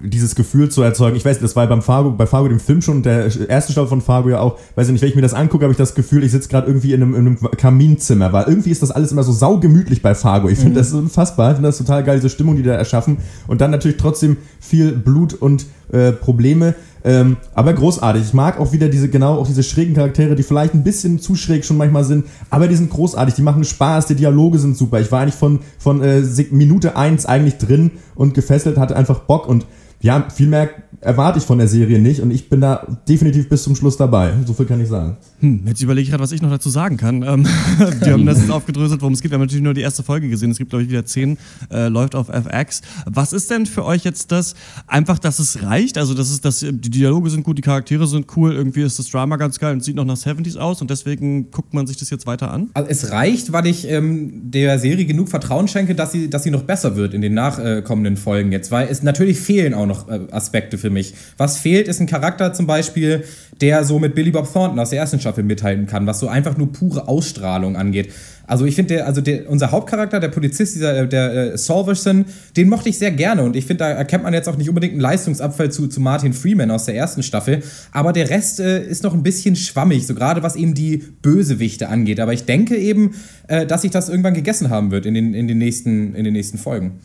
dieses 0.04 0.36
Gefühl 0.36 0.70
zu 0.70 0.82
erzeugen. 0.82 1.16
Ich 1.18 1.26
weiß, 1.26 1.40
das 1.40 1.56
war 1.56 1.68
beim 1.68 1.82
Fargo, 1.82 2.12
bei 2.12 2.26
Fargo 2.26 2.48
dem 2.48 2.60
Film 2.60 2.82
schon 2.82 2.98
und 2.98 3.06
der 3.06 3.26
erste 3.50 3.72
Staffel 3.74 3.90
von 3.90 4.02
Fargo 4.02 4.30
ja 4.30 4.40
auch. 4.40 4.58
Weiß 4.76 4.88
ich 4.88 4.94
nicht, 4.94 5.02
wenn 5.02 5.10
ich 5.10 5.16
mir 5.16 5.22
das 5.22 5.34
angucke, 5.34 5.64
habe 5.64 5.72
ich 5.74 5.78
das 5.78 5.94
Gefühl, 5.94 6.24
ich 6.24 6.32
sitze 6.32 6.48
gerade 6.50 6.68
irgendwie 6.68 6.94
in 6.94 7.02
einem, 7.04 7.16
in 7.16 7.28
einem 7.28 7.38
Kaminzimmer, 7.58 8.32
weil 8.32 8.46
irgendwie 8.48 8.72
ist 8.72 8.82
das 8.82 8.92
alles 8.92 9.12
immer 9.12 9.24
so 9.24 9.32
saugemütlich 9.32 10.02
bei 10.02 10.16
Fargo. 10.16 10.48
Ich 10.48 10.58
finde 10.58 10.72
Mhm. 10.72 10.76
das 10.76 10.88
ist 10.88 10.94
unfassbar. 10.94 11.52
Ich 11.52 11.56
finde 11.56 11.70
das 11.70 11.78
total 11.78 12.04
geil, 12.04 12.16
diese 12.18 12.30
Stimmung, 12.30 12.56
die 12.56 12.62
die 12.62 12.70
da 12.70 12.76
erschaffen. 12.76 13.18
Und 13.48 13.62
dann 13.62 13.72
natürlich 13.72 13.98
trotzdem 13.98 14.38
viel 14.60 14.92
Blut 14.92 15.34
und 15.34 15.66
äh, 15.92 16.12
Probleme. 16.12 16.76
Ähm, 17.04 17.38
aber 17.56 17.74
großartig. 17.74 18.24
Ich 18.24 18.34
mag 18.34 18.60
auch 18.60 18.72
wieder 18.72 18.88
diese, 18.88 19.10
genau, 19.10 19.36
auch 19.38 19.48
diese 19.48 19.64
schrägen 19.64 19.96
Charaktere, 19.96 20.36
die 20.36 20.44
vielleicht 20.44 20.74
ein 20.74 20.84
bisschen 20.84 21.20
zu 21.20 21.36
schräg 21.36 21.66
schon 21.66 21.78
manchmal 21.78 22.04
sind, 22.04 22.26
aber 22.50 22.68
die 22.68 22.76
sind 22.76 22.90
großartig, 22.90 23.36
die 23.36 23.42
machen 23.42 23.64
Spaß, 23.64 24.08
die 24.08 24.16
Dialoge 24.16 24.60
sind 24.60 24.78
super. 24.78 25.00
Ich 25.00 25.12
war 25.12 25.22
eigentlich 25.22 25.36
von, 25.36 25.60
von 25.80 26.02
äh, 26.02 26.22
Minute 26.52 26.96
eins 26.96 27.26
eigentlich 27.26 27.58
drin 27.58 27.92
und 28.16 28.34
gefesselt, 28.34 28.78
hatte 28.78 28.96
einfach 28.96 29.20
Bock 29.22 29.48
und 29.48 29.66
ja, 30.02 30.28
viel 30.30 30.48
mehr 30.48 30.70
erwarte 31.02 31.40
ich 31.40 31.46
von 31.46 31.58
der 31.58 31.68
Serie 31.68 32.00
nicht 32.00 32.22
und 32.22 32.32
ich 32.32 32.48
bin 32.48 32.62
da 32.62 32.86
definitiv 33.10 33.50
bis 33.50 33.64
zum 33.64 33.76
Schluss 33.76 33.98
dabei. 33.98 34.34
So 34.46 34.54
viel 34.54 34.66
kann 34.66 34.80
ich 34.80 34.88
sagen. 34.88 35.18
Hm, 35.40 35.64
jetzt 35.66 35.82
überlege 35.82 36.04
ich 36.04 36.10
gerade, 36.12 36.22
was 36.22 36.32
ich 36.32 36.42
noch 36.42 36.52
dazu 36.52 36.70
sagen 36.70 36.98
kann. 36.98 37.24
Ähm, 37.24 37.46
wir 38.02 38.14
haben 38.14 38.26
das 38.26 38.40
jetzt 38.40 38.52
aufgedröselt, 38.52 39.02
worum 39.02 39.14
es 39.14 39.22
geht. 39.22 39.32
Wir 39.32 39.36
haben 39.36 39.42
natürlich 39.42 39.64
nur 39.64 39.74
die 39.74 39.82
erste 39.82 40.04
Folge 40.04 40.30
gesehen. 40.30 40.52
Es 40.52 40.60
gibt, 40.60 40.70
glaube 40.70 40.84
ich, 40.84 40.90
wieder 40.90 41.06
zehn, 41.06 41.38
äh, 41.72 41.88
läuft 41.88 42.16
auf 42.16 42.30
FX. 42.30 42.82
Was 43.06 43.34
ist 43.34 43.50
denn 43.50 43.66
für 43.66 43.84
euch 43.84 44.04
jetzt 44.04 44.32
das? 44.32 44.54
Einfach, 44.86 45.18
dass 45.18 45.40
es 45.40 45.64
reicht? 45.64 45.98
Also, 45.98 46.14
das 46.14 46.30
ist, 46.30 46.46
dass 46.46 46.60
die 46.60 46.90
Dialoge 46.90 47.30
sind 47.30 47.44
gut, 47.44 47.58
die 47.58 47.64
Charaktere 47.64 48.06
sind 48.06 48.28
cool, 48.36 48.54
irgendwie 48.54 48.82
ist 48.82 49.00
das 49.00 49.10
Drama 49.10 49.38
ganz 49.38 49.58
geil 49.58 49.74
und 49.74 49.84
sieht 49.84 49.96
noch 49.96 50.06
nach 50.06 50.18
70s 50.18 50.58
aus 50.58 50.82
und 50.82 50.90
deswegen 50.90 51.50
guckt 51.50 51.74
man 51.74 51.88
sich 51.88 51.98
das 51.98 52.10
jetzt 52.12 52.28
weiter 52.28 52.52
an? 52.52 52.70
Also 52.74 52.90
es 52.90 53.12
reicht, 53.12 53.52
weil 53.52 53.66
ich 53.66 53.88
ähm, 53.90 54.52
der 54.52 54.78
Serie 54.78 55.06
genug 55.06 55.30
Vertrauen 55.30 55.68
schenke, 55.68 55.96
dass 55.96 56.12
sie, 56.12 56.30
dass 56.30 56.44
sie 56.44 56.52
noch 56.52 56.64
besser 56.64 56.96
wird 56.96 57.14
in 57.14 57.22
den 57.22 57.34
nachkommenden 57.34 58.18
Folgen 58.18 58.52
jetzt. 58.52 58.72
Weil 58.72 58.88
es 58.88 59.02
natürlich 59.02 59.40
fehlen 59.40 59.74
auch 59.74 59.88
noch 59.88 59.91
äh, 60.08 60.20
Aspekte 60.32 60.78
für 60.78 60.90
mich. 60.90 61.14
Was 61.38 61.58
fehlt, 61.58 61.88
ist 61.88 62.00
ein 62.00 62.08
Charakter 62.08 62.54
zum 62.54 62.68
Beispiel, 62.68 63.24
der 63.62 63.84
so 63.84 64.00
mit 64.00 64.16
Billy 64.16 64.32
Bob 64.32 64.52
Thornton 64.52 64.80
aus 64.80 64.90
der 64.90 65.00
ersten 65.00 65.20
Staffel 65.20 65.44
mithalten 65.44 65.86
kann, 65.86 66.08
was 66.08 66.20
so 66.20 66.28
einfach 66.28 66.58
nur 66.58 66.72
pure 66.72 67.08
Ausstrahlung 67.08 67.76
angeht. 67.76 68.10
Also 68.52 68.66
ich 68.66 68.76
finde, 68.76 69.06
also 69.06 69.22
der, 69.22 69.50
unser 69.50 69.72
Hauptcharakter, 69.72 70.20
der 70.20 70.28
Polizist, 70.28 70.76
dieser, 70.76 71.04
äh, 71.04 71.08
der 71.08 71.54
äh, 71.54 71.58
Solverson, 71.58 72.26
den 72.58 72.68
mochte 72.68 72.90
ich 72.90 72.98
sehr 72.98 73.12
gerne 73.12 73.44
und 73.44 73.56
ich 73.56 73.66
finde, 73.66 73.86
da 73.86 73.92
erkennt 73.92 74.24
man 74.24 74.34
jetzt 74.34 74.50
auch 74.50 74.58
nicht 74.58 74.68
unbedingt 74.68 74.92
einen 74.92 75.02
Leistungsabfall 75.02 75.72
zu, 75.72 75.88
zu 75.88 76.02
Martin 76.02 76.34
Freeman 76.34 76.70
aus 76.70 76.84
der 76.84 76.96
ersten 76.96 77.24
Staffel, 77.24 77.64
aber 77.94 78.12
der 78.12 78.30
Rest 78.30 78.60
äh, 78.60 78.84
ist 78.84 79.04
noch 79.04 79.14
ein 79.14 79.24
bisschen 79.24 79.56
schwammig, 79.56 80.06
so 80.06 80.16
gerade 80.16 80.44
was 80.44 80.58
eben 80.58 80.74
die 80.74 80.98
Bösewichte 80.98 81.88
angeht. 81.88 82.20
Aber 82.20 82.34
ich 82.34 82.44
denke 82.44 82.76
eben, 82.76 83.16
äh, 83.48 83.66
dass 83.66 83.84
sich 83.84 83.92
das 83.92 84.10
irgendwann 84.10 84.34
gegessen 84.34 84.70
haben 84.70 84.92
wird 84.92 85.06
in 85.06 85.14
den, 85.14 85.34
in 85.34 85.48
den, 85.48 85.58
nächsten, 85.58 86.14
in 86.14 86.26
den 86.26 86.34
nächsten 86.34 86.58
Folgen. 86.58 87.00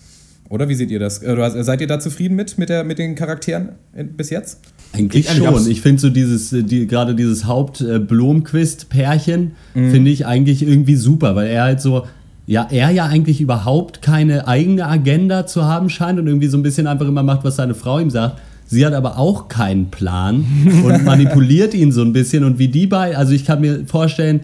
Oder 0.49 0.69
wie 0.69 0.75
seht 0.75 0.91
ihr 0.91 0.99
das? 1.01 1.23
Oder 1.25 1.63
seid 1.65 1.81
ihr 1.81 1.87
da 1.89 1.99
zufrieden 1.99 2.37
mit, 2.37 2.57
mit, 2.59 2.69
der, 2.69 2.85
mit 2.85 2.99
den 2.99 3.15
Charakteren 3.17 3.71
äh, 3.95 4.05
bis 4.05 4.31
jetzt? 4.31 4.61
Eigentlich 4.93 5.27
Ich- 5.29 5.37
schon. 5.37 5.71
Ich 5.71 5.81
finde 5.81 6.01
so 6.01 6.11
dieses, 6.11 6.53
äh, 6.53 6.63
die, 6.63 6.87
gerade 6.87 7.15
dieses 7.15 7.47
Haupt-Blomquist-Pärchen 7.47 9.53
Mhm. 9.75 9.91
finde 9.91 10.11
ich 10.11 10.27
eigentlich 10.27 10.63
irgendwie 10.63 10.97
super, 10.97 11.35
weil 11.37 11.49
er 11.49 11.63
halt 11.65 11.81
so, 11.81 12.05
ja, 12.47 12.67
er 12.71 12.91
ja 12.91 13.07
eigentlich 13.07 13.41
überhaupt 13.41 14.03
keine 14.03 14.47
eigene 14.47 14.87
Agenda 14.87 15.47
zu 15.47 15.65
haben 15.65 15.89
scheint 15.91 16.19
und 16.19 16.27
irgendwie 16.27 16.47
so 16.49 16.57
ein 16.57 16.63
bisschen 16.63 16.87
einfach 16.87 17.07
immer 17.09 17.23
macht, 17.23 17.45
was 17.45 17.57
seine 17.57 17.75
Frau 17.75 17.99
ihm 17.99 18.11
sagt. 18.11 18.41
Sie 18.69 18.85
hat 18.85 18.95
aber 18.95 19.19
auch 19.19 19.49
keinen 19.49 19.91
Plan 19.91 20.45
und 20.85 21.05
manipuliert 21.05 21.75
ihn 21.75 21.93
so 21.93 22.03
ein 22.03 22.13
bisschen 22.13 22.45
und 22.45 22.59
wie 22.59 22.69
die 22.69 22.87
beiden, 22.87 23.17
also 23.17 23.33
ich 23.33 23.45
kann 23.45 23.61
mir 23.61 23.85
vorstellen, 23.87 24.41
äh, 24.41 24.43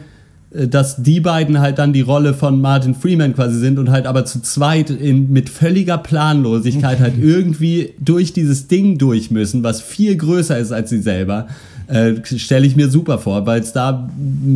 dass 0.54 1.02
die 1.02 1.20
beiden 1.20 1.60
halt 1.60 1.78
dann 1.78 1.92
die 1.92 2.02
Rolle 2.02 2.34
von 2.34 2.60
Martin 2.60 2.94
Freeman 2.94 3.34
quasi 3.34 3.58
sind 3.58 3.78
und 3.78 3.90
halt 3.90 4.06
aber 4.06 4.24
zu 4.24 4.40
zweit 4.42 4.90
in, 4.90 5.32
mit 5.32 5.48
völliger 5.48 5.98
Planlosigkeit 5.98 7.00
halt 7.00 7.14
irgendwie 7.20 7.94
durch 7.98 8.32
dieses 8.32 8.68
Ding 8.68 8.98
durch 8.98 9.30
müssen, 9.30 9.62
was 9.62 9.80
viel 9.80 10.16
größer 10.16 10.58
ist 10.58 10.72
als 10.72 10.90
sie 10.90 11.00
selber. 11.00 11.46
Äh, 11.88 12.14
Stelle 12.24 12.66
ich 12.66 12.76
mir 12.76 12.88
super 12.88 13.18
vor, 13.18 13.46
weil 13.46 13.60
es 13.60 13.72
da 13.72 14.08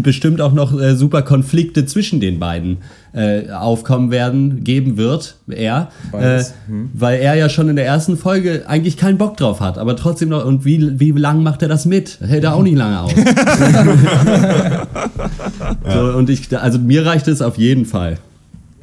bestimmt 0.03 0.41
auch 0.41 0.53
noch 0.53 0.79
äh, 0.79 0.95
super 0.95 1.23
Konflikte 1.23 1.87
zwischen 1.87 2.21
den 2.21 2.39
beiden 2.39 2.79
äh, 3.06 3.06
aufkommen 3.53 4.11
werden, 4.11 4.65
geben 4.65 4.97
wird, 4.97 5.37
er. 5.49 5.91
Äh, 6.13 6.43
hm. 6.67 6.91
weil 6.93 7.21
er 7.21 7.35
ja 7.35 7.49
schon 7.49 7.69
in 7.69 7.77
der 7.77 7.87
ersten 7.87 8.17
Folge 8.17 8.65
eigentlich 8.67 8.97
keinen 8.97 9.19
Bock 9.19 9.37
drauf 9.37 9.61
hat, 9.61 9.79
aber 9.79 9.97
trotzdem 9.97 10.29
noch, 10.29 10.45
und 10.45 10.65
wie, 10.65 11.01
wie 11.01 11.13
lang 11.13 11.43
macht 11.43 11.63
er 11.63 11.69
das 11.69 11.87
mit? 11.87 12.19
Hält 12.21 12.45
er 12.45 12.55
auch 12.55 12.63
nicht 12.63 12.77
lange 12.77 13.01
aus. 13.01 13.13
so, 15.93 16.01
und 16.17 16.31
ich, 16.31 16.57
also 16.57 16.79
mir 16.79 17.07
reicht 17.07 17.29
es 17.29 17.43
auf 17.43 17.59
jeden 17.59 17.87
Fall. 17.87 18.19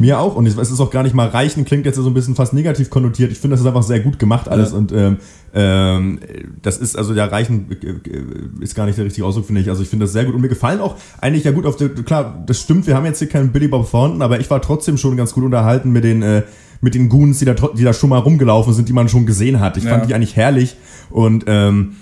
Mir 0.04 0.20
auch. 0.20 0.36
Und 0.36 0.46
es 0.46 0.58
ist 0.58 0.82
auch 0.82 0.92
gar 0.92 1.04
nicht 1.04 1.16
mal 1.16 1.30
reichen, 1.30 1.64
klingt 1.64 1.86
jetzt 1.86 1.96
so 1.96 2.06
ein 2.06 2.14
bisschen 2.14 2.36
fast 2.36 2.52
negativ 2.52 2.90
konnotiert. 2.90 3.32
Ich 3.32 3.40
finde, 3.40 3.54
das 3.54 3.62
ist 3.62 3.68
einfach 3.68 3.84
sehr 3.84 4.02
gut 4.02 4.20
gemacht 4.20 4.50
alles. 4.50 4.72
Ja. 4.74 4.78
Und 4.78 4.92
ähm, 4.92 5.18
ähm, 5.54 6.20
das 6.62 6.78
ist, 6.78 6.98
also 6.98 7.14
ja, 7.14 7.24
reichen 7.24 7.68
äh, 7.72 8.62
ist 8.62 8.76
gar 8.76 8.86
nicht 8.86 8.98
der 8.98 9.06
richtige 9.06 9.26
Ausdruck, 9.26 9.46
finde 9.46 9.62
ich. 9.62 9.70
Also 9.70 9.82
ich 9.82 9.88
finde 9.88 10.04
das 10.04 10.12
sehr 10.12 10.26
gut. 10.26 10.36
Und 10.36 10.42
mir 10.42 10.50
gefallen 10.50 10.82
auch 10.82 10.98
eigentlich 11.22 11.46
ja 11.46 11.52
gut 11.52 11.66
auf 11.66 11.78
der, 11.78 11.88
klar, 11.88 12.44
das 12.46 12.60
stimmt, 12.60 12.86
wir 12.86 12.98
haben 12.98 13.06
jetzt 13.06 13.20
hier 13.20 13.30
keinen 13.30 13.54
Billy 13.54 13.70
Bob 13.70 13.90
Thornton, 13.90 14.22
aber 14.22 14.42
ich 14.42 14.50
war 14.50 14.62
trotzdem 14.62 14.98
schon 14.98 15.16
ganz 15.16 15.32
gut 15.34 15.46
unterhalten 15.46 15.92
mit 15.94 16.04
den, 16.04 16.22
äh, 16.22 16.44
mit 16.82 16.96
den 16.96 17.08
Goons, 17.08 17.40
die 17.40 17.46
da, 17.46 17.54
die 17.54 17.84
da 17.86 17.94
schon 17.94 18.10
mal 18.10 18.20
rumgelaufen 18.20 18.74
sind, 18.74 18.90
die 18.90 18.94
man 18.94 19.08
schon 19.08 19.26
gesehen 19.26 19.62
hat. 19.62 19.78
Ich 19.78 19.86
Ja. 19.86 19.92
fand 19.92 20.10
die 20.10 20.16
eigentlich 20.16 20.36
herrlich. 20.36 20.76
Und 21.12 21.46
ähm, 21.48 21.94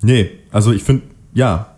nee, 0.00 0.30
also 0.52 0.70
ich 0.70 0.84
finde, 0.84 1.02
ja, 1.34 1.77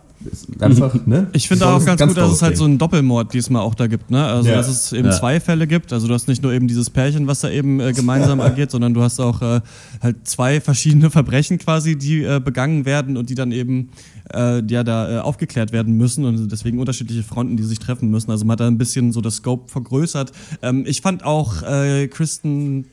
einfach, 0.59 1.05
ne? 1.05 1.27
Ich 1.33 1.47
finde 1.47 1.65
auch 1.67 1.79
ein 1.79 1.85
ganz, 1.85 2.01
gut, 2.01 2.17
dass 2.17 2.31
es 2.31 2.41
halt 2.41 2.57
so 2.57 2.65
einen 2.65 2.77
Doppelmord 2.77 3.33
diesmal 3.33 3.61
auch 3.61 3.75
da 3.75 3.87
gibt, 3.87 4.11
ne? 4.11 4.25
Also 4.25 4.49
Ja. 4.49 4.55
dass 4.55 4.67
es 4.67 4.91
eben 4.93 5.07
Ja. 5.09 5.11
zwei 5.17 5.39
Fälle 5.39 5.67
gibt. 5.67 5.91
Also 5.93 6.07
du 6.07 6.13
hast 6.13 6.27
nicht 6.27 6.43
nur 6.43 6.53
eben 6.53 6.67
dieses 6.67 6.89
Pärchen, 6.89 7.27
was 7.27 7.41
da 7.41 7.49
eben 7.49 7.79
äh, 7.79 7.93
gemeinsam 7.93 8.39
agiert, 8.41 8.71
sondern 8.71 8.93
du 8.93 9.01
hast 9.01 9.19
auch 9.19 9.41
äh, 9.41 9.61
halt 10.01 10.27
zwei 10.27 10.61
verschiedene 10.61 11.09
Verbrechen 11.09 11.57
quasi, 11.57 11.95
die 11.97 12.23
äh, 12.23 12.39
begangen 12.43 12.85
werden 12.85 13.17
und 13.17 13.29
die 13.29 13.35
dann 13.35 13.51
eben 13.51 13.89
äh, 14.33 14.63
ja 14.65 14.83
da 14.83 15.17
äh, 15.17 15.19
aufgeklärt 15.19 15.71
werden 15.71 15.97
müssen 15.97 16.25
und 16.25 16.51
deswegen 16.51 16.79
unterschiedliche 16.79 17.23
Fronten, 17.23 17.57
die 17.57 17.63
sich 17.63 17.79
treffen 17.79 18.09
müssen. 18.09 18.31
Also 18.31 18.45
man 18.45 18.53
hat 18.53 18.59
da 18.61 18.67
ein 18.67 18.77
bisschen 18.77 19.11
so 19.11 19.21
das 19.21 19.35
Scope 19.37 19.69
vergrößert. 19.69 20.31
Ähm, 20.61 20.83
ich 20.87 21.01
fand 21.01 21.23
auch 21.25 21.63
äh, 21.63 22.07
Kristen 22.07 22.85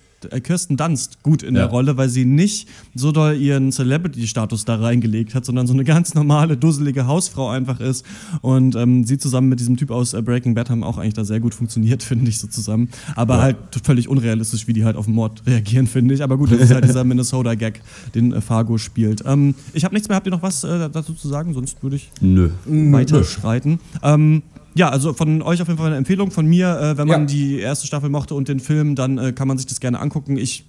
Kirsten 0.43 0.77
Dunst 0.77 1.23
gut 1.23 1.43
in 1.43 1.55
Ja. 1.55 1.63
der 1.63 1.71
Rolle, 1.71 1.97
weil 1.97 2.09
sie 2.09 2.25
nicht 2.25 2.69
so 2.95 3.13
doll 3.13 3.37
ihren 3.37 3.71
Celebrity-Status 3.73 4.65
da 4.65 4.77
reingelegt 4.77 5.35
hat, 5.35 5.45
sondern 5.45 5.67
so 5.67 5.73
eine 5.75 5.85
ganz 5.85 6.15
normale, 6.15 6.57
dusselige 6.57 7.07
Hausfrau 7.07 7.49
einfach 7.51 7.81
ist. 7.81 8.05
Und 8.43 8.75
ähm, 8.77 9.05
sie 9.05 9.19
zusammen 9.19 9.49
mit 9.49 9.61
diesem 9.61 9.77
Typ 9.77 9.91
aus 9.91 10.15
äh, 10.15 10.23
Breaking 10.23 10.55
Bad 10.55 10.71
haben 10.71 10.83
auch 10.83 10.99
eigentlich 10.99 11.15
da 11.15 11.25
sehr 11.25 11.41
gut 11.41 11.55
funktioniert, 11.55 12.03
finde 12.09 12.29
ich 12.31 12.39
so 12.39 12.47
zusammen. 12.49 12.89
Aber 13.17 13.41
halt 13.41 13.57
völlig 13.85 14.09
unrealistisch, 14.09 14.67
wie 14.67 14.73
die 14.73 14.85
halt 14.85 14.97
auf 14.97 15.05
den 15.07 15.15
Mord 15.15 15.43
reagieren, 15.47 15.87
finde 15.87 16.15
ich. 16.15 16.23
Aber 16.23 16.37
gut, 16.37 16.51
das 16.53 16.61
ist 16.61 16.75
halt 16.75 16.85
dieser 16.85 17.05
Minnesota-Gag, 17.05 17.81
den 18.15 18.33
äh, 18.33 18.41
Fargo 18.41 18.79
spielt. 18.79 19.23
Ähm, 19.27 19.55
ich 19.73 19.85
habe 19.85 19.95
nichts 19.95 20.09
mehr. 20.09 20.17
Habt 20.17 20.27
ihr 20.27 20.31
noch 20.33 20.43
was 20.43 20.65
äh, 20.65 20.91
dazu 20.91 21.15
zu 21.15 21.29
sagen? 21.29 21.55
Sonst 21.55 21.83
würde 21.83 21.97
ich 21.97 22.11
Nö. 22.21 22.51
weiterschreiten. 22.67 23.81
Ähm, 24.03 24.43
ja, 24.75 24.89
also 24.91 25.13
von 25.13 25.43
euch 25.43 25.61
auf 25.61 25.67
jeden 25.69 25.79
Fall 25.79 25.89
eine 25.89 25.97
Empfehlung. 25.97 26.31
Von 26.31 26.47
mir, 26.47 26.79
äh, 26.81 26.97
wenn 26.99 27.09
man 27.09 27.23
Ja. 27.23 27.27
die 27.27 27.59
erste 27.59 27.87
Staffel 27.87 28.09
mochte 28.11 28.35
und 28.35 28.49
den 28.49 28.61
Film, 28.61 28.95
dann 28.95 29.19
äh, 29.19 29.33
kann 29.33 29.49
man 29.49 29.59
sich 29.59 29.67
das 29.67 29.81
gerne 29.81 29.99
angucken. 30.01 30.37
Ich, 30.37 30.65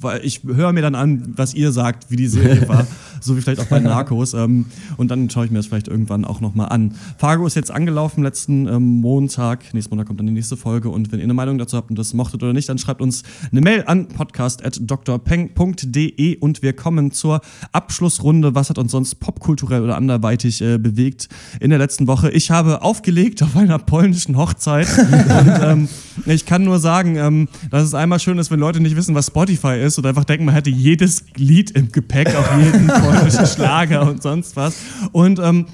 weil 0.00 0.24
ich 0.24 0.42
höre 0.44 0.72
mir 0.72 0.82
dann 0.82 0.94
an, 0.94 1.32
was 1.36 1.54
ihr 1.54 1.72
sagt, 1.72 2.10
wie 2.10 2.16
die 2.16 2.26
Serie 2.28 2.68
war. 2.68 2.86
So 3.20 3.36
wie 3.36 3.40
vielleicht 3.40 3.60
auch 3.60 3.66
bei 3.66 3.80
Narcos. 3.80 4.32
Ähm, 4.34 4.66
und 4.96 5.10
dann 5.10 5.28
schaue 5.28 5.44
ich 5.44 5.50
mir 5.50 5.56
das 5.58 5.66
vielleicht 5.66 5.88
irgendwann 5.88 6.24
auch 6.24 6.40
nochmal 6.40 6.68
an. 6.68 6.94
Fargo 7.16 7.48
ist 7.48 7.56
jetzt 7.56 7.72
angelaufen 7.72 8.22
letzten 8.22 8.68
ähm, 8.68 9.00
Montag. 9.00 9.74
Nächsten 9.74 9.90
Montag 9.92 10.06
kommt 10.06 10.20
dann 10.20 10.28
die 10.28 10.32
nächste 10.32 10.56
Folge. 10.56 10.88
Und 10.90 11.10
wenn 11.10 11.18
ihr 11.18 11.24
eine 11.24 11.34
Meinung 11.34 11.58
dazu 11.58 11.76
habt 11.76 11.90
und 11.90 11.98
das 11.98 12.14
mochtet 12.14 12.44
oder 12.44 12.52
nicht, 12.52 12.68
dann 12.68 12.78
schreibt 12.78 13.02
uns 13.02 13.24
eine 13.50 13.60
Mail 13.60 13.82
an 13.88 14.06
podcast.drpeng.de 14.06 16.36
und 16.38 16.62
wir 16.62 16.72
kommen 16.74 17.10
zur 17.10 17.40
Abschlussrunde. 17.72 18.54
Was 18.54 18.70
hat 18.70 18.78
uns 18.78 18.92
sonst 18.92 19.16
popkulturell 19.16 19.82
oder 19.82 19.96
anderweitig 19.96 20.62
äh, 20.62 20.78
bewegt 20.78 21.28
in 21.60 21.70
der 21.70 21.80
letzten 21.80 22.06
Woche? 22.06 22.30
Ich 22.30 22.52
habe 22.52 22.82
aufgelegt 22.82 23.27
auf 23.42 23.56
einer 23.56 23.78
polnischen 23.78 24.36
Hochzeit 24.36 24.88
und 24.98 25.62
ähm, 25.62 25.88
ich 26.26 26.46
kann 26.46 26.64
nur 26.64 26.78
sagen, 26.78 27.16
ähm, 27.16 27.48
dass 27.70 27.84
es 27.84 27.94
einmal 27.94 28.18
schön 28.20 28.38
ist, 28.38 28.50
wenn 28.50 28.60
Leute 28.60 28.80
nicht 28.80 28.96
wissen, 28.96 29.14
was 29.14 29.28
Spotify 29.28 29.80
ist 29.80 29.98
und 29.98 30.06
einfach 30.06 30.24
denken, 30.24 30.44
man 30.44 30.54
hätte 30.54 30.70
jedes 30.70 31.24
Lied 31.36 31.70
im 31.72 31.92
Gepäck, 31.92 32.34
auch 32.34 32.58
jeden 32.58 32.86
polnischen 32.86 33.46
Schlager 33.46 34.08
und 34.08 34.22
sonst 34.22 34.56
was. 34.56 34.76
Und 35.12 35.38
ähm, 35.38 35.66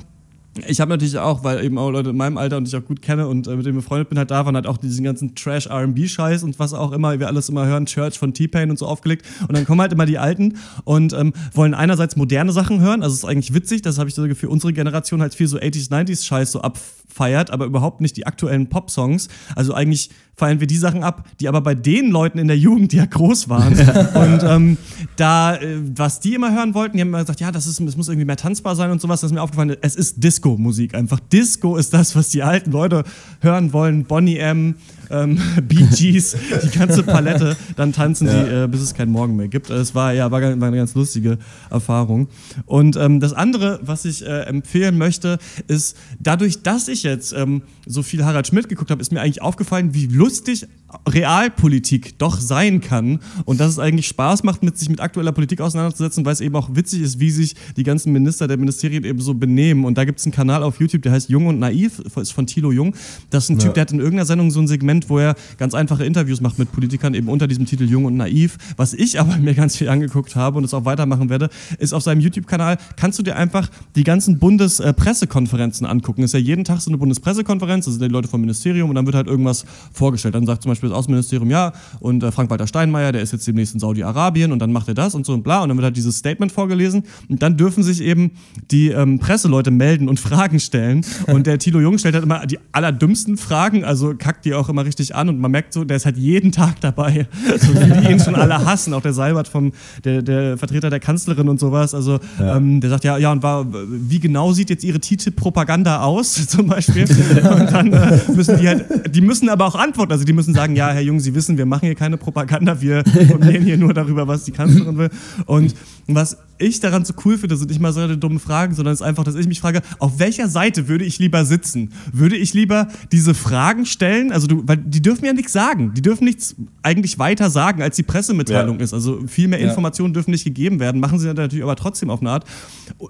ich 0.66 0.80
habe 0.80 0.90
natürlich 0.90 1.18
auch, 1.18 1.42
weil 1.42 1.64
eben 1.64 1.78
auch 1.78 1.90
Leute 1.90 2.10
in 2.10 2.16
meinem 2.16 2.38
Alter 2.38 2.56
und 2.56 2.68
ich 2.68 2.76
auch 2.76 2.84
gut 2.84 3.02
kenne 3.02 3.26
und 3.26 3.46
äh, 3.46 3.56
mit 3.56 3.66
denen 3.66 3.76
befreundet 3.76 4.08
bin, 4.08 4.18
halt 4.18 4.30
da 4.30 4.46
waren 4.46 4.54
halt 4.54 4.66
auch 4.66 4.76
diesen 4.76 5.04
ganzen 5.04 5.34
Trash 5.34 5.66
R&B 5.66 6.06
Scheiß 6.06 6.44
und 6.44 6.58
was 6.58 6.74
auch 6.74 6.92
immer, 6.92 7.18
wir 7.18 7.26
alles 7.26 7.48
immer 7.48 7.66
hören, 7.66 7.86
Church 7.86 8.18
von 8.18 8.32
T-Pain 8.34 8.70
und 8.70 8.78
so 8.78 8.86
aufgelegt. 8.86 9.26
Und 9.48 9.56
dann 9.56 9.66
kommen 9.66 9.80
halt 9.80 9.92
immer 9.92 10.06
die 10.06 10.18
Alten 10.18 10.58
und 10.84 11.12
ähm, 11.12 11.32
wollen 11.52 11.74
einerseits 11.74 12.16
moderne 12.16 12.52
Sachen 12.52 12.80
hören, 12.80 13.02
also 13.02 13.14
es 13.14 13.24
ist 13.24 13.28
eigentlich 13.28 13.52
witzig, 13.52 13.82
das 13.82 13.98
habe 13.98 14.08
ich 14.08 14.14
so 14.14 14.26
für 14.34 14.48
unsere 14.48 14.72
Generation 14.72 15.20
halt 15.20 15.34
viel 15.34 15.48
so 15.48 15.58
80s, 15.58 15.90
90s 15.90 16.24
Scheiß 16.24 16.52
so 16.52 16.60
abfeiert, 16.60 17.50
aber 17.50 17.64
überhaupt 17.66 18.00
nicht 18.00 18.16
die 18.16 18.26
aktuellen 18.26 18.68
Pop-Songs, 18.68 19.28
also 19.56 19.74
eigentlich 19.74 20.10
feiern 20.36 20.60
wir 20.60 20.66
die 20.66 20.76
Sachen 20.76 21.02
ab, 21.02 21.28
die 21.40 21.48
aber 21.48 21.60
bei 21.60 21.74
den 21.74 22.10
Leuten 22.10 22.38
in 22.38 22.48
der 22.48 22.58
Jugend, 22.58 22.92
ja 22.92 23.06
groß 23.06 23.48
waren. 23.48 23.74
Und 24.14 24.42
ähm, 24.42 24.76
da, 25.16 25.56
äh, 25.56 25.78
was 25.96 26.20
die 26.20 26.34
immer 26.34 26.54
hören 26.54 26.74
wollten, 26.74 26.96
die 26.96 27.00
haben 27.00 27.08
immer 27.08 27.20
gesagt, 27.20 27.40
ja, 27.40 27.52
das, 27.52 27.66
ist, 27.66 27.80
das 27.80 27.96
muss 27.96 28.08
irgendwie 28.08 28.24
mehr 28.26 28.36
tanzbar 28.36 28.76
sein 28.76 28.90
und 28.90 29.00
sowas, 29.00 29.20
das 29.20 29.30
ist 29.30 29.34
mir 29.34 29.42
aufgefallen, 29.42 29.76
es 29.80 29.96
ist 29.96 30.22
Disco-Musik 30.22 30.94
einfach. 30.94 31.20
Disco 31.20 31.76
ist 31.76 31.92
das, 31.94 32.16
was 32.16 32.30
die 32.30 32.42
alten 32.42 32.70
Leute 32.72 33.04
hören 33.40 33.72
wollen. 33.72 34.04
Bonnie 34.04 34.38
M., 34.38 34.76
ähm, 35.22 35.38
Bee 35.68 35.86
Gees, 35.94 36.36
die 36.62 36.76
ganze 36.78 37.02
Palette, 37.02 37.56
dann 37.76 37.92
tanzen 37.92 38.26
die, 38.26 38.32
äh, 38.32 38.68
bis 38.70 38.80
es 38.80 38.94
keinen 38.94 39.12
Morgen 39.12 39.36
mehr 39.36 39.48
gibt. 39.48 39.70
Es 39.70 39.94
war 39.94 40.12
ja 40.12 40.30
war, 40.30 40.40
war 40.42 40.68
eine 40.68 40.76
ganz 40.76 40.94
lustige 40.94 41.38
Erfahrung. 41.70 42.28
Und 42.66 42.96
ähm, 42.96 43.20
das 43.20 43.32
andere, 43.32 43.80
was 43.82 44.04
ich 44.04 44.24
äh, 44.24 44.40
empfehlen 44.42 44.98
möchte, 44.98 45.38
ist 45.68 45.96
dadurch, 46.20 46.62
dass 46.62 46.88
ich 46.88 47.02
jetzt 47.02 47.32
ähm, 47.32 47.62
so 47.86 48.02
viel 48.02 48.24
Harald 48.24 48.46
Schmidt 48.46 48.68
geguckt 48.68 48.90
habe, 48.90 49.00
ist 49.00 49.12
mir 49.12 49.20
eigentlich 49.20 49.42
aufgefallen, 49.42 49.94
wie 49.94 50.06
lustig 50.06 50.66
Realpolitik 51.08 52.18
doch 52.18 52.38
sein 52.40 52.80
kann 52.80 53.20
und 53.44 53.60
dass 53.60 53.70
es 53.70 53.78
eigentlich 53.78 54.06
Spaß 54.08 54.42
macht, 54.42 54.62
mit 54.62 54.78
sich 54.78 54.88
mit 54.88 55.00
aktueller 55.00 55.32
Politik 55.32 55.60
auseinanderzusetzen, 55.60 56.24
weil 56.24 56.32
es 56.32 56.40
eben 56.40 56.54
auch 56.56 56.74
witzig 56.74 57.02
ist, 57.02 57.20
wie 57.20 57.30
sich 57.30 57.54
die 57.76 57.82
ganzen 57.82 58.12
Minister 58.12 58.46
der 58.46 58.56
Ministerien 58.56 59.04
eben 59.04 59.20
so 59.20 59.34
benehmen. 59.34 59.84
Und 59.84 59.98
da 59.98 60.04
gibt 60.04 60.18
es 60.20 60.26
einen 60.26 60.32
Kanal 60.32 60.62
auf 60.62 60.80
YouTube, 60.80 61.02
der 61.02 61.12
heißt 61.12 61.28
Jung 61.28 61.46
und 61.46 61.58
Naiv, 61.58 62.00
ist 62.16 62.32
von 62.32 62.46
Thilo 62.46 62.72
Jung. 62.72 62.94
Das 63.30 63.44
ist 63.44 63.50
ein 63.50 63.58
Ja. 63.58 63.64
Typ, 63.64 63.74
der 63.74 63.80
hat 63.82 63.92
in 63.92 63.98
irgendeiner 63.98 64.26
Sendung 64.26 64.50
so 64.50 64.60
ein 64.60 64.68
Segment, 64.68 65.03
wo 65.08 65.18
er 65.18 65.34
ganz 65.58 65.74
einfache 65.74 66.04
Interviews 66.04 66.40
macht 66.40 66.58
mit 66.58 66.72
Politikern, 66.72 67.14
eben 67.14 67.28
unter 67.28 67.46
diesem 67.46 67.66
Titel 67.66 67.84
Jung 67.84 68.04
und 68.04 68.16
Naiv. 68.16 68.56
Was 68.76 68.92
ich 68.94 69.20
aber 69.20 69.36
mir 69.36 69.54
ganz 69.54 69.76
viel 69.76 69.88
angeguckt 69.88 70.36
habe 70.36 70.58
und 70.58 70.64
es 70.64 70.74
auch 70.74 70.84
weitermachen 70.84 71.30
werde, 71.30 71.48
ist 71.78 71.92
auf 71.92 72.02
seinem 72.02 72.20
YouTube-Kanal, 72.20 72.78
kannst 72.96 73.18
du 73.18 73.22
dir 73.22 73.36
einfach 73.36 73.68
die 73.96 74.04
ganzen 74.04 74.38
Bundespressekonferenzen 74.38 75.86
angucken. 75.86 76.22
Ist 76.22 76.34
ja 76.34 76.40
jeden 76.40 76.64
Tag 76.64 76.80
so 76.80 76.90
eine 76.90 76.98
Bundespressekonferenz, 76.98 77.84
das 77.86 77.94
sind 77.94 78.02
die 78.02 78.08
Leute 78.08 78.28
vom 78.28 78.40
Ministerium 78.40 78.88
und 78.88 78.94
dann 78.94 79.06
wird 79.06 79.16
halt 79.16 79.26
irgendwas 79.26 79.64
vorgestellt. 79.92 80.34
Dann 80.34 80.46
sagt 80.46 80.62
zum 80.62 80.70
Beispiel 80.70 80.88
das 80.88 80.98
Außenministerium, 80.98 81.50
ja, 81.50 81.72
und 82.00 82.22
äh, 82.22 82.32
Frank-Walter 82.32 82.66
Steinmeier, 82.66 83.12
der 83.12 83.22
ist 83.22 83.32
jetzt 83.32 83.46
demnächst 83.46 83.74
in 83.74 83.80
Saudi-Arabien 83.80 84.52
und 84.52 84.58
dann 84.58 84.72
macht 84.72 84.88
er 84.88 84.94
das 84.94 85.14
und 85.14 85.26
so 85.26 85.32
und 85.32 85.42
bla 85.42 85.62
und 85.62 85.68
dann 85.68 85.76
wird 85.76 85.84
halt 85.84 85.96
dieses 85.96 86.18
Statement 86.18 86.52
vorgelesen 86.52 87.04
und 87.28 87.42
dann 87.42 87.56
dürfen 87.56 87.82
sich 87.82 88.00
eben 88.00 88.32
die 88.70 88.88
ähm, 88.88 89.18
Presseleute 89.18 89.70
melden 89.70 90.08
und 90.08 90.20
Fragen 90.24 90.60
stellen 90.60 91.04
und 91.26 91.46
der 91.46 91.58
Thilo 91.58 91.80
Jung 91.80 91.98
stellt 91.98 92.14
halt 92.14 92.24
immer 92.24 92.46
die 92.46 92.58
allerdümmsten 92.72 93.36
Fragen, 93.36 93.84
also 93.84 94.14
kackt 94.16 94.44
die 94.44 94.54
auch 94.54 94.68
immer 94.68 94.83
richtig 94.84 95.14
an 95.14 95.28
und 95.28 95.38
man 95.38 95.50
merkt 95.50 95.72
so, 95.72 95.84
der 95.84 95.96
ist 95.96 96.06
halt 96.06 96.16
jeden 96.16 96.52
Tag 96.52 96.80
dabei, 96.80 97.26
so 97.58 97.74
wie 97.74 98.00
die 98.00 98.12
ihn 98.12 98.20
schon 98.20 98.34
alle 98.34 98.64
hassen, 98.64 98.94
auch 98.94 99.02
der 99.02 99.12
Seibert 99.12 99.48
vom, 99.48 99.72
der, 100.04 100.22
der 100.22 100.58
Vertreter 100.58 100.90
der 100.90 101.00
Kanzlerin 101.00 101.48
und 101.48 101.60
sowas, 101.60 101.94
also 101.94 102.20
ähm, 102.40 102.80
der 102.80 102.90
sagt, 102.90 103.04
ja, 103.04 103.18
ja 103.18 103.32
und 103.32 103.42
war, 103.42 103.66
wie 103.70 104.20
genau 104.20 104.52
sieht 104.52 104.70
jetzt 104.70 104.84
ihre 104.84 105.00
TTIP-Propaganda 105.00 106.02
aus, 106.02 106.46
zum 106.48 106.66
Beispiel? 106.66 107.04
Und 107.04 107.72
dann 107.72 107.92
äh, 107.92 108.20
müssen 108.34 108.58
die 108.58 108.68
halt, 108.68 109.14
die 109.14 109.20
müssen 109.20 109.48
aber 109.48 109.66
auch 109.66 109.74
antworten, 109.74 110.12
also 110.12 110.24
die 110.24 110.32
müssen 110.32 110.54
sagen, 110.54 110.76
ja, 110.76 110.90
Herr 110.90 111.02
Jung, 111.02 111.20
Sie 111.20 111.34
wissen, 111.34 111.58
wir 111.58 111.66
machen 111.66 111.86
hier 111.86 111.94
keine 111.94 112.16
Propaganda, 112.16 112.80
wir 112.80 113.04
informieren 113.18 113.64
hier 113.64 113.76
nur 113.76 113.94
darüber, 113.94 114.28
was 114.28 114.44
die 114.44 114.52
Kanzlerin 114.52 114.98
will. 114.98 115.10
Und 115.46 115.74
was 116.06 116.36
ich 116.58 116.80
daran 116.80 117.04
so 117.04 117.14
cool 117.24 117.36
finde, 117.38 117.56
sind 117.56 117.70
nicht 117.70 117.80
mal 117.80 117.92
so 117.92 118.00
eine 118.00 118.16
dumme 118.16 118.38
Fragen, 118.38 118.74
sondern 118.74 118.94
es 118.94 119.00
ist 119.00 119.06
einfach, 119.06 119.24
dass 119.24 119.34
ich 119.34 119.46
mich 119.46 119.60
frage, 119.60 119.82
auf 119.98 120.18
welcher 120.18 120.48
Seite 120.48 120.88
würde 120.88 121.04
ich 121.04 121.18
lieber 121.18 121.44
sitzen? 121.44 121.90
Würde 122.12 122.36
ich 122.36 122.54
lieber 122.54 122.88
diese 123.12 123.34
Fragen 123.34 123.86
stellen? 123.86 124.32
Also 124.32 124.46
du, 124.46 124.62
weil 124.66 124.76
die 124.76 125.02
dürfen 125.02 125.24
ja 125.24 125.32
nichts 125.32 125.52
sagen. 125.52 125.92
Die 125.94 126.02
dürfen 126.02 126.24
nichts 126.24 126.54
eigentlich 126.82 127.18
weiter 127.18 127.50
sagen, 127.50 127.82
als 127.82 127.96
die 127.96 128.02
Pressemitteilung 128.02 128.78
Ja. 128.78 128.84
ist. 128.84 128.94
Also 128.94 129.20
viel 129.26 129.48
mehr 129.48 129.60
Ja. 129.60 129.68
Informationen 129.68 130.14
dürfen 130.14 130.30
nicht 130.30 130.44
gegeben 130.44 130.80
werden. 130.80 131.00
Machen 131.00 131.18
sie 131.18 131.26
natürlich 131.32 131.62
aber 131.64 131.76
trotzdem 131.76 132.10
auf 132.10 132.20
eine 132.20 132.30
Art. 132.30 132.44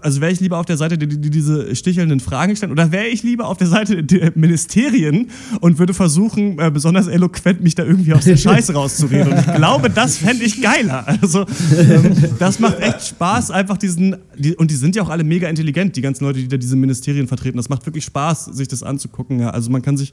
Also 0.00 0.20
wäre 0.20 0.32
ich 0.32 0.40
lieber 0.40 0.58
auf 0.58 0.66
der 0.66 0.76
Seite, 0.76 0.96
die, 0.98 1.06
die 1.20 1.30
diese 1.30 1.74
stichelnden 1.76 2.20
Fragen 2.20 2.56
stellen, 2.56 2.72
oder 2.72 2.92
wäre 2.92 3.06
ich 3.06 3.22
lieber 3.22 3.46
auf 3.48 3.56
der 3.58 3.66
Seite 3.66 4.02
der 4.04 4.32
Ministerien 4.34 5.30
und 5.60 5.78
würde 5.78 5.94
versuchen, 5.94 6.58
äh, 6.58 6.70
besonders 6.70 7.06
eloquent 7.06 7.62
mich 7.62 7.74
da 7.74 7.84
irgendwie 7.84 8.14
aus 8.14 8.24
der 8.24 8.36
Scheiße 8.44 8.72
rauszureden. 8.72 9.32
Und 9.32 9.38
ich 9.40 9.54
glaube, 9.54 9.90
das 9.90 10.16
fände 10.18 10.44
ich 10.44 10.62
geiler. 10.62 11.06
Also 11.20 11.44
ähm, 11.78 12.12
das 12.38 12.58
macht 12.58 12.78
echt 12.80 13.08
Spaß, 13.08 13.33
einfach 13.50 13.76
diesen, 13.78 14.16
die, 14.38 14.54
und 14.56 14.70
die 14.70 14.76
sind 14.76 14.96
ja 14.96 15.02
auch 15.02 15.08
alle 15.08 15.24
mega 15.24 15.48
intelligent, 15.48 15.96
die 15.96 16.00
ganzen 16.02 16.24
Leute, 16.24 16.38
die 16.40 16.48
da 16.48 16.56
diese 16.56 16.76
Ministerien 16.76 17.26
vertreten. 17.28 17.56
Das 17.56 17.68
macht 17.68 17.84
wirklich 17.86 18.04
Spaß, 18.04 18.46
sich 18.46 18.68
das 18.68 18.82
anzugucken. 18.82 19.40
Ja. 19.40 19.50
Also 19.50 19.70
man 19.70 19.82
kann 19.82 19.96
sich 19.96 20.12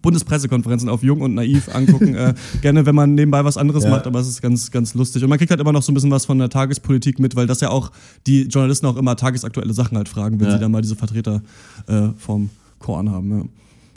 Bundespressekonferenzen 0.00 0.88
auf 0.88 1.02
Jung 1.02 1.20
und 1.20 1.34
Naiv 1.34 1.74
angucken. 1.74 2.14
äh, 2.16 2.34
gerne, 2.60 2.86
wenn 2.86 2.94
man 2.94 3.14
nebenbei 3.14 3.44
was 3.44 3.56
anderes 3.56 3.84
Ja. 3.84 3.90
macht, 3.90 4.06
aber 4.06 4.18
es 4.20 4.28
ist 4.28 4.42
ganz, 4.42 4.70
ganz 4.70 4.94
lustig. 4.94 5.22
Und 5.22 5.28
man 5.28 5.38
kriegt 5.38 5.50
halt 5.50 5.60
immer 5.60 5.72
noch 5.72 5.82
so 5.82 5.92
ein 5.92 5.94
bisschen 5.94 6.10
was 6.10 6.26
von 6.26 6.38
der 6.38 6.48
Tagespolitik 6.48 7.18
mit, 7.18 7.36
weil 7.36 7.46
das 7.46 7.60
ja 7.60 7.70
auch 7.70 7.92
die 8.26 8.42
Journalisten 8.42 8.86
auch 8.86 8.96
immer 8.96 9.16
tagesaktuelle 9.16 9.72
Sachen 9.72 9.96
halt 9.96 10.08
fragen, 10.08 10.40
wenn 10.40 10.48
Ja. 10.48 10.54
sie 10.54 10.58
dann 10.60 10.72
mal 10.72 10.82
diese 10.82 10.96
Vertreter 10.96 11.42
äh, 11.86 12.08
vom 12.16 12.50
Korn 12.78 13.10
haben. 13.10 13.30
Ja. 13.30 13.44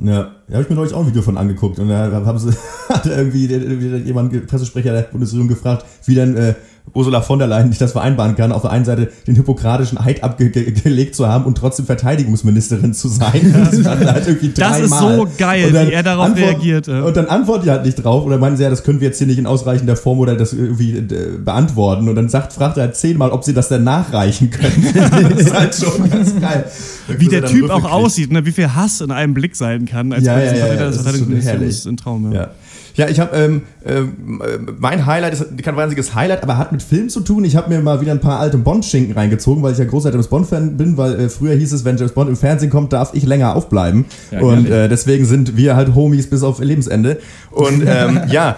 Ja, 0.04 0.32
da 0.50 0.56
habe 0.56 0.64
ich 0.64 0.70
mir 0.70 0.76
neulich 0.76 0.94
auch 0.94 1.00
ein 1.00 1.08
Video 1.08 1.22
von 1.22 1.38
angeguckt 1.38 1.80
und 1.80 1.88
da 1.88 2.12
haben 2.12 2.38
sie, 2.38 2.52
hat 2.90 3.06
irgendwie 3.06 3.46
irgendwie 3.46 3.96
jemand, 4.06 4.46
Pressesprecher 4.46 4.92
der 4.92 5.04
Bundesregierung 5.04 5.48
gefragt, 5.48 5.86
wie 6.06 6.16
denn, 6.16 6.36
äh, 6.36 6.54
Ursula 6.94 7.22
von 7.22 7.40
der 7.40 7.48
Leyen 7.48 7.70
nicht 7.70 7.82
das 7.82 7.92
vereinbaren 7.92 8.36
kann, 8.36 8.52
auf 8.52 8.62
der 8.62 8.72
einen 8.72 8.86
Seite 8.86 9.12
den 9.28 9.36
hippokratischen 9.36 9.98
Eid 9.98 10.24
abgelegt 10.24 11.16
zu 11.16 11.28
haben 11.28 11.46
und 11.46 11.58
trotzdem 11.58 11.86
Verteidigungsministerin 11.86 12.94
zu 12.94 13.08
sein. 13.08 13.34
Das, 13.66 13.80
er 13.86 14.14
halt 14.14 14.58
Das 14.58 14.80
ist 14.80 14.98
so 14.98 15.28
geil, 15.38 15.72
wie 15.72 15.92
er 15.94 16.04
darauf 16.04 16.26
antwort- 16.28 16.50
reagiert. 16.50 16.88
Und 16.88 17.18
dann 17.18 17.28
antwortet 17.28 17.66
ihr 17.68 17.72
halt 17.74 17.86
nicht 17.86 17.96
drauf 17.96 18.26
oder 18.26 18.38
meinen 18.38 18.58
sie 18.58 18.64
ja, 18.64 18.70
das 18.70 18.84
können 18.84 19.00
wir 19.02 19.08
jetzt 19.08 19.18
hier 19.18 19.28
nicht 19.28 19.40
in 19.40 19.46
ausreichender 19.46 19.96
Form 19.96 20.20
oder 20.20 20.36
das 20.36 20.54
irgendwie 20.54 20.98
äh, 20.98 21.38
beantworten. 21.44 22.08
Und 22.08 22.16
dann 22.16 22.30
sagt, 22.30 22.54
fragt 22.54 22.78
er 22.78 22.84
halt 22.84 22.96
zehnmal, 22.96 23.32
ob 23.32 23.44
sie 23.44 23.54
das 23.54 23.70
dann 23.70 23.84
nachreichen 23.84 24.52
können. 24.52 24.94
das 24.94 25.42
ist 25.42 25.54
halt 25.54 25.76
schon 25.76 26.10
ganz 26.10 26.40
geil. 26.40 26.66
Wie 27.08 27.28
der 27.28 27.46
Typ 27.46 27.70
auch 27.70 27.82
kriegt. 27.82 27.94
aussieht, 27.94 28.32
ne? 28.32 28.46
wie 28.46 28.52
viel 28.52 28.74
Hass 28.74 29.02
in 29.02 29.12
einem 29.12 29.34
Blick 29.34 29.56
sein 29.56 29.86
kann. 29.86 30.14
Als 30.14 30.24
Ja, 30.24 30.40
ja, 30.40 30.54
ja, 30.54 30.68
ja, 30.68 30.88
des 30.88 31.04
das 31.04 31.14
ist 31.14 31.20
schon 31.20 31.36
herrlich. 31.42 31.86
Ein 31.86 31.98
Traum, 31.98 32.32
ja. 32.32 32.42
Ja. 32.42 32.50
Ja, 32.96 33.10
ich 33.10 33.20
habe 33.20 33.36
ähm, 33.36 33.62
ähm, 33.86 34.42
äh, 34.44 34.72
mein 34.80 35.06
Highlight 35.06 35.34
ist 35.34 35.64
kein 35.64 35.76
wahnsinniges 35.76 36.16
Highlight, 36.16 36.44
aber 36.44 36.58
hat 36.58 36.72
mit 36.72 36.82
Film 36.82 37.10
zu 37.10 37.22
tun. 37.22 37.44
Ich 37.44 37.56
habe 37.56 37.70
mir 37.70 37.82
mal 37.82 38.02
wieder 38.02 38.12
ein 38.12 38.22
paar 38.22 38.40
alte 38.40 38.58
Bond-Schinken 38.58 39.14
reingezogen, 39.14 39.62
weil 39.64 39.74
ich 39.74 39.78
ja 39.78 39.86
großer 39.86 40.12
James 40.12 40.28
Bond-Fan 40.28 40.78
bin, 40.78 40.98
weil 40.98 41.20
äh, 41.20 41.30
früher 41.30 41.56
hieß 41.56 41.74
es, 41.74 41.84
wenn 41.84 41.98
James 41.98 42.14
Bond 42.14 42.30
im 42.30 42.38
Fernsehen 42.38 42.70
kommt, 42.70 42.94
darf 42.94 43.14
ich 43.14 43.26
länger 43.26 43.56
aufbleiben. 43.56 44.06
Ja, 44.32 44.40
und 44.40 44.70
äh, 44.70 44.88
deswegen 44.88 45.26
sind 45.26 45.58
wir 45.58 45.76
halt 45.76 45.94
Homies 45.94 46.30
bis 46.30 46.44
auf 46.44 46.60
Lebensende. 46.60 47.20
Und 47.52 47.84
ähm, 47.86 48.22
ja. 48.30 48.58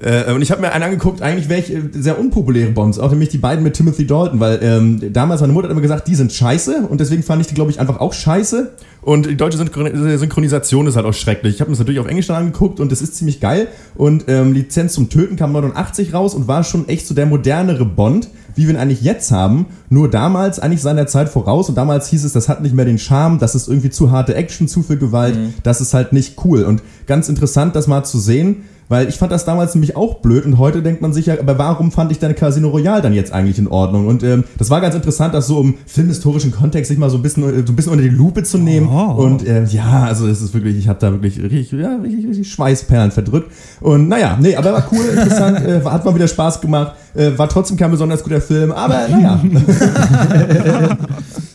Äh, 0.00 0.32
und 0.32 0.42
ich 0.42 0.50
habe 0.50 0.60
mir 0.60 0.72
einen 0.72 0.84
angeguckt, 0.84 1.22
eigentlich 1.22 1.48
wäre 1.48 1.60
ich 1.60 1.74
äh, 1.74 1.82
sehr 1.92 2.18
unpopuläre 2.18 2.70
Bonds, 2.70 2.98
auch 2.98 3.10
nämlich 3.10 3.30
die 3.30 3.38
beiden 3.38 3.64
mit 3.64 3.74
Timothy 3.74 4.06
Dalton, 4.06 4.38
weil 4.38 4.60
ähm, 4.62 5.12
damals 5.12 5.40
meine 5.40 5.52
Mutter 5.52 5.66
hat 5.66 5.72
immer 5.72 5.80
gesagt, 5.80 6.06
die 6.06 6.14
sind 6.14 6.32
scheiße 6.32 6.86
und 6.88 7.00
deswegen 7.00 7.22
fand 7.22 7.40
ich 7.40 7.48
die, 7.48 7.54
glaube 7.54 7.70
ich, 7.70 7.80
einfach 7.80 7.98
auch 7.98 8.12
scheiße. 8.12 8.72
Und 9.00 9.26
die 9.26 9.36
deutsche 9.36 9.58
Synchron 9.58 10.18
Synchronisation 10.18 10.86
ist 10.86 10.96
halt 10.96 11.06
auch 11.06 11.14
schrecklich. 11.14 11.54
Ich 11.54 11.60
habe 11.60 11.70
mir 11.70 11.72
das 11.72 11.78
natürlich 11.80 12.00
auf 12.00 12.06
Englisch 12.06 12.26
dann 12.26 12.36
angeguckt 12.36 12.78
und 12.78 12.92
das 12.92 13.00
ist 13.00 13.16
ziemlich 13.16 13.40
geil. 13.40 13.68
Und 13.96 14.24
ähm, 14.28 14.52
Lizenz 14.52 14.92
zum 14.92 15.08
Töten 15.08 15.36
kam 15.36 15.52
89 15.52 16.12
raus 16.14 16.34
und 16.34 16.46
war 16.46 16.62
schon 16.62 16.88
echt 16.88 17.06
so 17.06 17.14
der 17.14 17.26
modernere 17.26 17.84
Bond, 17.84 18.28
wie 18.54 18.66
wir 18.66 18.74
ihn 18.74 18.76
eigentlich 18.76 19.02
jetzt 19.02 19.30
haben. 19.30 19.66
Nur 19.88 20.10
damals 20.10 20.58
eigentlich 20.58 20.82
seiner 20.82 21.06
Zeit 21.06 21.28
voraus 21.28 21.68
und 21.68 21.76
damals 21.76 22.08
hieß 22.08 22.24
es, 22.24 22.32
das 22.32 22.48
hat 22.48 22.60
nicht 22.60 22.74
mehr 22.74 22.84
den 22.84 22.98
Charme, 22.98 23.38
das 23.38 23.54
ist 23.54 23.68
irgendwie 23.68 23.90
zu 23.90 24.10
harte 24.10 24.34
Action, 24.34 24.68
zu 24.68 24.82
viel 24.82 24.98
Gewalt, 24.98 25.38
das 25.62 25.80
ist 25.80 25.94
halt 25.94 26.12
nicht 26.12 26.44
cool. 26.44 26.64
Und 26.64 26.82
ganz 27.06 27.28
interessant, 27.28 27.76
das 27.76 27.86
mal 27.86 28.04
zu 28.04 28.18
sehen, 28.18 28.64
weil 28.88 29.08
ich 29.08 29.16
fand 29.16 29.32
das 29.32 29.44
damals 29.44 29.74
nämlich 29.74 29.96
auch 29.96 30.16
blöd 30.16 30.44
und 30.44 30.58
heute 30.58 30.82
denkt 30.82 31.02
man 31.02 31.12
sich 31.12 31.26
ja, 31.26 31.38
aber 31.38 31.58
warum 31.58 31.92
fand 31.92 32.10
ich 32.12 32.18
dann 32.18 32.34
Casino 32.34 32.68
Royale 32.68 33.02
dann 33.02 33.12
jetzt 33.12 33.32
eigentlich 33.32 33.58
in 33.58 33.68
Ordnung? 33.68 34.06
Und 34.06 34.22
ähm, 34.22 34.44
das 34.58 34.70
war 34.70 34.80
ganz 34.80 34.94
interessant, 34.94 35.34
das 35.34 35.46
so 35.46 35.60
im 35.60 35.74
filmhistorischen 35.86 36.52
Kontext 36.52 36.88
sich 36.88 36.98
mal 36.98 37.10
so 37.10 37.18
ein 37.18 37.22
bisschen, 37.22 37.42
äh, 37.44 37.66
so 37.66 37.72
ein 37.72 37.76
bisschen 37.76 37.92
unter 37.92 38.04
die 38.04 38.10
Lupe 38.10 38.42
zu 38.42 38.58
nehmen. 38.58 38.88
Oh. 38.88 39.22
Und 39.22 39.46
äh, 39.46 39.64
ja, 39.64 40.04
also 40.04 40.26
es 40.26 40.40
ist 40.40 40.54
wirklich, 40.54 40.76
ich 40.76 40.88
habe 40.88 40.98
da 40.98 41.12
wirklich 41.12 41.40
richtig, 41.40 41.72
ja, 41.72 41.96
richtig, 41.96 42.26
richtig 42.26 42.50
Schweißperlen 42.50 43.10
verdrückt. 43.10 43.52
Und 43.80 44.08
naja, 44.08 44.38
nee, 44.40 44.56
aber 44.56 44.72
war 44.72 44.88
cool, 44.92 45.04
interessant, 45.12 45.64
äh, 45.66 45.82
hat 45.84 46.04
mal 46.04 46.14
wieder 46.14 46.28
Spaß 46.28 46.60
gemacht, 46.60 46.94
äh, 47.14 47.30
war 47.36 47.48
trotzdem 47.48 47.76
kein 47.76 47.90
besonders 47.90 48.22
guter 48.22 48.40
Film, 48.40 48.72
aber 48.72 49.08
naja. 49.08 49.40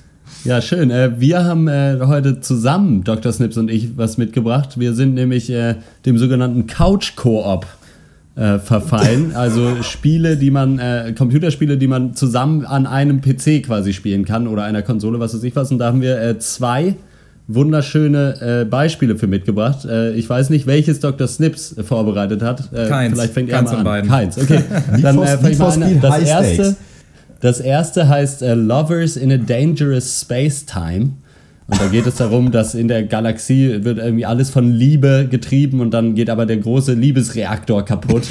Ja, 0.45 0.61
schön. 0.61 0.91
Äh, 0.91 1.21
wir 1.21 1.45
haben 1.45 1.69
äh, 1.69 1.99
heute 2.01 2.41
zusammen, 2.41 3.05
Dr. 3.05 3.31
Snips 3.31 3.55
und 3.55 3.71
ich, 3.71 3.97
was 3.97 4.17
mitgebracht. 4.17 4.77
Wir 4.77 4.93
sind 4.93 5.13
nämlich 5.13 5.49
äh, 5.49 5.75
dem 6.05 6.17
sogenannten 6.17 6.67
Couch-Koop 6.67 7.65
verfallen. 8.35 9.31
Also 9.35 9.83
Spiele, 9.83 10.37
die 10.37 10.49
man, 10.49 10.81
Computerspiele, 11.15 11.77
die 11.77 11.85
man 11.85 12.15
zusammen 12.15 12.65
an 12.65 12.87
einem 12.87 13.21
PC 13.21 13.61
quasi 13.63 13.93
spielen 13.93 14.25
kann 14.25 14.47
oder 14.47 14.63
einer 14.63 14.81
Konsole, 14.81 15.19
was 15.19 15.35
weiß 15.35 15.43
ich 15.43 15.55
was. 15.55 15.71
Und 15.71 15.77
da 15.77 15.85
haben 15.85 16.01
wir 16.01 16.39
zwei 16.39 16.95
wunderschöne 17.47 18.65
Beispiele 18.71 19.17
für 19.17 19.27
mitgebracht. 19.27 19.87
Ich 20.15 20.27
weiß 20.27 20.49
nicht, 20.49 20.65
welches 20.65 20.99
Dr. 20.99 21.27
Snips 21.27 21.75
vorbereitet 21.85 22.41
hat. 22.41 22.71
Keins. 22.71 23.13
Vielleicht 23.13 23.33
fängt 23.35 23.51
er 23.51 23.61
mal 23.61 23.75
an. 23.75 23.83
beiden. 23.83 24.09
Keins, 24.09 24.35
okay. 24.39 24.63
Dann 25.03 25.21
äh, 25.21 25.51
ich 25.51 25.59
mal 25.59 25.71
an. 25.71 26.01
Das 26.01 26.23
erste. 26.23 26.75
Das 27.43 27.59
erste 27.59 28.07
heißt 28.07 28.41
äh, 28.41 28.53
Lovers 28.53 29.17
in 29.17 29.29
a 29.29 29.35
Dangerous 29.35 30.21
Space 30.21 30.65
Time. 30.65 31.09
Und 31.67 31.81
da 31.81 31.87
geht 31.87 32.07
es 32.07 32.15
darum, 32.15 32.51
dass 32.51 32.73
in 32.73 32.87
der 32.87 33.03
Galaxie 33.03 33.83
wird 33.83 33.97
irgendwie 33.97 34.25
alles 34.25 34.49
von 34.49 34.71
Liebe 34.71 35.27
getrieben 35.29 35.81
und 35.81 35.93
dann 35.93 36.15
geht 36.15 36.29
aber 36.29 36.45
der 36.45 36.55
große 36.55 36.93
Liebesreaktor 36.93 37.83
kaputt. 37.83 38.23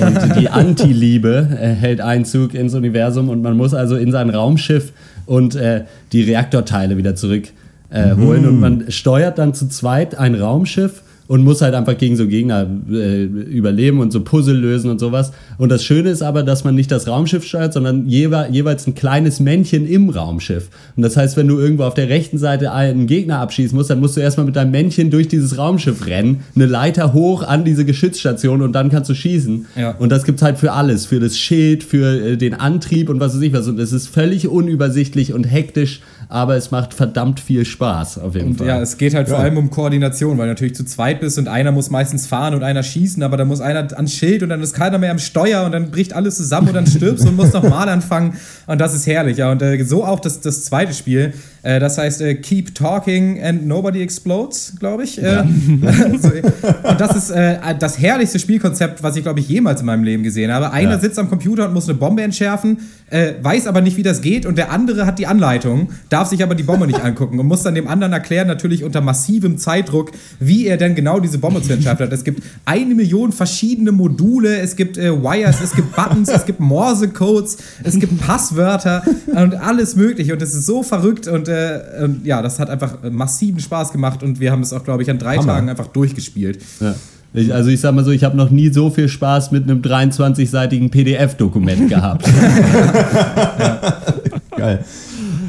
Und 0.00 0.36
die 0.36 0.48
Anti-Liebe 0.48 1.48
äh, 1.60 1.66
hält 1.70 2.00
Einzug 2.00 2.54
ins 2.54 2.74
Universum 2.74 3.28
und 3.28 3.42
man 3.42 3.56
muss 3.56 3.74
also 3.74 3.96
in 3.96 4.12
sein 4.12 4.30
Raumschiff 4.30 4.92
und 5.26 5.56
äh, 5.56 5.86
die 6.12 6.22
Reaktorteile 6.22 6.96
wieder 6.96 7.16
zurück 7.16 7.48
äh, 7.90 8.14
holen. 8.14 8.46
Und 8.46 8.60
man 8.60 8.84
steuert 8.92 9.38
dann 9.38 9.52
zu 9.52 9.68
zweit 9.68 10.14
ein 10.14 10.36
Raumschiff 10.36 11.02
und 11.30 11.44
muss 11.44 11.62
halt 11.62 11.74
einfach 11.74 11.96
gegen 11.96 12.16
so 12.16 12.26
Gegner 12.26 12.66
äh, 12.90 13.22
überleben 13.22 14.00
und 14.00 14.12
so 14.12 14.20
Puzzle 14.22 14.56
lösen 14.56 14.90
und 14.90 14.98
sowas. 14.98 15.30
Und 15.58 15.68
das 15.68 15.84
Schöne 15.84 16.10
ist 16.10 16.22
aber, 16.22 16.42
dass 16.42 16.64
man 16.64 16.74
nicht 16.74 16.90
das 16.90 17.06
Raumschiff 17.06 17.44
steuert, 17.44 17.72
sondern 17.72 18.08
jewe 18.08 18.48
jeweils 18.50 18.88
ein 18.88 18.96
kleines 18.96 19.38
Männchen 19.38 19.86
im 19.86 20.10
Raumschiff. 20.10 20.70
Und 20.96 21.04
das 21.04 21.16
heißt, 21.16 21.36
wenn 21.36 21.46
du 21.46 21.60
irgendwo 21.60 21.84
auf 21.84 21.94
der 21.94 22.08
rechten 22.08 22.36
Seite 22.36 22.72
einen 22.72 23.06
Gegner 23.06 23.38
abschießen 23.38 23.78
musst, 23.78 23.90
dann 23.90 24.00
musst 24.00 24.16
du 24.16 24.20
erstmal 24.20 24.44
mit 24.44 24.56
deinem 24.56 24.72
Männchen 24.72 25.12
durch 25.12 25.28
dieses 25.28 25.56
Raumschiff 25.56 26.04
rennen, 26.08 26.40
eine 26.56 26.66
Leiter 26.66 27.12
hoch 27.12 27.44
an 27.44 27.64
diese 27.64 27.84
Geschützstation 27.84 28.60
und 28.60 28.72
dann 28.72 28.90
kannst 28.90 29.08
du 29.08 29.14
schießen. 29.14 29.66
Ja. 29.76 29.92
Und 29.92 30.10
das 30.10 30.24
gibt's 30.24 30.42
halt 30.42 30.58
für 30.58 30.72
alles, 30.72 31.06
für 31.06 31.20
das 31.20 31.38
Schild, 31.38 31.84
für 31.84 32.32
äh, 32.32 32.36
den 32.38 32.54
Antrieb 32.54 33.08
und 33.08 33.20
was 33.20 33.36
weiß 33.36 33.42
ich 33.42 33.52
was. 33.52 33.68
Und 33.68 33.78
es 33.78 33.92
ist 33.92 34.08
völlig 34.08 34.48
unübersichtlich 34.48 35.32
und 35.32 35.44
hektisch, 35.44 36.00
aber 36.30 36.54
es 36.54 36.70
macht 36.70 36.94
verdammt 36.94 37.40
viel 37.40 37.64
Spaß 37.64 38.18
auf 38.18 38.36
jeden 38.36 38.50
Und 38.50 38.58
Fall. 38.58 38.68
ja, 38.68 38.80
es 38.80 38.96
geht 38.98 39.14
halt 39.14 39.28
vor 39.28 39.40
allem 39.40 39.58
um 39.58 39.68
Koordination, 39.68 40.38
weil 40.38 40.46
du 40.46 40.52
natürlich 40.52 40.76
zu 40.76 40.84
zweit 40.84 41.20
bist 41.20 41.38
und 41.38 41.48
einer 41.48 41.72
muss 41.72 41.90
meistens 41.90 42.28
fahren 42.28 42.54
und 42.54 42.62
einer 42.62 42.84
schießen, 42.84 43.20
aber 43.24 43.36
da 43.36 43.44
muss 43.44 43.60
einer 43.60 43.92
ans 43.96 44.14
Schild 44.14 44.44
und 44.44 44.48
dann 44.48 44.62
ist 44.62 44.72
keiner 44.72 44.98
mehr 44.98 45.10
am 45.10 45.18
Steuer 45.18 45.64
und 45.64 45.72
dann 45.72 45.90
bricht 45.90 46.12
alles 46.12 46.36
zusammen 46.36 46.68
und 46.68 46.74
dann 46.74 46.86
stirbst 46.86 47.26
und 47.26 47.34
musst 47.34 47.52
nochmal 47.52 47.88
anfangen 47.88 48.36
und 48.68 48.80
das 48.80 48.94
ist 48.94 49.08
herrlich. 49.08 49.38
Ja, 49.38 49.50
und 49.50 49.60
äh, 49.60 49.82
so 49.82 50.04
auch 50.04 50.20
das, 50.20 50.40
das 50.40 50.64
zweite 50.64 50.94
Spiel, 50.94 51.34
das 51.62 51.98
heißt 51.98 52.22
äh, 52.22 52.34
Keep 52.36 52.74
Talking 52.74 53.42
and 53.42 53.66
Nobody 53.66 54.02
Explodes, 54.02 54.74
glaube 54.78 55.04
ich. 55.04 55.22
Äh, 55.22 55.44
so, 56.20 56.30
und 56.88 57.00
das 57.00 57.16
ist 57.16 57.30
äh, 57.30 57.58
das 57.78 57.98
herrlichste 57.98 58.38
Spielkonzept, 58.38 59.02
was 59.02 59.16
ich, 59.16 59.22
glaube 59.22 59.40
ich, 59.40 59.48
jemals 59.48 59.80
in 59.80 59.86
meinem 59.86 60.04
Leben 60.04 60.22
gesehen 60.22 60.52
habe. 60.52 60.72
Einer 60.72 60.92
Ja. 60.92 60.98
sitzt 60.98 61.18
am 61.18 61.28
Computer 61.28 61.66
und 61.68 61.74
muss 61.74 61.88
eine 61.88 61.98
Bombe 61.98 62.22
entschärfen, 62.22 62.78
äh, 63.10 63.34
weiß 63.42 63.66
aber 63.66 63.80
nicht, 63.80 63.96
wie 63.96 64.02
das 64.02 64.20
geht 64.22 64.46
und 64.46 64.56
der 64.56 64.70
andere 64.70 65.04
hat 65.06 65.18
die 65.18 65.26
Anleitung, 65.26 65.90
darf 66.08 66.28
sich 66.28 66.42
aber 66.42 66.54
die 66.54 66.62
Bombe 66.62 66.86
nicht 66.86 67.00
angucken 67.04 67.38
und 67.38 67.46
muss 67.46 67.62
dann 67.62 67.74
dem 67.74 67.88
anderen 67.88 68.12
erklären, 68.12 68.46
natürlich 68.46 68.84
unter 68.84 69.00
massivem 69.00 69.58
Zeitdruck, 69.58 70.12
wie 70.38 70.66
er 70.66 70.76
denn 70.76 70.94
genau 70.94 71.20
diese 71.20 71.38
Bombe 71.38 71.60
zu 71.62 71.72
entschärfen 71.72 72.06
hat. 72.06 72.12
Es 72.12 72.24
gibt 72.24 72.42
eine 72.64 72.94
Million 72.94 73.32
verschiedene 73.32 73.92
Module, 73.92 74.58
es 74.60 74.76
gibt 74.76 74.96
äh, 74.96 75.12
Wires, 75.12 75.60
es 75.62 75.72
gibt 75.74 75.94
Buttons, 75.94 76.28
es 76.28 76.46
gibt 76.46 76.60
Morse-Codes, 76.60 77.58
es 77.82 77.98
gibt 77.98 78.18
Passwörter 78.20 79.02
und 79.26 79.54
alles 79.54 79.96
mögliche 79.96 80.32
und 80.32 80.40
es 80.42 80.54
ist 80.54 80.66
so 80.66 80.82
verrückt 80.82 81.26
und, 81.28 81.48
äh, 81.50 82.04
und 82.04 82.24
ja, 82.24 82.40
das 82.42 82.58
hat 82.58 82.70
einfach 82.70 82.96
massiven 83.10 83.60
Spaß 83.60 83.92
gemacht 83.92 84.22
und 84.22 84.40
wir 84.40 84.52
haben 84.52 84.62
es 84.62 84.72
auch, 84.72 84.84
glaube 84.84 85.02
ich, 85.02 85.10
an 85.10 85.18
drei 85.18 85.36
Hammer. 85.36 85.54
Tagen 85.54 85.68
einfach 85.68 85.88
durchgespielt. 85.88 86.60
Ja. 86.80 86.94
Ich, 87.32 87.52
also 87.54 87.70
ich 87.70 87.80
sag 87.80 87.94
mal 87.94 88.04
so, 88.04 88.10
ich 88.10 88.24
habe 88.24 88.36
noch 88.36 88.50
nie 88.50 88.70
so 88.70 88.90
viel 88.90 89.08
Spaß 89.08 89.52
mit 89.52 89.62
einem 89.64 89.82
23-seitigen 89.82 90.90
PDF-Dokument 90.90 91.88
gehabt. 91.88 92.26
Geil. 94.56 94.84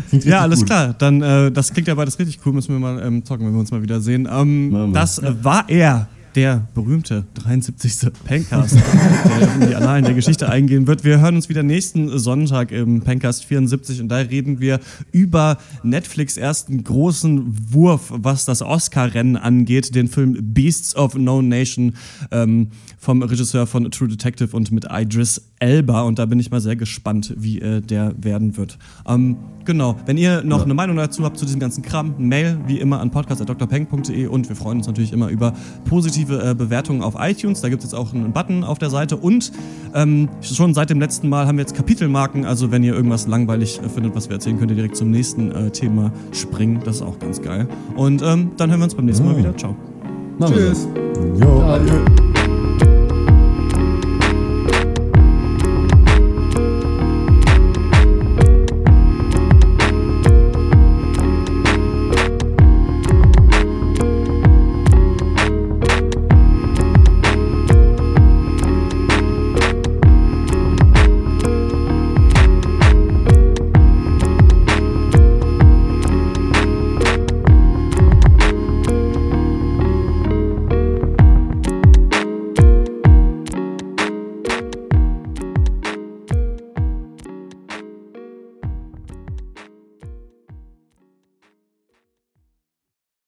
Klingt 0.09 0.25
Ja, 0.25 0.41
alles 0.41 0.59
gut. 0.59 0.67
klar. 0.67 0.93
Dann, 0.97 1.21
äh, 1.21 1.51
das 1.51 1.73
klingt 1.73 1.87
ja 1.87 1.95
beides 1.95 2.19
richtig 2.19 2.39
cool. 2.45 2.53
Müssen 2.53 2.73
wir 2.73 2.79
mal 2.79 3.01
ähm, 3.03 3.25
zocken, 3.25 3.47
wenn 3.47 3.53
wir 3.53 3.59
uns 3.59 3.71
mal 3.71 3.81
wieder 3.81 3.99
sehen. 3.99 4.27
Ähm, 4.31 4.91
das 4.93 5.17
äh, 5.19 5.33
war 5.41 5.65
er, 5.69 6.07
der 6.35 6.67
berühmte 6.73 7.25
73. 7.35 8.11
Pencast, 8.23 8.75
der 8.75 9.53
in 9.55 9.69
die 9.69 9.75
Annalen 9.75 10.05
der 10.05 10.13
Geschichte 10.13 10.49
eingehen 10.49 10.87
wird. 10.87 11.03
Wir 11.03 11.19
hören 11.19 11.35
uns 11.35 11.49
wieder 11.49 11.63
nächsten 11.63 12.17
Sonntag 12.19 12.71
im 12.71 13.01
Pencast 13.01 13.45
74 13.45 14.01
und 14.01 14.09
da 14.09 14.17
reden 14.17 14.59
wir 14.59 14.79
über 15.11 15.57
Netflix 15.83 16.37
ersten 16.37 16.83
großen 16.83 17.73
Wurf, 17.73 18.11
was 18.15 18.45
das 18.45 18.61
Oscar-Rennen 18.61 19.37
angeht, 19.37 19.95
den 19.95 20.07
Film 20.07 20.37
Beasts 20.53 20.95
of 20.95 21.15
No 21.15 21.41
Nation 21.41 21.95
ähm, 22.31 22.69
vom 23.01 23.23
Regisseur 23.23 23.65
von 23.65 23.89
True 23.89 24.07
Detective 24.07 24.55
und 24.55 24.71
mit 24.71 24.85
Idris 24.89 25.49
Elba. 25.59 26.03
Und 26.03 26.19
da 26.19 26.27
bin 26.27 26.39
ich 26.39 26.51
mal 26.51 26.61
sehr 26.61 26.75
gespannt, 26.75 27.33
wie 27.35 27.59
äh, 27.59 27.81
der 27.81 28.13
werden 28.15 28.57
wird. 28.57 28.77
Ähm, 29.07 29.37
genau, 29.65 29.95
wenn 30.05 30.17
ihr 30.17 30.43
noch 30.43 30.63
eine 30.65 30.75
Meinung 30.75 30.97
dazu 30.97 31.23
habt 31.23 31.39
zu 31.39 31.45
diesem 31.45 31.59
ganzen 31.59 31.81
Kram, 31.81 32.13
Mail 32.19 32.59
wie 32.67 32.79
immer 32.79 32.99
an 32.99 33.09
podcast.drpeng.de 33.09 34.27
und 34.27 34.47
wir 34.47 34.55
freuen 34.55 34.77
uns 34.77 34.87
natürlich 34.87 35.13
immer 35.13 35.29
über 35.29 35.53
positive 35.85 36.51
äh, 36.51 36.53
Bewertungen 36.53 37.01
auf 37.01 37.15
iTunes. 37.17 37.61
Da 37.61 37.69
gibt 37.69 37.83
es 37.83 37.89
jetzt 37.89 37.99
auch 37.99 38.13
einen 38.13 38.33
Button 38.33 38.63
auf 38.63 38.77
der 38.77 38.91
Seite 38.91 39.17
und 39.17 39.51
ähm, 39.95 40.29
schon 40.41 40.75
seit 40.75 40.91
dem 40.91 40.99
letzten 40.99 41.27
Mal 41.27 41.47
haben 41.47 41.57
wir 41.57 41.63
jetzt 41.63 41.75
Kapitelmarken. 41.75 42.45
Also 42.45 42.69
wenn 42.69 42.83
ihr 42.83 42.93
irgendwas 42.93 43.25
langweilig 43.25 43.81
äh, 43.83 43.89
findet, 43.89 44.15
was 44.15 44.29
wir 44.29 44.35
erzählen, 44.35 44.59
könnt 44.59 44.69
ihr 44.69 44.75
direkt 44.75 44.95
zum 44.95 45.09
nächsten 45.09 45.51
äh, 45.51 45.71
Thema 45.71 46.11
springen. 46.33 46.81
Das 46.85 46.97
ist 46.97 47.01
auch 47.01 47.17
ganz 47.17 47.41
geil. 47.41 47.67
Und 47.95 48.21
ähm, 48.21 48.51
dann 48.57 48.69
hören 48.69 48.79
wir 48.79 48.83
uns 48.83 48.95
beim 48.95 49.05
nächsten 49.05 49.25
Mal 49.25 49.37
wieder. 49.37 49.57
Ciao. 49.57 49.75
Machen. 50.37 50.53
Tschüss. 50.53 50.87
Jo, 51.39 51.61
adieu. 51.61 52.40